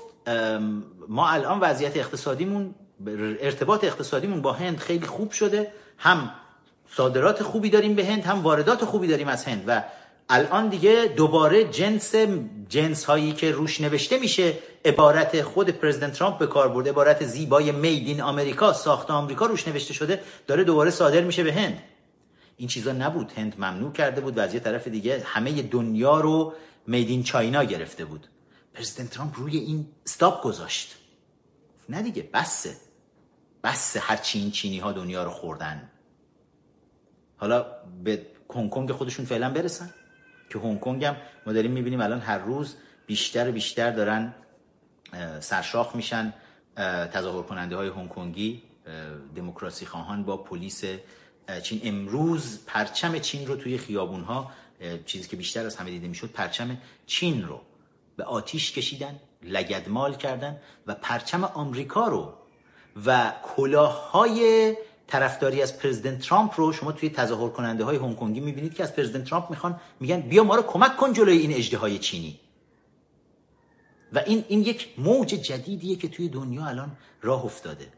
ما 1.08 1.28
الان 1.28 1.60
وضعیت 1.60 1.96
اقتصادیمون 1.96 2.74
ارتباط 3.40 3.84
اقتصادیمون 3.84 4.42
با 4.42 4.52
هند 4.52 4.78
خیلی 4.78 5.06
خوب 5.06 5.30
شده. 5.30 5.72
هم 5.98 6.30
صادرات 6.90 7.42
خوبی 7.42 7.70
داریم 7.70 7.94
به 7.94 8.06
هند 8.06 8.24
هم 8.24 8.42
واردات 8.42 8.84
خوبی 8.84 9.06
داریم 9.06 9.28
از 9.28 9.44
هند. 9.44 9.64
و 9.66 9.82
الان 10.28 10.68
دیگه 10.68 11.12
دوباره 11.16 11.64
جنس 11.64 12.14
جنس 12.68 13.04
هایی 13.04 13.32
که 13.32 13.50
روش 13.50 13.80
نوشته 13.80 14.18
میشه 14.18 14.54
عبارت 14.84 15.42
خود 15.42 15.70
پرزیدنت 15.70 16.12
ترامپ 16.12 16.38
به 16.38 16.46
کار 16.46 16.68
برده 16.68 16.90
عبارت 16.90 17.24
زیبای 17.24 17.72
میدین 17.72 18.20
آمریکا 18.20 18.72
ساخت 18.72 19.10
آمریکا 19.10 19.46
روش 19.46 19.68
نوشته 19.68 19.94
شده 19.94 20.20
داره 20.46 20.64
دوباره 20.64 20.90
صادر 20.90 21.20
میشه 21.20 21.44
به 21.44 21.52
هند. 21.52 21.82
این 22.56 22.68
چیزا 22.68 22.92
نبود. 22.92 23.32
هند 23.36 23.54
ممنوع 23.58 23.92
کرده 23.92 24.20
بود. 24.20 24.38
و 24.38 24.40
از 24.40 24.54
یه 24.54 24.60
طرف 24.60 24.88
دیگه 24.88 25.22
همه 25.24 25.62
دنیا 25.62 26.20
رو 26.20 26.52
میدین 26.86 27.22
چاینا 27.22 27.64
گرفته 27.64 28.04
بود. 28.04 28.28
پرزیدنت 28.74 29.10
ترامپ 29.10 29.38
روی 29.38 29.56
این 29.56 29.86
استاپ 30.06 30.42
گذاشت. 30.42 30.96
نه 31.88 32.02
دیگه 32.02 32.30
بسه. 32.32 32.76
بسه 33.64 34.00
هرچی 34.00 34.38
این 34.38 34.50
چینی 34.50 34.78
ها 34.78 34.92
دنیا 34.92 35.24
رو 35.24 35.30
خوردن. 35.30 35.90
حالا 37.36 37.66
به 38.04 38.26
هنگ 38.54 38.70
کنگ 38.70 38.92
خودشون 38.92 39.24
فعلا 39.24 39.50
برسن. 39.50 39.94
که 40.50 40.58
هنگ 40.58 40.80
کنگ 40.80 41.04
هم 41.04 41.16
ما 41.46 41.52
داریم 41.52 41.70
می‌بینیم 41.70 42.00
الان 42.00 42.20
هر 42.20 42.38
روز 42.38 42.76
بیشتر 43.06 43.48
و 43.48 43.52
بیشتر 43.52 43.90
دارن 43.90 44.34
سرشاخ 45.40 45.96
میشن. 45.96 46.34
تظاهر 47.12 47.42
کننده 47.42 47.76
های 47.76 47.88
هنگ 47.88 48.08
کنگی 48.08 48.62
دموکراسی 49.36 49.86
خواهان 49.86 50.24
با 50.24 50.36
پلیس 50.36 50.84
چین. 51.62 51.80
امروز 51.84 52.64
پرچم 52.66 53.18
چین 53.18 53.46
رو 53.46 53.56
توی 53.56 53.78
خیابون 53.78 54.20
ها 54.20 54.52
چیزی 55.06 55.28
که 55.28 55.36
بیشتر 55.36 55.66
از 55.66 55.76
همه 55.76 55.90
دیده 55.90 56.08
می‌شد 56.08 56.30
پرچم 56.30 56.76
چین 57.06 57.42
رو. 57.42 57.60
به 58.16 58.24
آتیش 58.24 58.72
کشیدن 58.72 59.20
لگدمال 59.42 60.14
کردن 60.14 60.60
و 60.86 60.94
پرچم 60.94 61.44
آمریکا 61.44 62.08
رو 62.08 62.32
و 63.06 63.32
کلاه 63.56 64.10
های 64.10 64.74
طرفداری 65.06 65.62
از 65.62 65.78
پرزیدنت 65.78 66.18
ترامپ 66.18 66.52
رو 66.56 66.72
شما 66.72 66.92
توی 66.92 67.10
تظاهر 67.10 67.48
کننده 67.48 67.84
های 67.84 67.96
هنگ 67.96 68.16
کنگی 68.16 68.40
می‌بینید 68.40 68.74
که 68.74 68.82
از 68.82 68.96
پرزیدنت 68.96 69.24
ترامپ 69.24 69.50
می‌خوان 69.50 69.80
میگن 70.00 70.20
بیا 70.20 70.44
ما 70.44 70.54
رو 70.54 70.62
کمک 70.62 70.96
کن 70.96 71.12
جلوی 71.12 71.36
این 71.36 71.52
اجده 71.52 71.78
های 71.78 71.98
چینی. 71.98 72.40
و 74.12 74.18
این 74.18 74.44
این 74.48 74.60
یک 74.60 74.94
موج 74.98 75.28
جدیدیه 75.28 75.96
که 75.96 76.08
توی 76.08 76.28
دنیا 76.28 76.64
الان 76.66 76.96
راه 77.22 77.44
افتاده. 77.44 77.92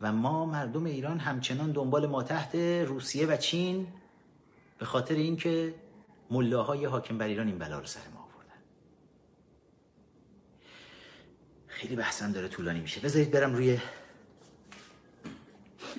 و 0.00 0.12
ما 0.12 0.46
مردم 0.46 0.84
ایران 0.84 1.18
همچنان 1.18 1.72
دنبال 1.72 2.06
ما 2.06 2.22
تحت 2.22 2.54
روسیه 2.86 3.26
و 3.26 3.36
چین 3.36 3.86
به 4.78 4.86
خاطر 4.86 5.14
اینکه 5.14 5.74
ملاهای 6.30 6.84
حاکم 6.84 7.18
بر 7.18 7.26
ایران 7.26 7.46
این 7.46 7.58
بلا 7.58 7.78
رو 7.78 7.86
سر 7.86 8.00
ما 8.14 8.20
آوردن 8.20 8.60
خیلی 11.80 11.96
بحثم 11.96 12.32
داره 12.32 12.48
طولانی 12.48 12.80
میشه. 12.80 13.00
بذارید 13.00 13.30
برم 13.30 13.54
روی 13.54 13.78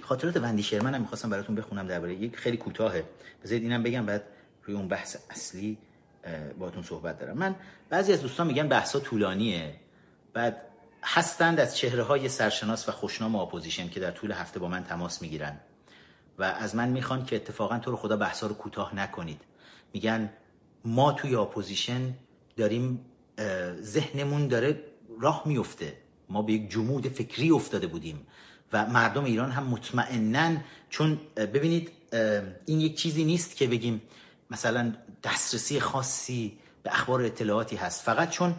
خاطرات 0.01 0.37
وندی 0.37 0.63
شرمن 0.63 0.95
هم 0.95 1.01
می‌خواستم 1.01 1.29
براتون 1.29 1.55
بخونم 1.55 1.87
درباره 1.87 2.13
یک 2.13 2.35
خیلی 2.35 2.57
کوتاهه. 2.57 3.03
بذارید 3.43 3.63
اینم 3.63 3.83
بگم 3.83 4.05
بعد 4.05 4.23
روی 4.63 4.75
اون 4.75 4.87
بحث 4.87 5.17
اصلی 5.29 5.77
باهاتون 6.59 6.83
صحبت 6.83 7.19
دارم. 7.19 7.37
من 7.37 7.55
بعضی 7.89 8.13
از 8.13 8.21
دوستان 8.21 8.47
میگن 8.47 8.67
بحثا 8.67 8.99
طولانیه. 8.99 9.75
بعد 10.33 10.61
هستند 11.03 11.59
از 11.59 11.77
چهره 11.77 12.03
های 12.03 12.29
سرشناس 12.29 12.89
و 12.89 12.91
خوشنام 12.91 13.35
اپوزیشن 13.35 13.89
که 13.89 13.99
در 13.99 14.11
طول 14.11 14.31
هفته 14.31 14.59
با 14.59 14.67
من 14.67 14.83
تماس 14.83 15.21
می‌گیرن. 15.21 15.59
و 16.39 16.43
از 16.43 16.75
من 16.75 16.89
می‌خوان 16.89 17.25
که 17.25 17.35
اتفاقا 17.35 17.79
تو 17.79 17.91
رو 17.91 17.97
خدا 17.97 18.17
بحثا 18.17 18.47
رو 18.47 18.53
کوتاه 18.53 18.95
نکنید. 18.95 19.41
میگن 19.93 20.29
ما 20.85 21.11
توی 21.11 21.35
اپوزیشن 21.35 22.13
داریم 22.57 23.05
ذهنمون 23.81 24.47
داره 24.47 24.90
راه 25.21 25.43
میفته 25.45 25.93
ما 26.29 26.41
به 26.41 26.53
یک 26.53 26.71
جمود 26.71 27.07
فکری 27.07 27.51
افتاده 27.51 27.87
بودیم 27.87 28.27
و 28.73 28.85
مردم 28.85 29.23
ایران 29.23 29.51
هم 29.51 29.63
مطمئنا 29.63 30.57
چون 30.89 31.19
ببینید 31.35 31.91
این 32.65 32.79
یک 32.79 32.97
چیزی 32.97 33.23
نیست 33.23 33.55
که 33.55 33.67
بگیم 33.67 34.01
مثلا 34.51 34.93
دسترسی 35.23 35.79
خاصی 35.79 36.57
به 36.83 36.89
اخبار 36.93 37.21
اطلاعاتی 37.21 37.75
هست. 37.75 38.01
فقط 38.01 38.29
چون 38.29 38.55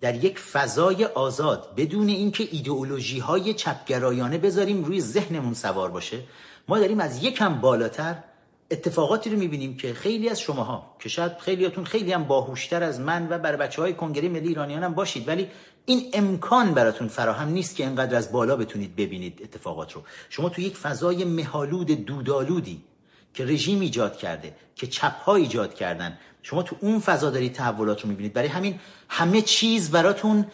در 0.00 0.24
یک 0.24 0.38
فضای 0.38 1.04
آزاد 1.04 1.74
بدون 1.76 2.08
اینکه 2.08 2.48
ایدئولوژی 2.50 3.18
های 3.18 3.54
چپگرایانه 3.54 4.38
بذاریم 4.38 4.84
روی 4.84 5.00
ذهنمون 5.00 5.54
سوار 5.54 5.90
باشه 5.90 6.22
ما 6.68 6.78
داریم 6.78 7.00
از 7.00 7.24
یکم 7.24 7.60
بالاتر 7.60 8.16
اتفاقاتی 8.70 9.30
رو 9.30 9.38
می‌بینیم 9.38 9.76
که 9.76 9.94
خیلی 9.94 10.28
از 10.28 10.40
شماها 10.40 10.96
که 10.98 11.08
شاید 11.08 11.38
خیلیاتون 11.38 11.84
خیلی 11.84 12.12
هم 12.12 12.24
باهوشتر 12.24 12.82
از 12.82 13.00
من 13.00 13.26
و 13.30 13.38
بر 13.38 13.56
بچه 13.56 13.82
های 13.82 13.94
کنگره 13.94 14.28
ملی 14.28 14.48
ایرانیان 14.48 14.82
هم 14.82 14.94
باشید 14.94 15.28
ولی 15.28 15.48
این 15.90 16.10
امکان 16.12 16.74
براتون 16.74 17.08
فراهم 17.08 17.48
نیست 17.48 17.76
که 17.76 17.86
اینقدر 17.86 18.16
از 18.16 18.32
بالا 18.32 18.56
بتونید 18.56 18.96
ببینید 18.96 19.40
اتفاقات 19.42 19.92
رو. 19.92 20.02
شما 20.28 20.48
تو 20.48 20.60
یک 20.62 20.76
فضای 20.76 21.24
مه‌آلود 21.24 21.86
دودآلودی 21.86 22.82
که 23.34 23.44
رژیم 23.44 23.80
ایجاد 23.80 24.16
کرده 24.16 24.54
که 24.76 24.86
چپ 24.86 25.16
ها 25.22 25.34
ایجاد 25.34 25.74
کردن 25.74 26.18
شما 26.42 26.62
تو 26.62 26.76
اون 26.80 27.00
فضا 27.00 27.30
دارید 27.30 27.52
تحولات 27.52 28.00
رو 28.02 28.08
می‌بینید. 28.08 28.32
برای 28.32 28.48
همین 28.48 28.80
همه 29.08 29.42
چیز 29.42 29.90
براتون 29.90 30.46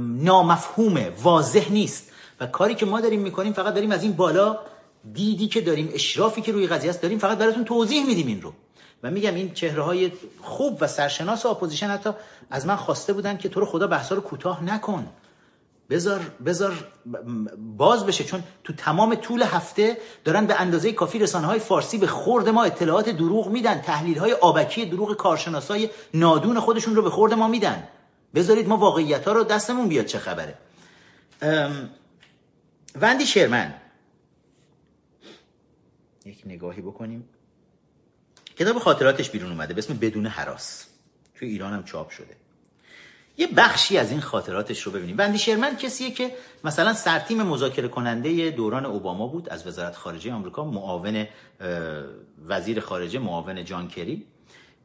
نامفهومه 0.00 1.10
واضح 1.22 1.72
نیست. 1.72 2.12
و 2.40 2.46
کاری 2.46 2.74
که 2.74 2.86
ما 2.86 3.00
داریم 3.00 3.20
می‌کنیم 3.20 3.52
فقط 3.52 3.74
داریم 3.74 3.90
از 3.90 4.02
این 4.02 4.12
بالا 4.12 4.58
دیدی 5.12 5.48
که 5.48 5.60
داریم 5.60 5.90
اشرافی 5.94 6.42
که 6.42 6.52
روی 6.52 6.66
قضیه 6.66 6.90
است 6.90 7.02
داریم 7.02 7.18
فقط 7.18 7.38
براتون 7.38 7.64
توضیح 7.64 8.06
میدیم 8.06 8.26
این 8.26 8.42
رو. 8.42 8.52
و 9.02 9.10
میگم 9.10 9.34
این 9.34 9.54
چهره 9.54 9.82
های 9.82 10.12
خوب 10.40 10.78
و 10.80 10.86
سرشناس 10.86 11.46
اپوزیشن 11.46 11.86
حتی 11.86 12.10
از 12.50 12.66
من 12.66 12.76
خواسته 12.76 13.12
بودن 13.12 13.36
که 13.36 13.48
تو 13.48 13.60
رو 13.60 13.66
خدا 13.66 13.86
بحثا 13.86 14.14
رو 14.14 14.20
کوتاه 14.20 14.64
نکن. 14.64 15.08
بذار 15.90 16.20
بذار 16.46 16.88
باز 17.58 18.06
بشه 18.06 18.24
چون 18.24 18.42
تو 18.64 18.72
تمام 18.72 19.14
طول 19.14 19.42
هفته 19.42 19.98
دارن 20.24 20.46
به 20.46 20.60
اندازه 20.60 20.92
کافی 20.92 21.18
رسانه 21.18 21.46
های 21.46 21.58
فارسی 21.58 21.98
به 21.98 22.06
خورد 22.06 22.48
ما 22.48 22.64
اطلاعات 22.64 23.08
دروغ 23.08 23.48
میدن 23.48 23.80
تحلیل 23.80 24.18
های 24.18 24.32
آبکی 24.32 24.86
دروغ 24.86 25.16
کارشناسای 25.16 25.90
نادون 26.14 26.60
خودشون 26.60 26.94
رو 26.94 27.02
به 27.02 27.10
خورد 27.10 27.34
ما 27.34 27.48
میدن. 27.48 27.88
بذارید 28.34 28.68
ما 28.68 28.76
واقعیت 28.76 29.28
ها 29.28 29.32
رو 29.32 29.44
دستمون 29.44 29.88
بیاد 29.88 30.06
چه 30.06 30.18
خبره. 30.18 30.54
وندی 33.00 33.26
شرمن 33.26 33.74
یک 36.24 36.42
نگاهی 36.46 36.82
بکنیم. 36.82 37.28
کتاب 38.62 38.78
خاطراتش 38.78 39.30
بیرون 39.30 39.50
اومده 39.50 39.74
به 39.74 39.78
اسم 39.78 39.94
بدون 39.94 40.26
حراس. 40.26 40.86
توی 41.34 41.48
ایران 41.48 41.72
هم 41.72 41.84
چاپ 41.84 42.10
شده. 42.10 42.36
یه 43.36 43.46
بخشی 43.46 43.98
از 43.98 44.10
این 44.10 44.20
خاطراتش 44.20 44.82
رو 44.82 44.92
ببینیم. 44.92 45.18
وندی 45.18 45.38
شرمن 45.38 45.76
کسیه 45.76 46.10
که 46.10 46.30
مثلا 46.64 46.94
سرتیم 46.94 47.42
مذاکره 47.42 47.88
کننده 47.88 48.50
دوران 48.50 48.86
اوباما 48.86 49.26
بود 49.26 49.48
از 49.48 49.66
وزارت 49.66 49.96
خارجه 49.96 50.32
آمریکا 50.32 50.64
معاون 50.64 51.26
وزیر 52.46 52.80
خارجه 52.80 53.18
معاون 53.18 53.64
جان 53.64 53.88
کری. 53.88 54.26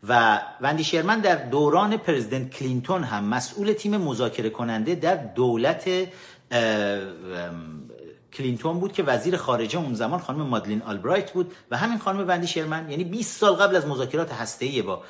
و 0.03 0.41
وندی 0.61 0.83
شرمن 0.83 1.19
در 1.19 1.35
دوران 1.35 1.97
President 1.97 2.49
کلینتون 2.49 3.03
هم 3.03 3.23
مسئول 3.23 3.73
تیم 3.73 3.97
مذاکره 3.97 4.49
کننده 4.49 4.95
در 4.95 5.15
دولت 5.15 5.89
کلینتون 8.33 8.79
بود 8.79 8.93
که 8.93 9.03
وزیر 9.03 9.37
خارجه 9.37 9.79
اون 9.79 9.93
زمان 9.93 10.19
خانم 10.19 10.41
مادلین 10.41 10.81
آلبرایت 10.81 11.31
بود 11.31 11.53
و 11.71 11.77
همین 11.77 11.97
خانم 11.97 12.27
وندی 12.27 12.47
شرمن 12.47 12.91
یعنی 12.91 13.03
20 13.03 13.39
سال 13.39 13.53
قبل 13.53 13.75
از 13.75 13.87
مذاکرات 13.87 14.33
هسته‌ای 14.33 14.81
با 14.81 15.01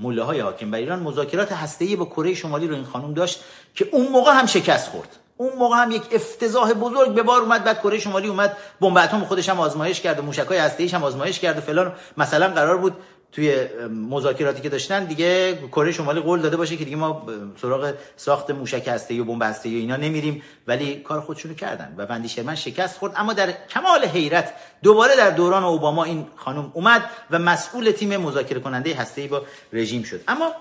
مله 0.00 0.22
های 0.22 0.40
حاکم 0.40 0.70
بر 0.70 0.78
ایران 0.78 0.98
مذاکرات 0.98 1.52
هسته‌ای 1.52 1.96
با 1.96 2.04
کره 2.04 2.34
شمالی 2.34 2.66
رو 2.66 2.74
این 2.74 2.84
خانم 2.84 3.14
داشت 3.14 3.44
که 3.74 3.88
اون 3.92 4.08
موقع 4.08 4.32
هم 4.32 4.46
شکست 4.46 4.88
خورد. 4.88 5.16
اون 5.36 5.56
موقع 5.58 5.76
هم 5.76 5.90
یک 5.90 6.02
افتضاح 6.12 6.72
بزرگ 6.72 7.14
به 7.14 7.22
بار 7.22 7.40
اومد 7.40 7.64
بعد 7.64 7.78
کره 7.78 7.98
شمالی 7.98 8.28
اومد 8.28 8.56
بمب 8.80 8.96
اتم 8.96 9.24
خودش 9.24 9.48
هم 9.48 9.60
آزمایش 9.60 10.00
کرد 10.00 10.18
و 10.18 10.22
موشک‌های 10.22 10.58
هسته‌ایش 10.58 10.94
هم 10.94 11.04
آزمایش 11.04 11.40
کرد 11.40 11.58
و 11.58 11.60
فلان. 11.60 11.92
مثلا 12.16 12.48
قرار 12.48 12.76
بود 12.76 12.96
توی 13.36 13.66
مذاکراتی 13.88 14.62
که 14.62 14.68
داشتن 14.68 15.04
دیگه 15.04 15.58
کره 15.72 15.92
شمالی 15.92 16.20
قول 16.20 16.40
داده 16.40 16.56
باشه 16.56 16.76
که 16.76 16.84
دیگه 16.84 16.96
ما 16.96 17.26
سراغ 17.62 17.94
ساخت 18.16 18.50
موشک 18.50 18.88
هسته 18.88 19.20
و 19.20 19.24
بمب 19.24 19.42
هسته 19.42 19.68
اینا 19.68 19.96
نمیریم. 19.96 20.42
ولی 20.66 20.96
کار 20.96 21.20
خودشونو 21.20 21.54
کردن 21.54 21.94
و 21.96 22.06
وندی 22.06 22.28
شرمن 22.28 22.54
شکست 22.54 22.98
خورد. 22.98 23.12
اما 23.16 23.32
در 23.32 23.66
کمال 23.68 24.04
حیرت 24.04 24.54
دوباره 24.82 25.16
در 25.16 25.30
دوران 25.30 25.64
اوباما 25.64 26.04
این 26.04 26.26
خانم 26.36 26.70
اومد 26.74 27.04
و 27.30 27.38
مسئول 27.38 27.90
تیم 27.90 28.16
مذاکره 28.16 28.60
کننده 28.60 28.94
هسته 28.94 29.26
با 29.26 29.42
رژیم 29.72 30.02
شد. 30.02 30.20
اما 30.28 30.52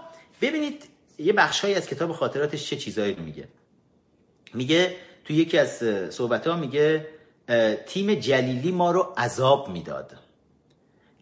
ببینید 0.42 0.84
یه 1.18 1.34
بخشهایی 1.34 1.76
از 1.76 1.88
کتاب 1.88 2.12
خاطراتش 2.12 2.70
چه 2.70 2.76
چیزایی 2.76 3.16
میگه. 3.16 3.48
میگه 4.54 4.96
تو 5.26 5.34
یکی 5.34 5.58
از 5.58 5.84
صحبت 6.10 6.48
ها 6.48 6.56
میگه 6.56 7.08
تیم 7.88 8.14
جلیلی 8.14 8.72
ما 8.72 8.92
رو 8.92 9.14
عذاب 9.18 9.70
می‌داد. 9.70 10.25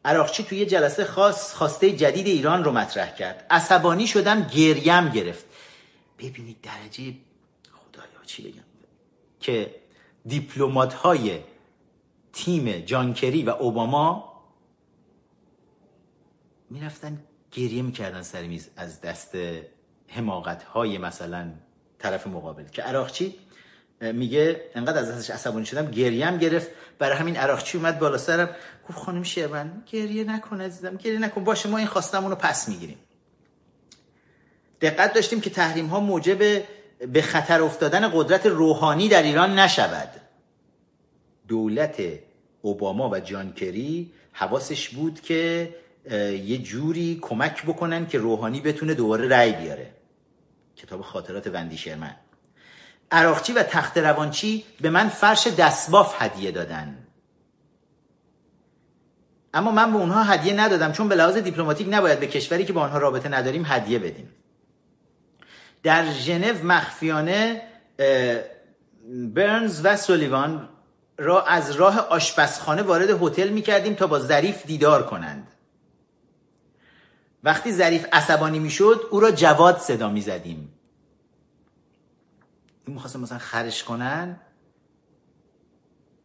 عراقچی 0.06 0.44
توی 0.44 0.66
جلسه 0.66 1.06
خاص 1.06 1.54
خواسته 1.54 1.92
جدید 1.92 2.28
ایران 2.28 2.64
رو 2.64 2.72
مطرح 2.72 3.16
کرد. 3.16 3.46
عصبانی 3.50 4.08
شدم 4.08 4.42
گریم 4.42 5.10
گرفت. 5.10 5.46
ببینید 6.20 6.62
درجه 6.62 7.14
خدایا 7.72 8.24
چی 8.26 8.44
بگم؟ 8.44 8.64
که 9.40 9.76
دیپلومات 10.26 10.94
های 10.94 11.40
تیم 12.34 12.72
جانکری 12.72 13.44
و 13.44 13.50
اوباما 13.50 14.34
می‌رفتن 16.70 17.24
گریه 17.52 17.82
می‌کردن 17.82 18.22
سر 18.22 18.44
میز 18.44 18.70
از 18.76 19.02
دست 19.02 19.38
حماقت 20.08 20.64
های 20.64 20.98
مثلا 20.98 21.52
طرف 22.00 22.28
مقابل. 22.28 22.64
که 22.64 22.82
عراقچی 22.82 23.36
میگه 24.12 24.62
انقدر 24.76 25.00
از 25.00 25.12
دستش 25.12 25.30
عصبانی 25.30 25.66
شدم 25.66 25.92
گریم 25.92 26.38
گرفت. 26.38 26.68
برای 27.00 27.18
همین 27.18 27.38
عراقچی 27.38 27.78
اومد 27.78 28.00
بالا 28.00 28.18
سرم؟ 28.18 28.50
گفت 28.90 28.98
خانم 28.98 29.24
شیرمن 29.24 29.84
گریه 29.92 30.24
نکن 30.24 30.62
عزیزم 30.62 30.96
گریه 30.96 31.20
نکن. 31.20 31.44
باشه 31.44 31.70
ما 31.70 31.78
این 31.78 31.88
خواستمون 31.88 32.30
رو 32.30 32.36
پس 32.36 32.70
می‌گیریم. 32.70 32.98
دقت 34.82 35.14
داشتیم 35.14 35.42
که 35.42 35.50
تحریم 35.50 35.86
ها 35.86 36.00
موجب 36.00 36.64
به 37.14 37.22
خطر 37.22 37.62
افتادن 37.62 38.12
قدرت 38.14 38.46
روحانی 38.46 39.10
در 39.10 39.24
ایران 39.24 39.60
نشود. 39.60 40.10
دولت 41.48 42.02
اوباما 42.62 43.10
و 43.10 43.20
جان 43.20 43.54
کری 43.54 44.12
حواسش 44.32 44.90
بود 44.90 45.22
که 45.22 45.76
یه 46.46 46.58
جوری 46.58 47.20
کمک 47.22 47.66
بکنن 47.66 48.08
که 48.08 48.18
روحانی 48.18 48.62
بتونه 48.62 48.94
دوباره 48.94 49.28
رأی 49.28 49.52
بیاره. 49.52 49.92
کتاب 50.76 51.02
خاطرات 51.02 51.48
وندی 51.48 51.78
شرمن. 51.78 52.16
عراقچی 53.14 53.53
و 53.53 53.64
تخت 53.64 53.98
روانچی 53.98 54.65
به 54.81 54.90
من 54.90 55.10
فرش 55.10 55.48
دستباف 55.48 56.22
هدیه 56.22 56.52
دادن. 56.52 56.98
اما 59.53 59.72
من 59.72 59.94
به 59.94 59.98
اونها 59.98 60.23
هدیه 60.23 60.53
ندادم 60.53 60.91
چون 60.91 61.10
به 61.10 61.15
لحاظ 61.15 61.38
دیپلماتیک 61.38 61.88
نباید 61.91 62.19
به 62.19 62.27
کشوری 62.27 62.65
که 62.65 62.73
با 62.73 62.81
آنها 62.81 62.98
رابطه 62.98 63.30
نداریم 63.30 63.64
هدیه 63.65 63.99
بدیم. 63.99 64.30
در 65.84 66.11
ژنو 66.11 66.64
مخفیانه 66.64 67.61
برنز 69.10 69.81
و 69.84 69.98
سولیوان 69.98 70.69
را 71.18 71.45
از 71.45 71.72
راه 71.72 71.99
آشپزخانه 71.99 72.81
وارد 72.81 73.10
هتل 73.10 73.49
می 73.49 73.61
کردیم 73.61 73.94
تا 73.94 74.07
با 74.07 74.19
ظریف 74.19 74.65
دیدار 74.65 75.06
کنند. 75.06 75.48
وقتی 77.44 77.72
ظریف 77.72 78.06
عصبانی 78.11 78.60
می 78.60 78.69
شد 78.69 79.02
او 79.11 79.19
را 79.19 79.31
جواد 79.31 79.77
صدا 79.77 80.10
می 80.10 80.22
زدیم 80.22 80.73
این 82.88 82.93
می‌خواستن 82.95 83.19
مثلا 83.19 83.38
خرش 83.38 83.84
کنن. 83.84 84.39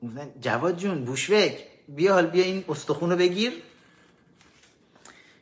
گفتن 0.03 0.31
جواد 0.41 0.77
جون 0.77 1.05
بوشوک 1.05 1.53
بیا 1.89 2.13
حال 2.13 2.27
بیا 2.27 2.45
این 2.45 2.65
استخون 2.69 3.11
رو 3.11 3.17
بگیر. 3.17 3.53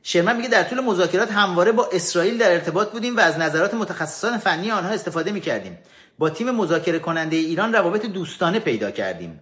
شرمن 0.02 0.36
میگه 0.36 0.48
در 0.48 0.62
طول 0.62 0.80
مذاکرات 0.80 1.32
همواره 1.32 1.72
با 1.72 1.88
اسرائیل 1.92 2.38
در 2.38 2.52
ارتباط 2.52 2.90
بودیم 2.90 3.16
و 3.16 3.20
از 3.20 3.38
نظرات 3.38 3.74
متخصصان 3.74 4.38
فنی 4.38 4.70
آنها 4.70 4.90
استفاده 4.90 5.32
می‌کردیم. 5.32 5.78
با 6.18 6.30
تیم 6.30 6.50
مذاکره 6.50 6.98
کننده 6.98 7.36
ایران 7.36 7.72
روابط 7.72 8.06
دوستانه 8.06 8.58
پیدا 8.58 8.90
کردیم. 8.90 9.40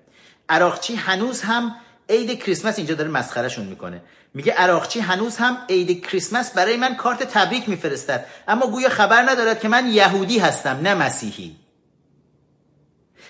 عراقچی 0.49 0.95
هنوز 0.95 1.43
هم 1.43 1.75
عید 2.09 2.39
کریسمس 2.39 2.79
اینجا 2.79 2.95
داره 2.95 3.11
مسخرهشون 3.11 3.67
می‌کنه. 3.67 4.03
میگه 4.35 4.53
عراقچی 4.53 5.01
هنوز 5.01 5.37
هم 5.37 5.59
عید 5.69 6.07
کریسمس 6.07 6.53
برای 6.53 6.77
من 6.77 6.97
کارت 6.97 7.23
تبریک 7.23 7.69
میفرستد 7.69 8.27
اما 8.49 8.67
گویا 8.67 8.89
خبر 8.89 9.23
ندارد 9.23 9.61
که 9.61 9.69
من 9.69 9.87
یهودی 9.87 10.39
هستم 10.39 10.81
نه 10.83 10.95
مسیحی. 10.95 11.57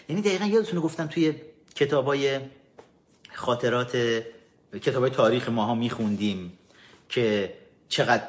یعنی 0.09 0.23
دقیقا 0.23 0.45
یادتونه 0.45 0.81
گفتم 0.81 1.07
توی 1.07 1.35
کتابای 1.75 2.41
خاطرات 3.33 4.23
کتابای 4.73 5.11
تاریخ 5.11 5.49
ماها 5.49 5.75
میخوندیم 5.75 6.59
که 7.09 7.55
چقدر 7.89 8.25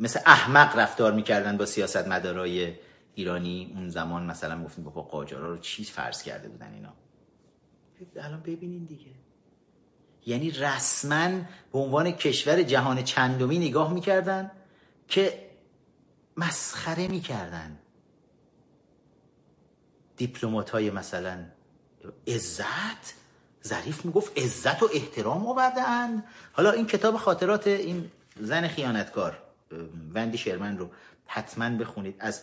مثل 0.00 0.20
احمق 0.26 0.78
رفتار 0.78 1.12
می‌کردن 1.12 1.56
با 1.56 1.66
سیاست 1.66 2.08
مدارای 2.08 2.72
ایرانی. 3.14 3.72
اون 3.74 3.88
زمان 3.88 4.26
مثلا 4.26 4.64
گفتیم 4.64 4.84
با 4.84 5.02
قاجارا 5.02 5.48
رو 5.48 5.58
چی 5.58 5.84
فرض 5.84 6.22
کرده 6.22 6.48
بودن 6.48 6.72
اینا؟ 6.74 6.92
الان 8.16 8.40
ببینین 8.40 8.84
دیگه. 8.84 9.10
یعنی 10.26 10.50
رسما 10.50 11.28
به 11.72 11.78
عنوان 11.78 12.10
کشور 12.10 12.62
جهان 12.62 13.04
چندمی 13.04 13.58
نگاه 13.58 13.92
می‌کردن 13.92 14.50
که 15.08 15.50
مسخره 16.36 17.08
می‌کردن. 17.08 17.78
دیپلومات 20.16 20.70
های 20.70 20.90
مثلا 20.90 21.38
عزت؟ 22.28 23.14
ظریف 23.66 24.04
می‌گفت 24.04 24.38
عزت 24.38 24.82
و 24.82 24.90
احترام 24.94 25.46
آورده 25.46 25.82
اند 25.82 26.24
حالا 26.52 26.70
این 26.70 26.86
کتاب 26.86 27.16
خاطرات 27.16 27.66
این 27.66 28.10
زن 28.40 28.68
خیانتکار 28.68 29.38
وندی 30.14 30.38
شرمن 30.38 30.78
رو 30.78 30.90
حتما 31.26 31.70
بخونید. 31.70 32.16
از 32.18 32.42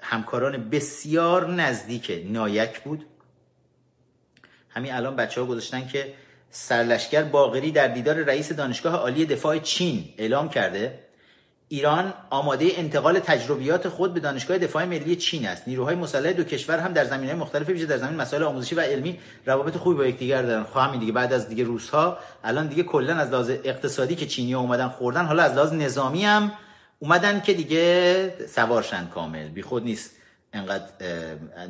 همکاران 0.00 0.70
بسیار 0.70 1.50
نزدیک 1.50 2.22
نایک 2.26 2.80
بود. 2.80 3.06
همین 4.68 4.92
الان 4.92 5.16
بچه 5.16 5.40
ها 5.40 5.46
گذاشتن 5.46 5.86
که 5.86 6.14
سرلشکر 6.50 7.22
باغری 7.22 7.72
در 7.72 7.88
دیدار 7.88 8.16
رئیس 8.16 8.52
دانشگاه 8.52 8.94
عالی 8.94 9.26
دفاع 9.26 9.58
چین 9.58 10.14
اعلام 10.18 10.48
کرده. 10.48 11.01
ایران 11.72 12.14
آماده 12.30 12.72
انتقال 12.76 13.18
تجربیات 13.18 13.88
خود 13.88 14.14
به 14.14 14.20
دانشگاه 14.20 14.58
دفاع 14.58 14.84
ملی 14.84 15.16
چین 15.16 15.46
است. 15.46 15.68
نیروهای 15.68 15.94
مسلح 15.94 16.32
دو 16.32 16.44
کشور 16.44 16.78
هم 16.78 16.92
در 16.92 17.04
زمینهای 17.04 17.38
مختلف 17.38 17.68
ویژه 17.68 17.86
در 17.86 17.96
زمین 17.96 18.16
مسائل 18.16 18.42
آموزشی 18.42 18.74
و 18.74 18.80
علمی 18.80 19.18
روابط 19.46 19.76
خوبی 19.76 19.96
با 19.96 20.06
یکدیگر 20.06 20.42
دارن. 20.42 20.64
خب 20.64 20.80
همین 20.80 21.00
دیگه. 21.00 21.12
بعد 21.12 21.32
از 21.32 21.48
دیگه 21.48 21.64
روس 21.64 21.90
ها 21.90 22.18
الان 22.44 22.66
دیگه 22.66 22.82
کلا 22.82 23.16
از 23.16 23.30
لحاظ 23.30 23.50
اقتصادی 23.50 24.16
که 24.16 24.26
چینی 24.26 24.52
ها 24.52 24.60
اومدن 24.60 24.88
خوردن 24.88 25.24
حالا 25.24 25.42
از 25.42 25.52
لحاظ 25.52 25.72
نظامی 25.72 26.24
هم 26.24 26.52
اومدن 26.98 27.40
که 27.40 27.54
دیگه 27.54 28.46
سوارشن 28.48 29.06
کامل. 29.06 29.48
بی 29.48 29.62
خود 29.62 29.84
نیست 29.84 30.10
انقدر 30.52 30.86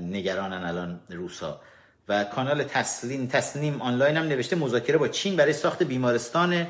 نگرانن 0.01 0.65
الان 0.65 1.01
روس 1.11 1.41
ها 1.41 1.61
و 2.09 2.25
کانال 2.25 2.63
تسلیم 2.63 3.27
تسلیم 3.27 3.83
آنلاین 3.83 4.17
هم 4.17 4.25
نوشته 4.25 4.57
مذاکره 4.57 4.99
با 4.99 5.09
چین 5.09 5.37
برای 5.37 5.53
ساخت 5.53 5.83
بیمارستان 5.83 6.67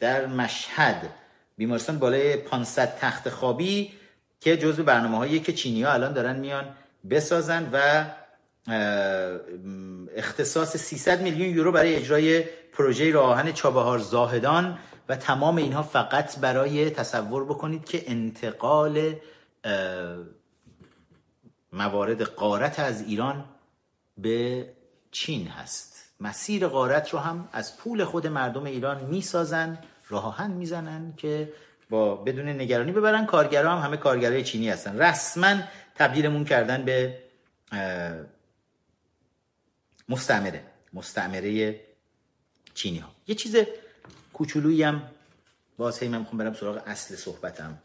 در 0.00 0.26
مشهد. 0.26 1.17
بیمارستان 1.58 1.98
بالای 1.98 2.36
500 2.36 2.98
تخت 2.98 3.28
خوابی 3.28 3.92
که 4.40 4.56
جزو 4.56 4.82
برنامه 4.82 5.16
هایی 5.16 5.40
که 5.40 5.52
چینی 5.52 5.82
ها 5.82 5.92
الان 5.92 6.12
دارن 6.12 6.36
میان 6.36 6.64
بسازن 7.10 7.70
و 7.72 8.04
اختصاص 10.16 10.76
300 10.76 11.22
میلیون 11.22 11.56
یورو 11.56 11.72
برای 11.72 11.96
اجرای 11.96 12.44
پروژه 12.72 13.12
راه 13.12 13.30
آهن 13.30 13.52
چابهار 13.52 13.98
زاهدان 13.98 14.78
و 15.08 15.16
تمام 15.16 15.56
اینها 15.56 15.82
فقط 15.82 16.38
برای 16.38 16.90
تصور 16.90 17.44
بکنید 17.44 17.84
که 17.84 18.10
انتقال 18.10 19.14
موارد 21.72 22.22
قارت 22.22 22.78
از 22.78 23.02
ایران 23.02 23.44
به 24.18 24.68
چین 25.10 25.46
هست. 25.48 25.94
مسیر 26.20 26.66
قارت 26.66 27.10
رو 27.10 27.18
هم 27.18 27.48
از 27.52 27.76
پول 27.76 28.04
خود 28.04 28.26
مردم 28.26 28.64
ایران 28.64 29.04
می‌سازن. 29.04 29.78
راه 30.08 30.26
آهن 30.26 30.50
می‌زنن 30.50 31.14
که 31.16 31.52
با 31.90 32.16
بدون 32.16 32.48
نگرانی 32.48 32.92
ببرن. 32.92 33.26
کارگرا 33.26 33.76
هم 33.76 33.84
همه 33.84 33.96
کارگرای 33.96 34.44
چینی 34.44 34.68
هستن. 34.68 34.98
رسما 34.98 35.56
تبدیلمون 35.94 36.44
کردن 36.44 36.84
به 36.84 37.22
مستعمره 40.08 40.64
مستعمره 40.92 41.80
چینی 42.74 42.98
ها 42.98 43.14
یه 43.26 43.34
چیز 43.34 43.56
کوچولویی 44.32 44.82
هم 44.82 45.10
باز 45.76 45.98
هی 45.98 46.08
من 46.08 46.18
می‌خوام 46.18 46.38
برم 46.38 46.54
سراغ 46.54 46.82
اصل 46.86 47.16
صحبتم. 47.16 47.78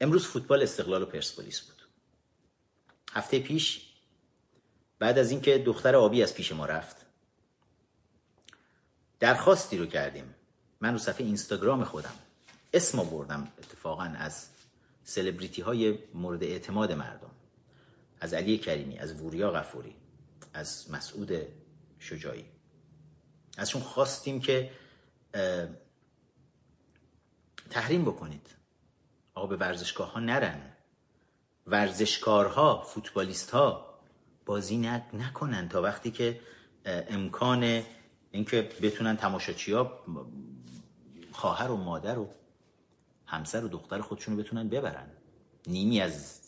امروز 0.00 0.26
فوتبال 0.26 0.62
استقلال 0.62 1.02
و 1.02 1.06
پرسپولیس 1.06 1.60
بود. 1.60 1.82
هفته 3.12 3.38
پیش 3.38 3.92
بعد 4.98 5.18
از 5.18 5.30
اینکه 5.30 5.58
دختر 5.58 5.96
آبی 5.96 6.22
از 6.22 6.34
پیش 6.34 6.52
ما 6.52 6.66
رفت 6.66 7.01
درخواستی 9.22 9.78
رو 9.78 9.86
کردیم. 9.86 10.34
من 10.80 10.92
رو 10.92 10.98
صفحه 10.98 11.26
اینستاگرام 11.26 11.84
خودم. 11.84 12.14
اسم 12.72 13.04
بردم 13.04 13.48
اتفاقا 13.58 14.02
از 14.02 14.46
سلبریتی 15.04 15.62
های 15.62 15.98
مورد 16.14 16.42
اعتماد 16.42 16.92
مردم. 16.92 17.30
از 18.20 18.34
علی 18.34 18.58
کریمی 18.58 18.98
از 18.98 19.20
ووریا 19.20 19.50
غفوری 19.50 19.94
از 20.54 20.90
مسعود 20.90 21.32
شجاعی. 21.98 22.44
ازشون 23.58 23.82
خواستیم 23.82 24.40
که 24.40 24.70
تحریم 27.70 28.04
بکنید. 28.04 28.46
آقا 29.34 29.46
به 29.46 29.56
ورزشگاه 29.56 30.12
ها 30.12 30.20
نرن. 30.20 30.72
ورزشکارها 31.66 32.82
فوتبالیست 32.82 33.50
ها 33.50 33.98
بازی 34.46 34.76
نکنن 35.12 35.68
تا 35.68 35.82
وقتی 35.82 36.10
که 36.10 36.40
امکان 36.84 37.82
اینکه 38.32 38.68
بتونن 38.82 39.16
تماشاچی 39.16 39.72
ها 39.72 40.00
خواهر 41.32 41.70
و 41.70 41.76
مادر 41.76 42.18
و 42.18 42.28
همسر 43.26 43.64
و 43.64 43.68
دختر 43.68 44.00
خودشونو 44.00 44.36
بتونن 44.36 44.68
ببرن. 44.68 45.06
نیمی 45.66 46.00
از 46.00 46.40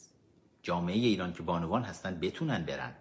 جامعه 0.63 0.95
ایران 0.95 1.33
که 1.33 1.43
بانوان 1.43 1.83
هستن 1.83 2.21
بتونن 2.21 2.65
برن. 2.65 2.95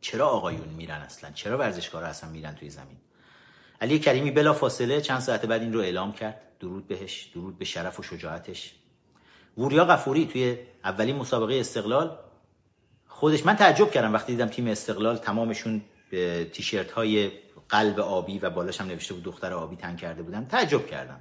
چرا 0.00 0.28
آقایون 0.28 0.68
میرن 0.68 1.00
اصلا؟ 1.00 1.30
چرا 1.30 1.58
ورزشکارا 1.58 2.06
اصلا 2.06 2.30
میرن 2.30 2.54
توی 2.54 2.70
زمین؟ 2.70 2.96
علی 3.80 3.98
کریمی 3.98 4.30
بلا 4.30 4.52
فاصله 4.52 5.00
چند 5.00 5.20
ساعت 5.20 5.46
بعد 5.46 5.62
این 5.62 5.72
رو 5.72 5.80
اعلام 5.80 6.12
کرد. 6.12 6.40
درود 6.60 6.88
بهش 6.88 7.30
درود 7.34 7.58
به 7.58 7.64
شرف 7.64 8.00
و 8.00 8.02
شجاعتش. 8.02 8.74
وریا 9.58 9.84
قفوری 9.84 10.26
توی 10.26 10.58
اولین 10.84 11.16
مسابقه 11.16 11.54
استقلال 11.54 12.18
خودش 13.06 13.46
من 13.46 13.56
تعجب 13.56 13.90
کردم 13.90 14.12
وقتی 14.12 14.32
دیدم 14.32 14.48
تیم 14.48 14.66
استقلال 14.66 15.16
تمامشون 15.16 15.82
تیشرت 16.52 16.90
های 16.90 17.30
قلب 17.68 18.00
آبی 18.00 18.38
و 18.38 18.50
بالاش 18.50 18.80
هم 18.80 18.86
نوشته 18.86 19.14
بود 19.14 19.22
دختر 19.22 19.52
آبی 19.52 19.76
تن 19.76 19.96
کرده 19.96 20.22
بودن 20.22 20.46
تعجب 20.46 20.86
کردم. 20.86 21.20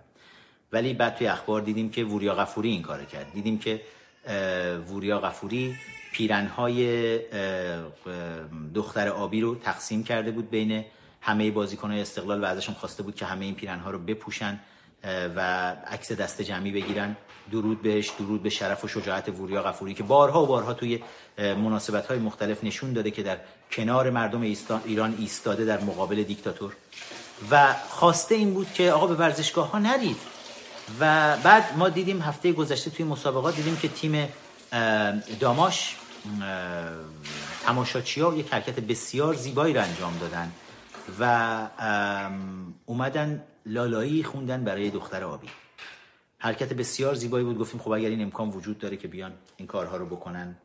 ولی 0.72 0.93
بعد 0.93 1.15
توی 1.15 1.27
اخبار 1.27 1.61
دیدیم 1.61 1.89
که 1.89 2.03
وریا 2.03 2.35
غفوری 2.35 2.69
این 2.69 2.81
کار 2.81 3.05
کرد. 3.05 3.31
دیدیم 3.34 3.59
که 3.59 3.81
وریا 4.93 5.19
غفوری 5.19 5.76
پیرنهای 6.14 7.19
دختر 8.73 9.07
آبی 9.07 9.41
رو 9.41 9.55
تقسیم 9.55 10.03
کرده 10.03 10.31
بود 10.31 10.49
بین 10.49 10.85
همه 11.22 11.51
بازیکنهای 11.51 12.01
استقلال 12.01 12.43
و 12.43 12.45
ازشون 12.45 12.76
خواسته 12.76 13.03
بود 13.03 13.15
که 13.15 13.26
همه 13.26 13.45
این 13.45 13.55
پیرنها 13.55 13.91
رو 13.91 13.99
بپوشن. 13.99 14.59
و 15.03 15.39
عکس 15.87 16.11
دست 16.11 16.41
جمعی 16.41 16.71
بگیرن. 16.71 17.15
درود 17.51 17.81
بهش 17.81 18.09
درود 18.09 18.43
به 18.43 18.49
شرف 18.49 18.83
و 18.83 18.87
شجاعت 18.87 19.29
وریا 19.29 19.63
غفوری 19.63 19.93
که 19.93 20.03
بارها 20.03 20.43
و 20.43 20.45
بارها 20.45 20.73
توی 20.73 21.03
مناسبت 21.37 22.05
های 22.05 22.19
مختلف 22.19 22.63
نشون 22.63 22.93
داده 22.93 23.11
که 23.11 23.23
در 23.23 23.37
کنار 23.71 24.09
مردم 24.09 24.41
ایران 24.85 25.15
ایستاده 25.19 25.65
در 25.65 25.81
مقابل 25.81 26.23
دیکتاتور. 26.23 26.73
و 27.51 27.73
خواسته 27.89 28.35
این 28.35 28.53
بود 28.53 28.73
که 28.73 28.91
آقا 28.91 29.07
به 29.07 29.15
ورزشگاه 29.15 29.71
ها 29.71 29.79
نرید. 29.79 30.17
و 30.99 31.37
بعد 31.37 31.77
ما 31.77 31.89
دیدیم 31.89 32.21
هفته 32.21 32.51
گذشته 32.51 32.89
توی 32.89 33.05
مسابقات 33.05 33.55
دیدیم 33.55 33.77
که 33.77 33.87
تیم 33.87 34.29
داماش 35.39 35.95
تماشاچی 37.65 38.21
ها 38.21 38.35
یک 38.35 38.53
حرکت 38.53 38.79
بسیار 38.79 39.33
زیبایی 39.33 39.73
را 39.73 39.81
انجام 39.81 40.17
دادن. 40.17 40.51
و 41.19 41.57
اومدن 42.85 43.43
لالایی 43.68 44.23
خوندن 44.23 44.64
برای 44.64 44.89
دختر 44.89 45.23
آبی. 45.23 45.48
حرکت 46.38 46.73
بسیار 46.73 47.15
زیبایی 47.15 47.45
بود. 47.45 47.57
گفتیم 47.57 47.80
خب 47.80 47.91
اگر 47.91 48.10
این 48.10 48.22
امکان 48.22 48.49
وجود 48.49 48.77
داره 48.77 48.98
که 48.98 49.07
بیان 49.07 49.34
این 49.57 49.68
کارها 49.68 49.98
رو 49.98 50.06
بکنن 50.06 50.56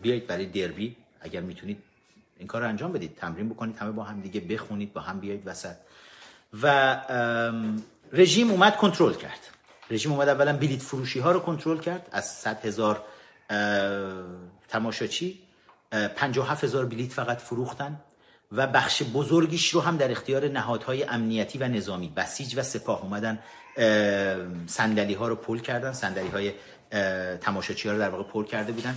بیایید 0.00 0.26
برای 0.26 0.46
دربی. 0.46 0.96
اگر 1.20 1.40
می‌تونید 1.40 1.82
این 2.38 2.48
کار 2.48 2.62
رو 2.62 2.68
انجام 2.68 2.92
بدید. 2.92 3.16
تمرین 3.16 3.48
بکنید. 3.48 3.76
همه 3.76 3.90
با 3.90 4.04
هم 4.04 4.20
دیگه 4.20 4.40
بخونید 4.40 4.92
با 4.92 5.00
هم 5.00 5.20
بیایید 5.20 5.46
وسط. 5.46 5.76
و 6.62 6.96
رژیم 8.12 8.50
اومد 8.50 8.76
کنترل 8.76 9.14
کرد. 9.14 9.40
رژیم 9.90 10.12
اومد 10.12 10.28
اولا 10.28 10.56
بلیت 10.56 10.82
فروشی 10.82 11.18
ها 11.18 11.32
رو 11.32 11.40
کنترل 11.40 11.78
کرد. 11.78 12.08
از 12.12 12.30
100 12.30 12.66
هزار 12.66 13.02
تماشاچی 14.68 15.38
57 15.90 16.64
هزار 16.64 16.86
بلیت 16.86 17.12
فقط 17.12 17.38
فروختن. 17.38 18.00
و 18.52 18.66
بخش 18.66 19.02
بزرگیش 19.14 19.70
رو 19.70 19.80
هم 19.80 19.96
در 19.96 20.10
اختیار 20.10 20.48
نهادهای 20.48 21.04
امنیتی 21.04 21.58
و 21.58 21.68
نظامی 21.68 22.12
بسیج 22.16 22.58
و 22.58 22.62
سپاه 22.62 23.02
اومدن 23.02 23.38
صندلی 24.66 25.14
ها 25.14 25.28
رو 25.28 25.36
پل 25.36 25.58
کردن 25.58 25.92
صندلی 25.92 26.28
های 26.28 26.52
تماشاچی 27.36 27.88
ها 27.88 27.94
رو 27.94 28.00
در 28.00 28.08
واقع 28.08 28.22
پر 28.22 28.44
کرده 28.44 28.72
بودن. 28.72 28.96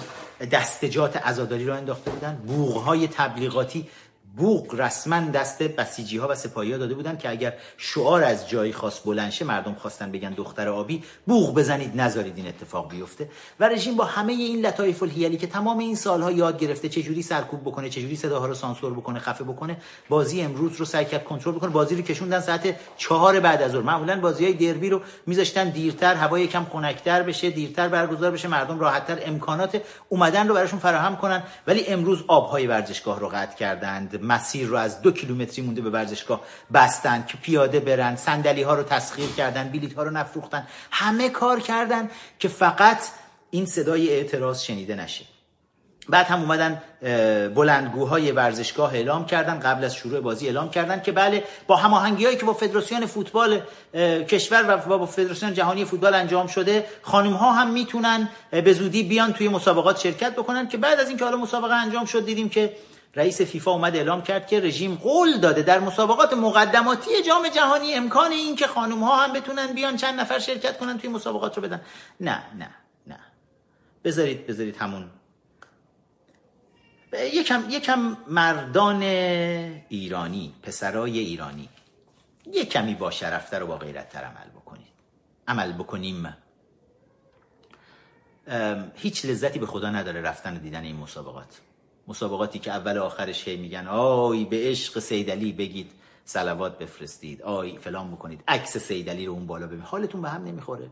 دستجات 0.52 1.18
عزاداری 1.18 1.66
رو 1.66 1.74
انداخته 1.74 2.12
بودن. 2.12 2.36
بوغ 2.36 2.78
های 2.78 3.08
تبلیغاتی 3.08 3.90
بوق 4.38 4.76
رسما 4.76 5.20
دست 5.20 5.64
بسیجی 5.64 6.18
ها 6.18 6.28
و 6.28 6.36
سپاهی 6.36 6.72
ها 6.72 6.78
داده 6.78 6.94
بودن 6.94 7.18
که 7.18 7.30
اگر 7.30 7.54
شعار 7.78 8.24
از 8.24 8.50
جایی 8.50 8.74
خاص 8.74 9.00
بلنشه 9.06 9.46
مردم 9.46 9.74
خواستن 9.74 10.12
بگن 10.12 10.30
دختر 10.30 10.70
آبی 10.70 11.04
بوق 11.26 11.56
بزنید 11.56 12.02
نذارید 12.02 12.38
این 12.38 12.48
اتفاق 12.48 12.92
بیفته. 12.92 13.30
و 13.60 13.70
رژیم 13.70 13.96
با 13.96 14.06
همه 14.06 14.34
این 14.34 14.66
لطایف 14.66 15.04
الهیالی 15.04 15.38
که 15.38 15.48
تمام 15.48 15.78
این 15.78 15.96
سالها 15.96 16.32
یاد 16.32 16.60
گرفته 16.60 16.90
چجوری 16.90 17.22
سرکوب 17.22 17.62
بکنه 17.62 17.90
چجوری 17.90 18.16
صداها 18.16 18.46
رو 18.46 18.54
سانسور 18.54 18.94
بکنه 18.94 19.20
خفه 19.20 19.44
بکنه 19.44 19.78
بازی 20.10 20.42
امروز 20.42 20.76
رو 20.76 20.86
سعی 20.86 21.06
کرد 21.06 21.24
کنترل 21.24 21.54
بکنه. 21.54 21.70
بازی 21.70 21.96
رو 21.96 22.02
کشوندن 22.02 22.40
ساعت 22.40 22.76
چهار 22.98 23.40
بعد 23.40 23.62
از 23.62 23.72
ظهر. 23.72 23.82
معمولا 23.82 24.20
بازی 24.20 24.46
های 24.46 24.54
دربی 24.54 24.90
رو 24.90 25.02
میذاشتن 25.26 25.70
دیرتر 25.70 26.16
هوا 26.16 26.40
یکم 26.40 26.66
خنکتر 26.66 27.24
بشه 27.24 27.50
دیرتر 27.50 27.88
برگزار 27.88 28.32
بشه 28.32 28.48
مردم 28.48 28.80
راحتتر 28.80 29.20
امکانات 29.26 29.82
اومدن 30.10 30.48
رو 30.48 30.54
براشون 30.54 30.80
فراهم 30.80 31.16
کنن. 31.16 31.44
ولی 31.68 31.88
امروز 31.88 32.24
آبهای 32.28 32.68
ورزشگاه 32.68 33.20
رو 33.20 33.28
قطع 33.28 33.56
کردند. 33.56 34.19
مسیر 34.22 34.68
رو 34.68 34.78
از 34.78 35.02
دو 35.02 35.12
کیلومتری 35.12 35.66
مونده 35.66 35.82
به 35.82 35.90
ورزشگاه 35.90 36.42
بستن 36.74 37.26
که 37.28 37.38
پیاده 37.38 37.80
برن 37.80 38.16
صندلی 38.16 38.62
ها 38.62 38.74
رو 38.74 38.84
تسخیر 38.84 39.30
کردن 39.38 39.70
بلیط 39.70 39.94
ها 39.94 40.04
رو 40.04 40.10
نفروختن. 40.10 40.68
همه 40.92 41.30
کار 41.30 41.60
کردن 41.60 42.10
که 42.40 42.48
فقط 42.48 43.00
این 43.52 43.66
صدای 43.66 44.10
اعتراض 44.10 44.62
شنیده 44.62 44.96
نشه. 44.96 45.26
بعد 46.10 46.26
هم 46.26 46.40
اومدن 46.42 46.82
بلندگوهای 47.56 48.32
ورزشگاه 48.32 48.94
اعلام 48.94 49.26
کردن 49.26 49.60
قبل 49.60 49.84
از 49.84 49.96
شروع 49.96 50.20
بازی 50.20 50.46
اعلام 50.46 50.70
کردن 50.70 51.02
که 51.02 51.12
بله 51.12 51.44
با 51.68 51.76
هماهنگی 51.76 52.26
هایی 52.26 52.38
که 52.38 52.46
با 52.46 52.54
فدراسیون 52.54 53.06
فوتبال 53.06 53.62
کشور 54.28 54.84
و 54.90 54.98
با 54.98 55.06
فدراسیون 55.06 55.54
جهانی 55.54 55.86
فوتبال 55.86 56.14
انجام 56.14 56.48
شده 56.48 56.86
خانم 57.02 57.34
ها 57.34 57.52
هم 57.52 57.72
می‌تونن 57.72 58.30
به 58.52 58.74
زودی 58.74 59.04
بیان 59.04 59.34
توی 59.34 59.50
مسابقات 59.50 60.00
شرکت 60.00 60.34
بکنن 60.34 60.68
که 60.68 60.78
بعد 60.78 61.00
از 61.00 61.10
اینکه 61.10 61.26
حالا 61.26 61.38
مسابقه 61.38 61.74
انجام 61.74 62.06
شد 62.06 62.26
دیدیم 62.26 62.50
که 62.50 62.74
رئیس 63.16 63.42
فیفا 63.42 63.72
اومد 63.72 63.96
اعلام 63.96 64.22
کرد 64.22 64.48
که 64.48 64.60
رژیم 64.60 64.96
قول 64.96 65.40
داده 65.40 65.62
در 65.62 65.80
مسابقات 65.80 66.34
مقدماتی 66.34 67.24
جام 67.28 67.50
جهانی 67.50 67.94
امکان 67.94 68.32
این 68.32 68.56
که 68.56 68.68
خانم 68.68 69.04
ها 69.04 69.24
هم 69.24 69.34
بتونن 69.34 69.74
بیان 69.74 69.98
چند 69.98 70.20
نفر 70.20 70.40
شرکت 70.40 70.78
کنن 70.78 70.98
توی 70.98 71.10
مسابقات 71.10 71.58
رو 71.58 71.64
بدن. 71.64 71.82
نه 72.20 72.44
نه 72.58 72.70
نه. 73.08 73.20
بذارید 74.04 74.48
بذارید 74.48 74.78
همون. 74.78 75.10
یکم 77.14 77.64
یکم 77.70 78.18
مردان 78.28 79.02
ایرانی 79.90 80.56
پسرای 80.64 81.20
ایرانی 81.20 81.70
یک 82.46 82.70
کمی 82.70 82.96
با 82.96 83.12
شرفتر 83.12 83.64
و 83.64 83.68
با 83.68 83.78
غیرتتر 83.78 84.24
عمل 84.24 84.50
بکنید. 84.56 84.94
عمل 85.48 85.72
بکنیم. 85.72 86.38
هیچ 88.96 89.26
لذتی 89.26 89.60
به 89.60 89.66
خدا 89.66 89.90
نداره 89.90 90.22
رفتن 90.22 90.56
و 90.56 90.60
دیدن 90.60 90.84
این 90.84 90.96
مسابقات. 90.96 91.60
مسابقاتی 92.10 92.60
که 92.60 92.72
اول 92.72 92.98
آخرش 92.98 93.48
هی 93.48 93.58
میگن 93.58 93.88
آی 93.88 94.46
به 94.46 94.58
عشق 94.58 95.00
سیدلی 95.00 95.52
بگید 95.52 95.92
سلوات 96.26 96.78
بفرستید. 96.78 97.42
آی 97.42 97.78
فلان 97.78 98.12
بکنید. 98.12 98.44
عکس 98.48 98.78
سیدلی 98.78 99.26
رو 99.26 99.34
اون 99.34 99.48
بالا 99.48 99.68
ببینید 99.68 99.86
حالتون 99.86 100.22
به 100.22 100.30
هم 100.30 100.44
نمی‌خوره. 100.44 100.92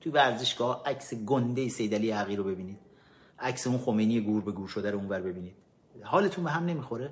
توی 0.00 0.12
ورزشگاه 0.12 0.82
عکس 0.86 1.14
گنده 1.14 1.68
سیدلی 1.68 2.10
عقی 2.10 2.36
رو 2.36 2.44
ببینید. 2.44 2.78
عکس 3.38 3.66
اون 3.66 3.78
خمینی 3.78 4.20
گور 4.20 4.42
به 4.42 4.52
گور 4.52 4.68
شده 4.68 4.90
رو 4.90 4.98
اونور 4.98 5.20
ببینید. 5.20 5.54
حالتون 6.02 6.44
به 6.44 6.50
هم 6.50 6.64
نمی‌خوره. 6.64 7.10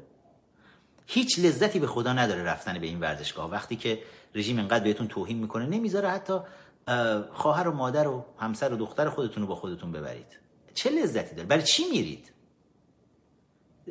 هیچ 1.07 1.39
لذتی 1.39 1.79
به 1.79 1.87
خدا 1.87 2.13
نداره 2.13 2.43
رفتن 2.43 2.79
به 2.79 2.87
این 2.87 3.01
ورزشگاه. 3.01 3.51
وقتی 3.51 3.77
که 3.77 3.99
رژیم 4.35 4.59
انقدر 4.59 4.85
بهتون 4.85 5.09
توهین 5.09 5.39
می‌کنه 5.39 5.67
نمی‌ذاره 5.67 6.09
حتی 6.09 6.39
خواهر 7.33 7.69
و 7.69 7.73
مادر 7.73 8.09
و 8.09 8.25
همسر 8.39 8.73
و 8.73 8.77
دختر 8.77 9.09
خودتون 9.09 9.43
رو 9.43 9.49
با 9.49 9.55
خودتون 9.55 9.93
ببرید. 9.93 10.39
چه 10.75 10.91
لذتی 10.91 11.35
داره؟ 11.35 11.49
برای 11.49 11.63
چی 11.63 11.85
میرید؟ 11.91 12.33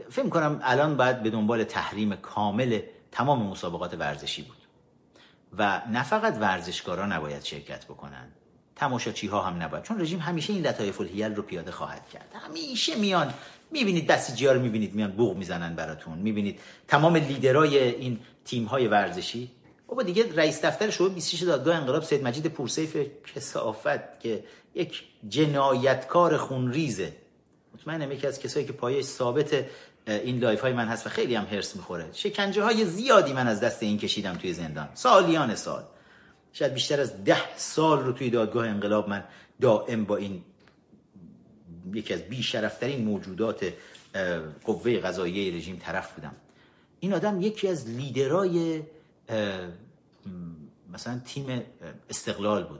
فکر 0.09 0.29
کنم 0.29 0.59
الان 0.63 0.97
باید 0.97 1.23
به 1.23 1.29
دنبال 1.29 1.63
تحریم 1.63 2.15
کامل 2.15 2.79
تمام 3.11 3.41
مسابقات 3.41 3.93
ورزشی 3.93 4.41
بود. 4.41 4.57
و 5.57 5.81
نه 5.91 6.03
فقط 6.03 6.37
ورزشکارا 6.39 7.05
نباید 7.05 7.43
شرکت 7.43 7.85
بکنن 7.85 8.27
تماشاچی 8.75 9.27
ها 9.27 9.41
هم 9.41 9.63
نباید 9.63 9.83
چون 9.83 10.01
رژیم 10.01 10.19
همیشه 10.19 10.53
این 10.53 10.67
لطایف 10.67 11.01
الحیل 11.01 11.35
رو 11.35 11.43
پیاده 11.43 11.71
خواهد 11.71 12.09
کرد. 12.09 12.31
همیشه 12.33 12.95
میان 12.95 13.33
می‌بینید 13.71 14.07
بسیجی 14.07 14.45
ها 14.45 14.53
رو 14.53 14.61
می‌بینید 14.61 14.95
میان 14.95 15.11
بوق 15.11 15.37
می‌زنن 15.37 15.75
براتون 15.75 16.17
می‌بینید 16.17 16.59
تمام 16.87 17.15
لیدرای 17.15 17.77
این 17.77 18.19
تیم 18.45 18.65
های 18.65 18.87
ورزشی. 18.87 19.51
بابا 19.87 20.03
دیگه 20.03 20.35
رئیس 20.35 20.65
دفتر 20.65 20.89
شما 20.89 21.09
26 21.09 21.41
دادگاه 21.43 21.75
انقلاب 21.75 22.03
سید 22.03 22.23
مجید 22.23 22.47
پورسیف 22.47 22.97
کثافت 23.35 24.19
که 24.19 24.43
یک 24.75 25.03
جنایتکار 25.29 26.37
خونریزه. 26.37 27.13
مطمئنم 27.75 28.11
یکی 28.11 28.27
از 28.27 28.39
کسایی 28.39 28.65
که 28.65 28.73
پای 28.73 29.05
ثابت 29.05 29.65
این 30.07 30.39
live 30.39 30.61
های 30.61 30.73
من 30.73 30.87
هست 30.87 31.07
و 31.07 31.09
خیلی 31.09 31.35
هم 31.35 31.45
حرص 31.45 31.75
می‌خوره. 31.75 32.09
شکنجه 32.13 32.63
های 32.63 32.85
زیادی 32.85 33.33
من 33.33 33.47
از 33.47 33.59
دست 33.59 33.83
این 33.83 33.97
کشیدم 33.97 34.33
توی 34.33 34.53
زندان. 34.53 34.89
سالیان 34.93 35.55
سال. 35.55 35.83
شاید 36.53 36.73
بیشتر 36.73 37.01
از 37.01 37.23
ده 37.23 37.57
سال 37.57 38.03
رو 38.03 38.11
توی 38.11 38.29
دادگاه 38.29 38.67
انقلاب 38.67 39.09
من 39.09 39.23
دائم 39.61 40.05
با 40.05 40.15
این 40.15 40.41
یکی 41.93 42.13
از 42.13 42.21
بیشرفترین 42.21 43.05
موجودات 43.05 43.73
قوه 44.65 44.99
قضاییه 44.99 45.55
رژیم 45.55 45.77
طرف 45.77 46.13
بودم. 46.13 46.35
این 46.99 47.13
آدم 47.13 47.41
یکی 47.41 47.67
از 47.67 47.89
لیدرای 47.89 48.83
مثلا 50.93 51.21
تیم 51.25 51.61
استقلال 52.09 52.63
بود. 52.63 52.79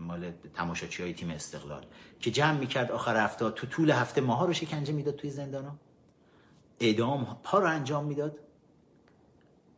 مال 0.00 0.32
تماشاچی 0.54 1.02
های 1.02 1.14
تیم 1.14 1.30
استقلال. 1.30 1.84
که 2.20 2.30
جمع 2.30 2.58
می‌کرد 2.58 2.90
آخر 2.90 3.24
هفته 3.24 3.50
تو 3.50 3.66
طول 3.66 3.90
هفته 3.90 4.20
ماها 4.20 4.44
رو 4.44 4.52
شکنجه 4.52 4.92
می‌داد 4.92 5.16
توی 5.16 5.30
زندان 5.30 5.78
اعدام 6.80 7.36
پا 7.42 7.58
رو 7.58 7.66
انجام 7.66 8.04
می‌داد. 8.04 8.36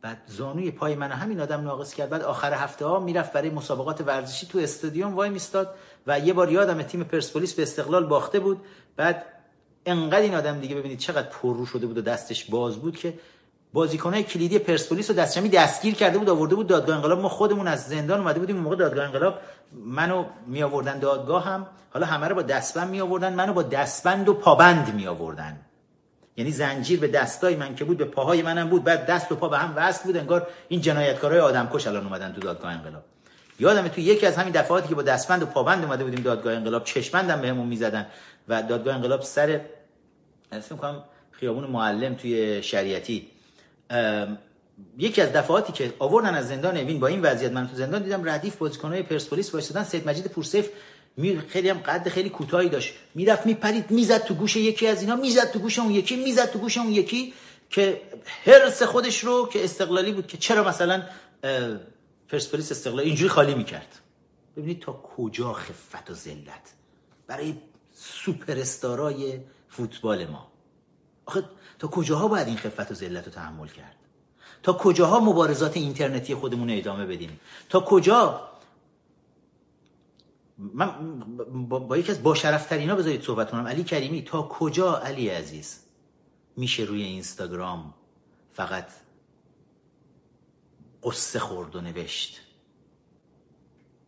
بعد 0.02 0.18
زانوی 0.26 0.70
پای 0.70 0.94
من 0.94 1.10
همین 1.10 1.40
آدم 1.40 1.60
ناقص 1.60 1.94
کرد. 1.94 2.10
بعد 2.10 2.22
آخر 2.22 2.52
هفته 2.52 2.86
ها 2.86 3.00
می‌رفت 3.00 3.32
برای 3.32 3.50
مسابقات 3.50 4.00
ورزشی 4.00 4.46
تو 4.46 4.58
استادیوم 4.58 5.14
وای 5.14 5.30
میستاد 5.30 5.74
و 6.06 6.18
یه 6.18 6.32
بار 6.32 6.52
یادم 6.52 6.82
تیم 6.82 7.04
پرسپولیس 7.04 7.54
به 7.54 7.62
استقلال 7.62 8.06
باخته 8.06 8.40
بود. 8.40 8.60
بعد 8.96 9.24
انقدر 9.86 10.20
این 10.20 10.34
آدم 10.34 10.60
دیگه 10.60 10.74
ببینید 10.74 10.98
چقدر 10.98 11.28
پررو 11.28 11.66
شده 11.66 11.86
بود 11.86 11.98
و 11.98 12.02
دستش 12.02 12.44
باز 12.44 12.76
بود 12.76 12.96
که 12.96 13.14
بازیکنای 13.72 14.22
کلیدی 14.22 14.58
پرسپولیس 14.58 15.10
رو 15.10 15.16
دستشمی 15.16 15.48
دستگیر 15.48 15.94
کرده 15.94 16.18
بود 16.18 16.28
آورده 16.28 16.54
بود 16.54 16.66
دادگاه 16.66 16.96
انقلاب. 16.96 17.20
ما 17.20 17.28
خودمون 17.28 17.68
از 17.68 17.88
زندان 17.88 18.20
اومده 18.20 18.40
بودیم 18.40 18.56
موقع 18.56 18.76
دادگاه 18.76 19.04
انقلاب 19.04 19.38
منو 19.72 20.24
می 20.46 20.62
آوردن 20.62 20.98
دادگاه 20.98 21.44
هم 21.44 21.66
حالا 21.90 22.06
همه 22.06 22.28
رو 22.28 22.34
با 22.34 22.42
دستبند 22.42 22.90
می 22.90 23.00
آوردن 23.00 23.34
منو 23.34 23.52
با 23.52 23.62
دستبند 23.62 24.28
و 24.28 24.34
پابند 24.34 24.94
می 24.94 25.06
آوردن 25.06 25.60
یعنی 26.36 26.50
زنجیر 26.50 27.00
به 27.00 27.08
دستای 27.08 27.56
من 27.56 27.74
که 27.74 27.84
بود 27.84 27.96
به 27.96 28.04
پاهای 28.04 28.42
منم 28.42 28.68
بود. 28.68 28.84
بعد 28.84 29.06
دست 29.06 29.32
و 29.32 29.36
پا 29.36 29.48
به 29.48 29.58
هم 29.58 29.72
وصل 29.76 30.04
بود. 30.04 30.16
انگار 30.16 30.46
این 30.68 30.80
جنایتکارای 30.80 31.40
آدمکش 31.40 31.86
الان 31.86 32.04
اومدن 32.06 32.32
تو 32.32 32.40
دادگاه 32.40 32.72
انقلاب. 32.72 33.04
یادمه 33.60 33.88
تو 33.88 34.00
یکی 34.00 34.26
از 34.26 34.36
همین 34.36 34.52
دفعاتی 34.52 34.88
که 34.88 34.94
با 34.94 35.02
دستبند 35.02 35.42
و 35.42 35.46
پابند 35.46 35.84
اومده 35.84 36.04
بودیم 36.04 36.22
دادگاه 36.22 36.54
انقلاب 36.54 36.84
چشمندم 36.84 37.40
بهمون 37.40 37.66
می‌زدن 37.66 38.06
و 38.48 38.62
دادگاه 38.62 38.94
انقلاب 38.94 39.22
سر 39.22 39.60
اسم 40.52 40.76
کنم 40.76 41.04
خیابون 41.30 41.64
معلم 41.64 42.14
توی 42.14 42.62
شریعتی. 42.62 43.28
یکی 44.98 45.22
از 45.22 45.32
دفعاتی 45.32 45.72
که 45.72 45.92
آوردن 45.98 46.34
از 46.34 46.48
زندان 46.48 46.76
اوین 46.76 47.00
با 47.00 47.06
این 47.06 47.22
وضعیت 47.22 47.52
من 47.52 47.68
تو 47.68 47.76
زندان 47.76 48.02
دیدم 48.02 48.28
ردیف 48.28 48.56
بازیکنای 48.56 49.02
پرسپولیس 49.02 49.54
وایسادن 49.54 49.84
سید 49.84 50.08
مجید 50.08 50.26
پورسیف 50.26 50.68
می 51.16 51.38
خیلی 51.38 51.68
هم 51.68 51.78
قد 51.78 52.08
خیلی 52.08 52.30
کوتاهی 52.30 52.68
داشت. 52.68 52.94
می‌رفت 53.14 53.46
میپرید 53.46 53.90
می‌زد 53.90 54.24
تو 54.24 54.34
گوش 54.34 54.56
یکی 54.56 54.86
از 54.86 55.00
اینا 55.00 55.16
می‌زد 55.16 55.50
تو 55.50 55.58
گوش 55.58 55.78
اون 55.78 55.90
یکی 55.90 56.16
می‌زد 56.16 56.50
تو 56.50 56.58
گوش 56.58 56.78
اون 56.78 56.92
یکی 56.92 57.34
که 57.70 58.02
هرس 58.44 58.82
خودش 58.82 59.24
رو 59.24 59.48
که 59.52 59.64
استقلالی 59.64 60.12
بود 60.12 60.26
که 60.26 60.38
چرا 60.38 60.68
مثلا 60.68 61.02
پرسپولیس 62.28 62.72
استقلال 62.72 63.00
اینجوری 63.00 63.28
خالی 63.28 63.54
می‌کرد. 63.54 63.98
ببینید 64.56 64.80
تا 64.80 64.92
کجا 64.92 65.52
خفت 65.52 66.10
و 66.10 66.14
ذلت 66.14 66.72
برای 67.26 67.54
سوپر 67.94 68.58
استارای 68.58 69.40
فوتبال 69.68 70.26
ما. 70.26 70.52
آخه 71.26 71.44
تا 71.78 71.88
کجاها 71.88 72.28
باید 72.28 72.46
این 72.46 72.56
خفت 72.56 72.90
و 72.90 72.94
ذلت 72.94 73.24
رو 73.26 73.32
تحمل 73.32 73.68
کرد؟ 73.68 73.96
تا 74.62 74.72
کجاها 74.72 75.20
مبارزات 75.20 75.76
اینترنتی 75.76 76.34
خودمون 76.34 76.70
ادامه 76.70 77.06
بدیم؟ 77.06 77.40
تا 77.68 77.80
کجا 77.80 78.48
من 80.74 81.18
با, 81.68 81.78
با 81.78 81.98
یکی 81.98 82.10
از 82.12 82.22
با 82.22 82.34
ها 82.34 82.94
بذارید 82.94 83.22
صحبت 83.22 83.50
کنم. 83.50 83.66
علی 83.66 83.84
کریمی 83.84 84.22
تا 84.22 84.42
کجا 84.42 84.98
علی 84.98 85.28
عزیز 85.28 85.80
میشه 86.56 86.82
روی 86.82 87.02
اینستاگرام 87.02 87.94
فقط 88.50 88.86
قصه 91.02 91.38
خورد 91.38 91.76
و 91.76 91.80
نوشت؟ 91.80 92.40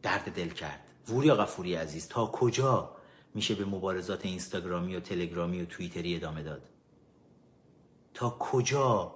درد 0.03 0.35
دل 0.35 0.49
کرد. 0.49 0.81
وریا 1.09 1.37
غفوری 1.37 1.75
عزیز 1.75 2.09
تا 2.09 2.27
کجا 2.27 2.97
میشه 3.35 3.55
به 3.55 3.65
مبارزات 3.65 4.27
اینستاگرامی 4.27 4.97
و 4.97 5.01
تلگرامی 5.01 5.63
و 5.63 5.65
توییتری 5.65 6.17
ادامه 6.17 6.43
داد؟ 6.43 6.69
تا 8.15 8.31
کجا 8.31 9.15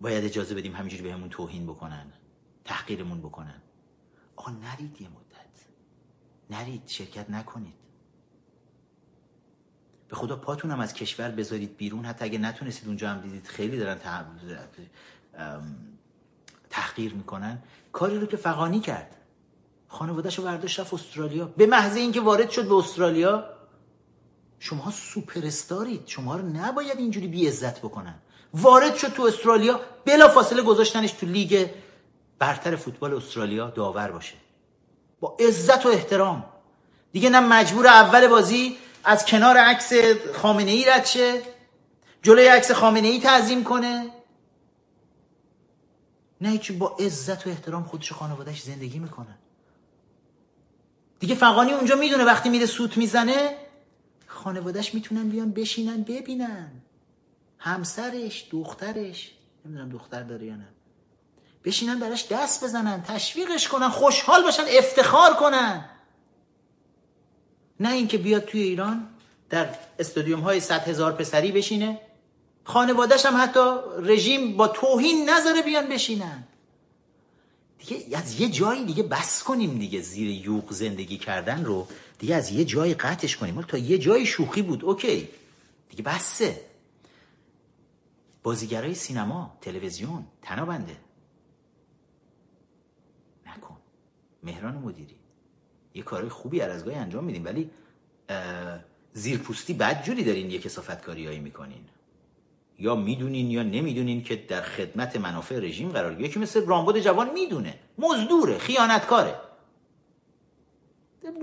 باید 0.00 0.24
اجازه 0.24 0.54
بدیم 0.54 0.76
همینجوری 0.76 1.02
بهمون 1.02 1.28
توهین 1.28 1.66
بکنن 1.66 2.12
تحقیرمون 2.64 3.20
بکنن؟ 3.20 3.62
آقا 4.36 4.50
نرید 4.50 5.00
یه 5.00 5.08
مدت. 5.08 5.29
نرید 6.50 6.82
شرکت 6.86 7.30
نکنید. 7.30 7.74
به 10.08 10.16
خدا 10.16 10.36
پاتونم 10.36 10.80
از 10.80 10.94
کشور 10.94 11.30
بذارید 11.30 11.76
بیرون. 11.76 12.04
حتی 12.04 12.24
اگه 12.24 12.38
نتونستید 12.38 12.88
اونجا 12.88 13.10
هم 13.10 13.20
دیدید 13.20 13.46
خیلی 13.46 13.78
دارن 13.78 13.98
تحقیر 16.70 17.14
می‌کنن. 17.14 17.62
کاری 17.92 18.18
رو 18.18 18.26
که 18.26 18.36
فقانی 18.36 18.80
کرد. 18.80 19.16
خانوادهش 19.88 20.38
رو 20.38 20.44
برداشت 20.44 20.80
رفت 20.80 20.94
استرالیا. 20.94 21.44
به 21.44 21.66
محض 21.66 21.96
اینکه 21.96 22.20
وارد 22.20 22.50
شد 22.50 22.68
به 22.68 22.74
استرالیا. 22.74 23.44
شما 24.58 24.90
سوپر 24.90 25.46
استارید. 25.46 26.02
شما 26.06 26.36
رو 26.36 26.48
نباید 26.48 26.98
اینجوری 26.98 27.26
بی 27.26 27.48
عزت 27.48 27.78
بکنن. 27.78 28.14
وارد 28.54 28.94
شد 28.94 29.08
تو 29.08 29.22
استرالیا. 29.22 29.80
بلا 30.04 30.28
فاصله 30.28 30.62
گذاشتنش 30.62 31.12
تو 31.12 31.26
لیگ 31.26 31.70
برتر 32.38 32.76
فوتبال 32.76 33.14
استرالیا 33.14 33.70
داور 33.70 34.10
باشه. 34.10 34.34
با 35.20 35.36
عزت 35.40 35.86
و 35.86 35.88
احترام. 35.88 36.44
دیگه 37.12 37.30
نه 37.30 37.40
مجبور 37.40 37.86
اول 37.86 38.28
بازی 38.28 38.76
از 39.04 39.24
کنار 39.24 39.56
عکس 39.56 39.92
خامنه 40.34 40.70
ای 40.70 40.84
رد 40.84 41.06
شه 41.06 41.42
جلوی 42.22 42.46
عکس 42.46 42.72
خامنه 42.72 43.08
ای 43.08 43.20
تعظیم 43.20 43.64
کنه. 43.64 44.10
نه 46.40 46.58
چی 46.58 46.76
با 46.76 46.96
عزت 47.00 47.46
و 47.46 47.50
احترام 47.50 47.84
خودش 47.84 48.12
خانوادهش 48.12 48.62
زندگی 48.62 48.98
می‌کنه. 48.98 49.38
دیگه 51.18 51.34
فقانی 51.34 51.72
اونجا 51.72 51.96
می‌دونه 51.96 52.24
وقتی 52.24 52.48
میره 52.48 52.66
سوت 52.66 52.96
می‌زنه 52.96 53.56
خانوادهش 54.26 54.94
می‌تونن 54.94 55.28
بیان 55.28 55.50
بشینن 55.50 56.02
ببینن. 56.02 56.70
همسرش 57.58 58.48
دخترش 58.50 59.34
نمی‌دونم 59.64 59.88
دختر 59.88 60.22
داره 60.22 60.46
یا 60.46 60.56
نه. 60.56 60.68
بشینن 61.64 61.98
براش 62.00 62.26
دست 62.30 62.64
بزنن 62.64 63.02
تشویقش 63.02 63.68
کنن 63.68 63.88
خوشحال 63.88 64.42
باشن 64.42 64.64
افتخار 64.68 65.34
کنن. 65.34 65.90
نه 67.80 67.92
اینکه 67.92 68.18
بیاد 68.18 68.44
توی 68.44 68.62
ایران 68.62 69.08
در 69.50 69.68
استادیوم 69.98 70.40
های 70.40 70.60
صد 70.60 70.88
هزار 70.88 71.12
پسری 71.12 71.52
بشینه. 71.52 72.00
خانوادهش 72.64 73.26
هم 73.26 73.42
حتی 73.42 73.76
رژیم 73.98 74.56
با 74.56 74.68
توهین 74.68 75.30
نذاره 75.30 75.62
بیان 75.62 75.88
بشینن. 75.88 76.44
دیگه 77.78 78.18
از 78.18 78.40
یه 78.40 78.48
جایی 78.48 78.84
دیگه 78.84 79.02
بس 79.02 79.42
کنیم 79.42 79.78
دیگه 79.78 80.00
زیر 80.00 80.30
یوغ 80.30 80.72
زندگی 80.72 81.18
کردن 81.18 81.64
رو. 81.64 81.88
دیگه 82.18 82.34
از 82.34 82.50
یه 82.50 82.64
جایی 82.64 82.94
قطعش 82.94 83.36
کنیم. 83.36 83.62
تا 83.62 83.78
یه 83.78 83.98
جایی 83.98 84.26
شوخی 84.26 84.62
بود 84.62 84.84
اوکی. 84.84 85.28
دیگه 85.88 86.02
بسه. 86.02 86.60
بازیگرای 88.42 88.94
سینما 88.94 89.58
تلویزیون 89.60 90.24
تنابنده 90.42 90.96
نکن 93.46 93.76
مهران 94.42 94.74
مدیری. 94.74 95.16
یه 95.94 96.02
کارهای 96.02 96.30
خوبی 96.30 96.60
از 96.60 96.84
گاهی 96.84 96.96
انجام 96.96 97.24
میدیم 97.24 97.44
ولی 97.44 97.70
زیرپوستی 99.12 99.74
بد 99.74 100.02
جوری 100.02 100.24
دارین 100.24 100.50
یه 100.50 100.58
کسافت 100.58 101.02
کاریایی 101.02 101.38
می‌کنین. 101.38 101.84
یا 102.78 102.94
می‌دونین 102.94 103.50
یا 103.50 103.62
نمی‌دونین 103.62 104.22
که 104.22 104.36
در 104.36 104.62
خدمت 104.62 105.16
منافع 105.16 105.58
رژیم 105.58 105.88
قرار 105.88 106.20
یکی 106.20 106.38
مثل 106.38 106.66
رامبد 106.66 106.98
جوان 106.98 107.32
می‌دونه. 107.32 107.78
مزدوره 107.98 108.58
خیانتکاره. 108.58 109.40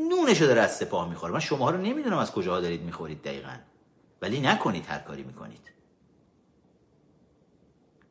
نونشو 0.09 0.45
داره 0.45 0.61
از 0.61 0.77
سپاه 0.77 1.09
می‌خوره. 1.09 1.33
من 1.33 1.39
شما 1.39 1.69
رو 1.69 1.77
نمی‌دونم 1.77 2.17
از 2.17 2.31
کجاها 2.31 2.59
دارید 2.59 2.81
می‌خورید 2.81 3.21
دقیقا. 3.21 3.57
ولی 4.21 4.39
نکنید 4.39 4.85
هر 4.85 4.99
کاری 4.99 5.23
می‌کنید. 5.23 5.71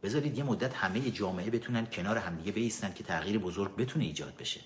بذارید 0.03 0.39
یه 0.39 0.45
مدت 0.45 0.75
همه 0.75 1.11
جامعه 1.11 1.51
بتونن 1.51 1.87
کنار 1.87 2.19
همدیگه 2.19 2.53
بیستن 2.53 2.93
که 2.93 3.05
تغییر 3.05 3.39
بزرگ 3.39 3.77
بتونه 3.77 4.05
ایجاد 4.05 4.37
بشه. 4.37 4.61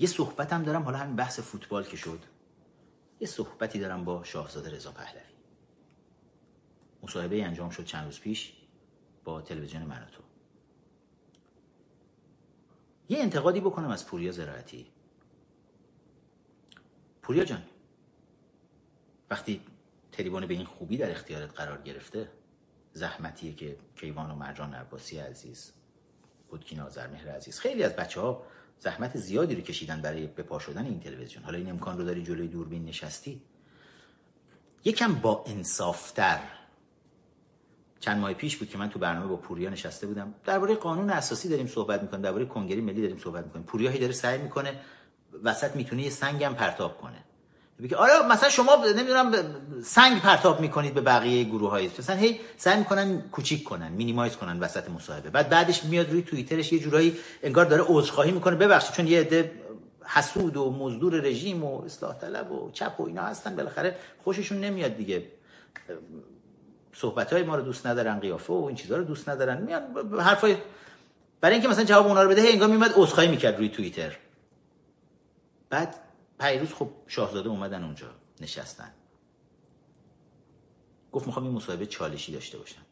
یه 0.00 0.06
صحبتم 0.06 0.62
دارم 0.62 0.82
حالا 0.82 0.98
همین 0.98 1.16
بحث 1.16 1.40
فوتبال 1.40 1.84
که 1.84 1.96
شد. 1.96 2.20
یه 3.20 3.26
صحبتی 3.26 3.78
دارم 3.78 4.04
با 4.04 4.24
شاهزاده 4.24 4.70
رضا 4.70 4.92
پهلوی. 4.92 5.22
مصاحبه 7.02 7.44
انجام 7.44 7.70
شد 7.70 7.84
چند 7.84 8.04
روز 8.04 8.20
پیش 8.20 8.52
با 9.24 9.40
تلویزیون 9.40 9.82
مناتو 9.82 10.22
یه 13.08 13.18
انتقادی 13.18 13.60
بکنم 13.60 13.88
از 13.88 14.06
پوریا 14.06 14.32
زراعتی. 14.32 14.86
پوریا 17.22 17.44
جان 17.44 17.62
وقتی 19.30 19.60
تریبون 20.12 20.46
به 20.46 20.54
این 20.54 20.64
خوبی 20.64 20.96
در 20.96 21.10
اختیارت 21.10 21.54
قرار 21.54 21.82
گرفته 21.82 22.28
زحمتیه 22.92 23.54
که 23.54 23.76
کیوان 23.96 24.30
و 24.30 24.34
مرجان 24.34 24.74
عباسی 24.74 25.18
عزیز 25.18 25.72
بودکین 26.48 26.80
آزرمهر 26.80 27.28
عزیز 27.30 27.58
خیلی 27.58 27.82
از 27.82 27.96
بچه 27.96 28.20
ها 28.20 28.46
زحمت 28.80 29.16
زیادی 29.16 29.54
رو 29.54 29.60
کشیدن 29.60 30.00
برای 30.00 30.26
به 30.26 30.42
پا 30.42 30.58
شدن 30.58 30.84
این 30.84 31.00
تلویزیون. 31.00 31.44
حالا 31.44 31.58
این 31.58 31.70
امکان 31.70 31.98
رو 31.98 32.04
داری 32.04 32.22
جلوی 32.22 32.48
دوربین 32.48 32.84
نشستی؟ 32.84 33.42
یکم 34.84 35.14
با 35.14 35.44
انصافتر. 35.46 36.38
چند 38.00 38.18
ماه 38.18 38.34
پیش 38.34 38.56
بود 38.56 38.68
که 38.68 38.78
من 38.78 38.90
تو 38.90 38.98
برنامه 38.98 39.26
با 39.26 39.36
پوریا 39.36 39.70
نشسته 39.70 40.06
بودم. 40.06 40.34
درباره 40.44 40.74
قانون 40.74 41.10
اساسی 41.10 41.48
داریم 41.48 41.66
صحبت 41.66 42.02
می‌کنیم 42.02 42.22
درباره 42.22 42.44
کنگره 42.44 42.80
ملی 42.80 43.02
داریم 43.02 43.18
صحبت 43.18 43.44
می‌کنیم. 43.44 43.64
پوریا 43.64 43.90
هی 43.90 43.98
داره 43.98 44.12
سعی 44.12 44.38
می‌کنه 44.38 44.80
وسط 45.42 45.76
می‌تونه 45.76 46.02
یه 46.02 46.10
سنگم 46.10 46.54
پرتاب 46.54 46.98
کنه. 46.98 47.24
بگه 47.82 47.96
آره 47.96 48.26
مثلا 48.30 48.48
شما 48.48 48.84
نمی‌دونم 48.96 49.32
سنگ 49.84 50.22
پرتاب 50.22 50.60
می‌کنید 50.60 50.94
به 50.94 51.00
بقیه 51.00 51.44
گروه 51.44 51.70
های 51.70 51.90
مثلا 51.98 52.16
هی 52.16 52.40
سعی 52.56 52.78
می‌کنن 52.78 53.20
کوچیک 53.20 53.64
کنن 53.64 53.88
مینیمایز 53.88 54.36
کنن 54.36 54.60
وسط 54.60 54.90
مصاحبه. 54.90 55.30
بعد 55.30 55.48
بعدش 55.48 55.84
میاد 55.84 56.10
روی 56.10 56.22
توییترش 56.22 56.72
یه 56.72 56.78
جورایی 56.78 57.16
انگار 57.42 57.64
داره 57.64 57.84
عذرخواهی 57.86 58.30
می‌کنه. 58.30 58.56
ببخشید 58.56 58.92
چون 58.92 59.06
یه 59.06 59.20
عده 59.20 59.52
حسود 60.04 60.56
و 60.56 60.70
مزدور 60.70 61.20
رژیم 61.20 61.64
و 61.64 61.82
اصلاح 61.84 62.18
طلب 62.18 62.52
و 62.52 62.70
چپ 62.72 63.00
و 63.00 63.06
اینا 63.06 63.22
هستن 63.22 63.56
بالاخره 63.56 63.96
خوششون 64.24 64.60
نمیاد 64.60 64.96
دیگه. 64.96 65.26
صحبت 66.92 67.32
های 67.32 67.42
ما 67.42 67.56
رو 67.56 67.62
دوست 67.62 67.86
ندارن 67.86 68.20
قیافه 68.20 68.52
و 68.52 68.64
این 68.64 68.76
چیزها 68.76 68.96
رو 68.96 69.04
دوست 69.04 69.28
ندارن. 69.28 69.62
میان 69.62 69.82
حرفای 70.20 70.56
برای 71.40 71.54
اینکه 71.54 71.68
مثلا 71.68 71.84
جواب 71.84 72.06
اونا 72.06 72.22
رو 72.22 72.30
بده 72.30 72.42
انگار 72.42 72.68
میمد 72.68 72.92
عذرخواهی 72.96 73.28
می‌کرد 73.28 73.56
روی 73.56 73.68
توییتر. 73.68 74.16
بعد 75.70 75.94
پیروز 76.40 76.72
خب 76.72 76.90
شاهزاده 77.06 77.48
اومدن 77.48 77.84
اونجا 77.84 78.14
نشستن. 78.40 78.92
گفت 81.12 81.26
می‌خوام 81.26 81.46
این 81.46 81.54
مصاحبه 81.54 81.86
چالشی 81.86 82.32
داشته 82.32 82.58
باشم. 82.58 82.82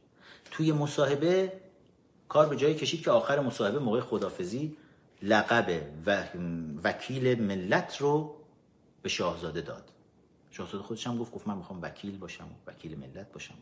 توی 0.50 0.72
مصاحبه 0.72 1.60
کار 2.28 2.48
به 2.48 2.56
جایی 2.56 2.74
کشید 2.74 3.02
که 3.02 3.10
آخر 3.10 3.40
مصاحبه 3.40 3.78
موقع 3.78 4.00
خدافزی 4.00 4.76
لقب 5.22 5.82
و 6.06 6.24
وکیل 6.84 7.42
ملت 7.42 7.96
رو 7.96 8.36
به 9.02 9.08
شاهزاده 9.08 9.60
داد. 9.60 9.90
شاهزاده 10.50 10.84
خودش 10.84 11.06
هم 11.06 11.18
گفت 11.18 11.32
گفت 11.32 11.48
من 11.48 11.56
می‌خوام 11.56 11.82
وکیل 11.82 12.18
باشم 12.18 12.48
وکیل 12.66 12.98
ملت 12.98 13.32
باشم. 13.32 13.54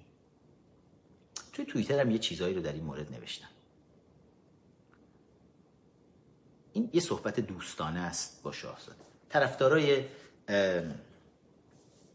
توی 1.52 1.64
توییتر 1.64 2.00
هم 2.00 2.10
یه 2.10 2.18
چیزایی 2.18 2.54
رو 2.54 2.60
در 2.60 2.72
این 2.72 2.84
مورد 2.84 3.12
نوشتم 3.12 3.48
این 6.72 6.90
یه 6.92 7.00
صحبت 7.00 7.40
دوستانه 7.40 8.00
است 8.00 8.42
با 8.42 8.52
شاهزاده. 8.52 9.05
طرفدارای 9.28 10.04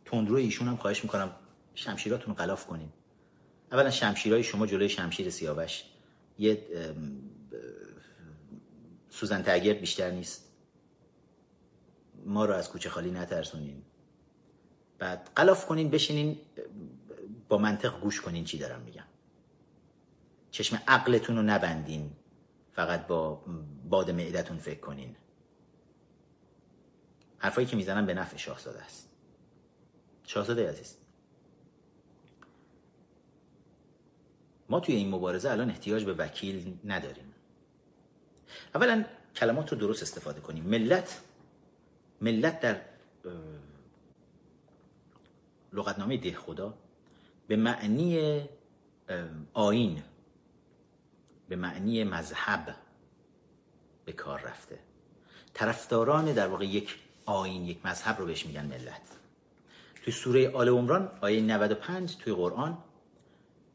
تندرو 0.06 0.36
ایشون 0.36 0.68
هم 0.68 0.76
خواهش 0.76 1.04
می‌کنم 1.04 1.32
شمشیراتون 1.76 2.28
رو 2.28 2.34
غلاف 2.34 2.66
کنیم 2.66 2.94
اولا 3.72 3.90
شمشیرهای 3.90 4.44
شما 4.44 4.68
جلوی 4.68 4.90
شمشیر 4.90 5.30
سیاوش. 5.30 5.84
یه 6.40 6.68
سوزن 9.10 9.42
تاگر 9.42 9.74
بیشتر 9.74 10.12
نیست. 10.12 10.52
ما 12.26 12.46
رو 12.46 12.54
از 12.54 12.70
کوچه 12.70 12.90
خالی 12.90 13.12
نترسونین. 13.12 13.82
بعد 15.00 15.30
قلاف 15.36 15.66
کنین 15.66 15.90
بشینین 15.90 16.38
با 17.50 17.58
منطق 17.58 18.00
گوش 18.00 18.22
کنین 18.22 18.44
چی 18.44 18.58
دارم 18.58 18.82
میگم. 18.82 19.04
چشم 20.52 20.82
عقلتون 20.88 21.36
رو 21.36 21.42
نبندین 21.42 22.12
فقط 22.72 23.08
با 23.08 23.44
باد 23.90 24.12
معدتون 24.12 24.58
فکر 24.58 24.80
کنین. 24.80 25.16
حرفایی 27.42 27.68
که 27.68 27.76
می‌زنم 27.76 28.06
به 28.06 28.14
نفع 28.14 28.38
شاهزاده 28.38 28.82
است. 28.82 29.10
شاهزاده 30.24 30.70
عزیز. 30.70 30.98
ما 34.70 34.80
توی 34.80 34.96
این 34.96 35.10
مبارزه 35.10 35.52
الان 35.52 35.70
احتیاج 35.70 36.04
به 36.06 36.14
وکیل 36.14 36.78
نداریم. 36.86 37.34
اولا 38.76 39.06
کلمات 39.36 39.72
رو 39.72 39.78
درست 39.78 40.02
استفاده 40.02 40.42
کنیم. 40.42 40.64
ملت 40.64 41.22
ملت 42.22 42.60
در 42.60 42.82
لغتنامه 45.74 46.18
ده 46.18 46.36
خدا 46.36 46.78
به 47.48 47.56
معنی 47.56 48.42
آین 49.54 50.04
به 51.50 51.56
معنی 51.56 52.04
مذهب 52.04 52.76
به 54.06 54.14
کار 54.14 54.40
رفته. 54.40 54.80
طرفداران 55.54 56.34
در 56.34 56.48
واقع 56.48 56.66
یک 56.66 57.00
آین 57.32 57.66
یک 57.66 57.86
مذهب 57.86 58.20
رو 58.20 58.26
بهش 58.26 58.46
میگن 58.46 58.66
ملت. 58.66 59.02
توی 60.04 60.14
سوره 60.14 60.50
آل 60.50 60.70
عمران 60.70 61.12
آیه 61.22 61.42
95 61.42 62.18
توی 62.18 62.34
قرآن 62.34 62.78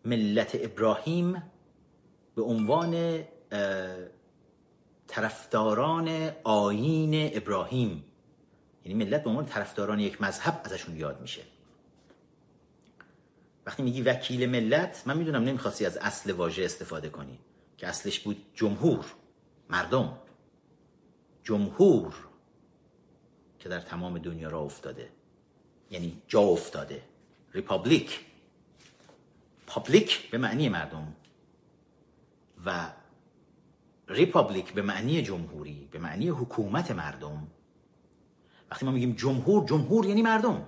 ملت 0.05 0.51
ابراهیم 0.55 1.43
به 2.35 2.43
عنوان 2.43 3.23
طرفداران 5.07 6.31
آیین 6.45 7.31
ابراهیم. 7.37 8.05
یعنی 8.85 9.05
ملت 9.05 9.23
به 9.25 9.31
عنوان 9.31 9.47
طرفداران 9.47 10.01
یک 10.01 10.23
مذهب 10.23 10.61
ازشون 10.65 10.97
یاد 10.97 11.21
میشه. 11.21 11.43
وقتی 13.67 13.83
میگی 13.83 14.03
وکیل 14.03 14.51
ملت 14.51 15.03
من 15.07 15.17
می‌دونم 15.17 15.45
نمی‌خواستی 15.45 15.87
از 15.87 15.97
اصل 15.97 16.33
واژه 16.33 16.65
استفاده 16.65 17.09
کنی 17.09 17.39
که 17.77 17.87
اصلش 17.87 18.21
بود 18.21 18.37
جمهور 18.55 19.05
مردم. 19.71 20.19
جمهور. 21.45 22.15
که 23.67 23.71
در 23.71 23.81
تمام 23.81 24.19
دنیا 24.19 24.49
را 24.49 24.61
افتاده. 24.61 25.09
یعنی 25.91 26.23
جا 26.29 26.41
افتاده. 26.41 27.03
republic 27.53 28.21
public 29.67 30.31
به 30.31 30.39
معنی 30.39 30.69
مردم. 30.69 31.13
و 32.67 32.93
republic 34.09 34.73
به 34.73 34.83
معنی 34.83 35.23
جمهوری 35.23 35.89
به 35.91 35.99
معنی 35.99 36.29
حکومت 36.29 36.91
مردم. 36.91 37.47
وقتی 38.71 38.87
ما 38.87 38.93
میگیم 38.93 39.13
جمهور 39.13 39.67
جمهور 39.69 40.07
یعنی 40.07 40.23
مردم. 40.23 40.67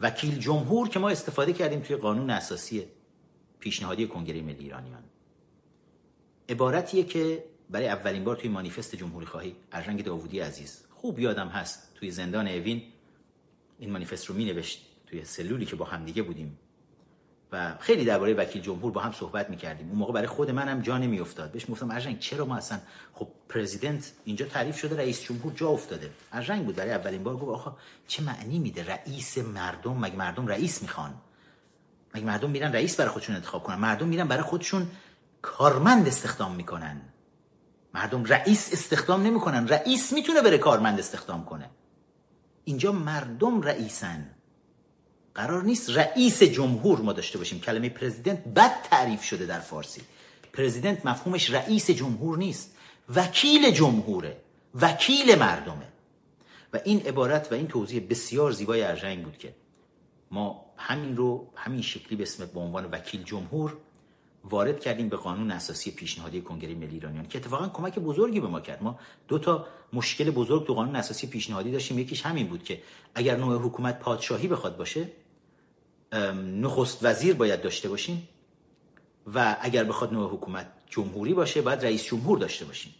وکیل 0.00 0.38
جمهور 0.38 0.88
که 0.88 0.98
ما 0.98 1.10
استفاده 1.10 1.52
کردیم 1.52 1.80
توی 1.80 1.96
قانون 1.96 2.30
اساسی 2.30 2.86
پیشنهادی 3.60 4.06
کنگره 4.06 4.42
ملی 4.42 4.64
ایرانیان. 4.64 5.02
عبارتیه 6.48 7.04
که 7.04 7.44
برای 7.70 7.88
اولین 7.88 8.24
بار 8.24 8.36
توی 8.36 8.50
مانیفست 8.50 8.96
جمهوری 8.96 9.26
خواهی 9.26 9.56
ارژنگ 9.72 10.04
داوودی 10.04 10.40
عزیز 10.40 10.89
خوب 11.00 11.18
یادم 11.18 11.48
هست 11.48 11.94
توی 11.94 12.10
زندان 12.10 12.48
اوین 12.48 12.82
این 13.78 13.90
مانیفست 13.90 14.26
رو 14.26 14.34
می 14.34 14.44
نوشت 14.44 14.86
توی 15.06 15.24
سلولی 15.24 15.66
که 15.66 15.76
با 15.76 15.84
هم 15.84 16.04
دیگه 16.04 16.22
بودیم. 16.22 16.58
و 17.52 17.76
خیلی 17.80 18.04
درباره 18.04 18.34
وکیل 18.34 18.62
جمهور 18.62 18.92
با 18.92 19.00
هم 19.00 19.12
صحبت 19.12 19.50
می‌کردیم. 19.50 19.88
اون 19.88 19.98
موقع 19.98 20.12
برای 20.12 20.26
خود 20.26 20.50
منم 20.50 20.80
جا 20.80 20.98
نمیافتاد. 20.98 21.52
بهش 21.52 21.66
گفتم 21.70 21.90
ارجنگ 21.90 22.18
چرا 22.18 22.44
ما 22.44 22.56
اصلا 22.56 22.78
خب 23.14 23.28
پرزیدنت 23.48 24.12
اینجا 24.24 24.46
تعریف 24.46 24.78
شده 24.78 24.96
رئیس 24.96 25.22
جمهور 25.22 25.52
جا 25.52 25.68
افتاده. 25.68 26.10
ارجنگ 26.32 26.64
بود 26.64 26.76
برای 26.76 26.92
اولین 26.92 27.22
بار 27.22 27.36
گفت 27.36 27.66
آخه 27.66 27.76
چه 28.06 28.22
معنی 28.22 28.58
میده 28.58 28.84
رئیس 28.84 29.38
مردم؟ 29.38 29.96
مگه 29.98 30.16
مردم 30.16 30.46
رئیس 30.46 30.82
می‌خوان؟ 30.82 31.14
مگه 32.14 32.24
مردم 32.24 32.50
میرن 32.50 32.72
رئیس 32.72 32.96
برای 32.96 33.10
خودشون 33.10 33.36
انتخاب 33.36 33.62
کنن؟ 33.62 33.76
مردم 33.76 34.08
میرن 34.08 34.28
برای 34.28 34.42
خودشون 34.42 34.90
کارمند 35.42 36.06
استخدام 36.06 36.54
می‌کنن. 36.54 37.00
مردم 37.94 38.24
رئیس 38.24 38.72
استخدام 38.72 39.22
نمی‌کنن. 39.22 39.68
رئیس 39.68 40.12
می‌تونه 40.12 40.40
بره 40.42 40.58
کارمند 40.58 40.98
استخدام 40.98 41.44
کنه. 41.44 41.70
اینجا 42.64 42.92
مردم 42.92 43.62
رئیسن. 43.62 44.30
قرار 45.34 45.62
نیست 45.62 45.90
رئیس 45.90 46.42
جمهور 46.42 47.00
ما 47.00 47.12
داشته 47.12 47.38
باشیم. 47.38 47.60
کلمه 47.60 47.88
پرزیدنت 47.88 48.44
بد 48.44 48.82
تعریف 48.90 49.22
شده 49.22 49.46
در 49.46 49.60
فارسی. 49.60 50.02
پرزیدنت 50.52 51.06
مفهومش 51.06 51.50
رئیس 51.50 51.90
جمهور 51.90 52.38
نیست. 52.38 52.76
وکیل 53.14 53.70
جمهوره. 53.70 54.40
وکیل 54.74 55.38
مردمه. 55.38 55.88
و 56.72 56.80
این 56.84 57.00
عبارت 57.00 57.52
و 57.52 57.54
این 57.54 57.68
توضیح 57.68 58.06
بسیار 58.10 58.52
زیبای 58.52 58.82
ارژنگ 58.82 59.24
بود 59.24 59.38
که 59.38 59.54
ما 60.30 60.64
همین 60.76 61.16
رو 61.16 61.52
همین 61.56 61.82
شکلی 61.82 62.16
به 62.16 62.22
اسم 62.22 62.46
به 62.46 62.60
عنوان 62.60 62.84
وکیل 62.84 63.22
جمهور 63.22 63.76
وارد 64.44 64.80
کردیم 64.80 65.08
به 65.08 65.16
قانون 65.16 65.50
اساسی 65.50 65.90
پیشنهادی 65.90 66.40
کنگره 66.40 66.74
ملی 66.74 66.94
ایرانیان 66.94 67.28
که 67.28 67.38
اتفاقا 67.38 67.68
کمک 67.68 67.98
بزرگی 67.98 68.40
به 68.40 68.46
ما 68.46 68.60
کرد. 68.60 68.82
ما 68.82 68.98
دو 69.28 69.38
تا 69.38 69.66
مشکل 69.92 70.30
بزرگ 70.30 70.66
تو 70.66 70.74
قانون 70.74 70.96
اساسی 70.96 71.26
پیشنهادی 71.26 71.72
داشتیم. 71.72 71.98
یکیش 71.98 72.22
همین 72.22 72.46
بود 72.46 72.64
که 72.64 72.82
اگر 73.14 73.36
نوع 73.36 73.62
حکومت 73.62 73.98
پادشاهی 73.98 74.48
بخواد 74.48 74.76
باشه 74.76 75.08
نخست 76.44 76.98
وزیر 77.04 77.34
باید 77.34 77.62
داشته 77.62 77.88
باشیم 77.88 78.28
و 79.34 79.56
اگر 79.60 79.84
بخواد 79.84 80.12
نوع 80.12 80.30
حکومت 80.30 80.66
جمهوری 80.90 81.34
باشه 81.34 81.62
باید 81.62 81.84
رئیس 81.84 82.04
جمهور 82.04 82.38
داشته 82.38 82.64
باشیم. 82.64 82.94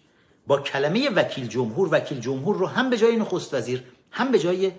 با 0.47 0.61
کلمه 0.61 1.11
وکیل 1.11 1.47
جمهور 1.47 1.89
وکیل 1.93 2.21
جمهور 2.21 2.57
رو 2.57 2.67
هم 2.67 2.91
به 2.91 2.99
جای 2.99 3.17
نخست 3.17 3.55
وزیر 3.55 3.83
هم 4.11 4.33
به 4.33 4.39
جای 4.39 4.73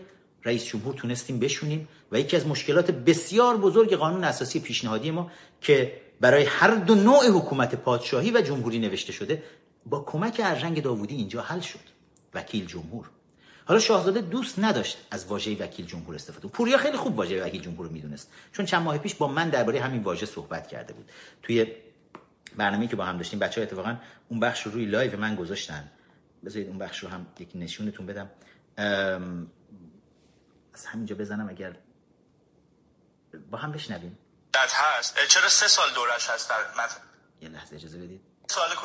رئیس 0.46 0.66
جمهور 0.66 0.94
تونستیم 0.96 1.40
بشونیم. 1.40 1.88
و 2.12 2.20
یکی 2.20 2.38
از 2.38 2.48
مشکلات 2.48 2.92
بسیار 2.92 3.58
بزرگ 3.58 3.94
قانون 3.94 4.24
اساسی 4.24 4.60
پیشنهادی 4.60 5.12
ما 5.12 5.32
که 5.62 6.02
برای 6.22 6.44
هر 6.44 6.76
دو 6.76 6.96
نوع 6.96 7.28
حکومت 7.28 7.76
پادشاهی 7.76 8.32
و 8.32 8.42
جمهوری 8.42 8.80
نوشته 8.80 9.14
شده 9.14 9.44
با 9.86 10.00
کمک 10.00 10.42
ارژنگ 10.44 10.84
داوودی 10.84 11.16
اینجا 11.16 11.42
حل 11.42 11.60
شد. 11.60 11.80
وکیل 12.34 12.66
جمهور. 12.66 13.10
حالا 13.66 13.80
شاهزاده 13.80 14.22
دوست 14.22 14.60
نداشت 14.60 15.08
از 15.12 15.26
واژه 15.26 15.64
وکیل 15.64 15.86
جمهور 15.86 16.16
استفاده. 16.16 16.48
پوریا 16.48 16.78
خیلی 16.78 16.98
خوب 16.98 17.18
واژه 17.18 17.44
وکیل 17.44 17.62
جمهور 17.62 17.88
می‌دونست. 17.88 18.32
چون 18.52 18.66
چند 18.66 18.84
ماه 18.84 18.98
پیش 18.98 19.16
با 19.16 19.28
من 19.28 19.50
درباره 19.50 19.80
همین 19.80 20.04
واژه 20.04 20.26
صحبت 20.26 20.68
کرده 20.68 20.94
بود. 20.94 21.12
توی 21.44 21.68
برنامه‌ای 22.58 22.88
که 22.88 22.96
با 22.96 23.06
هم 23.06 23.18
داشتیم 23.18 23.40
بچه‌ها 23.40 23.68
اتفاقا 23.68 23.98
اون 24.30 24.40
بخش 24.40 24.62
رو 24.62 24.72
روی 24.72 24.86
live 24.86 25.20
من 25.20 25.36
گذاشتن. 25.36 25.92
بذارید 26.46 26.68
اون 26.68 26.78
بخش 26.78 27.00
رو 27.00 27.10
هم 27.10 27.28
یک 27.40 27.50
نشونتون 27.56 28.06
بدم. 28.06 28.30
از 30.74 30.86
همینجا 30.86 31.16
بزنم 31.16 31.50
اگر 31.50 31.76
با 33.52 33.58
هم 33.58 33.72
بشنویم. 33.72 34.18
هست. 34.58 35.26
چرا 35.26 35.50
سه 35.50 35.68
سال 35.68 35.90
دورش 35.90 36.30
هست؟ 36.30 36.50
در 36.50 36.72
متن 36.72 37.02
یه 37.42 37.50
لحظه 37.50 37.76
اجازه 37.76 37.98
بدید. 37.98 38.22
سال 38.50 38.76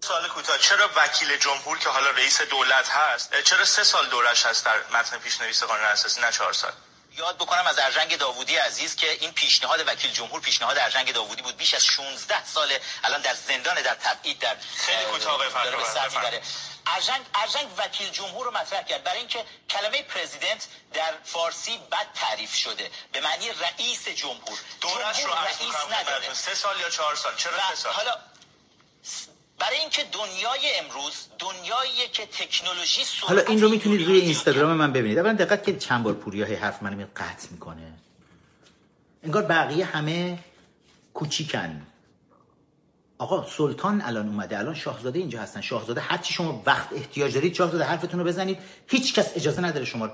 سال 0.00 0.28
کوتاه. 0.28 0.58
چرا 0.58 0.90
وکیل 0.96 1.36
جمهور 1.36 1.78
که 1.78 1.88
حالا 1.88 2.10
رئیس 2.10 2.42
دولت 2.42 2.88
هست 2.88 3.40
چرا 3.40 3.64
سه 3.64 3.84
سال 3.84 4.06
دورش 4.08 4.46
هست 4.46 4.64
در 4.64 4.78
متن 4.92 5.18
پیشنویس 5.18 5.62
قانون 5.62 5.84
اساسی؟ 5.84 6.20
نه 6.20 6.32
چهار 6.32 6.52
سال. 6.52 6.72
یاد 7.16 7.36
بکنم 7.36 7.66
از 7.66 7.78
ارجنگ 7.78 8.18
داوودی 8.18 8.56
عزیز 8.56 8.96
که 8.96 9.10
این 9.10 9.32
پیشنهاد 9.32 9.84
وکیل 9.86 10.12
جمهور 10.12 10.40
پیشنهاد 10.40 10.78
ارجنگ 10.78 11.12
داوودی 11.12 11.42
بود. 11.42 11.56
بیش 11.56 11.74
از 11.74 11.84
16 11.84 12.44
ساله 12.44 12.80
الان 13.04 13.20
در 13.20 13.34
زندان 13.34 13.82
در 13.82 13.94
تبعید 13.94 14.38
در 14.38 14.56
خیلی 14.76 15.04
کوتاه 15.04 15.46
بفرمایید 15.46 16.42
ارجنگ 16.94 17.22
ارجنگ 17.34 17.66
وکیل 17.78 18.10
جمهور 18.10 18.46
رو 18.46 18.52
مطرح 18.58 18.82
کرد. 18.82 19.04
برای 19.04 19.18
اینکه 19.18 19.44
کلمه 19.70 20.02
پرزیدنت 20.02 20.68
در 20.94 21.12
فارسی 21.24 21.78
بد 21.92 22.06
تعریف 22.14 22.54
شده. 22.54 22.90
به 23.12 23.20
معنی 23.20 23.46
رئیس 23.48 24.08
جمهور. 24.08 24.58
دورش 24.80 25.24
رو 25.24 25.32
رئیس 25.32 25.76
نداره. 26.00 26.34
سه 26.34 26.54
سال 26.54 26.80
یا 26.80 26.90
چهار 26.90 27.14
سال؟ 27.14 27.32
چرا 27.36 27.52
سه 27.70 27.74
سال؟ 27.74 27.92
حالا 27.92 28.12
برای 29.58 29.78
اینکه 29.78 30.04
دنیای 30.04 30.78
امروز 30.78 31.14
دنیایی 31.38 32.08
که 32.08 32.26
تکنولوژی 32.26 33.02
حالا 33.20 33.42
این 33.42 33.60
رو 33.60 33.68
می‌تونید 33.68 34.06
روی 34.06 34.20
اینستاگرام 34.20 34.72
من 34.72 34.92
ببینید. 34.92 35.18
اولا 35.18 35.32
دقت 35.32 35.64
که 35.64 35.78
چند 35.78 36.02
بار 36.02 36.14
پوریا 36.14 36.58
حرف 36.58 36.82
منو 36.82 37.06
قطع 37.16 37.48
می‌کنه. 37.50 37.92
انگار 39.24 39.42
بقیه 39.42 39.84
همه 39.84 40.38
کوچیکن. 41.14 41.86
آقا 43.18 43.46
سلطان 43.46 44.00
الان 44.00 44.28
اومده. 44.28 44.58
الان 44.58 44.74
شاهزاده 44.74 45.18
اینجا 45.18 45.40
هستن. 45.40 45.60
شاهزاده 45.60 46.00
هرچی 46.00 46.34
شما 46.34 46.62
وقت 46.66 46.92
احتیاج 46.92 47.34
دارید 47.34 47.54
شاهزاده 47.54 47.84
حرفتون 47.84 48.20
رو 48.20 48.26
بزنید. 48.26 48.58
هیچ 48.86 49.14
کس 49.14 49.36
اجازه 49.36 49.60
نداره 49.62 49.84
شما 49.84 50.10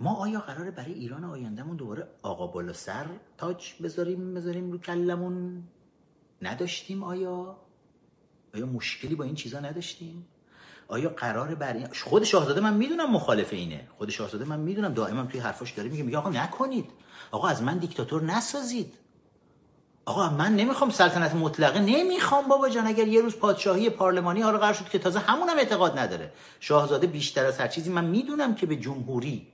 ما 0.00 0.14
آیا 0.14 0.40
قراره 0.40 0.70
برای 0.70 0.92
ایران 0.92 1.24
آیندهمون 1.24 1.76
دوباره 1.76 2.08
آقا 2.22 2.46
بالا 2.46 2.72
سر 2.72 3.06
تاج 3.38 3.74
بذاریم 3.82 4.34
بذاریم 4.34 4.72
رو 4.72 4.78
کلمون؟ 4.78 5.62
نداشتیم 6.42 7.04
آیا؟ 7.04 7.56
آیا 8.54 8.66
مشکلی 8.66 9.14
با 9.14 9.24
این 9.24 9.34
چیزا 9.34 9.60
نداشتیم؟ 9.60 10.26
آیا 10.88 11.08
قرار 11.08 11.54
بر 11.54 11.88
خود 12.04 12.24
شاهزاده 12.24 12.60
من 12.60 12.74
می‌دونم 12.74 13.12
مخالف 13.12 13.52
اینه. 13.52 13.88
خود 13.98 14.10
شاهزاده 14.10 14.44
من 14.44 14.60
می‌دونم. 14.60 14.94
دائما 14.94 15.24
توی 15.24 15.40
حرفاش 15.40 15.70
داره 15.70 15.88
میگه 15.88 16.02
میگه 16.02 16.18
آقا 16.18 16.30
نکنید. 16.30 16.90
آقا 17.30 17.48
از 17.48 17.62
من 17.62 17.78
دیکتاتور 17.78 18.22
نسازید. 18.22 18.94
آقا 20.06 20.30
من 20.30 20.56
نمی‌خوام 20.56 20.90
سلطنت 20.90 21.34
مطلقه 21.34 21.80
نمی‌خوام 21.80 22.48
بابا 22.48 22.68
جان 22.68 22.86
اگر 22.86 23.08
یه 23.08 23.20
روز 23.20 23.36
پادشاهی 23.36 23.90
پارلمانی 23.90 24.40
حالا 24.40 24.58
قرار 24.58 24.72
شد 24.72 24.88
که 24.88 24.98
تازه 24.98 25.18
همونم 25.18 25.56
اعتقاد 25.56 25.98
نداره. 25.98 26.32
شاهزاده 26.60 27.06
بیشتر 27.06 27.46
از 27.46 27.58
هر 27.58 27.68
چیزی 27.68 27.90
من 27.90 28.04
می‌دونم 28.04 28.54
که 28.54 28.66
به 28.66 28.76
جمهوری 28.76 29.52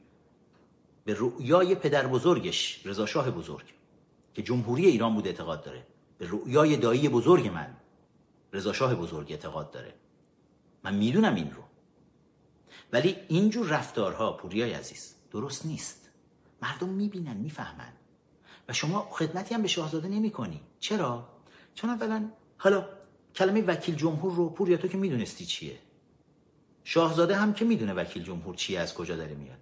به 1.05 1.15
رؤیای 1.19 1.74
پدر 1.74 2.07
بزرگش 2.07 2.81
رضا 2.85 3.07
شاه 3.07 3.31
بزرگ 3.31 3.74
که 4.35 4.43
جمهوری 4.43 4.87
ایران 4.87 5.15
بود 5.15 5.27
اعتقاد 5.27 5.65
داره. 5.65 5.87
به 6.19 6.27
رؤیای 6.29 6.77
دایی 6.77 7.09
بزرگ 7.09 7.49
من 7.49 7.77
رضا 8.53 8.73
شاه 8.73 8.95
بزرگ 8.95 9.33
اعتقاد 9.33 9.70
داره. 9.70 9.95
من 10.85 10.95
می‌دونم 10.95 11.35
این 11.35 11.51
رو. 11.51 11.62
ولی 12.93 13.16
اینجور 13.29 13.66
رفتارها 13.66 14.33
پوریای 14.33 14.73
عزیز 14.73 15.15
درست 15.31 15.66
نیست. 15.66 16.11
مردم 16.62 16.89
می‌بینن 16.89 17.37
می‌فهمن. 17.37 17.93
و 18.68 18.72
شما 18.72 19.09
خدمتی 19.10 19.55
هم 19.55 19.62
به 19.62 19.68
شاهزاده 19.68 20.09
نمی 20.09 20.30
کنی 20.30 20.60
چرا؟ 20.80 21.28
چون 21.74 21.90
اولا 21.90 22.28
حالا 22.59 22.89
کلمه 23.34 23.62
وکیل 23.62 23.94
جمهور 23.94 24.34
رو 24.34 24.48
پوریا 24.48 24.76
تو 24.76 24.89
که 24.89 24.97
می‌دونستی 24.97 25.47
چیه؟ 25.47 25.78
شاهزاده 26.84 27.36
هم 27.36 27.52
که 27.52 27.64
می‌دونه 27.64 27.94
وکیل 27.94 28.22
جمهور 28.22 28.55
چیه 28.55 28.80
از 28.80 28.94
کجا 28.94 29.16
داره 29.16 29.34
میاد. 29.34 29.59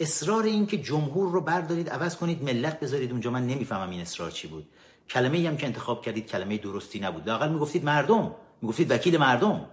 اصرار 0.00 0.44
این 0.44 0.66
که 0.66 0.78
جمهور 0.78 1.32
رو 1.32 1.40
بردارید 1.40 1.90
عوض 1.90 2.16
کنید 2.16 2.42
ملت 2.42 2.80
بذارید 2.80 3.10
اونجا 3.10 3.30
من 3.30 3.46
نمی‌فهمم 3.46 3.90
این 3.90 4.00
اصرار 4.00 4.30
چی 4.30 4.48
بود. 4.48 4.68
کلمه 5.10 5.38
ای 5.38 5.46
هم 5.46 5.56
که 5.56 5.66
انتخاب 5.66 6.02
کردید 6.02 6.26
کلمه 6.26 6.58
درستی 6.58 7.00
نبود. 7.00 7.28
لاقل 7.28 7.52
می‌گفتید 7.52 7.84
مردم. 7.84 8.34
می‌گفتید 8.62 8.90
وکیل 8.90 9.18
مردم. 9.18 9.66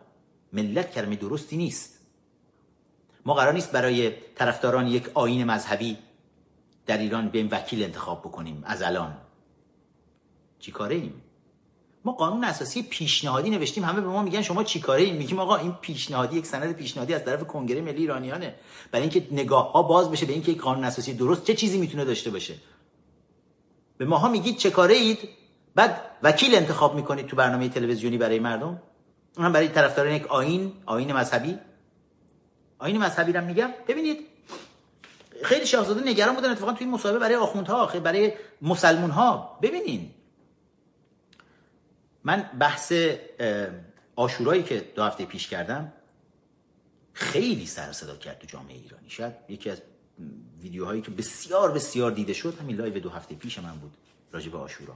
ملت 0.53 0.91
کلمه 0.91 1.15
درستی 1.15 1.57
نیست. 1.57 1.99
ما 3.25 3.33
قرار 3.33 3.53
نیست 3.53 3.71
برای 3.71 4.13
طرفداران 4.35 4.87
یک 4.87 5.09
آین 5.13 5.43
مذهبی 5.43 5.97
در 6.85 6.97
ایران 6.97 7.29
بیم 7.29 7.47
وکیل 7.51 7.83
انتخاب 7.83 8.19
بکنیم 8.19 8.63
از 8.65 8.81
الان. 8.81 9.17
چی 10.59 10.71
کاره 10.71 10.95
ایم؟ 10.95 11.21
ما 12.05 12.11
قانون 12.11 12.43
اساسی 12.43 12.83
پیشنهادی 12.83 13.49
نوشتیم 13.49 13.83
همه 13.83 14.01
به 14.01 14.07
ما 14.07 14.21
میگن 14.21 14.41
شما 14.41 14.63
چی 14.63 14.79
کاره 14.79 15.03
ایم؟ 15.03 15.15
میگیم 15.15 15.39
آقا 15.39 15.55
این 15.55 15.71
پیشنهادی 15.71 16.37
یک 16.37 16.45
سند 16.45 16.71
پیشنهادی 16.71 17.13
از 17.13 17.25
طرف 17.25 17.43
کنگره 17.43 17.81
ملی 17.81 17.97
ایرانیانه. 17.97 18.55
برای 18.91 19.01
اینکه 19.01 19.27
نگاه 19.31 19.71
ها 19.71 19.83
باز 19.83 20.11
بشه 20.11 20.25
به 20.25 20.33
اینکه 20.33 20.51
یک 20.51 20.61
قانون 20.61 20.83
اساسی 20.83 21.13
درست 21.13 21.43
چه 21.43 21.53
چیزی 21.53 21.77
می‌تونه 21.77 22.05
داشته 22.05 22.29
باشه. 22.29 22.55
به 23.97 24.05
ماها 24.05 24.29
میگید 24.29 24.57
چه 24.57 24.69
کاره 24.69 24.95
اید؟ 24.95 25.29
بعد 25.75 26.01
وکیل 26.23 26.55
انتخاب 26.55 26.95
می‌کنید 26.95 27.27
تو 27.27 27.35
برنامه 27.35 27.69
تلویزیونی 27.69 28.17
برای 28.17 28.39
مردم. 28.39 28.81
اونم 29.37 29.53
برای 29.53 29.67
طرفداران 29.67 30.13
یک 30.13 30.27
آین 30.27 30.73
آین 30.85 31.13
مذهبی. 31.13 31.59
آین 32.79 32.97
مذهبی 32.97 33.31
رو 33.31 33.45
میگم. 33.45 33.69
ببینید 33.87 34.17
خیلی 35.43 35.65
شاهزاده 35.65 36.09
نگران 36.09 36.35
بودن 36.35 36.51
اتفاقا 36.51 36.73
توی 36.73 36.85
این 36.85 36.93
مصاحبه 36.93 37.19
برای 37.19 37.35
آخوندها 37.35 37.85
برای 37.85 38.33
مسلمون 38.61 39.09
ها 39.09 39.59
ببینین. 39.61 40.11
من 42.23 42.49
بحث 42.59 42.93
عاشورایی 44.15 44.63
که 44.63 44.91
دو 44.95 45.03
هفته 45.03 45.25
پیش 45.25 45.47
کردم 45.47 45.93
خیلی 47.13 47.65
سر 47.65 47.91
صدا 47.91 48.15
کرد 48.15 48.39
تو 48.39 48.47
جامعه 48.47 48.75
ایرانی. 48.75 49.09
شاید 49.09 49.33
یکی 49.49 49.69
از 49.69 49.81
ویدیوهایی 50.61 51.01
که 51.01 51.11
بسیار 51.11 51.71
بسیار 51.71 52.11
دیده 52.11 52.33
شد 52.33 52.57
همین 52.61 52.75
live 52.75 52.99
دو 52.99 53.09
هفته 53.09 53.35
پیش 53.35 53.59
من 53.59 53.75
بود 53.79 53.97
راجع 54.31 54.51
به 54.51 54.57
عاشورا. 54.57 54.95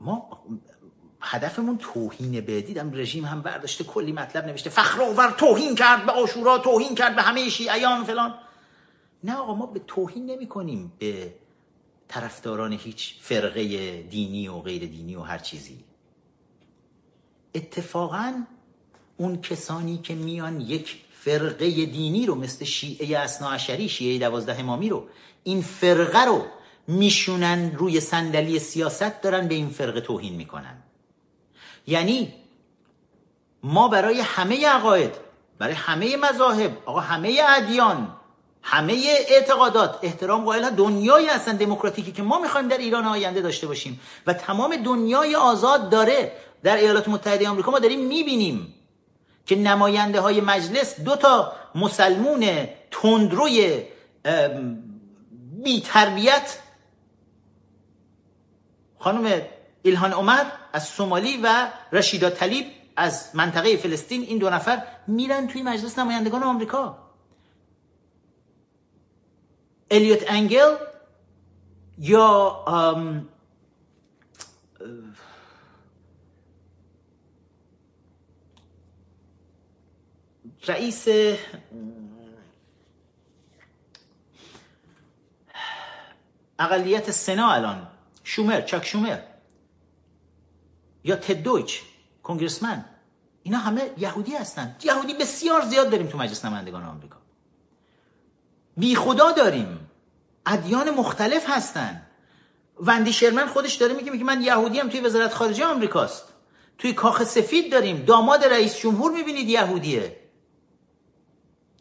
ما 0.00 0.44
هدفمون 1.20 1.78
توهین 1.78 2.40
به 2.40 2.62
دیدم 2.62 2.90
رژیم 2.94 3.24
هم 3.24 3.42
برداشته 3.42 3.84
کلی 3.84 4.12
مطلب 4.12 4.46
نوشته. 4.46 4.70
فخرآور 4.70 5.30
توهین 5.30 5.74
کرد 5.74 6.06
به 6.06 6.12
عاشورا 6.12 6.58
توهین 6.58 6.94
کرد 6.94 7.16
به 7.16 7.22
همه 7.22 7.48
شیعیان 7.48 8.04
فلان. 8.04 8.34
نه 9.24 9.34
آقا 9.34 9.54
ما 9.54 9.66
به 9.66 9.80
توهین 9.86 10.26
نمی 10.26 10.46
کنیم 10.46 10.92
به 10.98 11.34
طرفداران 12.08 12.72
هیچ 12.72 13.14
فرقه 13.20 14.02
دینی 14.02 14.48
و 14.48 14.58
غیر 14.58 14.86
دینی 14.86 15.16
و 15.16 15.20
هر 15.20 15.38
چیزی. 15.38 15.84
اتفاقا 17.54 18.44
اون 19.16 19.40
کسانی 19.40 19.98
که 19.98 20.14
میان 20.14 20.60
یک 20.60 20.96
فرقه 21.12 21.70
دینی 21.70 22.26
رو 22.26 22.34
مثل 22.34 22.64
شیعه 22.64 23.18
اصناعشری 23.18 23.88
شیعه 23.88 24.18
دوازده 24.18 24.60
امامی 24.60 24.88
رو 24.88 25.08
این 25.44 25.62
فرقه 25.62 26.24
رو 26.24 26.46
میشونن 26.86 27.72
روی 27.76 28.00
صندلی 28.00 28.58
سیاست 28.58 29.22
دارن 29.22 29.48
به 29.48 29.54
این 29.54 29.68
فرقه 29.68 30.00
توهین 30.00 30.34
می‌کنن. 30.34 30.82
یعنی 31.90 32.34
ما 33.62 33.88
برای 33.88 34.20
همه 34.20 34.66
عقاید 34.66 35.14
برای 35.58 35.74
همه 35.74 36.16
مذاهب 36.16 36.78
آقا 36.86 37.00
همه 37.00 37.40
ادیان 37.48 38.16
همه 38.62 39.04
اعتقادات 39.28 39.98
احترام 40.02 40.44
قائل 40.44 40.70
دنیای 40.70 41.28
اصلا 41.28 41.56
دموکراتیکی 41.56 42.12
که 42.12 42.22
ما 42.22 42.38
می‌خوایم 42.38 42.68
در 42.68 42.78
ایران 42.78 43.04
آینده 43.04 43.40
داشته 43.40 43.66
باشیم 43.66 44.00
و 44.26 44.32
تمام 44.32 44.76
دنیای 44.76 45.36
آزاد 45.36 45.90
داره. 45.90 46.32
در 46.62 46.76
ایالات 46.76 47.08
متحده 47.08 47.48
آمریکا 47.48 47.70
ما 47.70 47.78
داریم 47.78 48.06
می‌بینیم 48.06 48.74
که 49.46 49.56
نماینده 49.56 50.20
های 50.20 50.40
مجلس 50.40 51.00
دو 51.00 51.16
تا 51.16 51.52
مسلمون 51.74 52.68
تندروی 52.90 53.82
بی 55.64 55.80
تربیت 55.80 56.58
خانم 58.98 59.42
ایلهان 59.82 60.12
عمر 60.12 60.44
از 60.72 60.84
سومالی 60.84 61.40
و 61.42 61.70
رشیدا 61.92 62.30
طلیب 62.30 62.66
از 62.96 63.30
منطقه 63.34 63.76
فلسطین 63.76 64.22
این 64.22 64.38
دو 64.38 64.50
نفر 64.50 64.82
میرن 65.06 65.46
توی 65.46 65.62
مجلس 65.62 65.98
نمایندگان 65.98 66.42
آمریکا. 66.42 66.98
الیوت 69.90 70.30
انگل 70.30 70.76
یا 71.98 72.64
رئیس 80.66 81.08
اقلیت 86.58 87.10
سنا 87.10 87.52
الان. 87.52 87.88
شومر 88.24 88.60
چاک 88.60 88.86
شومر. 88.86 89.29
یا 91.04 91.16
تدویچ 91.16 91.80
کنگرسمن. 92.22 92.84
اینا 93.42 93.58
همه 93.58 93.90
یهودی 93.98 94.34
هستن. 94.34 94.76
یهودی 94.84 95.14
بسیار 95.14 95.60
زیاد 95.60 95.90
داریم 95.90 96.06
تو 96.06 96.18
مجلس 96.18 96.44
نمایندگان 96.44 96.84
آمریکا. 96.84 97.16
بی 98.76 98.94
خدا 98.94 99.32
داریم. 99.32 99.90
ادیان 100.46 100.90
مختلف 100.90 101.50
هستن. 101.50 102.02
وندی 102.80 103.12
شرمن 103.12 103.46
خودش 103.46 103.74
داره 103.74 103.94
میگه 103.94 104.10
میگه 104.10 104.24
من 104.24 104.42
یهودی 104.42 104.80
هم 104.80 104.88
توی 104.88 105.00
وزارت 105.00 105.34
خارجه 105.34 105.64
آمریکاست. 105.64 106.24
توی 106.78 106.92
کاخ 106.92 107.24
سفید 107.24 107.72
داریم. 107.72 108.04
داماد 108.04 108.44
رئیس 108.44 108.76
جمهور 108.78 109.12
می‌بینید 109.12 109.48
یهودیه. 109.48 110.16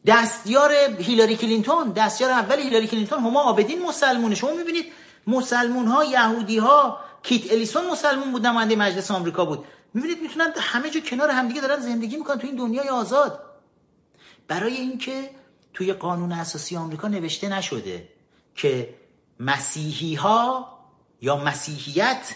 دستیار 0.05 0.71
هیلاری 0.99 1.35
کلینتون 1.35 1.89
دستیار 1.89 2.31
اول 2.31 2.59
هیلاری 2.59 2.87
کلینتون 2.87 3.19
هما 3.19 3.41
عابدین 3.41 3.81
مسلمونه. 3.81 4.35
شما 4.35 4.53
می‌بینید 4.53 4.85
مسلمون 5.27 5.87
ها 5.87 6.03
یهودی 6.03 6.57
ها 6.57 6.99
کیت 7.23 7.51
الیسون 7.51 7.89
مسلمون 7.91 8.31
بود 8.31 8.47
نماینده 8.47 8.75
مجلس 8.75 9.11
آمریکا 9.11 9.45
بود. 9.45 9.65
می‌بینید 9.93 10.21
می‌تونن 10.21 10.53
همه 10.57 10.89
جا 10.89 10.99
کنار 10.99 11.29
همدیگه 11.29 11.61
دارن 11.61 11.79
زندگی 11.79 12.17
می‌کنن 12.17 12.37
تو 12.37 12.47
این 12.47 12.55
دنیای 12.55 12.89
آزاد. 12.89 13.45
برای 14.47 14.73
اینکه 14.73 15.29
توی 15.73 15.93
قانون 15.93 16.31
اساسی 16.31 16.77
آمریکا 16.77 17.07
نوشته 17.07 17.49
نشده 17.49 18.09
که 18.55 18.95
مسیحی 19.39 20.15
ها 20.15 20.67
یا 21.21 21.37
مسیحیت 21.37 22.35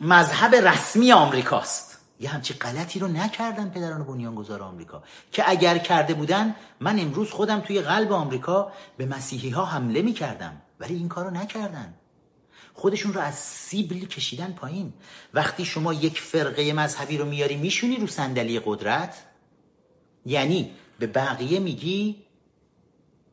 مذهب 0.00 0.54
رسمی 0.54 1.12
آمریکاست. 1.12 1.98
یه 2.20 2.28
همچی 2.30 2.54
غلطی 2.54 2.98
رو 2.98 3.08
نکردن 3.08 3.70
پدران 3.70 4.04
بنیانگذار 4.04 4.62
آمریکا. 4.62 5.02
که 5.32 5.50
اگر 5.50 5.78
کرده 5.78 6.14
بودن 6.14 6.56
من 6.80 6.98
امروز 6.98 7.30
خودم 7.30 7.60
توی 7.60 7.80
قلب 7.80 8.12
آمریکا 8.12 8.72
به 8.96 9.06
مسیحی 9.06 9.50
ها 9.50 9.64
حمله 9.64 10.02
می 10.02 10.12
کردم 10.12 10.62
ولی 10.80 10.94
این 10.94 11.08
کارو 11.08 11.30
نکردن. 11.30 11.94
خودشون 12.74 13.12
رو 13.12 13.20
از 13.20 13.34
سیبل 13.34 14.06
کشیدن 14.06 14.52
پایین. 14.52 14.92
وقتی 15.34 15.64
شما 15.64 15.94
یک 15.94 16.20
فرقه 16.20 16.72
مذهبی 16.72 17.18
رو 17.18 17.24
میاری 17.24 17.56
میشونی 17.56 17.96
رو 17.96 18.06
صندلی 18.06 18.60
قدرت؟ 18.64 19.14
یعنی 20.26 20.70
به 20.98 21.06
بقیه 21.06 21.58
میگی 21.58 22.16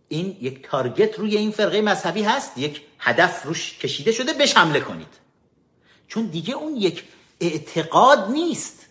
این 0.10 0.38
یک 0.42 0.68
تارگت 0.68 1.20
روی 1.20 1.38
این 1.38 1.52
فرقه 1.52 1.82
مذهبی 1.82 2.24
هست 2.24 2.58
یک 2.58 2.82
هدف 3.00 3.44
روش 3.44 3.78
کشیده 3.78 4.12
شده 4.12 4.34
بهش 4.34 4.58
حمله 4.58 4.80
کنید. 4.80 5.14
چون 6.08 6.26
دیگه 6.26 6.54
اون 6.54 6.76
یک 6.76 7.04
اعتقاد 7.40 8.32
نیست. 8.32 8.87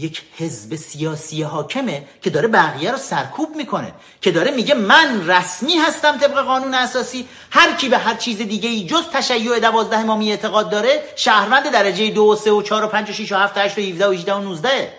یک 0.00 0.22
حزب 0.36 0.76
سیاسی 0.76 1.42
حاکمه 1.42 2.04
که 2.22 2.30
داره 2.30 2.48
بقیه 2.48 2.90
رو 2.90 2.98
سرکوب 2.98 3.56
می‌کنه 3.56 3.92
که 4.20 4.30
داره 4.30 4.50
میگه 4.50 4.74
من 4.74 5.30
رسمی 5.30 5.76
هستم 5.76 6.18
طبق 6.18 6.44
قانون 6.44 6.74
اساسی. 6.74 7.28
هر 7.50 7.76
کی 7.76 7.88
به 7.88 7.98
هر 7.98 8.14
چیز 8.14 8.38
دیگه 8.38 8.68
ای 8.68 8.86
جز 8.86 9.04
تشیع 9.12 9.60
دوازده 9.60 9.98
امامی 9.98 10.30
اعتقاد 10.30 10.70
داره 10.70 11.02
شهروند 11.16 11.72
درجه 11.72 12.10
دو 12.10 12.22
و 12.22 12.36
سه 12.36 12.50
و 12.50 12.62
چهار 12.62 12.84
و 12.84 12.88
پنج 12.88 13.10
و 13.10 13.12
شیش 13.12 13.32
و 13.32 13.36
هفت 13.36 13.56
و 13.56 13.60
هشت 13.60 13.78
و 13.78 13.80
هیوده 13.80 14.08
و 14.08 14.10
هیجده 14.10 14.34
و 14.34 14.40
نوزده. 14.40 14.92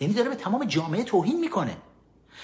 یعنی 0.00 0.14
داره 0.14 0.28
به 0.28 0.34
تمام 0.34 0.64
جامعه 0.64 1.04
توهین 1.04 1.40
می‌کنه. 1.40 1.76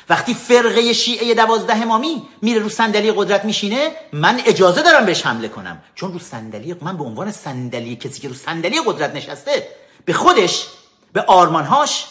وقتی 0.09 0.35
فرقه 0.35 0.93
شیعه 0.93 1.35
دوازده 1.35 1.77
امامی 1.77 2.23
میره 2.43 2.61
رو 2.61 2.69
صندلی 2.69 3.13
قدرت 3.13 3.45
میشینه 3.45 3.91
من 4.13 4.41
اجازه 4.47 4.83
دارم 4.83 5.07
بهش 5.07 5.27
حمله 5.27 5.49
کنم. 5.49 5.83
چون 5.95 6.13
رو 6.13 6.19
صندلی 6.19 6.75
من 6.81 6.97
به 6.97 7.05
عنوان 7.05 7.33
صندلی 7.33 7.97
کسی 7.97 8.21
که 8.21 8.29
رو 8.29 8.35
صندلی 8.35 8.81
قدرت 8.87 9.15
نشسته 9.15 9.69
به 10.05 10.13
خودش 10.13 10.67
به 11.13 11.23
آرمانهاش 11.23 12.09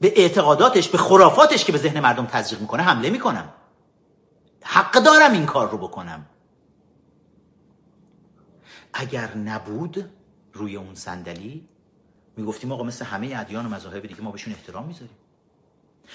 به 0.00 0.12
اعتقاداتش 0.16 0.88
به 0.88 0.98
خرافاتش 0.98 1.64
که 1.64 1.72
به 1.72 1.78
ذهن 1.78 2.00
مردم 2.00 2.26
تزریق 2.26 2.60
می‌کنه 2.60 2.82
حمله 2.82 3.10
می‌کنم. 3.10 3.48
حق 4.62 4.92
دارم 4.92 5.32
این 5.32 5.46
کار 5.46 5.70
رو 5.70 5.78
بکنم. 5.78 6.26
اگر 8.92 9.36
نبود 9.36 10.10
روی 10.52 10.76
اون 10.76 10.94
صندلی 10.94 11.68
می‌گفتیم 12.36 12.72
آقا 12.72 12.82
مثل 12.82 13.04
همه 13.04 13.34
ادیان 13.36 13.66
و 13.66 13.68
مذاهب 13.68 14.06
دیگه 14.06 14.20
ما 14.20 14.30
بهشون 14.30 14.52
احترام 14.52 14.86
می‌ذاریم. 14.86 15.16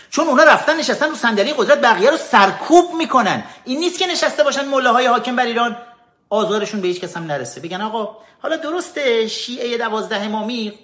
چون 0.09 0.27
اونا 0.27 0.43
رفتن 0.43 0.77
نشستن 0.77 1.09
رو 1.09 1.15
صندلی 1.15 1.53
قدرت 1.53 1.81
بقیه 1.81 2.09
رو 2.09 2.17
سرکوب 2.17 2.85
می‌کنن. 2.97 3.43
این 3.65 3.79
نیست 3.79 3.99
که 3.99 4.07
نشسته 4.07 4.43
باشن 4.43 4.65
ملاهای 4.65 5.05
حاکم 5.05 5.35
بر 5.35 5.45
ایران. 5.45 5.77
آزارشون 6.29 6.81
به 6.81 6.87
هیچ 6.87 7.01
کس 7.01 7.17
هم 7.17 7.23
نرسه. 7.23 7.61
بگن 7.61 7.81
آقا 7.81 8.17
حالا 8.41 8.57
درسته 8.57 9.27
شیعه 9.27 9.77
دوازده 9.77 10.21
امامی 10.21 10.79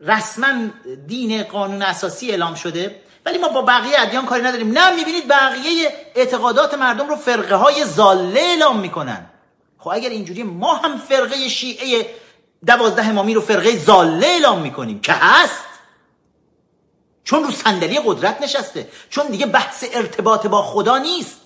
رسما 0.00 0.68
دین 1.06 1.42
قانون 1.42 1.82
اساسی 1.82 2.30
اعلام 2.30 2.54
شده 2.54 3.00
ولی 3.26 3.38
ما 3.38 3.48
با 3.48 3.62
بقیه 3.62 4.00
ادیان 4.00 4.26
کاری 4.26 4.42
نداریم. 4.42 4.78
نه 4.78 4.96
می‌بینید 4.96 5.28
بقیه 5.28 5.92
اعتقادات 6.14 6.74
مردم 6.74 7.08
رو 7.08 7.16
فرقه 7.16 7.54
های 7.54 7.84
زاله 7.84 8.40
اعلام 8.40 8.80
می‌کنن. 8.80 9.26
خب 9.78 9.88
اگر 9.88 10.10
اینجوری 10.10 10.42
ما 10.42 10.74
هم 10.74 10.98
فرقه 10.98 11.48
شیعه 11.48 12.06
دوازده 12.66 13.06
امامی 13.06 13.34
رو 13.34 13.40
فرقه 13.40 13.76
زاله 13.76 14.26
اعلام 14.26 14.60
می‌کنیم. 14.60 15.00
که 15.00 15.12
هست. 15.12 15.64
چون 17.24 17.44
رو 17.44 17.50
صندلی 17.50 18.00
قدرت 18.04 18.42
نشسته. 18.42 18.88
چون 19.10 19.26
دیگه 19.26 19.46
بحث 19.46 19.84
ارتباط 19.92 20.46
با 20.46 20.62
خدا 20.62 20.98
نیست. 20.98 21.39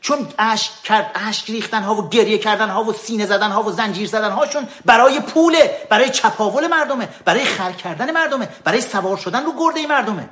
چون 0.00 0.28
اشک 0.38 0.82
کرد 0.82 1.10
اشک 1.14 1.50
ریختن 1.50 1.82
ها 1.82 1.94
و 1.94 2.08
گریه 2.08 2.38
کردن 2.38 2.68
ها 2.68 2.84
و 2.84 2.92
سینه 2.92 3.26
زدن 3.26 3.50
ها 3.50 3.62
و 3.62 3.72
زنجیر 3.72 4.08
زدن 4.08 4.30
هاشون 4.30 4.68
برای 4.84 5.20
پوله 5.20 5.86
برای 5.90 6.10
چپاول 6.10 6.66
مردمه 6.66 7.08
برای 7.24 7.44
خر 7.44 7.72
کردن 7.72 8.10
مردمه 8.10 8.48
برای 8.64 8.80
سوار 8.80 9.16
شدن 9.16 9.44
رو 9.44 9.52
گرده 9.58 9.86
مردمه. 9.86 10.28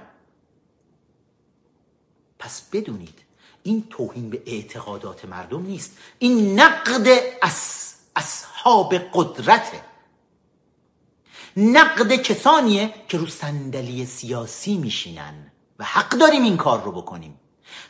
پس 2.38 2.62
بدونید 2.72 3.18
این 3.62 3.86
توهین 3.90 4.30
به 4.30 4.42
اعتقادات 4.46 5.24
مردم 5.24 5.62
نیست. 5.62 5.96
این 6.18 6.60
نقد 6.60 7.08
از 7.42 7.94
اصحاب 8.16 8.94
قدرته. 8.94 9.80
نقد 11.56 12.14
کسانیه 12.14 12.94
که 13.08 13.18
رو 13.18 13.26
صندلی 13.26 14.06
سیاسی 14.06 14.76
میشینن 14.76 15.52
و 15.78 15.84
حق 15.84 16.08
داریم 16.08 16.42
این 16.42 16.56
کار 16.56 16.82
رو 16.82 16.92
بکنیم. 16.92 17.40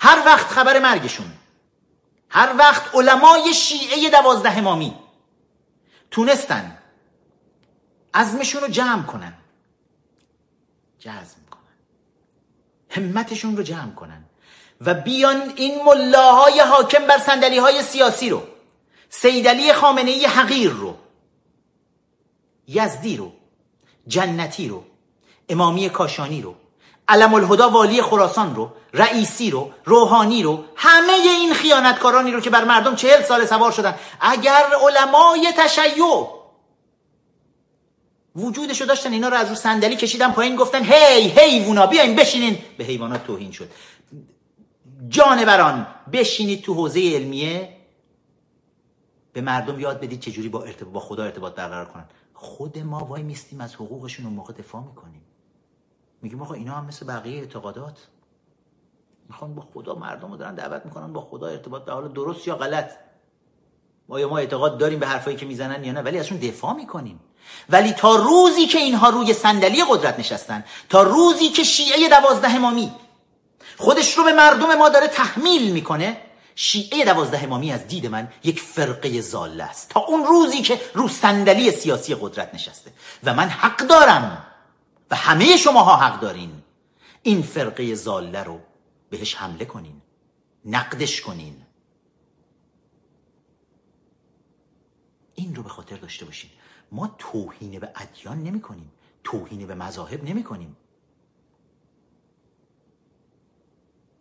هر 0.00 0.22
وقت 0.26 0.46
خبر 0.46 0.78
مرگشون. 0.78 1.32
هر 2.34 2.54
وقت 2.58 2.94
علمای 2.94 3.54
شیعه 3.54 4.10
دوازده 4.10 4.58
امامی 4.58 4.94
تونستن 6.10 6.78
عزمشون 8.14 8.62
رو 8.62 8.68
جمع 8.68 9.02
کنن 9.02 9.34
جزم 10.98 11.46
کنن 11.50 11.78
همتشون 12.90 13.56
رو 13.56 13.62
جمع 13.62 13.90
کنن 13.90 14.24
و 14.80 14.94
بیان 14.94 15.52
این 15.56 15.84
ملاهای 15.84 16.60
حاکم 16.60 17.06
بر 17.06 17.18
صندلی 17.18 17.58
های 17.58 17.82
سیاسی 17.82 18.30
رو 18.30 18.42
سیدلی 19.08 19.72
خامنه 19.72 20.10
ای 20.10 20.26
حقیر 20.26 20.70
رو 20.70 20.96
یزدی 22.68 23.16
رو 23.16 23.32
جنتی 24.06 24.68
رو 24.68 24.84
امامی 25.48 25.90
کاشانی 25.90 26.42
رو 26.42 26.54
علم 27.08 27.34
الهدا 27.34 27.70
والی 27.70 28.02
خراسان 28.02 28.54
رو 28.54 28.70
رئیسی 28.92 29.50
رو 29.50 29.70
روحانی 29.84 30.42
رو 30.42 30.64
همه 30.76 31.12
این 31.12 31.54
خیانتکارانی 31.54 32.32
رو 32.32 32.40
که 32.40 32.50
بر 32.50 32.64
مردم 32.64 32.94
چهل 32.94 33.22
سال 33.22 33.46
سوار 33.46 33.72
شدن. 33.72 33.94
اگر 34.20 34.62
علمای 34.82 35.52
تشیع 35.56 36.26
وجودش 38.36 38.80
رو 38.80 38.86
داشتن 38.86 39.12
اینا 39.12 39.28
رو 39.28 39.36
از 39.36 39.48
رو 39.48 39.54
صندلی 39.54 39.96
کشیدن 39.96 40.32
پایین 40.32 40.56
گفتن 40.56 40.84
هی 40.84 41.28
حیوونا 41.28 41.86
بیاین 41.86 42.16
بشینین. 42.16 42.58
به 42.78 42.84
حیوانات 42.84 43.26
توهین 43.26 43.52
شد. 43.52 43.70
جانوران 45.08 45.86
بشینید 46.12 46.62
تو 46.62 46.74
حوزه 46.74 47.00
علمیه. 47.00 47.76
به 49.32 49.40
مردم 49.40 49.80
یاد 49.80 50.00
بدید 50.00 50.20
چجوری 50.20 50.48
با, 50.48 50.62
ارتباط 50.62 50.92
با 50.92 51.00
خدا 51.00 51.24
ارتباط 51.24 51.54
برقرار 51.54 51.84
کنن. 51.84 52.04
خود 52.34 52.78
ما 52.78 53.04
وای 53.04 53.22
میستیم 53.22 53.60
از 53.60 53.74
حقوقشون 53.74 54.26
اون 54.26 54.34
موقع 54.34 54.52
دفاع 54.52 54.82
می‌کنیم. 54.82 55.23
میگیم 56.24 56.42
آقا 56.42 56.54
اینا 56.54 56.74
هم 56.74 56.84
مثل 56.84 57.06
بقیه 57.06 57.40
اعتقادات. 57.40 57.98
می‌خوان 59.28 59.54
با 59.54 59.62
خدا 59.74 59.94
مردم 59.94 60.30
رو 60.30 60.36
دارن 60.36 60.54
دعوت 60.54 60.84
می‌کنن 60.84 61.12
با 61.12 61.20
خدا 61.20 61.46
ارتباط 61.46 61.84
به 61.84 61.92
حال 61.92 62.12
درست 62.12 62.48
یا 62.48 62.56
غلط. 62.56 62.90
ما 64.08 64.20
یا 64.20 64.28
ما 64.28 64.38
اعتقاد 64.38 64.78
داریم 64.78 64.98
به 64.98 65.06
حرفایی 65.06 65.36
که 65.36 65.46
می‌زنن 65.46 65.84
یا 65.84 65.92
نه 65.92 66.00
ولی 66.00 66.18
ازشون 66.18 66.38
دفاع 66.38 66.72
می‌کنیم. 66.72 67.20
ولی 67.70 67.92
تا 67.92 68.16
روزی 68.16 68.66
که 68.66 68.78
اینها 68.78 69.08
روی 69.08 69.32
صندلی 69.32 69.84
قدرت 69.88 70.18
نشستن 70.18 70.64
تا 70.88 71.02
روزی 71.02 71.48
که 71.48 71.64
شیعه 71.64 72.08
دوازده 72.08 72.54
امامی 72.54 72.92
خودش 73.76 74.14
رو 74.14 74.24
به 74.24 74.32
مردم 74.32 74.74
ما 74.74 74.88
داره 74.88 75.08
تحمیل 75.08 75.72
می‌کنه 75.72 76.20
شیعه 76.54 77.04
دوازده 77.04 77.44
امامی 77.44 77.72
از 77.72 77.86
دید 77.86 78.06
من 78.06 78.28
یک 78.44 78.60
فرقه 78.60 79.20
زاله 79.20 79.64
است. 79.64 79.88
تا 79.88 80.00
اون 80.00 80.24
روزی 80.24 80.62
که 80.62 80.80
رو 80.94 81.08
صندلی 81.08 81.70
سیاسی 81.70 82.14
قدرت 82.14 82.54
نشسته. 82.54 82.92
و 83.24 83.34
من 83.34 83.48
حق 83.48 83.76
دارم 83.76 84.46
و 85.14 85.16
همه 85.16 85.56
شماها 85.56 85.96
حق 85.96 86.20
دارین. 86.20 86.62
این 87.22 87.42
فرقه 87.42 87.94
زاله 87.94 88.42
رو 88.42 88.60
بهش 89.10 89.34
حمله 89.34 89.64
کنین. 89.64 90.02
نقدش 90.64 91.20
کنین. 91.20 91.62
این 95.34 95.54
رو 95.54 95.62
به 95.62 95.68
خاطر 95.68 95.96
داشته 95.96 96.24
باشین. 96.24 96.50
ما 96.92 97.14
توهین 97.18 97.78
به 97.78 97.92
ادیان 97.96 98.42
نمی 98.42 98.60
کنیم. 98.60 98.92
توهین 99.24 99.66
به 99.66 99.74
مذاهب 99.74 100.24
نمی 100.24 100.42
کنیم. 100.42 100.76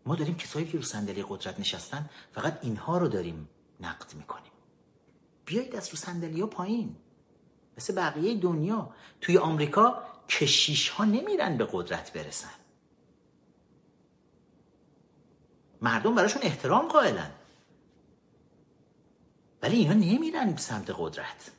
ما 0.05 0.15
داریم 0.15 0.37
کسایی 0.37 0.65
که 0.67 0.77
رو 0.77 0.83
صندلی 0.83 1.25
قدرت 1.29 1.59
نشستن 1.59 2.09
فقط 2.31 2.59
اینها 2.61 2.97
رو 2.97 3.07
داریم 3.07 3.49
نقد 3.79 4.13
می‌کنیم 4.13 4.51
بیایید 5.45 5.75
از 5.75 5.89
رو 5.89 5.95
صندلی 5.95 6.41
ها 6.41 6.47
پایین. 6.47 6.95
مثل 7.77 7.95
بقیه 7.95 8.37
دنیا. 8.37 8.93
توی 9.21 9.37
آمریکا 9.37 10.12
کشیش 10.29 10.89
ها 10.89 11.05
نمیرن 11.05 11.57
به 11.57 11.67
قدرت 11.71 12.13
برسن. 12.13 12.49
مردم 15.81 16.15
براشون 16.15 16.41
احترام 16.41 16.87
قائلن. 16.87 17.31
ولی 19.61 19.77
اینا 19.77 19.93
نمیرن 19.93 20.57
سمت 20.57 20.95
قدرت. 20.97 21.51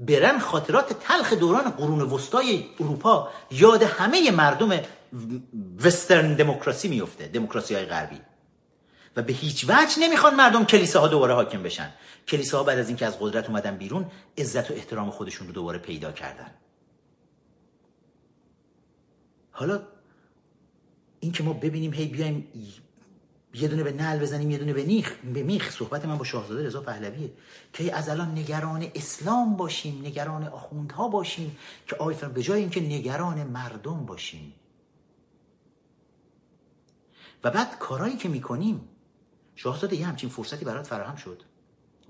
برن 0.00 0.38
خاطرات 0.38 0.92
تلخ 0.92 1.32
دوران 1.32 1.70
قرون 1.70 2.00
وسطای 2.00 2.66
اروپا. 2.80 3.28
یاد 3.50 3.82
همه 3.82 4.30
مردم 4.30 4.80
وسترن 5.84 6.34
دموکراسی 6.34 6.88
میفته 6.88 7.28
دموکراسی 7.28 7.74
های 7.74 7.84
غربی. 7.84 8.20
و 9.16 9.22
به 9.22 9.32
هیچ 9.32 9.64
وجه 9.68 9.98
نمی‌خوان 10.00 10.34
مردم 10.34 10.64
کلیساها 10.64 11.08
دوباره 11.08 11.34
حاکم 11.34 11.62
بشن. 11.62 11.90
کلیساها 12.28 12.64
بعد 12.64 12.78
از 12.78 12.88
اینکه 12.88 13.06
از 13.06 13.18
قدرت 13.20 13.46
اومدن 13.46 13.76
بیرون 13.76 14.10
عزت 14.38 14.70
و 14.70 14.74
احترام 14.74 15.10
خودشون 15.10 15.46
رو 15.46 15.52
دوباره 15.52 15.78
پیدا 15.78 16.12
کردن. 16.12 16.50
حالا 19.58 19.82
اینکه 21.20 21.42
ما 21.42 21.52
ببینیم 21.52 21.92
هی 21.92 22.06
بیایم 22.06 22.48
یه 23.54 23.68
دونه 23.68 23.82
به 23.82 23.92
نل 23.92 24.18
بزنیم 24.18 24.50
یه 24.50 24.58
دونه 24.58 24.72
به 24.72 24.84
نیخ 24.84 25.16
به 25.34 25.42
میخ. 25.42 25.70
صحبت 25.70 26.04
من 26.04 26.18
با 26.18 26.24
شاهزاده 26.24 26.66
رضا 26.66 26.80
پهلویه 26.80 27.32
که 27.72 27.96
از 27.96 28.08
الان 28.08 28.30
نگران 28.30 28.86
اسلام 28.94 29.56
باشیم 29.56 30.00
نگران 30.06 30.44
آخوندها 30.44 31.08
باشیم 31.08 31.56
که 31.86 31.96
آی 31.96 32.14
به 32.14 32.42
جای 32.42 32.60
اینکه 32.60 32.80
نگران 32.80 33.44
مردم 33.44 34.06
باشیم. 34.06 34.54
و 37.44 37.50
بعد 37.50 37.78
کارهایی 37.78 38.16
که 38.16 38.28
می‌کنیم 38.28 38.88
شاهزاده 39.54 39.96
یه 39.96 40.06
همچین 40.06 40.28
فرصتی 40.28 40.64
برات 40.64 40.86
فراهم 40.86 41.16
شد. 41.16 41.42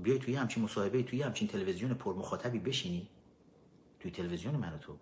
بیای 0.03 0.19
توی 0.19 0.37
همچین 0.37 0.63
مصاحبه 0.63 1.03
توی 1.03 1.23
همچین 1.23 1.49
تلویزیون 1.49 1.95
پر 1.95 2.15
مخاطبی 2.15 2.59
بشینی. 2.59 3.09
توی 4.01 4.11
تلویزیون 4.11 4.57
من 4.57 4.79
تو. 4.81 4.97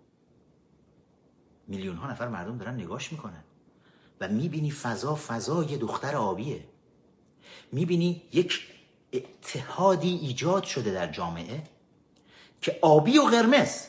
میلیون 1.67 1.95
ها 1.95 2.11
نفر 2.11 2.27
مردم 2.27 2.57
دارن 2.57 2.73
نگاش 2.73 3.11
می‌کنن. 3.11 3.43
و 4.21 4.27
می‌بینی 4.27 4.71
فضا 4.71 5.15
فضای 5.15 5.77
دختر 5.77 6.15
آبیه. 6.15 6.63
می‌بینی 7.71 8.21
یک 8.33 8.59
اتحادی 9.13 10.19
ایجاد 10.21 10.63
شده 10.63 10.93
در 10.93 11.07
جامعه 11.07 11.63
که 12.61 12.79
آبی 12.81 13.17
و 13.17 13.23
قرمز. 13.23 13.81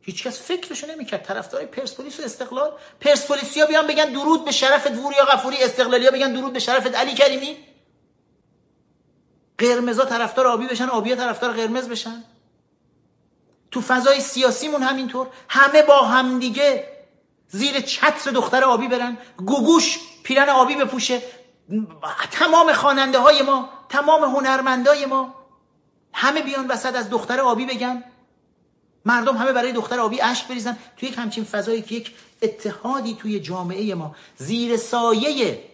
هیچکس 0.00 0.40
فکرشو 0.40 0.86
نمی‌کرد. 0.86 1.22
طرفدارای 1.22 1.66
پرسپولیس 1.66 2.20
و 2.20 2.22
استقلال. 2.22 2.72
پرسپولیسیا 3.00 3.66
بیان 3.66 3.86
بگن 3.86 4.12
درود 4.12 4.44
به 4.44 4.52
شرفت 4.52 4.90
وریا 4.90 5.24
غفوری 5.24 5.56
استقلالیا 5.62 6.10
بگن 6.10 6.32
درود 6.32 6.52
به 6.52 6.58
شرفت 6.58 6.94
علی 6.94 7.14
کریمی. 7.14 7.56
قرمزا 9.58 10.04
طرفدار 10.04 10.46
آبی 10.46 10.66
بشن 10.66 10.88
آبی 10.88 11.14
طرفدار 11.14 11.52
قرمز 11.52 11.88
بشن. 11.88 12.24
تو 13.70 13.80
فضای 13.80 14.20
سیاسیمون 14.20 14.82
همینطور. 14.82 15.26
همه 15.48 15.82
با 15.82 16.02
همدیگه 16.02 16.88
زیر 17.52 17.80
چتر 17.80 18.30
دختر 18.30 18.64
آبی 18.64 18.88
برن 18.88 19.18
گوگوش 19.36 19.98
پیرن 20.22 20.48
آبی 20.48 20.76
بپوشه. 20.76 21.22
تمام 22.30 22.72
خواننده 22.72 23.18
های 23.18 23.42
ما 23.42 23.68
تمام 23.88 24.24
هنرمندای 24.24 25.06
ما 25.06 25.34
همه 26.12 26.42
بیان 26.42 26.68
وسط 26.68 26.94
از 26.96 27.10
دختر 27.10 27.40
آبی 27.40 27.66
بگن. 27.66 28.04
مردم 29.04 29.36
همه 29.36 29.52
برای 29.52 29.72
دختر 29.72 30.00
آبی 30.00 30.20
اشک 30.20 30.48
بریزن. 30.48 30.78
توی 30.96 31.08
یک 31.08 31.18
همچین 31.18 31.44
فضایی 31.44 31.82
که 31.82 31.94
یک 31.94 32.14
اتحادی 32.42 33.14
توی 33.14 33.40
جامعه 33.40 33.94
ما 33.94 34.16
زیر 34.36 34.76
سایه 34.76 35.64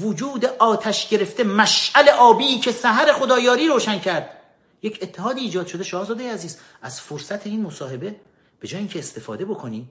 وجود 0.00 0.44
آتش 0.44 1.08
گرفته 1.08 1.44
مشعل 1.44 2.08
آبی 2.08 2.58
که 2.58 2.72
سحر 2.72 3.12
خدایاری 3.12 3.68
روشن 3.68 3.98
کرد 3.98 4.30
یک 4.82 4.98
اتحادی 5.02 5.40
ایجاد 5.40 5.66
شده. 5.66 5.84
شاهزاده 5.84 6.32
عزیز 6.32 6.58
از 6.82 7.00
فرصت 7.00 7.46
این 7.46 7.62
مصاحبه 7.62 8.16
به 8.60 8.68
جای 8.68 8.78
اینکه 8.78 8.98
استفاده 8.98 9.44
بکنی 9.44 9.88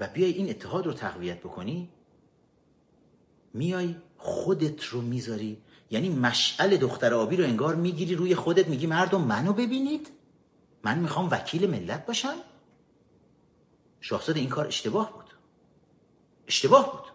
و 0.00 0.08
بیای 0.08 0.32
این 0.32 0.50
اتحاد 0.50 0.86
رو 0.86 0.92
تقویت 0.92 1.38
بکنی 1.38 1.88
میای 3.54 3.96
خودت 4.16 4.84
رو 4.84 5.00
می‌ذاری. 5.00 5.62
یعنی 5.90 6.08
مشعل 6.08 6.76
دختر 6.76 7.14
آبی 7.14 7.36
رو 7.36 7.44
انگار 7.44 7.74
می‌گیری 7.74 8.14
روی 8.14 8.34
خودت 8.34 8.68
میگی 8.68 8.86
مردم 8.86 9.20
منو 9.20 9.52
ببینید. 9.52 10.10
من 10.82 10.98
می‌خوام 10.98 11.28
وکیل 11.30 11.70
ملت 11.70 12.06
باشم. 12.06 12.36
شاهزاده 14.00 14.40
این 14.40 14.48
کار 14.48 14.66
اشتباه 14.66 15.12
بود. 15.12 15.34
اشتباه 16.48 16.92
بود. 16.92 17.12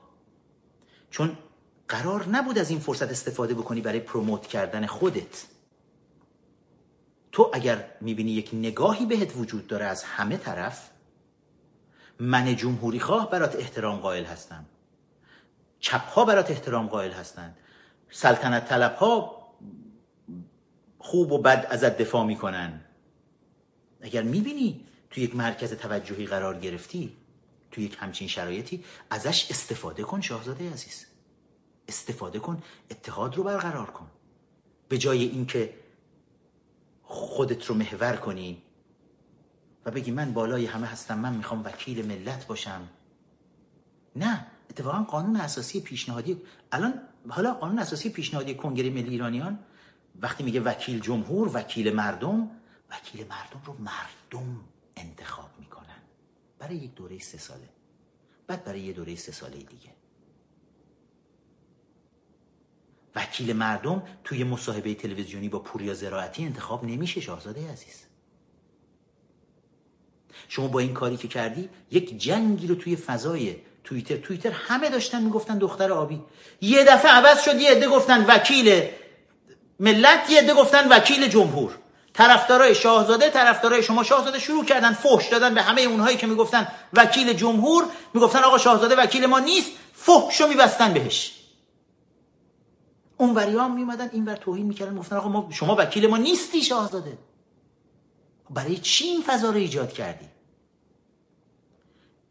چون 1.12 1.38
قرار 1.88 2.28
نبود 2.28 2.58
از 2.58 2.70
این 2.70 2.80
فرصت 2.80 3.12
استفاده 3.12 3.54
بکنی 3.54 3.82
برای 3.82 4.00
پروموت 4.00 4.48
کردن 4.48 4.86
خودت. 4.86 5.46
تو 7.32 7.52
اگر 7.54 7.86
می‌بینی 8.02 8.32
یک 8.32 8.50
نگاهی 8.54 9.06
بهت 9.06 9.38
وجود 9.38 9.68
داره 9.68 9.86
از 9.86 10.04
همه 10.04 10.38
طرف 10.38 10.90
من 12.20 12.56
جمهوری 12.56 13.00
خواه 13.00 13.30
برات 13.30 13.56
احترام 13.56 14.00
قائل 14.00 14.26
هستم. 14.26 14.66
چپ 15.80 16.10
ها 16.10 16.26
برات 16.26 16.52
احترام 16.52 16.88
قائل 16.88 17.12
هستند. 17.12 17.58
سلطنت 18.10 18.70
طلب 18.70 18.96
ها 18.96 19.44
خوب 21.00 21.32
و 21.32 21.38
بد 21.38 21.68
ازت 21.70 21.98
دفاع 21.98 22.26
می‌کنن. 22.26 22.82
اگر 24.02 24.24
می‌بینی 24.24 24.86
تو 25.10 25.22
یک 25.22 25.36
مرکز 25.36 25.74
توجهی 25.74 26.26
قرار 26.26 26.60
گرفتی 26.60 27.18
تو 27.72 27.82
یک 27.82 27.98
همچین 28.00 28.28
شرایطی 28.28 28.84
ازش 29.10 29.52
استفاده 29.52 30.04
کن 30.04 30.22
شاهزاده 30.22 30.72
عزیز. 30.72 31.06
استفاده 31.88 32.40
کن 32.40 32.64
اتحاد 32.92 33.36
رو 33.36 33.44
برقرار 33.44 33.92
کن. 33.92 34.08
به 34.90 34.98
جای 34.98 35.24
اینکه 35.24 35.74
خودت 37.04 37.66
رو 37.66 37.76
محور 37.76 38.16
کنی 38.16 38.62
و 39.86 39.92
بگی 39.92 40.12
من 40.12 40.34
بالای 40.34 40.66
همه 40.66 40.88
هستم 40.88 41.20
من 41.20 41.34
می‌خوام 41.34 41.64
وکیل 41.64 42.06
ملت 42.06 42.48
باشم. 42.48 42.90
نه 44.16 44.48
اتفاقا 44.70 45.04
قانون 45.04 45.36
اساسی 45.36 45.82
پیشنهادی 45.82 46.42
الان 46.72 46.94
حالا 47.30 47.54
قانون 47.54 47.80
اساسی 47.80 48.10
پیشنهادی 48.10 48.56
کنگره 48.56 48.90
ملی 48.90 49.10
ایرانیان 49.10 49.60
وقتی 50.22 50.44
میگه 50.44 50.62
وکیل 50.62 51.00
جمهور 51.00 51.52
وکیل 51.54 51.94
مردم 51.94 52.52
وکیل 52.92 53.28
مردم 53.28 53.62
رو 53.66 53.74
مردم 53.74 54.60
انتخاب 54.98 55.50
می‌کنن. 55.60 56.02
برای 56.60 56.76
یک 56.76 56.96
دوره 56.96 57.20
سه 57.20 57.38
ساله. 57.38 57.70
بعد 58.48 58.64
برای 58.64 58.82
یه 58.82 58.94
دوره 58.94 59.16
سه 59.16 59.32
ساله 59.32 59.58
دیگه. 59.58 59.90
وکیل 63.16 63.54
مردم 63.54 64.04
توی 64.24 64.44
مصاحبه 64.44 64.96
تلویزیونی 64.96 65.50
با 65.50 65.60
پوریا 65.60 65.94
زراعتی 65.94 66.46
انتخاب 66.46 66.86
نمیشه 66.86 67.22
شاهزاده 67.22 67.72
عزیز. 67.72 68.13
شما 70.50 70.68
با 70.68 70.80
این 70.80 70.94
کاری 70.94 71.18
که 71.18 71.28
کردی 71.28 71.70
یک 71.92 72.18
جنگی 72.18 72.68
رو 72.68 72.76
توی 72.76 72.96
فضای 72.96 73.56
توییتر 73.84 74.16
توییتر 74.16 74.52
همه 74.52 74.90
داشتن 74.90 75.24
می‌گفتن 75.24 75.58
دختر 75.58 75.92
آبی. 75.92 76.22
یه 76.62 76.84
دفعه 76.84 77.12
عوض 77.12 77.44
شد 77.44 77.62
یه 77.62 77.72
عده 77.72 77.88
گفتن 77.88 78.26
وکیل 78.26 78.84
ملت 79.80 80.30
یه 80.30 80.40
عده 80.42 80.54
گفتن 80.54 80.88
وکیل 80.90 81.28
جمهور. 81.28 81.78
طرفدارای 82.14 82.76
شاهزاده 82.76 83.30
طرفدارای 83.30 83.84
شما 83.84 84.04
شاهزاده 84.04 84.40
شروع 84.40 84.66
کردن 84.66 84.94
فحش 84.94 85.28
دادن 85.28 85.54
به 85.54 85.62
همه 85.62 85.82
اونهایی 85.82 86.18
که 86.18 86.28
می‌گفتن 86.28 86.68
وکیل 86.94 87.34
جمهور. 87.34 87.86
می‌گفتن 88.14 88.40
آقا 88.40 88.58
شاهزاده 88.58 88.96
وکیل 88.96 89.26
ما 89.26 89.40
نیست 89.40 89.72
فحشو 89.94 90.48
میبستن 90.48 90.94
بهش. 90.94 91.40
اون 93.18 93.34
وریام 93.36 93.76
میومدن 93.76 94.10
این 94.14 94.26
ور 94.26 94.36
توهین 94.36 94.66
می‌کردن 94.66 94.98
گفتن 94.98 95.16
آقا 95.16 95.30
ما 95.30 95.50
شما 95.52 95.76
وکیل 95.76 96.08
ما 96.08 96.18
نیستی 96.18 96.64
شاهزاده. 96.64 97.18
برای 98.50 98.78
چی 98.78 99.06
این 99.06 99.24
فضا 99.28 99.50
رو 99.50 99.58
ایجاد 99.58 99.94
کردی؟ 99.94 100.26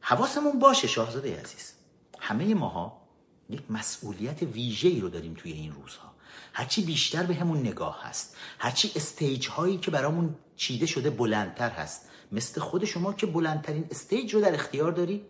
حواسمون 0.01 0.59
باشه 0.59 0.89
شاهزاده 0.89 1.41
عزیز. 1.41 1.73
همه 2.21 2.55
ماها 2.55 3.03
یک 3.51 3.63
مسئولیت 3.71 4.43
ویژه‌ای 4.43 5.01
رو 5.01 5.09
داریم 5.09 5.35
توی 5.35 5.53
این 5.53 5.73
روزها. 5.73 6.13
هرچی 6.53 6.83
بیشتر 6.83 7.23
به 7.23 7.35
همون 7.35 7.59
نگاه 7.59 8.03
هست. 8.03 8.37
هرچی 8.59 8.93
stage 8.97 9.49
هایی 9.49 9.79
که 9.79 9.91
برامون 9.91 10.35
چیده 10.57 10.87
شده 10.87 11.11
بلندتر 11.11 11.71
هست. 11.71 12.09
مثل 12.33 12.61
خود 12.61 12.85
شما 12.85 13.13
که 13.13 13.27
بلندترین 13.27 13.87
stage 13.91 14.35
رو 14.35 14.41
در 14.41 14.55
اختیار 14.55 14.93
داری؟ 14.93 15.27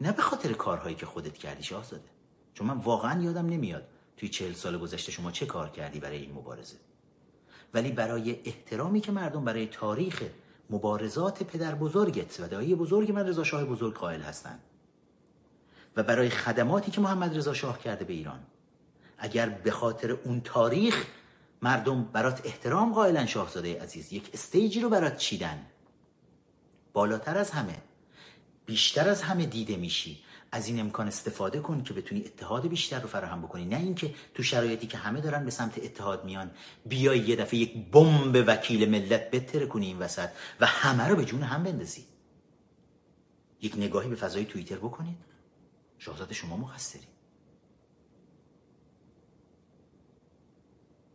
نه 0.00 0.12
به 0.12 0.22
خاطر 0.22 0.52
کارهایی 0.52 0.96
که 0.96 1.06
خودت 1.06 1.38
کردی 1.38 1.62
شاهزاده. 1.62 2.08
چون 2.54 2.66
من 2.66 2.76
واقعا 2.76 3.22
یادم 3.22 3.46
نمیاد 3.46 3.88
توی 4.16 4.28
چهل 4.28 4.52
سال 4.52 4.78
گذشته 4.78 5.12
شما 5.12 5.30
چه 5.30 5.46
کار 5.46 5.70
کردی 5.70 6.00
برای 6.00 6.18
این 6.18 6.32
مبارزه. 6.32 6.76
ولی 7.76 7.92
برای 7.92 8.40
احترامی 8.44 9.00
که 9.00 9.12
مردم 9.12 9.44
برای 9.44 9.66
تاریخ 9.66 10.22
مبارزات 10.70 11.42
پدر 11.42 11.74
بزرگت 11.74 12.40
و 12.40 12.48
دایی 12.48 12.74
بزرگ 12.74 13.12
من 13.12 13.26
رضا 13.26 13.44
شاه 13.44 13.64
بزرگ 13.64 13.94
قائل 13.94 14.20
هستند. 14.20 14.60
و 15.96 16.02
برای 16.02 16.30
خدماتی 16.30 16.90
که 16.90 17.00
محمد 17.00 17.36
رضا 17.36 17.54
شاه 17.54 17.78
کرده 17.78 18.04
به 18.04 18.12
ایران. 18.12 18.40
اگر 19.18 19.48
به 19.48 19.70
خاطر 19.70 20.10
اون 20.10 20.40
تاریخ 20.40 21.06
مردم 21.62 22.04
برات 22.04 22.46
احترام 22.46 22.94
قائلن 22.94 23.26
شاهزاده 23.26 23.82
عزیز 23.82 24.12
یک 24.12 24.30
استیجی 24.34 24.80
رو 24.80 24.88
برات 24.88 25.16
چیدن. 25.16 25.66
بالاتر 26.92 27.38
از 27.38 27.50
همه 27.50 27.76
بیشتر 28.66 29.08
از 29.08 29.22
همه 29.22 29.46
دیده 29.46 29.76
میشی. 29.76 30.22
از 30.52 30.68
این 30.68 30.80
امکان 30.80 31.08
استفاده 31.08 31.60
کن 31.60 31.82
که 31.82 31.94
بتونی 31.94 32.20
اتحاد 32.20 32.66
بیشتر 32.66 33.00
رو 33.00 33.08
فراهم 33.08 33.42
بکنی. 33.42 33.64
نه 33.64 33.76
اینکه 33.76 34.14
تو 34.34 34.42
شرایطی 34.42 34.86
که 34.86 34.98
همه 34.98 35.20
دارن 35.20 35.44
به 35.44 35.50
سمت 35.50 35.78
اتحاد 35.78 36.24
میان 36.24 36.50
بیای 36.86 37.18
یه 37.18 37.36
دفعه 37.36 37.58
یک 37.58 37.90
بمب 37.90 38.44
وکیل 38.46 38.90
ملت 38.90 39.30
بتره 39.30 39.66
کنی 39.66 39.86
این 39.86 39.98
وسط 39.98 40.28
و 40.60 40.66
همه 40.66 41.08
رو 41.08 41.16
به 41.16 41.24
جون 41.24 41.42
هم 41.42 41.62
بندازی. 41.62 42.04
یک 43.62 43.76
نگاهی 43.76 44.08
به 44.08 44.16
فضای 44.16 44.44
توییتر 44.44 44.76
بکنید. 44.76 45.16
شاهزاده 45.98 46.34
شما 46.34 46.56
مقصری. 46.56 47.06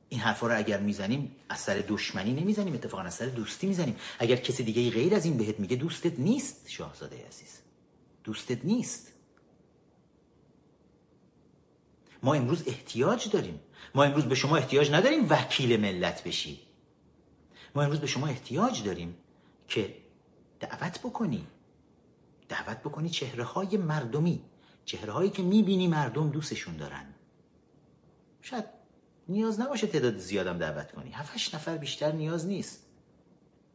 این 0.10 0.20
حرفا 0.20 0.48
رو 0.48 0.58
اگر 0.58 0.80
می‌زنیم 0.80 1.36
از 1.49 1.60
سر 1.60 1.84
دشمنی 1.88 2.34
نمی‌زنیم 2.34 2.74
اتفاقا 2.74 3.03
از 3.03 3.14
سر 3.14 3.26
دوستی 3.26 3.68
می‌زنیم. 3.68 3.95
اگر 4.20 4.36
کسی 4.36 4.64
دیگه 4.64 4.91
غیر 4.91 5.16
از 5.16 5.26
این 5.26 5.38
بهت 5.38 5.60
میگه 5.60 5.76
دوستت 5.76 6.20
نیست 6.20 6.70
شاهزاده 6.70 7.28
عزیز. 7.28 7.60
دوستت 8.24 8.66
نیست. 8.66 9.11
ما 12.23 12.34
امروز 12.34 12.64
احتیاج 12.68 13.30
داریم. 13.30 13.60
ما 13.95 14.03
امروز 14.03 14.26
به 14.26 14.35
شما 14.35 14.57
احتیاج 14.57 14.91
نداریم 14.91 15.27
وکیل 15.30 15.80
ملت 15.80 16.23
بشی. 16.23 16.60
ما 17.76 17.81
امروز 17.81 17.99
به 17.99 18.07
شما 18.07 18.27
احتیاج 18.27 18.84
داریم 18.84 19.18
که 19.68 19.95
دعوت 20.60 20.99
بکنی. 20.99 21.48
دعوت 22.49 22.77
بکنی 22.77 23.10
چهره 23.10 23.43
های 23.43 23.77
مردمی. 23.77 24.43
چهره 24.85 25.14
هایی 25.14 25.30
که 25.30 25.43
می‌بینی 25.43 25.88
مردم 25.88 26.30
دوستشون 26.30 26.77
دارن. 26.77 27.06
شاید 28.41 28.65
نیاز 29.27 29.60
نباشه 29.60 29.88
تعداد 29.88 30.18
زیادم 30.18 30.57
دعوت 30.57 30.91
کنی. 30.91 31.11
هفتش 31.11 31.53
نفر 31.53 31.77
بیشتر 31.77 32.11
نیاز 32.11 32.48
نیست. 32.48 32.88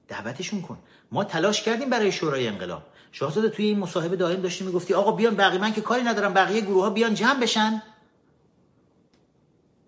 دعوتشون 0.09 0.63
کن. 0.63 0.79
ما 1.13 1.25
تلاش 1.25 1.63
کردیم 1.63 1.91
برای 1.91 2.13
شورای 2.13 2.49
انقلاب. 2.49 2.83
شاهزاده 3.13 3.49
توی 3.49 3.65
این 3.65 3.79
مصاحبه 3.79 4.17
دائم 4.17 4.41
داشتی 4.41 4.65
می‌گفتی 4.65 4.95
آقا 4.95 5.13
بیان 5.13 5.37
بقیه 5.37 5.61
من 5.61 5.73
که 5.73 5.81
کاری 5.81 6.03
ندارم 6.03 6.35
بقیه 6.35 6.61
گروه 6.61 6.85
ها 6.85 6.91
بیان 6.91 7.15
جمع 7.15 7.41
بشن. 7.41 7.83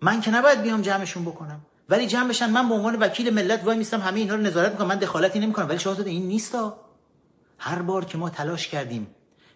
من 0.01 0.21
که 0.21 0.31
نباید 0.31 0.61
بیام 0.61 0.81
جمعشون 0.81 1.25
بکنم. 1.25 1.61
ولی 1.89 2.07
جمع 2.07 2.29
بشن 2.29 2.49
من 2.49 2.69
به 2.69 2.75
عنوان 2.75 2.95
وکیل 2.95 3.33
ملت 3.33 3.63
وای 3.63 3.77
میستم 3.77 4.01
همه 4.01 4.19
اینا 4.19 4.35
رو 4.35 4.41
نظارت 4.41 4.71
می‌کنم. 4.71 4.87
من 4.87 4.95
دخالتی 4.95 5.39
نمی‌کنم. 5.39 5.69
ولی 5.69 5.79
شاهزاده 5.79 6.09
این 6.09 6.27
نیستا. 6.27 6.77
هر 7.57 7.81
بار 7.81 8.05
که 8.05 8.17
ما 8.17 8.29
تلاش 8.29 8.67
کردیم 8.67 9.07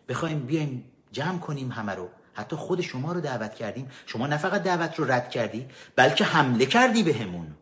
بخوایم 0.09 0.39
بیایم 0.39 0.91
جمع 1.11 1.39
کنیم 1.39 1.71
همه 1.71 1.91
رو 1.91 2.09
حتی 2.33 2.55
خود 2.55 2.81
شما 2.81 3.11
رو 3.11 3.21
دعوت 3.21 3.55
کردیم. 3.55 3.89
شما 4.05 4.27
نه 4.27 4.37
فقط 4.37 4.63
دعوت 4.63 4.99
رو 4.99 5.11
رد 5.11 5.29
کردی 5.29 5.67
بلکه 5.95 6.23
حمله 6.23 6.65
کردی 6.65 7.03
بهمون. 7.03 7.45
به, 7.45 7.53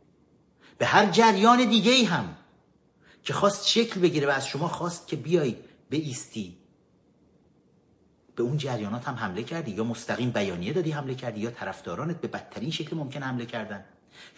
به 0.78 0.86
هر 0.86 1.06
جریان 1.06 1.70
دیگه 1.70 1.92
ای 1.92 2.04
هم 2.04 2.36
که 3.24 3.34
خواست 3.34 3.68
شکل 3.68 4.00
بگیره 4.00 4.28
و 4.28 4.30
از 4.30 4.48
شما 4.48 4.68
خواست 4.68 5.08
که 5.08 5.16
بیای 5.16 5.56
به 5.90 5.98
ایستی 5.98 6.58
به 8.36 8.44
اون 8.44 8.58
جریانات 8.58 9.08
هم 9.08 9.16
حمله 9.16 9.44
کردی؟ 9.44 9.72
یا 9.72 9.84
مستقیم 9.84 10.30
بیانیه 10.30 10.74
دادی 10.74 10.92
حمله 10.92 11.16
کردی؟ 11.16 11.40
یا 11.42 11.52
طرفدارانت 11.52 12.22
به 12.22 12.28
بدترین 12.28 12.72
شکل 12.72 12.96
ممکن 12.96 13.24
حمله 13.24 13.46
کردن؟ 13.46 13.84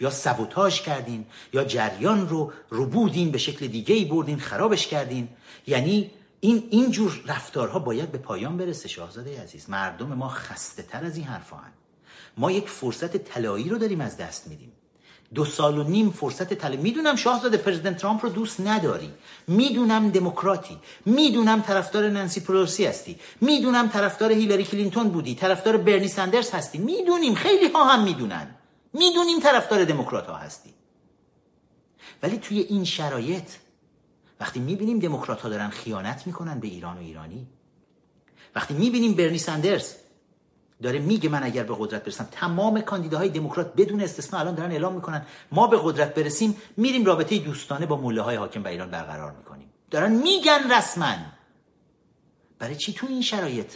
یا 0.00 0.10
سبوتاژ 0.10 0.80
کردین؟ 0.80 1.26
یا 1.52 1.64
جریان 1.64 2.28
رو 2.28 2.52
ربودین 2.70 3.30
به 3.30 3.38
شکل 3.38 3.66
دیگه 3.66 3.94
ای 3.94 4.04
بردین 4.04 4.38
خرابش 4.38 4.86
کردین؟ 4.86 5.28
یعنی 5.66 6.10
این 6.40 6.68
این 6.70 6.90
جور 6.90 7.22
رفتارها 7.26 7.78
باید 7.78 8.12
به 8.12 8.18
پایان 8.18 8.56
برسه 8.56 8.88
شاهزاده 8.88 9.42
عزیز. 9.42 9.70
مردم 9.70 10.06
ما 10.06 10.28
خسته 10.28 10.82
تر 10.82 11.04
از 11.04 11.16
این 11.16 11.26
حرفا 11.26 11.56
هن. 11.56 11.72
ما 12.36 12.50
یک 12.50 12.68
فرصت 12.68 13.16
طلایی 13.16 13.68
رو 13.68 13.78
داریم 13.78 14.00
از 14.00 14.16
دست 14.16 14.48
میدیم. 14.48 14.72
دو 15.34 15.44
سال 15.44 15.78
و 15.78 15.82
نیم 15.82 16.10
فرصت 16.10 16.54
طلایی 16.54 16.80
می‌دونم 16.80 17.16
شاهزاده 17.16 17.56
پرزیدنت 17.56 17.96
ترامپ 17.96 18.24
رو 18.24 18.30
دوست 18.30 18.60
نداری. 18.60 19.10
می‌دونم 19.48 20.10
دموکراتی. 20.10 20.78
می‌دونم 21.06 21.62
طرفدار 21.62 22.08
نانسی 22.08 22.40
پلوسی 22.40 22.86
هستی. 22.86 23.18
می‌دونم 23.40 23.88
طرفدار 23.88 24.32
هیلاری 24.32 24.64
کلینتون 24.64 25.08
بودی. 25.08 25.34
طرفدار 25.34 25.76
برنی 25.76 26.08
سندرز 26.08 26.50
هستی. 26.50 26.78
می‌دونیم. 26.78 27.34
خیلی 27.34 27.68
ها 27.68 27.84
هم 27.84 28.04
می‌دونن. 28.04 28.54
می‌دونیم 28.92 29.40
طرفدار 29.40 29.84
دموکرات 29.84 30.26
ها 30.26 30.36
هستی. 30.36 30.74
ولی 32.22 32.38
توی 32.38 32.58
این 32.58 32.84
شرایط 32.84 33.50
وقتی 34.40 34.60
می‌بینیم 34.60 34.98
دموکرات 34.98 35.40
ها 35.40 35.48
دارن 35.48 35.68
خیانت 35.68 36.26
می‌کنن 36.26 36.60
به 36.60 36.68
ایران 36.68 36.96
و 36.96 37.00
ایرانی 37.00 37.46
وقتی 38.54 38.74
می‌بینیم 38.74 39.14
برنی 39.14 39.38
سندرز 39.38 39.94
داره 40.82 40.98
میگه 40.98 41.28
من 41.28 41.42
اگر 41.42 41.62
به 41.62 41.74
قدرت 41.78 42.04
برسم. 42.04 42.28
تمام 42.32 42.80
کاندیداهای 42.80 43.28
دموکرات 43.28 43.74
بدون 43.76 44.00
استثنا 44.00 44.40
الان 44.40 44.54
دارن 44.54 44.70
اعلام 44.70 44.94
می‌کنن. 44.94 45.26
ما 45.52 45.66
به 45.66 45.80
قدرت 45.82 46.14
برسیم 46.14 46.56
میریم 46.76 47.04
رابطه 47.04 47.38
دوستانه 47.38 47.86
با 47.86 47.96
موله 47.96 48.22
های 48.22 48.36
حاکم 48.36 48.62
بر 48.62 48.70
ایران 48.70 48.90
برقرار 48.90 49.32
می‌کنیم. 49.32 49.68
دارن 49.90 50.12
میگن 50.12 50.72
رسما. 50.72 51.16
برای 52.58 52.76
چی 52.76 52.92
تو 52.92 53.06
این 53.06 53.22
شرایط؟ 53.22 53.72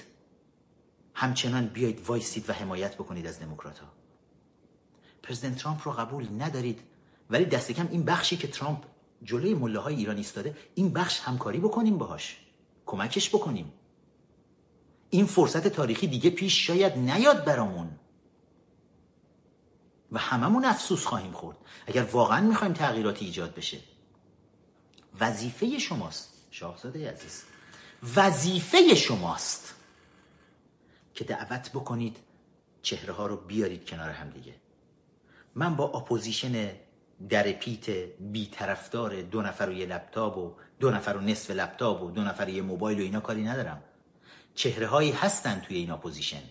همچنان 1.14 1.66
بیاید 1.66 2.00
وایسید 2.06 2.50
و 2.50 2.52
حمایت 2.52 2.94
بکنید 2.94 3.26
از 3.26 3.40
دموکرات 3.40 3.78
ها 3.78 3.86
پرزیدنت 5.22 5.56
ترامپ 5.56 5.80
رو 5.84 5.92
قبول 5.92 6.26
ندارید 6.38 6.80
ولی 7.30 7.44
دست 7.44 7.72
کم 7.72 7.88
این 7.90 8.04
بخشی 8.04 8.36
که 8.36 8.48
ترامپ 8.48 8.78
جلوی 9.22 9.54
مله 9.54 9.78
های 9.78 9.94
ایران 9.94 10.16
ایستاده 10.16 10.56
این 10.74 10.92
بخش 10.92 11.20
همکاری 11.20 11.58
بکنیم 11.58 11.98
باهاش. 11.98 12.36
کمکش 12.86 13.28
بکنیم. 13.28 13.72
این 15.10 15.26
فرصت 15.26 15.68
تاریخی 15.68 16.06
دیگه 16.06 16.30
پیش 16.30 16.66
شاید 16.66 16.98
نیاد 16.98 17.44
برامون. 17.44 17.90
و 20.12 20.18
هممون 20.18 20.64
افسوس 20.64 21.06
خواهیم 21.06 21.32
خورد. 21.32 21.56
اگر 21.86 22.02
واقعا 22.02 22.40
می‌خوایم 22.40 22.72
تغییراتی 22.72 23.24
ایجاد 23.24 23.54
بشه. 23.54 23.78
وظیفه 25.20 25.78
شماست 25.78 26.32
شاهزاده 26.50 27.10
عزیز. 27.10 27.44
وظیفه 28.16 28.94
شماست 28.94 29.74
که 31.14 31.24
دعوت 31.24 31.70
بکنید 31.70 32.16
چهره 32.82 33.12
ها 33.12 33.26
رو 33.26 33.36
بیارید 33.36 33.86
کنار 33.86 34.10
هم 34.10 34.30
دیگه. 34.30 34.54
من 35.54 35.76
با 35.76 35.84
اپوزیشن 35.84 36.70
در 37.28 37.52
پیت 37.52 37.90
بی 38.20 38.46
طرفدار 38.46 39.22
دو 39.22 39.42
نفر 39.42 39.68
و 39.68 39.72
یه 39.72 39.86
لپتاپ 39.86 40.38
و 40.38 40.54
دو 40.80 40.90
نفر 40.90 41.12
و 41.12 41.20
نصف 41.20 41.50
لپتاپ 41.50 42.02
و 42.02 42.10
دو 42.10 42.22
نفر 42.22 42.44
و 42.44 42.48
یه 42.48 42.62
موبایل 42.62 43.00
و 43.00 43.02
اینا 43.02 43.20
کاری 43.20 43.44
ندارم. 43.44 43.82
چهره 44.58 44.86
هایی 44.86 45.10
هستن 45.10 45.60
توی 45.60 45.76
این 45.76 45.90
اپوزیشن 45.90 46.42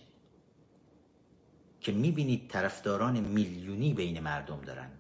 که 1.82 1.92
می‌بینید 1.92 2.50
طرفداران 2.50 3.20
میلیونی 3.20 3.94
بین 3.94 4.20
مردم 4.20 4.62
دارن. 4.62 4.92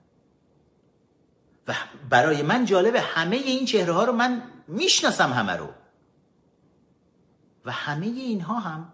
و 1.67 1.75
برای 2.09 2.41
من 2.41 2.65
جالبه 2.65 3.01
همه 3.01 3.35
این 3.35 3.65
چهره 3.65 3.93
ها 3.93 4.03
رو 4.03 4.13
من 4.13 4.43
می‌شناسم 4.67 5.33
همه 5.33 5.51
رو. 5.51 5.69
و 7.65 7.71
همه 7.71 8.05
اینها 8.05 8.59
هم 8.59 8.93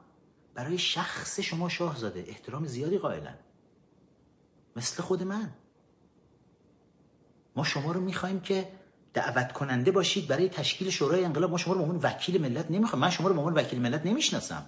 برای 0.53 0.77
شخص 0.77 1.40
شما 1.40 1.69
شاهزاده 1.69 2.26
احترام 2.27 2.65
زیادی 2.65 2.98
قائلن. 2.98 3.38
مثل 4.76 5.03
خود 5.03 5.23
من. 5.23 5.53
ما 7.56 7.64
شما 7.64 7.91
رو 7.91 8.02
می‌خوایم 8.02 8.40
که 8.40 8.72
دعوت 9.14 9.53
کننده 9.53 9.91
باشید 9.91 10.27
برای 10.27 10.49
تشکیل 10.49 10.90
شورای 10.90 11.26
انقلاب. 11.26 11.52
ما 11.52 11.57
شما 11.57 11.73
رو 11.73 11.85
به 11.85 12.07
وکیل 12.07 12.41
ملت 12.41 12.72
نمی‌خوایم 12.72 13.02
من 13.02 13.10
شما 13.10 13.27
رو 13.27 13.34
به 13.34 13.40
عنوان 13.40 13.53
وکیل 13.53 13.81
ملت 13.81 14.06
نمی‌شناسم. 14.06 14.65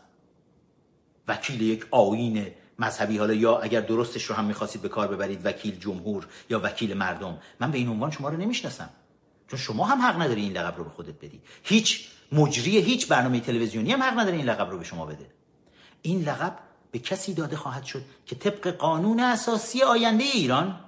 وکیل 1.27 1.61
یک 1.61 1.87
آیین 1.91 2.47
مذهبی. 2.79 3.17
حالا 3.17 3.33
یا 3.33 3.59
اگر 3.59 3.81
درستش 3.81 4.23
رو 4.23 4.35
هم 4.35 4.45
می‌خواستید 4.45 4.81
به 4.81 4.89
کار 4.89 5.07
ببرید 5.07 5.45
وکیل 5.45 5.79
جمهور 5.79 6.27
یا 6.49 6.59
وکیل 6.63 6.93
مردم. 6.93 7.37
من 7.59 7.71
به 7.71 7.77
این 7.77 7.89
عنوان 7.89 8.11
شما 8.11 8.29
رو 8.29 8.37
نمی‌شناسم. 8.37 8.89
چون 9.47 9.59
شما 9.59 9.85
هم 9.85 10.01
حق 10.01 10.21
نداری 10.21 10.41
این 10.41 10.57
لقب 10.57 10.77
رو 10.77 10.83
به 10.83 10.89
خودت 10.89 11.15
بدی. 11.21 11.41
هیچ 11.63 12.07
مجری 12.31 12.77
هیچ 12.77 13.07
برنامه 13.07 13.39
تلویزیونی 13.39 13.91
هم 13.91 14.03
حق 14.03 14.19
نداره 14.19 14.37
این 14.37 14.45
لقب 14.45 14.69
رو 14.69 14.77
به 14.77 14.83
شما 14.83 15.05
بده. 15.05 15.27
این 16.01 16.21
لقب 16.21 16.57
به 16.91 16.99
کسی 16.99 17.33
داده 17.33 17.55
خواهد 17.55 17.83
شد 17.83 18.01
که 18.25 18.35
طبق 18.35 18.67
قانون 18.67 19.19
اساسی 19.19 19.83
آینده 19.83 20.23
ایران 20.23 20.79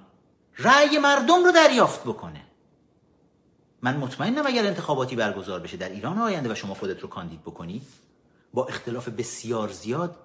رأی 0.58 0.98
مردم 0.98 1.44
رو 1.44 1.52
دریافت 1.52 2.02
بکنه. 2.02 2.47
من 3.82 3.96
مطمئنم 3.96 4.46
اگر 4.46 4.66
انتخاباتی 4.66 5.16
برگزار 5.16 5.60
بشه 5.60 5.76
در 5.76 5.88
ایران 5.88 6.18
آینده 6.18 6.52
و 6.52 6.54
شما 6.54 6.74
خودت 6.74 7.00
رو 7.00 7.08
کاندید 7.08 7.42
بکنی 7.42 7.82
با 8.54 8.66
اختلاف 8.66 9.08
بسیار 9.08 9.72
زیاد 9.72 10.16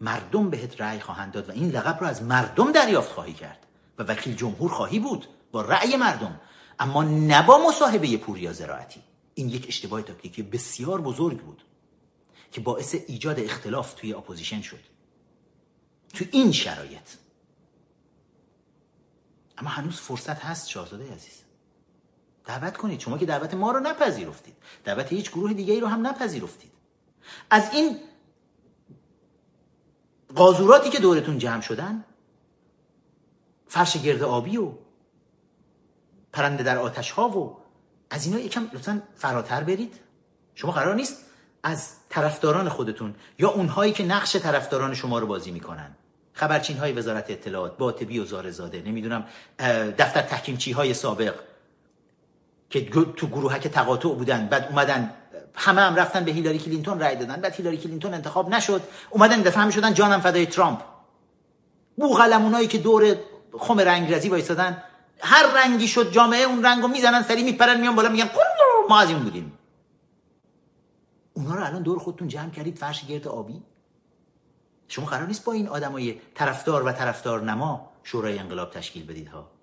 مردم 0.00 0.50
بهت 0.50 0.80
رأی 0.80 1.00
خواهند 1.00 1.32
داد 1.32 1.48
و 1.48 1.52
این 1.52 1.70
لقب 1.70 2.00
رو 2.00 2.06
از 2.06 2.22
مردم 2.22 2.72
دریافت 2.72 3.12
خواهی 3.12 3.32
کرد 3.32 3.66
و 3.98 4.02
وکیل 4.02 4.34
جمهور 4.34 4.70
خواهی 4.70 4.98
بود 4.98 5.28
با 5.52 5.62
رأی 5.62 5.96
مردم. 5.96 6.40
اما 6.78 7.02
نه 7.02 7.46
با 7.46 7.68
مصاحبه 7.68 8.16
پوریا 8.16 8.52
زراعتی. 8.52 9.02
این 9.34 9.48
یک 9.48 9.64
اشتباه 9.68 10.02
تاکتیکی 10.02 10.42
بسیار 10.42 11.00
بزرگ 11.00 11.38
بود 11.38 11.64
که 12.52 12.60
باعث 12.60 12.94
ایجاد 13.06 13.40
اختلاف 13.40 13.94
توی 13.94 14.12
اپوزیشن 14.12 14.62
شد. 14.62 14.80
تو 16.14 16.24
این 16.32 16.52
شرایط. 16.52 17.10
اما 19.58 19.70
هنوز 19.70 20.00
فرصت 20.00 20.40
هست 20.40 20.68
شاهزاده 20.68 21.12
عزیز. 21.12 21.45
دعوت 22.46 22.76
کنید. 22.76 23.00
شما 23.00 23.18
که 23.18 23.26
دعوت 23.26 23.54
ما 23.54 23.72
رو 23.72 23.80
نپذیرفتید. 23.80 24.54
دعوت 24.84 25.12
هیچ 25.12 25.30
گروه 25.30 25.52
دیگه 25.52 25.74
ای 25.74 25.80
رو 25.80 25.86
هم 25.86 26.06
نپذیرفتید. 26.06 26.72
از 27.50 27.70
این 27.72 27.98
قازوراتی 30.34 30.90
که 30.90 30.98
دورتون 30.98 31.38
جمع 31.38 31.60
شدن 31.60 32.04
فرش 33.66 33.96
گرد 33.96 34.22
آبی 34.22 34.56
و 34.56 34.72
پرنده 36.32 36.62
در 36.62 36.78
آتش 36.78 37.10
ها 37.10 37.28
و 37.28 37.56
از 38.10 38.26
اینا 38.26 38.38
یکم 38.38 38.70
لطفا 38.72 39.02
فراتر 39.16 39.64
برید. 39.64 39.94
شما 40.54 40.72
قرار 40.72 40.94
نیست 40.94 41.24
از 41.62 41.92
طرفداران 42.08 42.68
خودتون 42.68 43.14
یا 43.38 43.50
اونهایی 43.50 43.92
که 43.92 44.04
نقش 44.04 44.36
طرفداران 44.36 44.94
شما 44.94 45.18
رو 45.18 45.26
بازی 45.26 45.50
می‌کنن. 45.50 45.96
خبرچین 46.32 46.76
های 46.76 46.92
وزارت 46.92 47.30
اطلاعات 47.30 47.76
باطبی 47.76 48.18
و 48.18 48.24
زارزاده 48.24 48.82
نمی‌دونم 48.82 49.26
دفتر 49.98 50.22
تحکیمچی 50.22 50.72
های 50.72 50.94
سابق 50.94 51.34
که 52.70 52.80
تو 53.16 53.26
گروهک 53.26 53.68
تقاطع 53.68 54.08
بودن 54.08 54.46
بعد 54.46 54.66
اومدن 54.70 55.14
همه 55.54 55.80
هم 55.80 55.94
رفتن 55.96 56.24
به 56.24 56.32
هیلاری 56.32 56.58
کلینتون 56.58 57.00
رای 57.00 57.16
دادن. 57.16 57.40
بعد 57.40 57.54
هیلاری 57.54 57.76
کلینتون 57.76 58.14
انتخاب 58.14 58.48
نشد. 58.48 58.82
اومدن 59.10 59.42
دفعه 59.42 59.62
هم 59.62 59.70
شدن 59.70 59.94
جانم 59.94 60.20
فدای 60.20 60.46
ترامپ. 60.46 60.80
بوقلمونایی 61.96 62.66
که 62.68 62.78
دور 62.78 63.16
خم 63.58 63.80
رنگرزی 63.80 64.28
وایسادن 64.28 64.82
هر 65.20 65.46
رنگی 65.56 65.88
شد 65.88 66.10
جامعه 66.12 66.42
اون 66.42 66.64
رنگو 66.64 66.88
می‌زنن 66.88 67.22
سری 67.22 67.42
میپرن 67.42 67.80
میان 67.80 67.96
بالا 67.96 68.08
میگن 68.08 68.30
ما 68.88 69.00
از 69.00 69.08
این 69.08 69.18
بودیم. 69.18 69.52
اونا 71.32 71.54
رو 71.54 71.64
الان 71.64 71.82
دور 71.82 71.98
خودتون 71.98 72.28
جمع 72.28 72.50
کردید 72.50 72.78
فرشگرد 72.78 73.28
آبی؟ 73.28 73.62
شما 74.88 75.06
قرار 75.06 75.26
نیست 75.26 75.44
با 75.44 75.52
این 75.52 75.68
آدمای 75.68 76.20
طرفدار 76.34 76.86
و 76.86 76.92
طرفدار 76.92 77.42
نما 77.42 77.92
شورای 78.02 78.38
انقلاب 78.38 78.70
تشکیل 78.70 79.06
بدید 79.06 79.28
ها 79.28 79.55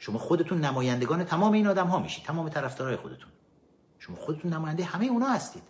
شما 0.00 0.18
خودتون 0.18 0.60
نمایندگان 0.60 1.24
تمام 1.24 1.52
این 1.52 1.66
آدم 1.66 1.86
ها 1.86 1.98
میشید 1.98 2.24
تمام 2.24 2.48
طرفدارای 2.48 2.96
خودتون. 2.96 3.30
شما 3.98 4.16
خودتون 4.16 4.52
نماینده 4.52 4.84
همه 4.84 5.06
اونا 5.06 5.26
هستید. 5.26 5.62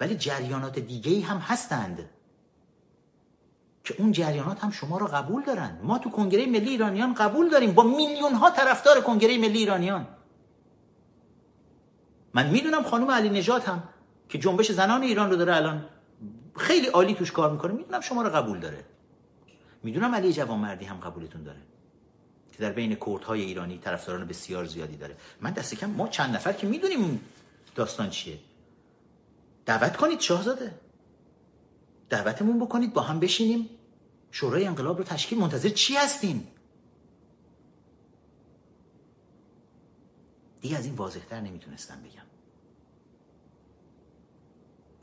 ولی 0.00 0.14
جریانات 0.14 0.78
دیگه 0.78 1.26
هم 1.26 1.36
هستند. 1.36 2.10
که 3.84 3.94
اون 3.98 4.12
جریانات 4.12 4.64
هم 4.64 4.70
شما 4.70 4.98
رو 4.98 5.06
قبول 5.06 5.44
دارن. 5.44 5.78
ما 5.82 5.98
تو 5.98 6.10
کنگره 6.10 6.46
ملی 6.46 6.70
ایرانیان 6.70 7.14
قبول 7.14 7.50
داریم. 7.50 7.72
با 7.72 7.82
میلیون 7.82 8.34
ها 8.34 8.50
طرفدار 8.50 9.00
کنگره 9.00 9.38
ملی 9.38 9.58
ایرانیان. 9.58 10.08
من 12.34 12.50
می‌دونم 12.50 12.82
خانم 12.82 13.10
علی 13.10 13.28
نجات 13.28 13.68
هم 13.68 13.82
که 14.28 14.38
جنبش 14.38 14.72
زنان 14.72 15.02
ایران 15.02 15.30
رو 15.30 15.36
داره 15.36 15.56
الان 15.56 15.86
خیلی 16.56 16.86
عالی 16.86 17.14
توش 17.14 17.32
کار 17.32 17.52
می‌کنه. 17.52 17.72
می‌دونم 17.72 18.00
شما 18.00 18.22
رو 18.22 18.30
قبول 18.30 18.60
داره. 18.60 18.84
می‌دونم 19.82 20.14
علی 20.14 20.32
جوانمردی 20.32 20.84
هم 20.84 20.96
قبولتون 20.96 21.42
داره. 21.42 21.60
که 22.60 22.66
در 22.66 22.72
بین 22.72 22.94
کردهای 22.94 23.40
ایرانی 23.40 23.78
طرفداران 23.78 24.26
بسیار 24.26 24.64
زیادی 24.64 24.96
داره. 24.96 25.16
من 25.40 25.50
دست 25.50 25.74
کم 25.74 25.90
ما 25.90 26.08
چند 26.08 26.34
نفر 26.34 26.52
که 26.52 26.66
می‌دونیم 26.66 27.20
داستان 27.74 28.10
چیه. 28.10 28.38
دعوت 29.66 29.96
کنید 29.96 30.20
شاهزاده. 30.20 30.74
دعوتمون 32.08 32.58
بکنید 32.58 32.92
با 32.92 33.02
هم 33.02 33.20
بشینیم. 33.20 33.70
شورای 34.30 34.66
انقلاب 34.66 34.98
رو 34.98 35.04
تشکیل 35.04 35.38
منتظر 35.38 35.68
چی 35.68 35.94
هستیم؟ 35.94 36.48
دیگه 40.60 40.76
از 40.76 40.84
این 40.84 40.94
واضحتر 40.94 41.40
نمی‌تونستم 41.40 42.02
بگم. 42.02 42.26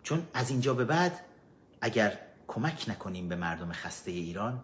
چون 0.04 0.28
از 0.34 0.50
اینجا 0.50 0.74
به 0.74 0.86
بعد 0.86 1.20
اگر 1.82 2.20
کمک 2.48 2.86
نکنیم 2.88 3.30
به 3.30 3.36
مردم 3.36 3.72
خسته 3.72 4.12
ایران 4.12 4.64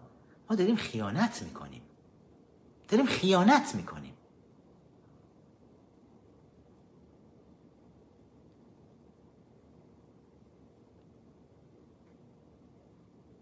ما 0.50 0.56
داریم 0.56 0.76
خیانت 0.76 1.42
می‌کنیم. 1.42 1.82
داریم 2.88 3.06
خیانت 3.06 3.74
می‌کنیم. 3.74 4.14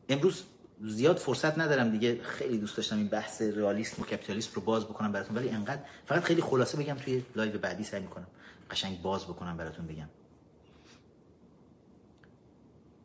امروز 0.09 0.43
زیاد 0.85 1.17
فرصت 1.17 1.59
ندارم 1.59 1.91
دیگه 1.91 2.23
خیلی 2.23 2.59
دوست 2.59 2.77
داشتم 2.77 2.97
این 2.97 3.09
بحث 3.09 3.43
رئالیسم 3.43 4.03
و 4.03 4.05
کپیتالیسم 4.05 4.51
رو 4.55 4.63
باز 4.63 4.85
بکنم 4.85 5.13
براتون 5.13 5.37
ولی 5.37 5.49
انقدر 5.49 5.83
فقط 6.07 6.23
خیلی 6.23 6.43
خلاصه 6.43 6.79
بگم 6.79 6.95
توی 6.95 7.23
لایو 7.37 7.59
بعدی 7.59 7.85
سعی 7.85 8.01
می‌کنم 8.01 8.27
قشنگ 8.71 9.03
باز 9.03 9.25
بکنم 9.25 9.57
براتون 9.57 9.87
بگم. 9.87 10.09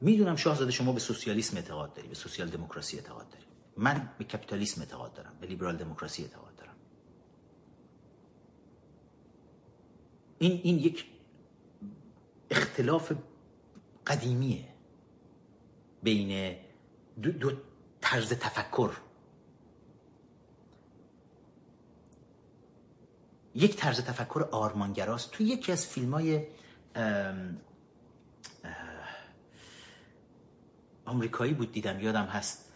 می‌دونم 0.02 0.36
شاهزاده 0.36 0.72
شما 0.72 0.92
به 0.92 1.00
سوسیالیسم 1.00 1.58
اعتقاد 1.58 1.94
داری 1.94 2.08
به 2.08 2.16
سوسیال 2.16 2.50
دموکراسی 2.50 2.98
اعتقاد 2.98 3.30
داری. 3.30 3.47
من 3.78 4.10
به 4.18 4.24
کپیتالیسم 4.24 4.82
اعتقاد 4.82 5.14
دارم 5.14 5.38
به 5.42 5.48
لیبرال 5.48 5.78
دموکراسی 5.78 6.24
اعتقاد 6.24 6.56
دارم. 6.56 6.76
این 10.40 10.62
این 10.64 10.80
یک 10.80 11.06
اختلاف 12.50 13.12
قدیمیه 14.08 14.66
بین 16.04 16.56
دو, 17.22 17.32
دو 17.32 17.52
طرز 18.02 18.34
تفکر. 18.34 18.92
یک 23.56 23.76
طرز 23.76 24.02
تفکر 24.02 24.48
آرمانگراست. 24.52 25.32
تو 25.32 25.44
یکی 25.44 25.72
از 25.72 25.88
فیلم 25.88 26.14
های 26.14 26.48
آمریکایی 31.06 31.54
بود 31.54 31.72
دیدم 31.72 32.00
یادم 32.00 32.26
هست. 32.26 32.67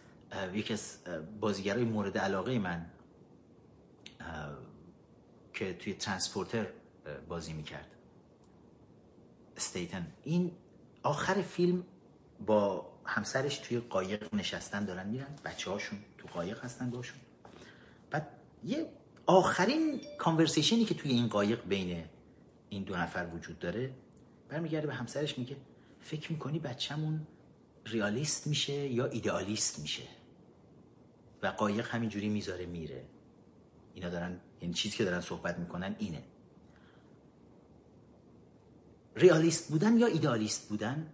یکی 0.54 0.72
از 0.72 0.98
بازیگرای 1.40 1.84
مورد 1.84 2.18
علاقه 2.18 2.58
من 2.58 2.86
که 5.54 5.74
توی 5.74 5.94
Transporter 5.94 6.66
بازی 7.28 7.52
می‌کرد. 7.52 7.86
استیتم. 9.56 10.12
این 10.22 10.52
آخر 11.02 11.42
فیلم 11.42 11.84
با 12.46 12.92
همسرش 13.04 13.58
توی 13.58 13.78
قایق 13.78 14.34
نشستن 14.34 14.84
دارن 14.84 15.06
میرن. 15.06 15.36
بچه 15.44 15.70
هاشون 15.70 15.98
تو 16.18 16.28
قایق 16.28 16.64
هستن 16.64 16.90
باشون 16.90 17.18
بعد 18.10 18.28
یه 18.64 18.86
آخرین 19.26 20.00
کانورسیشنی 20.18 20.84
که 20.84 20.94
توی 20.94 21.10
این 21.10 21.28
قایق 21.28 21.64
بین 21.64 22.04
این 22.68 22.82
دو 22.82 22.96
نفر 22.96 23.28
وجود 23.34 23.58
داره 23.58 23.90
برمیگرده 24.48 24.86
به 24.86 24.94
همسرش 24.94 25.38
میگه 25.38 25.56
فکر 26.00 26.32
می‌کنی 26.32 26.58
بچهمون 26.58 27.26
ریالیست 27.86 28.46
میشه 28.46 28.72
یا 28.72 29.06
ایدئالیست 29.06 29.78
میشه؟ 29.78 30.02
و 31.42 31.46
قایق 31.46 31.88
همینجوری 31.88 32.28
می‌ذاره 32.28 32.66
میره. 32.66 33.04
اینا 33.94 34.08
دارن 34.08 34.40
یعنی 34.60 34.74
چیزی 34.74 34.96
که 34.96 35.04
دارن 35.04 35.20
صحبت 35.20 35.58
می‌کنن 35.58 35.96
اینه. 35.98 36.22
ریالیست 39.16 39.70
بودن 39.70 39.98
یا 39.98 40.06
ایدئالیست 40.06 40.68
بودن؟ 40.68 41.12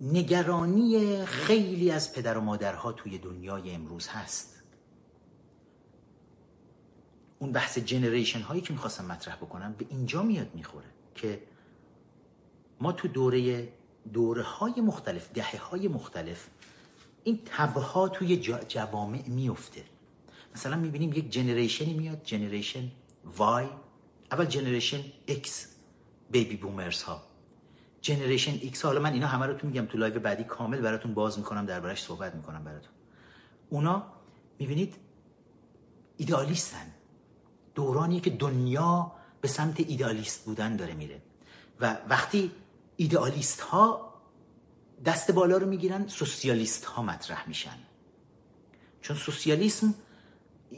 نگرانی 0.00 1.24
خیلی 1.24 1.90
از 1.90 2.14
پدر 2.14 2.38
و 2.38 2.40
مادرها 2.40 2.92
توی 2.92 3.18
دنیای 3.18 3.74
امروز 3.74 4.08
هست. 4.08 4.62
اون 7.38 7.52
بحث 7.52 7.78
generation 7.78 8.40
هایی 8.40 8.60
که 8.60 8.72
می‌خواستم 8.72 9.04
مطرح 9.04 9.36
بکنم 9.36 9.74
به 9.78 9.86
اینجا 9.88 10.22
میاد 10.22 10.54
می‌خوره 10.54 10.86
که 11.14 11.42
ما 12.80 12.92
تو 12.92 13.08
دوره 13.08 13.72
دوره 14.12 14.42
های 14.42 14.80
مختلف 14.80 15.32
دهه 15.32 15.58
های 15.58 15.88
مختلف 15.88 16.48
این 17.24 17.40
تبها 17.44 18.08
توی 18.08 18.36
جوامع 18.68 19.28
میفته. 19.28 19.84
مثلا 20.54 20.76
می‌بینیم 20.76 21.12
یک 21.12 21.30
generation 21.30 21.88
ی 21.88 21.94
میاد 21.94 22.22
generation 22.24 22.90
Y 23.36 23.66
اول 24.32 24.44
generation 24.44 25.04
X 25.28 25.66
baby 26.30 26.56
boomers 26.56 27.02
ها 27.02 27.22
generation 28.00 28.52
X 28.52 28.84
حالا 28.84 29.00
من 29.00 29.12
اینا 29.12 29.26
همه 29.26 29.46
رو 29.46 29.54
تو 29.54 29.66
میگم 29.66 29.86
تو 29.86 29.98
لایو 29.98 30.20
بعدی 30.20 30.44
کامل 30.44 30.80
براتون 30.80 31.14
باز 31.14 31.38
می‌کنم 31.38 31.66
دربارش 31.66 32.02
صحبت 32.02 32.34
می‌کنم 32.34 32.64
براتون. 32.64 32.92
اونا 33.68 34.06
می‌بینید 34.58 34.94
ایدئالیستن. 36.16 36.86
دورانی 37.74 38.20
که 38.20 38.30
دنیا 38.30 39.12
به 39.40 39.48
سمت 39.48 39.80
ایدئالیست 39.80 40.44
بودن 40.44 40.76
داره 40.76 40.94
میره. 40.94 41.22
و 41.80 41.96
وقتی 42.08 42.50
ایدئالیست 42.96 43.60
ها 43.60 44.09
دست 45.04 45.30
بالا 45.30 45.56
رو 45.56 45.66
می‌گیرن 45.66 46.08
سوسیالیست 46.08 46.84
ها 46.84 47.02
مطرح 47.02 47.48
میشن 47.48 47.78
چون 49.02 49.16
سوسیالیسم 49.16 49.94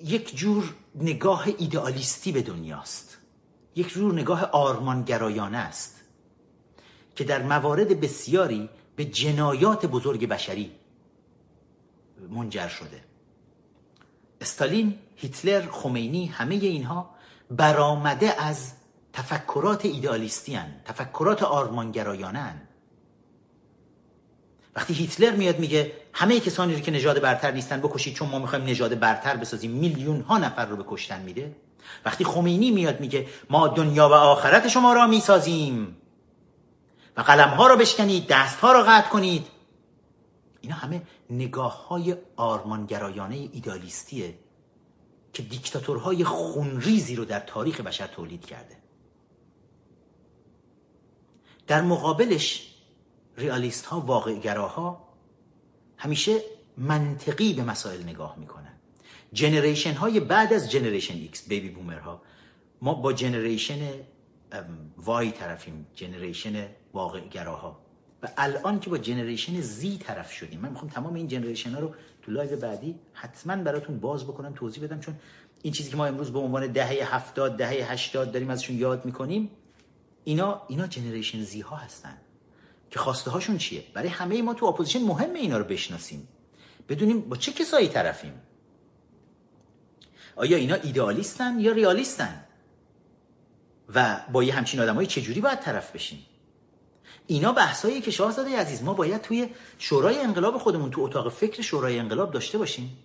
یک 0.05 0.37
جور 0.37 0.75
نگاه 0.95 1.47
ایدئالیستی 1.59 2.33
به 2.33 2.43
دنیاست 2.43 3.19
یک 3.77 3.89
جور 3.89 4.13
نگاه 4.13 4.45
آرمانگرایانه 4.45 5.59
است 5.59 6.01
که 7.17 7.25
در 7.25 7.43
موارد 7.43 8.01
بسیاری 8.01 8.69
به 8.97 9.05
جنایات 9.05 9.87
بزرگ 9.87 10.29
بشری 10.29 10.73
منجر 12.31 12.69
شده 12.69 13.05
استالین، 14.41 14.99
هیتلر، 15.17 15.71
خمینی 15.71 16.27
همه 16.27 16.55
اینها 16.55 17.15
برآمده 17.51 18.43
از 18.43 18.73
تفکرات 19.13 19.85
ایدئالیستی 19.85 20.55
هن. 20.55 20.81
تفکرات 20.85 21.43
آرمانگرایانه 21.43 22.39
هن. 22.39 22.61
وقتی 24.77 24.95
هیتلر 24.95 25.31
میاد 25.31 25.59
میگه 25.59 25.93
همه 26.13 26.41
کسانی 26.41 26.75
رو 26.75 26.81
که 26.81 26.91
نژاد 26.91 27.21
برتر 27.21 27.51
نیستن 27.51 27.81
بکشید 27.81 28.15
چون 28.15 28.29
ما 28.29 28.39
می‌خوایم 28.39 28.65
نژاد 28.65 28.99
برتر 28.99 29.37
بسازیم 29.37 29.71
میلیون 29.71 30.21
ها 30.21 30.39
نفر 30.39 30.67
رو 30.67 30.77
به 30.77 31.19
میده. 31.25 31.57
وقتی 32.05 32.25
خمینی 32.25 32.71
میاد 32.71 33.01
میگه 33.01 33.27
ما 33.51 33.69
دنیا 33.69 34.09
و 34.09 34.13
آخرت 34.13 34.69
شما 34.69 34.93
را 34.93 35.07
می‌سازیم. 35.07 35.97
و 37.17 37.21
قلم 37.21 37.49
ها 37.49 37.67
رو 37.67 37.77
بشکنید 37.77 38.27
دست 38.27 38.59
ها 38.59 38.73
رو 38.73 38.83
قطع 38.83 39.09
کنید. 39.09 39.47
اینا 40.61 40.75
همه 40.75 41.03
نگاه 41.31 41.89
های 41.89 42.17
آرمانگرایانه 42.37 43.49
ایدالیستیه 43.53 44.35
که 45.33 45.43
دیکتاتورهای 45.43 46.25
خونریزی 46.25 47.17
رو 47.17 47.25
در 47.25 47.41
تاریخ 47.41 47.81
بشر 47.81 48.07
تولید 48.07 48.47
کرده. 48.47 48.77
در 51.67 51.83
مقابلش 51.83 52.72
ریالیست 53.37 53.87
ها 53.87 54.01
واقعگراها 54.01 55.09
همیشه 55.97 56.41
منطقی 56.79 57.53
به 57.55 57.63
مسائل 57.63 58.03
نگاه 58.03 58.39
می‌کنن. 58.39 58.73
generation 59.33 59.93
های 59.93 60.21
بعد 60.21 60.53
از 60.53 60.71
generation 60.71 61.15
X 61.15 61.49
baby 61.49 61.69
boomer 61.69 61.99
ها 61.99 62.23
ما 62.83 62.95
با 62.95 63.13
generation 63.13 63.81
Y 64.97 65.31
طرفیم 65.31 65.87
generation 65.95 66.69
واقعگراها. 66.93 67.79
و 68.23 68.29
الان 68.37 68.81
که 68.81 68.91
با 68.91 68.99
generation 68.99 69.61
Z 69.61 69.99
طرف 69.99 70.33
شدیم 70.33 70.61
من 70.61 70.69
می‌خوام 70.69 70.91
تمام 70.91 71.15
این 71.15 71.29
generation 71.29 71.71
ها 71.71 71.81
رو 71.81 71.95
تو 72.23 72.33
لایو 72.33 72.57
بعدی 72.57 72.99
حتما 73.13 73.57
براتون 73.57 73.99
باز 73.99 74.25
بکنم 74.25 74.53
توضیح 74.55 74.85
بدم 74.85 75.01
چون 75.01 75.15
این 75.63 75.73
چیزی 75.73 75.91
که 75.91 75.97
ما 75.97 76.07
امروز 76.07 76.33
به 76.33 76.39
عنوان 76.39 76.73
دهه 76.73 77.15
هفتاد 77.15 77.57
دهه 77.57 77.93
هشتاد 77.93 78.33
داریم 78.33 78.51
ازشون 78.51 78.79
یاد 78.79 79.05
می‌کنیم 79.05 79.51
اینا 80.25 80.63
اینا 80.69 80.87
generation 80.87 81.43
Z 81.43 81.61
ها 81.61 81.77
هستن. 81.77 82.19
که 82.93 82.99
خواسته 82.99 83.31
هاشون 83.31 83.59
چیه؟ 83.59 83.85
برای 83.95 84.09
همه 84.09 84.43
ما 84.43 84.55
تو 84.55 84.67
اپوزیشن 84.67 85.03
مهمه 85.03 85.39
اینا 85.39 85.59
رو 85.59 85.65
بشناسیم. 85.65 86.29
بدونیم 86.89 87.21
با 87.21 87.37
چه 87.37 87.53
کسایی 87.53 87.89
طرفیم. 87.89 88.43
آیا 90.37 90.57
اینا 90.57 90.75
ایدئالیستن 90.75 91.61
یا 91.61 91.73
ریالیستن؟ 91.73 92.45
و 93.95 94.21
با 94.33 94.43
یه 94.43 94.55
همچین 94.55 94.81
آدمایی 94.81 95.07
چجوری 95.07 95.41
باید 95.41 95.61
طرف 95.61 95.93
بشیم؟ 95.93 96.27
اینا 97.27 97.53
بحثایی 97.53 98.01
که 98.01 98.11
شاهزاده 98.11 98.59
عزیز 98.59 98.83
ما 98.83 98.95
باید 98.95 99.21
توی 99.23 99.49
شورای 99.79 100.21
انقلاب 100.21 100.59
خودمون 100.59 100.91
تو 100.91 101.01
اتاق 101.01 101.33
فکر 101.33 101.63
شورای 101.63 101.99
انقلاب 101.99 102.33
داشته 102.33 102.59
باشیم 102.59 102.99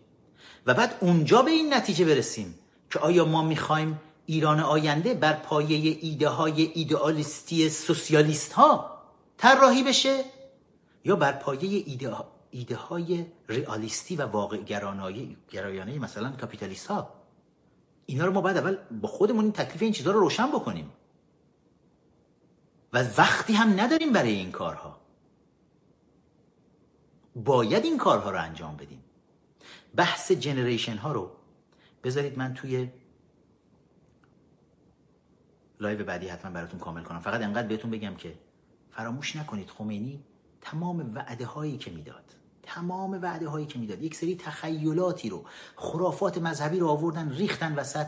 و 0.65 0.73
بعد 0.73 0.97
اونجا 0.99 1.41
به 1.41 1.51
این 1.51 1.73
نتیجه 1.73 2.05
برسیم 2.05 2.59
که 2.89 2.99
آیا 2.99 3.25
ما 3.25 3.41
می‌خوایم 3.41 3.99
ایران 4.25 4.59
آینده 4.59 5.13
بر 5.13 5.33
پایه 5.33 5.97
ایده 6.01 6.29
های 6.29 6.61
ایدئالیستی 6.61 7.69
سوسیالیست 7.69 8.53
ها 8.53 8.96
طراحی 9.37 9.83
بشه 9.83 10.23
یا 11.05 11.15
بر 11.15 11.31
پایه 11.31 11.83
ایده, 11.85 12.15
ایده 12.51 12.75
های 12.75 13.25
ریالیستی 13.49 14.15
و 14.15 14.25
واقع 14.25 14.57
گرایانه 15.49 15.99
مثلا 15.99 16.31
کاپیتالیست 16.31 16.87
ها. 16.87 17.13
اینا 18.05 18.25
رو 18.25 18.31
ما 18.31 18.41
بعد 18.41 18.57
اول 18.57 18.77
با 19.01 19.07
خودمون 19.07 19.43
این 19.43 19.53
تکلیف 19.53 19.81
این 19.81 19.91
چیزها 19.91 20.13
رو 20.13 20.19
روشن 20.19 20.47
بکنیم. 20.47 20.91
و 22.93 23.03
وقتی 23.17 23.53
هم 23.53 23.79
نداریم 23.79 24.13
برای 24.13 24.31
این 24.31 24.51
کارها 24.51 24.99
باید 27.35 27.83
این 27.85 27.97
کارها 27.97 28.31
رو 28.31 28.41
انجام 28.41 28.77
بدیم. 28.77 29.03
بحث 29.95 30.31
جنریشن 30.31 30.97
ها 30.97 31.11
رو 31.11 31.31
بذارید 32.03 32.37
من 32.37 32.53
توی 32.53 32.89
لایو 35.79 36.03
بعدی 36.05 36.27
حتما 36.27 36.51
براتون 36.51 36.79
کامل 36.79 37.03
کنم. 37.03 37.19
فقط 37.19 37.41
انقدر 37.41 37.67
بهتون 37.67 37.91
بگم 37.91 38.15
که 38.15 38.33
فراموش 38.97 39.35
نکنید 39.35 39.69
خمینی 39.69 40.23
تمام 40.61 41.11
وعده 41.15 41.45
هایی 41.45 41.77
که 41.77 41.91
می‌داد. 41.91 42.23
تمام 42.63 43.11
وعده 43.21 43.47
هایی 43.47 43.65
که 43.65 43.79
می‌داد. 43.79 44.01
یک 44.01 44.15
سری 44.15 44.35
تخیلاتی 44.35 45.29
رو 45.29 45.45
خرافات 45.75 46.37
مذهبی 46.37 46.79
رو 46.79 46.87
آوردن 46.87 47.31
ریختن 47.31 47.75
وسط. 47.75 48.07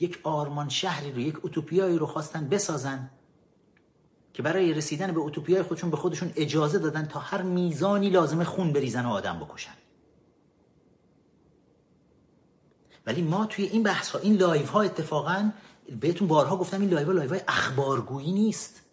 یک 0.00 0.20
آرمان 0.22 0.68
شهری 0.68 1.12
رو 1.12 1.18
یک 1.18 1.44
اوتوپیایی 1.44 1.98
رو 1.98 2.06
خواستن 2.06 2.48
بسازن 2.48 3.10
که 4.32 4.42
برای 4.42 4.74
رسیدن 4.74 5.12
به 5.12 5.20
اوتوپیای 5.20 5.62
خودشون 5.62 5.90
به 5.90 5.96
خودشون 5.96 6.32
اجازه 6.36 6.78
دادن 6.78 7.06
تا 7.06 7.20
هر 7.20 7.42
میزانی 7.42 8.10
لازمه 8.10 8.44
خون 8.44 8.72
بریزن 8.72 9.06
و 9.06 9.10
آدم 9.10 9.38
بکشن. 9.38 9.74
ولی 13.06 13.22
ما 13.22 13.46
توی 13.46 13.64
این 13.64 13.82
بحث 13.82 14.10
ها 14.10 14.18
این 14.18 14.36
لایو 14.36 14.70
ها 14.70 14.82
اتفاقا 14.82 15.50
بهتون 16.00 16.28
بارها 16.28 16.56
گفتم 16.56 16.80
این 16.80 16.90
لایو 16.90 17.06
ها 17.06 17.12
لایو 17.12 17.30
های 17.30 17.40
اخبارگویی 17.48 18.32
نیست. 18.32 18.87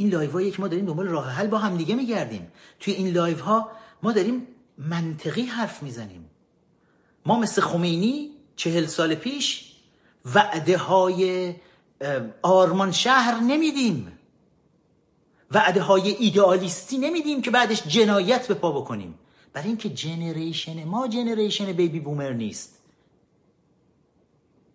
این 0.00 0.08
لایو 0.10 0.30
هایی 0.30 0.50
که 0.50 0.60
ما 0.60 0.68
داریم 0.68 0.86
دنبال 0.86 1.06
راه 1.06 1.30
حل 1.30 1.46
با 1.46 1.58
هم 1.58 1.76
دیگه 1.76 1.94
میگردیم. 1.94 2.52
توی 2.80 2.94
این 2.94 3.08
لایو 3.08 3.38
ها 3.38 3.70
ما 4.02 4.12
داریم 4.12 4.46
منطقی 4.78 5.42
حرف 5.42 5.82
می‌زنیم. 5.82 6.30
ما 7.26 7.38
مثل 7.38 7.62
خمینی 7.62 8.30
چهل 8.56 8.86
سال 8.86 9.14
پیش 9.14 9.72
وعده 10.34 10.76
های 10.76 11.54
آرمان 12.42 12.92
شهر 12.92 13.40
نمیدیم. 13.40 14.12
وعده 15.50 15.82
های 15.82 16.10
ایدئالیستی 16.10 16.98
نمیدیم 16.98 17.42
که 17.42 17.50
بعدش 17.50 17.82
جنایت 17.86 18.48
به 18.48 18.54
پا 18.54 18.72
بکنیم. 18.72 19.14
برای 19.52 19.68
اینکه 19.68 19.90
generation 19.90 20.84
ما 20.84 21.08
generation 21.08 21.72
baby 21.72 22.00
boomer 22.00 22.32
نیست. 22.32 22.78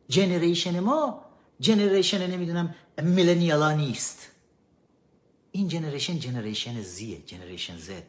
generation 0.07 0.79
ما 0.79 1.25
generation 1.59 2.31
نمی‌دونم 2.31 2.75
millennial 3.01 3.65
ا 3.65 3.71
نیست. 3.71 4.32
این 5.55 5.67
generation 5.67 6.19
generation 6.19 6.81
Z 6.81 7.01
ه 7.01 7.21
generation 7.25 7.77
Z. 7.77 8.03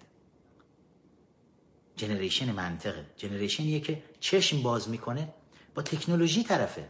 generation 1.96 2.52
منطقه. 2.52 3.06
generation 3.16 3.69
یه 3.69 3.80
که 3.80 4.02
چشم 4.20 4.62
باز 4.62 4.88
می‌کنه 4.88 5.34
با 5.74 5.82
تکنولوژی 5.82 6.44
طرفه. 6.44 6.88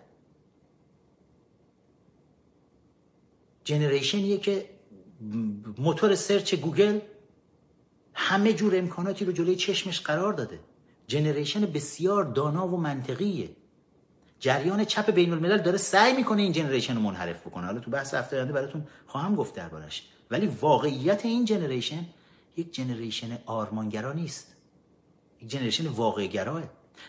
generation 3.64 4.26
یه 4.26 4.38
که 4.38 4.70
موتور 5.78 6.14
search 6.14 6.54
گوگل 6.54 7.00
همه 8.14 8.52
جور 8.52 8.78
امکاناتی 8.78 9.24
رو 9.24 9.32
جلوی 9.32 9.56
چشمش 9.56 10.00
قرار 10.00 10.32
داده. 10.32 10.60
generation 11.06 11.60
بسیار 11.66 12.24
دانا 12.24 12.68
و 12.68 12.76
منطقیه. 12.76 13.50
جریان 14.40 14.84
چپ 14.84 15.10
بین 15.10 15.32
الملل 15.32 15.62
داره 15.62 15.78
سعی 15.78 16.12
می‌کنه 16.12 16.42
این 16.42 16.52
generation 16.52 16.94
رو 16.94 17.00
منحرف 17.00 17.46
بکنه. 17.46 17.66
حالا 17.66 17.80
تو 17.80 17.90
بحث 17.90 18.14
هفته 18.14 18.36
آینده 18.36 18.52
براتون 18.52 18.86
خواهم 19.06 19.34
گفت 19.34 19.54
دربارش. 19.54 20.08
ولی 20.34 20.46
واقعیت 20.46 21.24
این 21.24 21.44
generation 21.44 22.04
یک 22.56 22.74
generation 22.74 23.38
آرمانگرا 23.46 24.12
نیست. 24.12 24.46
یک 25.42 25.48
generation 25.48 25.86
واقعگراه. 25.86 26.62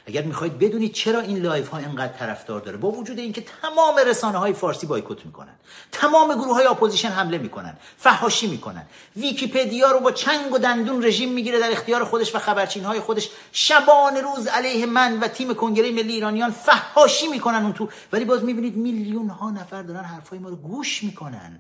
اگر 0.06 0.22
می‌خواید 0.22 0.60
بدونید 0.60 0.94
چرا 0.94 1.20
این 1.20 1.38
لایو 1.38 1.68
ها 1.68 1.78
اینقدر 1.78 2.14
طرفدار 2.14 2.62
داره 2.62 2.78
با 2.78 2.92
وجود 2.92 3.20
اینکه 3.20 3.42
تمام 3.62 3.96
رسانه 4.08 4.38
های 4.38 4.54
فارسی 4.54 4.88
بایکوت 4.88 5.26
می‌کنن 5.26 5.54
تمام 5.92 6.36
گروه 6.36 6.54
های 6.54 6.66
اپوزیشن 6.66 7.10
حمله 7.10 7.38
می‌کنن 7.38 7.78
فحاشی 7.98 8.48
می‌کنن 8.48 8.86
ویکیپدیا 9.16 9.92
رو 9.92 10.00
با 10.00 10.12
چنگ 10.12 10.54
و 10.54 10.58
دندون 10.58 11.06
رژیم 11.06 11.34
می‌گیره 11.34 11.60
در 11.60 11.72
اختیار 11.72 12.04
خودش 12.04 12.36
و 12.36 12.40
خبرچین 12.40 12.84
های 12.84 13.00
خودش 13.00 13.30
شبان 13.52 14.18
روز 14.18 14.48
علیه 14.48 14.86
من 14.86 15.20
و 15.20 15.28
تیم 15.28 15.54
کنگره 15.54 15.92
ملی 15.92 16.14
ایرانیان 16.14 16.52
فحاشی 16.52 17.28
می‌کنن 17.28 17.64
اون 17.64 17.74
تو. 17.74 17.90
ولی 18.12 18.26
باز 18.26 18.44
می‌بینید 18.44 18.76
میلیون 18.76 19.30
ها 19.30 19.52
نفر 19.52 19.84
دارن 19.84 20.04
حرفای 20.04 20.40
ما 20.40 20.50
رو 20.50 20.56
گوش 20.56 21.04
می‌کنن. 21.04 21.60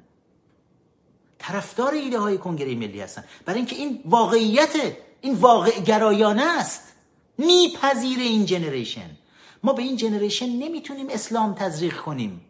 طرفدار 1.47 1.93
ایده 1.93 2.19
های 2.19 2.37
کنگره 2.37 2.75
ملی 2.75 3.01
هستن. 3.01 3.23
برای 3.45 3.57
اینکه 3.57 3.75
این 3.75 4.01
واقعیت 4.05 4.75
این 5.21 5.33
واقع 5.33 5.79
گرایانه 5.79 6.43
است. 6.59 6.81
میپذیره 7.37 8.21
این 8.21 8.45
generation. 8.45 9.09
ما 9.63 9.73
به 9.73 9.81
این 9.81 9.95
جنریشن 9.95 10.45
نمی‌تونیم 10.45 11.07
اسلام 11.09 11.53
تزریق 11.53 11.97
کنیم. 11.97 12.41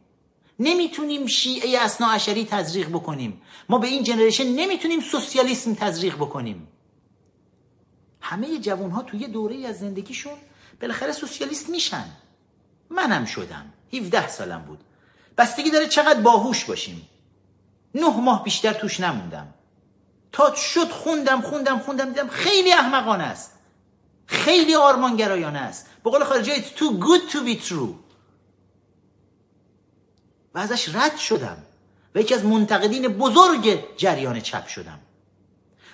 نمی‌تونیم 0.59 1.27
شیعه 1.27 1.79
اسنا 1.79 2.11
عشری 2.11 2.45
تزریق 2.45 2.89
بکنیم. 2.89 3.41
ما 3.69 3.77
به 3.77 3.87
این 3.87 4.03
جنریشن 4.03 4.47
نمی‌تونیم 4.47 4.99
سوسیالیسم 4.99 5.73
تزریق 5.73 6.15
بکنیم. 6.15 6.67
همه 8.21 8.59
جوان 8.59 8.91
ها 8.91 9.01
توی 9.01 9.27
دوره 9.27 9.67
از 9.67 9.79
زندگیشون 9.79 10.33
بالاخره 10.81 11.11
سوسیالیست 11.11 11.69
میشن. 11.69 12.05
منم 12.89 13.25
شدم. 13.25 13.73
17 13.93 14.27
سالم 14.27 14.61
بود. 14.61 14.79
بستگی 15.37 15.69
داره 15.71 15.87
چقدر 15.87 16.21
باهوش 16.21 16.65
باشیم. 16.65 17.09
نه 17.95 18.19
ماه 18.19 18.43
بیشتر 18.43 18.73
توش 18.73 18.99
نموندم. 18.99 19.53
تا 20.31 20.55
شد 20.55 20.89
خوندم 20.89 21.41
خوندم 21.41 21.79
خوندم 21.79 22.05
دیدم 22.05 22.27
خیلی 22.27 22.73
احمقانه 22.73 23.23
است. 23.23 23.51
خیلی 24.25 24.75
آرمانگرایانه 24.75 25.59
است. 25.59 25.89
به 26.03 26.09
قول 26.09 26.23
خارجی 26.23 26.55
it's 26.55 26.79
too 26.79 27.03
good 27.05 27.31
to 27.31 27.37
be 27.37 27.69
true. 27.69 27.93
و 30.53 30.59
ازش 30.59 30.95
رد 30.95 31.17
شدم. 31.17 31.57
و 32.15 32.19
یکی 32.19 32.33
از 32.33 32.45
منتقدین 32.45 33.07
بزرگ 33.07 33.79
جریان 33.97 34.39
چپ 34.39 34.67
شدم. 34.67 34.99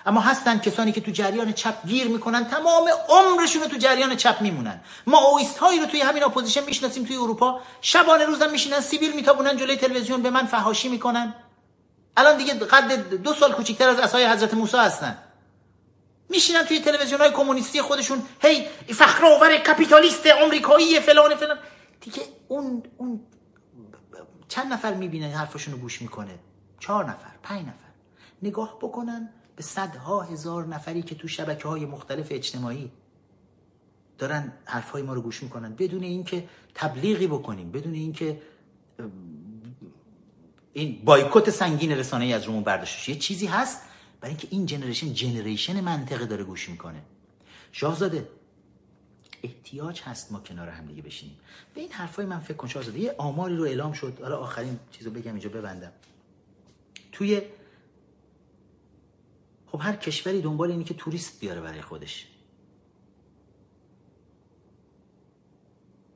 اما 0.06 0.20
هستن 0.20 0.58
کسانی 0.58 0.92
که 0.92 1.00
تو 1.00 1.10
جریان 1.10 1.52
چپ 1.52 1.86
گیر 1.86 2.08
می‌کنن 2.08 2.44
تمام 2.44 2.88
عمرشون 3.08 3.62
رو 3.62 3.68
تو 3.68 3.76
جریان 3.76 4.16
چپ 4.16 4.40
میمونن. 4.40 4.80
ما 5.06 5.18
مائوئیست 5.18 5.58
هایی 5.58 5.80
رو 5.80 5.86
توی 5.86 6.00
همین 6.00 6.24
اپوزیشن 6.24 6.64
می‌شناسیم 6.64 7.04
توی 7.04 7.16
اروپا. 7.16 7.60
شبانه 7.80 8.24
روزم 8.24 8.50
میشینن 8.50 8.80
سیبیل 8.80 9.12
میتابونن 9.12 9.56
جلوی 9.56 9.76
تلویزیون 9.76 10.22
به 10.22 10.30
من 10.30 10.46
فحاشی 10.46 10.88
می‌کنن. 10.88 11.34
الان 12.16 12.36
دیگه 12.36 12.54
قد 12.54 13.14
دو 13.22 13.34
سال 13.34 13.52
کوچیکتر 13.52 13.88
از 13.88 13.98
عصای 13.98 14.26
حضرت 14.26 14.54
موسی 14.54 14.76
هستن. 14.76 15.18
میشینن 16.28 16.64
توی 16.64 16.80
تلویزیون 16.80 17.20
های 17.20 17.30
کمونیستی 17.30 17.82
خودشون 17.82 18.22
هی 18.40 18.68
فخر 18.88 19.56
کپیتالیست 19.56 20.26
آمریکایی 20.26 21.00
فلان 21.00 21.34
فلان. 21.34 21.58
دیگه 22.00 22.22
اون 22.48 22.82
اون 22.96 23.20
چند 24.48 24.72
نفر 24.72 24.94
می‌بینه 24.94 25.36
حرفشون 25.36 25.74
رو 25.74 25.80
گوش 25.80 26.02
می‌کنه؟ 26.02 26.38
چهار 26.80 27.04
نفر 27.04 27.30
پنج 27.42 27.62
نفر. 27.62 27.92
نگاه 28.42 28.78
بکنن 28.78 29.30
به 29.56 29.62
صدها 29.62 30.22
هزار 30.22 30.66
نفری 30.66 31.02
که 31.02 31.14
تو 31.14 31.28
شبکه 31.28 31.68
های 31.68 31.86
مختلف 31.86 32.26
اجتماعی 32.30 32.92
دارن 34.18 34.52
حرفهای 34.64 35.02
ما 35.02 35.14
رو 35.14 35.22
گوش 35.22 35.42
می‌کنن. 35.42 35.74
بدون 35.74 36.02
اینکه 36.02 36.48
تبلیغی 36.74 37.26
بکنیم 37.26 37.72
بدون 37.72 37.94
اینکه 37.94 38.42
این 40.72 41.02
بایکوت 41.04 41.50
سنگین 41.50 41.92
رسانه 41.92 42.24
ای 42.24 42.32
از 42.32 42.44
رومون 42.44 42.62
برداشت 42.62 43.08
یه 43.08 43.16
چیزی 43.16 43.46
هست 43.46 43.80
برای 44.20 44.30
اینکه 44.30 44.48
این 44.50 44.66
جنریشن 44.66 45.12
جنریشن 45.12 45.80
منطقه 45.80 46.26
داره 46.26 46.44
گوش 46.44 46.68
می‌کنه. 46.68 47.02
شاهزاده 47.72 48.28
احتیاج 49.42 50.00
هست 50.00 50.32
ما 50.32 50.40
کنار 50.40 50.68
هم 50.68 50.86
دیگه 50.86 51.02
بشینیم. 51.02 51.36
به 51.74 51.80
این 51.80 51.92
حرفای 51.92 52.26
من 52.26 52.40
فکر 52.40 52.56
کن 52.56 52.68
شاهزاده 52.68 52.98
یه 52.98 53.14
آماری 53.18 53.56
رو 53.56 53.64
اعلام 53.64 53.92
شد. 53.92 54.18
حالا 54.22 54.38
آخرین 54.38 54.78
چیزو 54.90 55.10
بگم 55.10 55.32
اینجا 55.32 55.48
ببندم. 55.48 55.92
توی 57.12 57.42
خب 59.66 59.80
هر 59.82 59.96
کشوری 59.96 60.42
دنبال 60.42 60.70
اینه 60.70 60.84
که 60.84 60.94
توریست 60.94 61.40
بیاره 61.40 61.60
برای 61.60 61.82
خودش. 61.82 62.26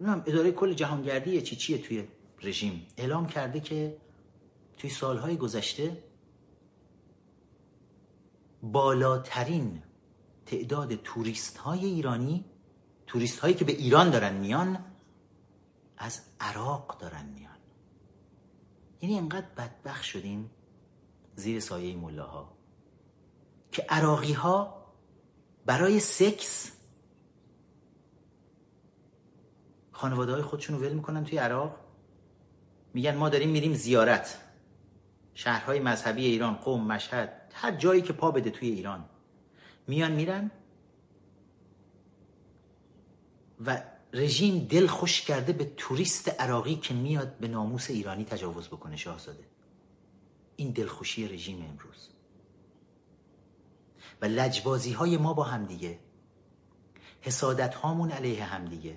نمی‌دونم 0.00 0.24
اداره 0.26 0.52
کل 0.52 0.72
جهانگردی 0.72 1.42
چی 1.42 1.56
چیه 1.56 1.78
توی 1.78 2.04
رژیم؟ 2.42 2.86
اعلام 2.96 3.26
کرده 3.28 3.60
که 3.60 3.96
توی 4.76 4.90
سالهای 4.90 5.36
گذشته 5.36 6.04
بالاترین 8.62 9.82
تعداد 10.46 10.94
توریست 10.94 11.56
های 11.56 11.84
ایرانی 11.84 12.44
توریست 13.06 13.38
هایی 13.38 13.54
که 13.54 13.64
به 13.64 13.72
ایران 13.72 14.10
دارن 14.10 14.34
میان 14.34 14.84
از 15.98 16.22
عراق 16.40 16.98
دارن 16.98 17.26
میان. 17.26 17.56
یعنی 19.00 19.18
انقدر 19.18 19.46
بدبخ 19.56 20.04
شدیم 20.04 20.50
زیر 21.36 21.60
سایه 21.60 21.96
ملاها 21.96 22.56
که 23.72 23.82
عراقی 23.88 24.32
ها 24.32 24.86
برای 25.66 26.00
سکس 26.00 26.72
خانواده 29.92 30.32
های 30.32 30.42
خودشون 30.42 30.76
رو 30.76 30.82
ول 30.82 30.92
می‌کنن 30.92 31.24
توی 31.24 31.38
عراق. 31.38 31.76
میگن 32.94 33.16
ما 33.16 33.28
داریم 33.28 33.50
میریم 33.50 33.74
زیارت. 33.74 34.45
شهرهای 35.36 35.80
مذهبی 35.80 36.24
ایران 36.24 36.54
قوم 36.54 36.86
مشهد 36.86 37.52
هر 37.52 37.72
جایی 37.72 38.02
که 38.02 38.12
پا 38.12 38.30
بده 38.30 38.50
توی 38.50 38.68
ایران. 38.68 39.04
میان 39.86 40.12
میرن. 40.12 40.50
و 43.66 43.82
رژیم 44.12 44.58
دل 44.58 44.86
خوش 44.86 45.20
کرده 45.20 45.52
به 45.52 45.72
توریست 45.76 46.28
عراقی 46.40 46.74
که 46.74 46.94
میاد 46.94 47.36
به 47.38 47.48
ناموس 47.48 47.90
ایرانی 47.90 48.24
تجاوز 48.24 48.68
بکنه 48.68 48.96
شاهزاده. 48.96 49.44
این 50.56 50.70
دلخوشی 50.70 51.28
رژیم 51.28 51.64
امروز. 51.70 52.08
و 54.22 54.24
لجبازی 54.24 54.92
های 54.92 55.16
ما 55.16 55.34
با 55.34 55.42
همدیگه 55.42 55.98
حسادت 57.20 57.74
هامون 57.74 58.10
علیه 58.10 58.44
همدیگه 58.44 58.96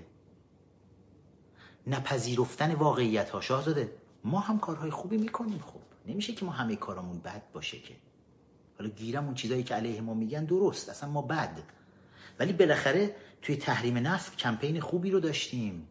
نپذیرفتن 1.87 2.75
واقعیت 2.75 3.29
ها 3.29 3.41
شاهزاده 3.41 3.93
ما 4.23 4.39
هم 4.39 4.59
کارهای 4.59 4.91
خوبی 4.91 5.17
می‌کنیم 5.17 5.59
خوب 5.59 5.88
نمیشه 6.09 6.33
که 6.33 6.45
ما 6.45 6.51
همه 6.51 6.75
کارامون 6.75 7.19
بد 7.19 7.43
باشه 7.53 7.79
که. 7.79 7.93
حالا 8.77 8.89
گیرم 8.91 9.25
اون 9.25 9.33
چیزایی 9.33 9.63
که 9.63 9.75
علیه 9.75 10.01
ما 10.01 10.13
میگن 10.13 10.45
درست 10.45 10.89
اصلا 10.89 11.09
ما 11.09 11.21
بد. 11.21 11.59
ولی 12.39 12.53
بالاخره 12.53 13.15
توی 13.41 13.55
تحریم 13.55 13.97
نفت 13.97 14.37
کمپین 14.37 14.79
خوبی 14.79 15.11
رو 15.11 15.19
داشتیم. 15.19 15.87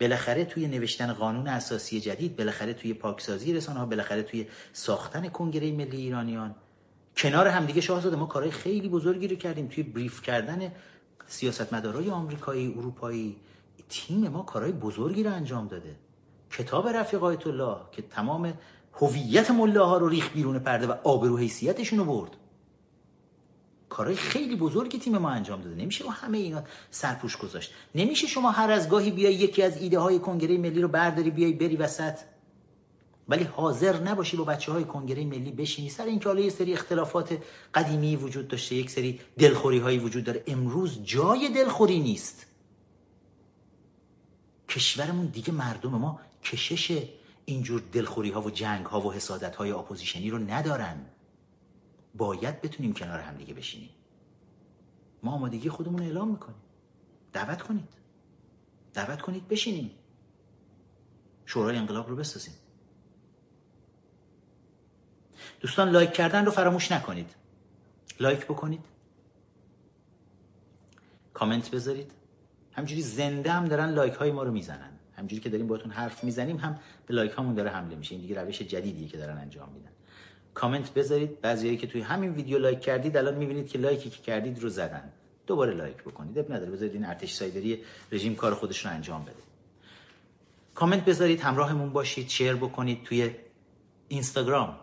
بالاخره 0.00 0.44
توی 0.44 0.68
نوشتن 0.68 1.12
قانون 1.12 1.48
اساسی 1.48 2.00
جدید 2.00 2.36
بالاخره 2.36 2.74
توی 2.74 2.94
پاکسازی 2.94 3.52
رسانه 3.52 3.78
ها 3.78 3.86
بالاخره 3.86 4.22
توی 4.22 4.46
ساختن 4.72 5.28
کنگره 5.28 5.72
ملی 5.72 5.96
ایرانیان. 5.96 6.54
کنار 7.16 7.48
همدیگه 7.48 7.80
شاهزاده 7.80 8.16
ما 8.16 8.26
کارهای 8.26 8.52
خیلی 8.52 8.88
بزرگی 8.88 9.28
رو 9.28 9.36
کردیم. 9.36 9.68
توی 9.68 9.82
بریف 9.82 10.22
کردن 10.22 10.72
سیاستمدارای 11.26 12.10
آمریکایی 12.10 12.74
اروپایی 12.76 13.36
تیم 13.88 14.28
ما 14.28 14.42
کارهای 14.42 14.72
بزرگی 14.72 15.22
رو 15.22 15.32
انجام 15.32 15.68
داده. 15.68 15.96
کتاب 16.50 16.88
رفیق 16.88 17.24
آیت 17.24 17.46
الله 17.46 17.76
که 17.92 18.02
تمام 18.02 18.54
هویت 18.94 19.50
ملاها 19.50 19.98
رو 19.98 20.08
ریخ 20.08 20.30
بیرون 20.32 20.58
پرده 20.58 20.86
و 20.86 20.94
آبرو 21.04 21.36
حیثیتشون 21.36 21.98
رو 21.98 22.04
برد. 22.04 22.36
کارهای 23.88 24.16
خیلی 24.16 24.56
بزرگی 24.56 24.98
تیم 24.98 25.18
ما 25.18 25.30
انجام 25.30 25.60
داده. 25.62 25.76
نمیشه 25.76 26.04
با 26.04 26.10
همه 26.10 26.38
اینا 26.38 26.62
سرپوش 26.90 27.36
گذاشت. 27.36 27.72
نمیشه 27.94 28.26
شما 28.26 28.50
هر 28.50 28.70
از 28.70 28.88
گاهی 28.88 29.10
بیای 29.10 29.34
یکی 29.34 29.62
از 29.62 29.82
ایده 29.82 29.98
های 29.98 30.18
کنگره 30.18 30.58
ملی 30.58 30.82
رو 30.82 30.88
برداری 30.88 31.30
بیای 31.30 31.52
بری 31.52 31.76
وسط. 31.76 32.18
ولی 33.28 33.44
حاضر 33.44 34.00
نباشی 34.00 34.36
با 34.36 34.44
بچه 34.44 34.72
های 34.72 34.84
کنگره 34.84 35.24
ملی 35.24 35.50
بشینی. 35.50 35.88
سر 35.88 36.04
اینکه 36.04 36.28
حالا 36.28 36.40
یه 36.40 36.50
سری 36.50 36.72
اختلافات 36.72 37.38
قدیمی 37.74 38.16
وجود 38.16 38.48
داشته 38.48 38.74
یک 38.74 38.90
سری 38.90 39.20
دلخوری 39.38 39.78
هایی 39.78 39.98
وجود 39.98 40.24
داره. 40.24 40.44
امروز 40.46 41.02
جای 41.04 41.48
دلخوری 41.48 42.00
نیست. 42.00 42.46
کشورمون 44.68 45.26
دیگه 45.26 45.52
مردم 45.52 45.90
ما 45.90 46.20
کشش 46.44 47.02
اینجور 47.50 47.82
دلخوری 47.92 48.30
ها 48.30 48.42
و 48.42 48.50
جنگ 48.50 48.86
ها 48.86 49.00
و 49.00 49.12
حسادت 49.12 49.56
های 49.56 49.70
اپوزیشنی 49.70 50.30
رو 50.30 50.38
ندارن. 50.38 51.06
باید 52.14 52.60
بتونیم 52.60 52.92
کنار 52.92 53.20
هم 53.20 53.36
دیگه 53.36 53.54
بشینیم. 53.54 53.90
ما 55.22 55.32
آمادگی 55.32 55.68
خودمون 55.68 56.02
اعلام 56.02 56.30
می‌کنیم. 56.30 56.62
دعوت 57.32 57.62
کنید. 57.62 57.88
دعوت 58.94 59.22
کنید 59.22 59.48
بشینیم. 59.48 59.90
شورای 61.46 61.76
انقلاب 61.76 62.08
رو 62.08 62.16
بسازیم. 62.16 62.54
دوستان 65.60 65.90
لایک 65.90 66.12
کردن 66.12 66.44
رو 66.44 66.50
فراموش 66.50 66.92
نکنید. 66.92 67.34
لایک 68.20 68.44
بکنید. 68.44 68.84
کامنت 71.32 71.70
بذارید. 71.70 72.12
همجوری 72.72 73.02
زنده 73.02 73.52
هم 73.52 73.64
دارن 73.64 73.90
لایک 73.90 74.14
های 74.14 74.30
ما 74.30 74.42
رو 74.42 74.52
می‌زنن. 74.52 74.89
همجوری 75.20 75.42
که 75.42 75.48
داریم 75.48 75.66
باهاتون 75.66 75.92
حرف 75.92 76.24
می‌زنیم 76.24 76.56
هم 76.56 76.78
به 77.06 77.14
لایک 77.14 77.32
هامون 77.32 77.54
داره 77.54 77.70
حمله 77.70 77.96
میشه. 77.96 78.14
این 78.14 78.22
دیگه 78.22 78.42
روش 78.42 78.62
جدیدیه 78.62 79.08
که 79.08 79.16
دارن 79.16 79.38
انجام 79.38 79.68
میدن. 79.74 79.90
کامنت 80.54 80.94
بذارید. 80.94 81.40
بعضیایی 81.40 81.76
که 81.76 81.86
توی 81.86 82.00
همین 82.00 82.30
ویدیو 82.30 82.58
لایک 82.58 82.80
کردید 82.80 83.16
الان 83.16 83.34
می‌بینید 83.34 83.68
که 83.68 83.78
لایکی 83.78 84.10
که 84.10 84.22
کردید 84.22 84.62
رو 84.62 84.68
زدن. 84.68 85.12
دوباره 85.46 85.74
لایک 85.74 85.96
بکنید. 85.96 86.38
اب 86.38 86.52
نداره. 86.52 86.70
بذارید 86.70 86.94
این 86.94 87.04
ارتش 87.04 87.32
سایبری 87.34 87.82
رژیم 88.12 88.34
کار 88.34 88.54
خودش 88.54 88.84
رو 88.86 88.90
انجام 88.90 89.22
بده. 89.22 89.42
کامنت 90.74 91.04
بذارید. 91.04 91.40
همراهمون 91.40 91.90
باشید. 91.90 92.28
شیر 92.28 92.54
بکنید 92.54 93.04
توی 93.04 93.30
اینستاگرام. 94.08 94.76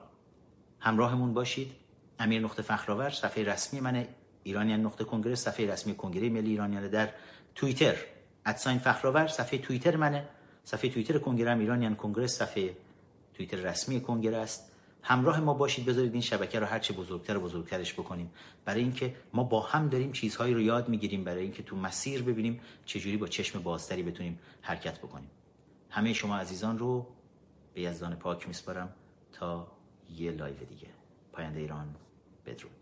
همراهمون 0.80 1.34
باشید. 1.34 1.72
امیر 2.20 2.42
نقطه 2.42 2.62
فخرآور 2.62 3.10
صفحه 3.10 3.44
رسمی 3.44 3.80
من 3.80 4.06
ایرانیان 4.44 4.82
نقطه 4.82 5.04
کنگره 5.04 5.36
صفحه 5.36 5.72
رسمی 5.72 5.96
کنگره 5.96 6.30
ملی 6.30 6.50
ایرانیان 6.50 6.88
در 6.88 7.10
توییتر. 7.56 7.96
ادساین 8.48 8.80
فخرآور 8.80 9.28
صفحه 9.28 9.60
توییتر 9.60 9.96
منه. 9.96 10.28
صفحه 10.64 10.90
توییتر 10.90 11.18
کنگره 11.18 11.52
هم 11.52 11.60
ایرانیان 11.60 11.96
کنگره 11.96 12.28
صفحه 12.28 12.78
توییتر 13.34 13.58
رسمی 13.58 14.02
کنگره 14.02 14.38
است. 14.38 14.72
همراه 15.02 15.40
ما 15.40 15.54
باشید 15.54 15.86
بذارید 15.86 16.14
این 16.14 16.22
شبکه 16.22 16.60
رو 16.60 16.66
هرچه 16.66 16.94
بزرگتر 16.94 17.38
بزرگترش 17.38 17.94
بکنیم. 17.94 18.32
برای 18.66 18.82
اینکه 18.82 19.16
ما 19.34 19.44
با 19.44 19.62
هم 19.62 19.90
داریم 19.90 20.12
چیزهایی 20.12 20.54
رو 20.54 20.62
یاد 20.62 20.90
می‌گیریم 20.90 21.24
برای 21.24 21.44
اینکه 21.44 21.64
تو 21.64 21.76
مسیر 21.76 22.24
ببینیم 22.24 22.60
چجوری 22.86 23.18
با 23.18 23.28
چشم 23.28 23.64
بازتری 23.64 24.04
بتونیم 24.04 24.40
حرکت 24.62 24.98
بکنیم. 24.98 25.30
همه 25.90 26.14
شما 26.14 26.38
عزیزان 26.38 26.80
رو 26.80 27.08
به 27.74 27.82
یزدان 27.82 28.16
پاک 28.16 28.48
میسپارم 28.48 28.90
تا 29.34 29.68
یه 30.16 30.32
لایو 30.32 30.56
دیگه. 30.56 30.88
پاینده 31.34 31.60
ایران 31.60 31.96
بدرود. 32.46 32.77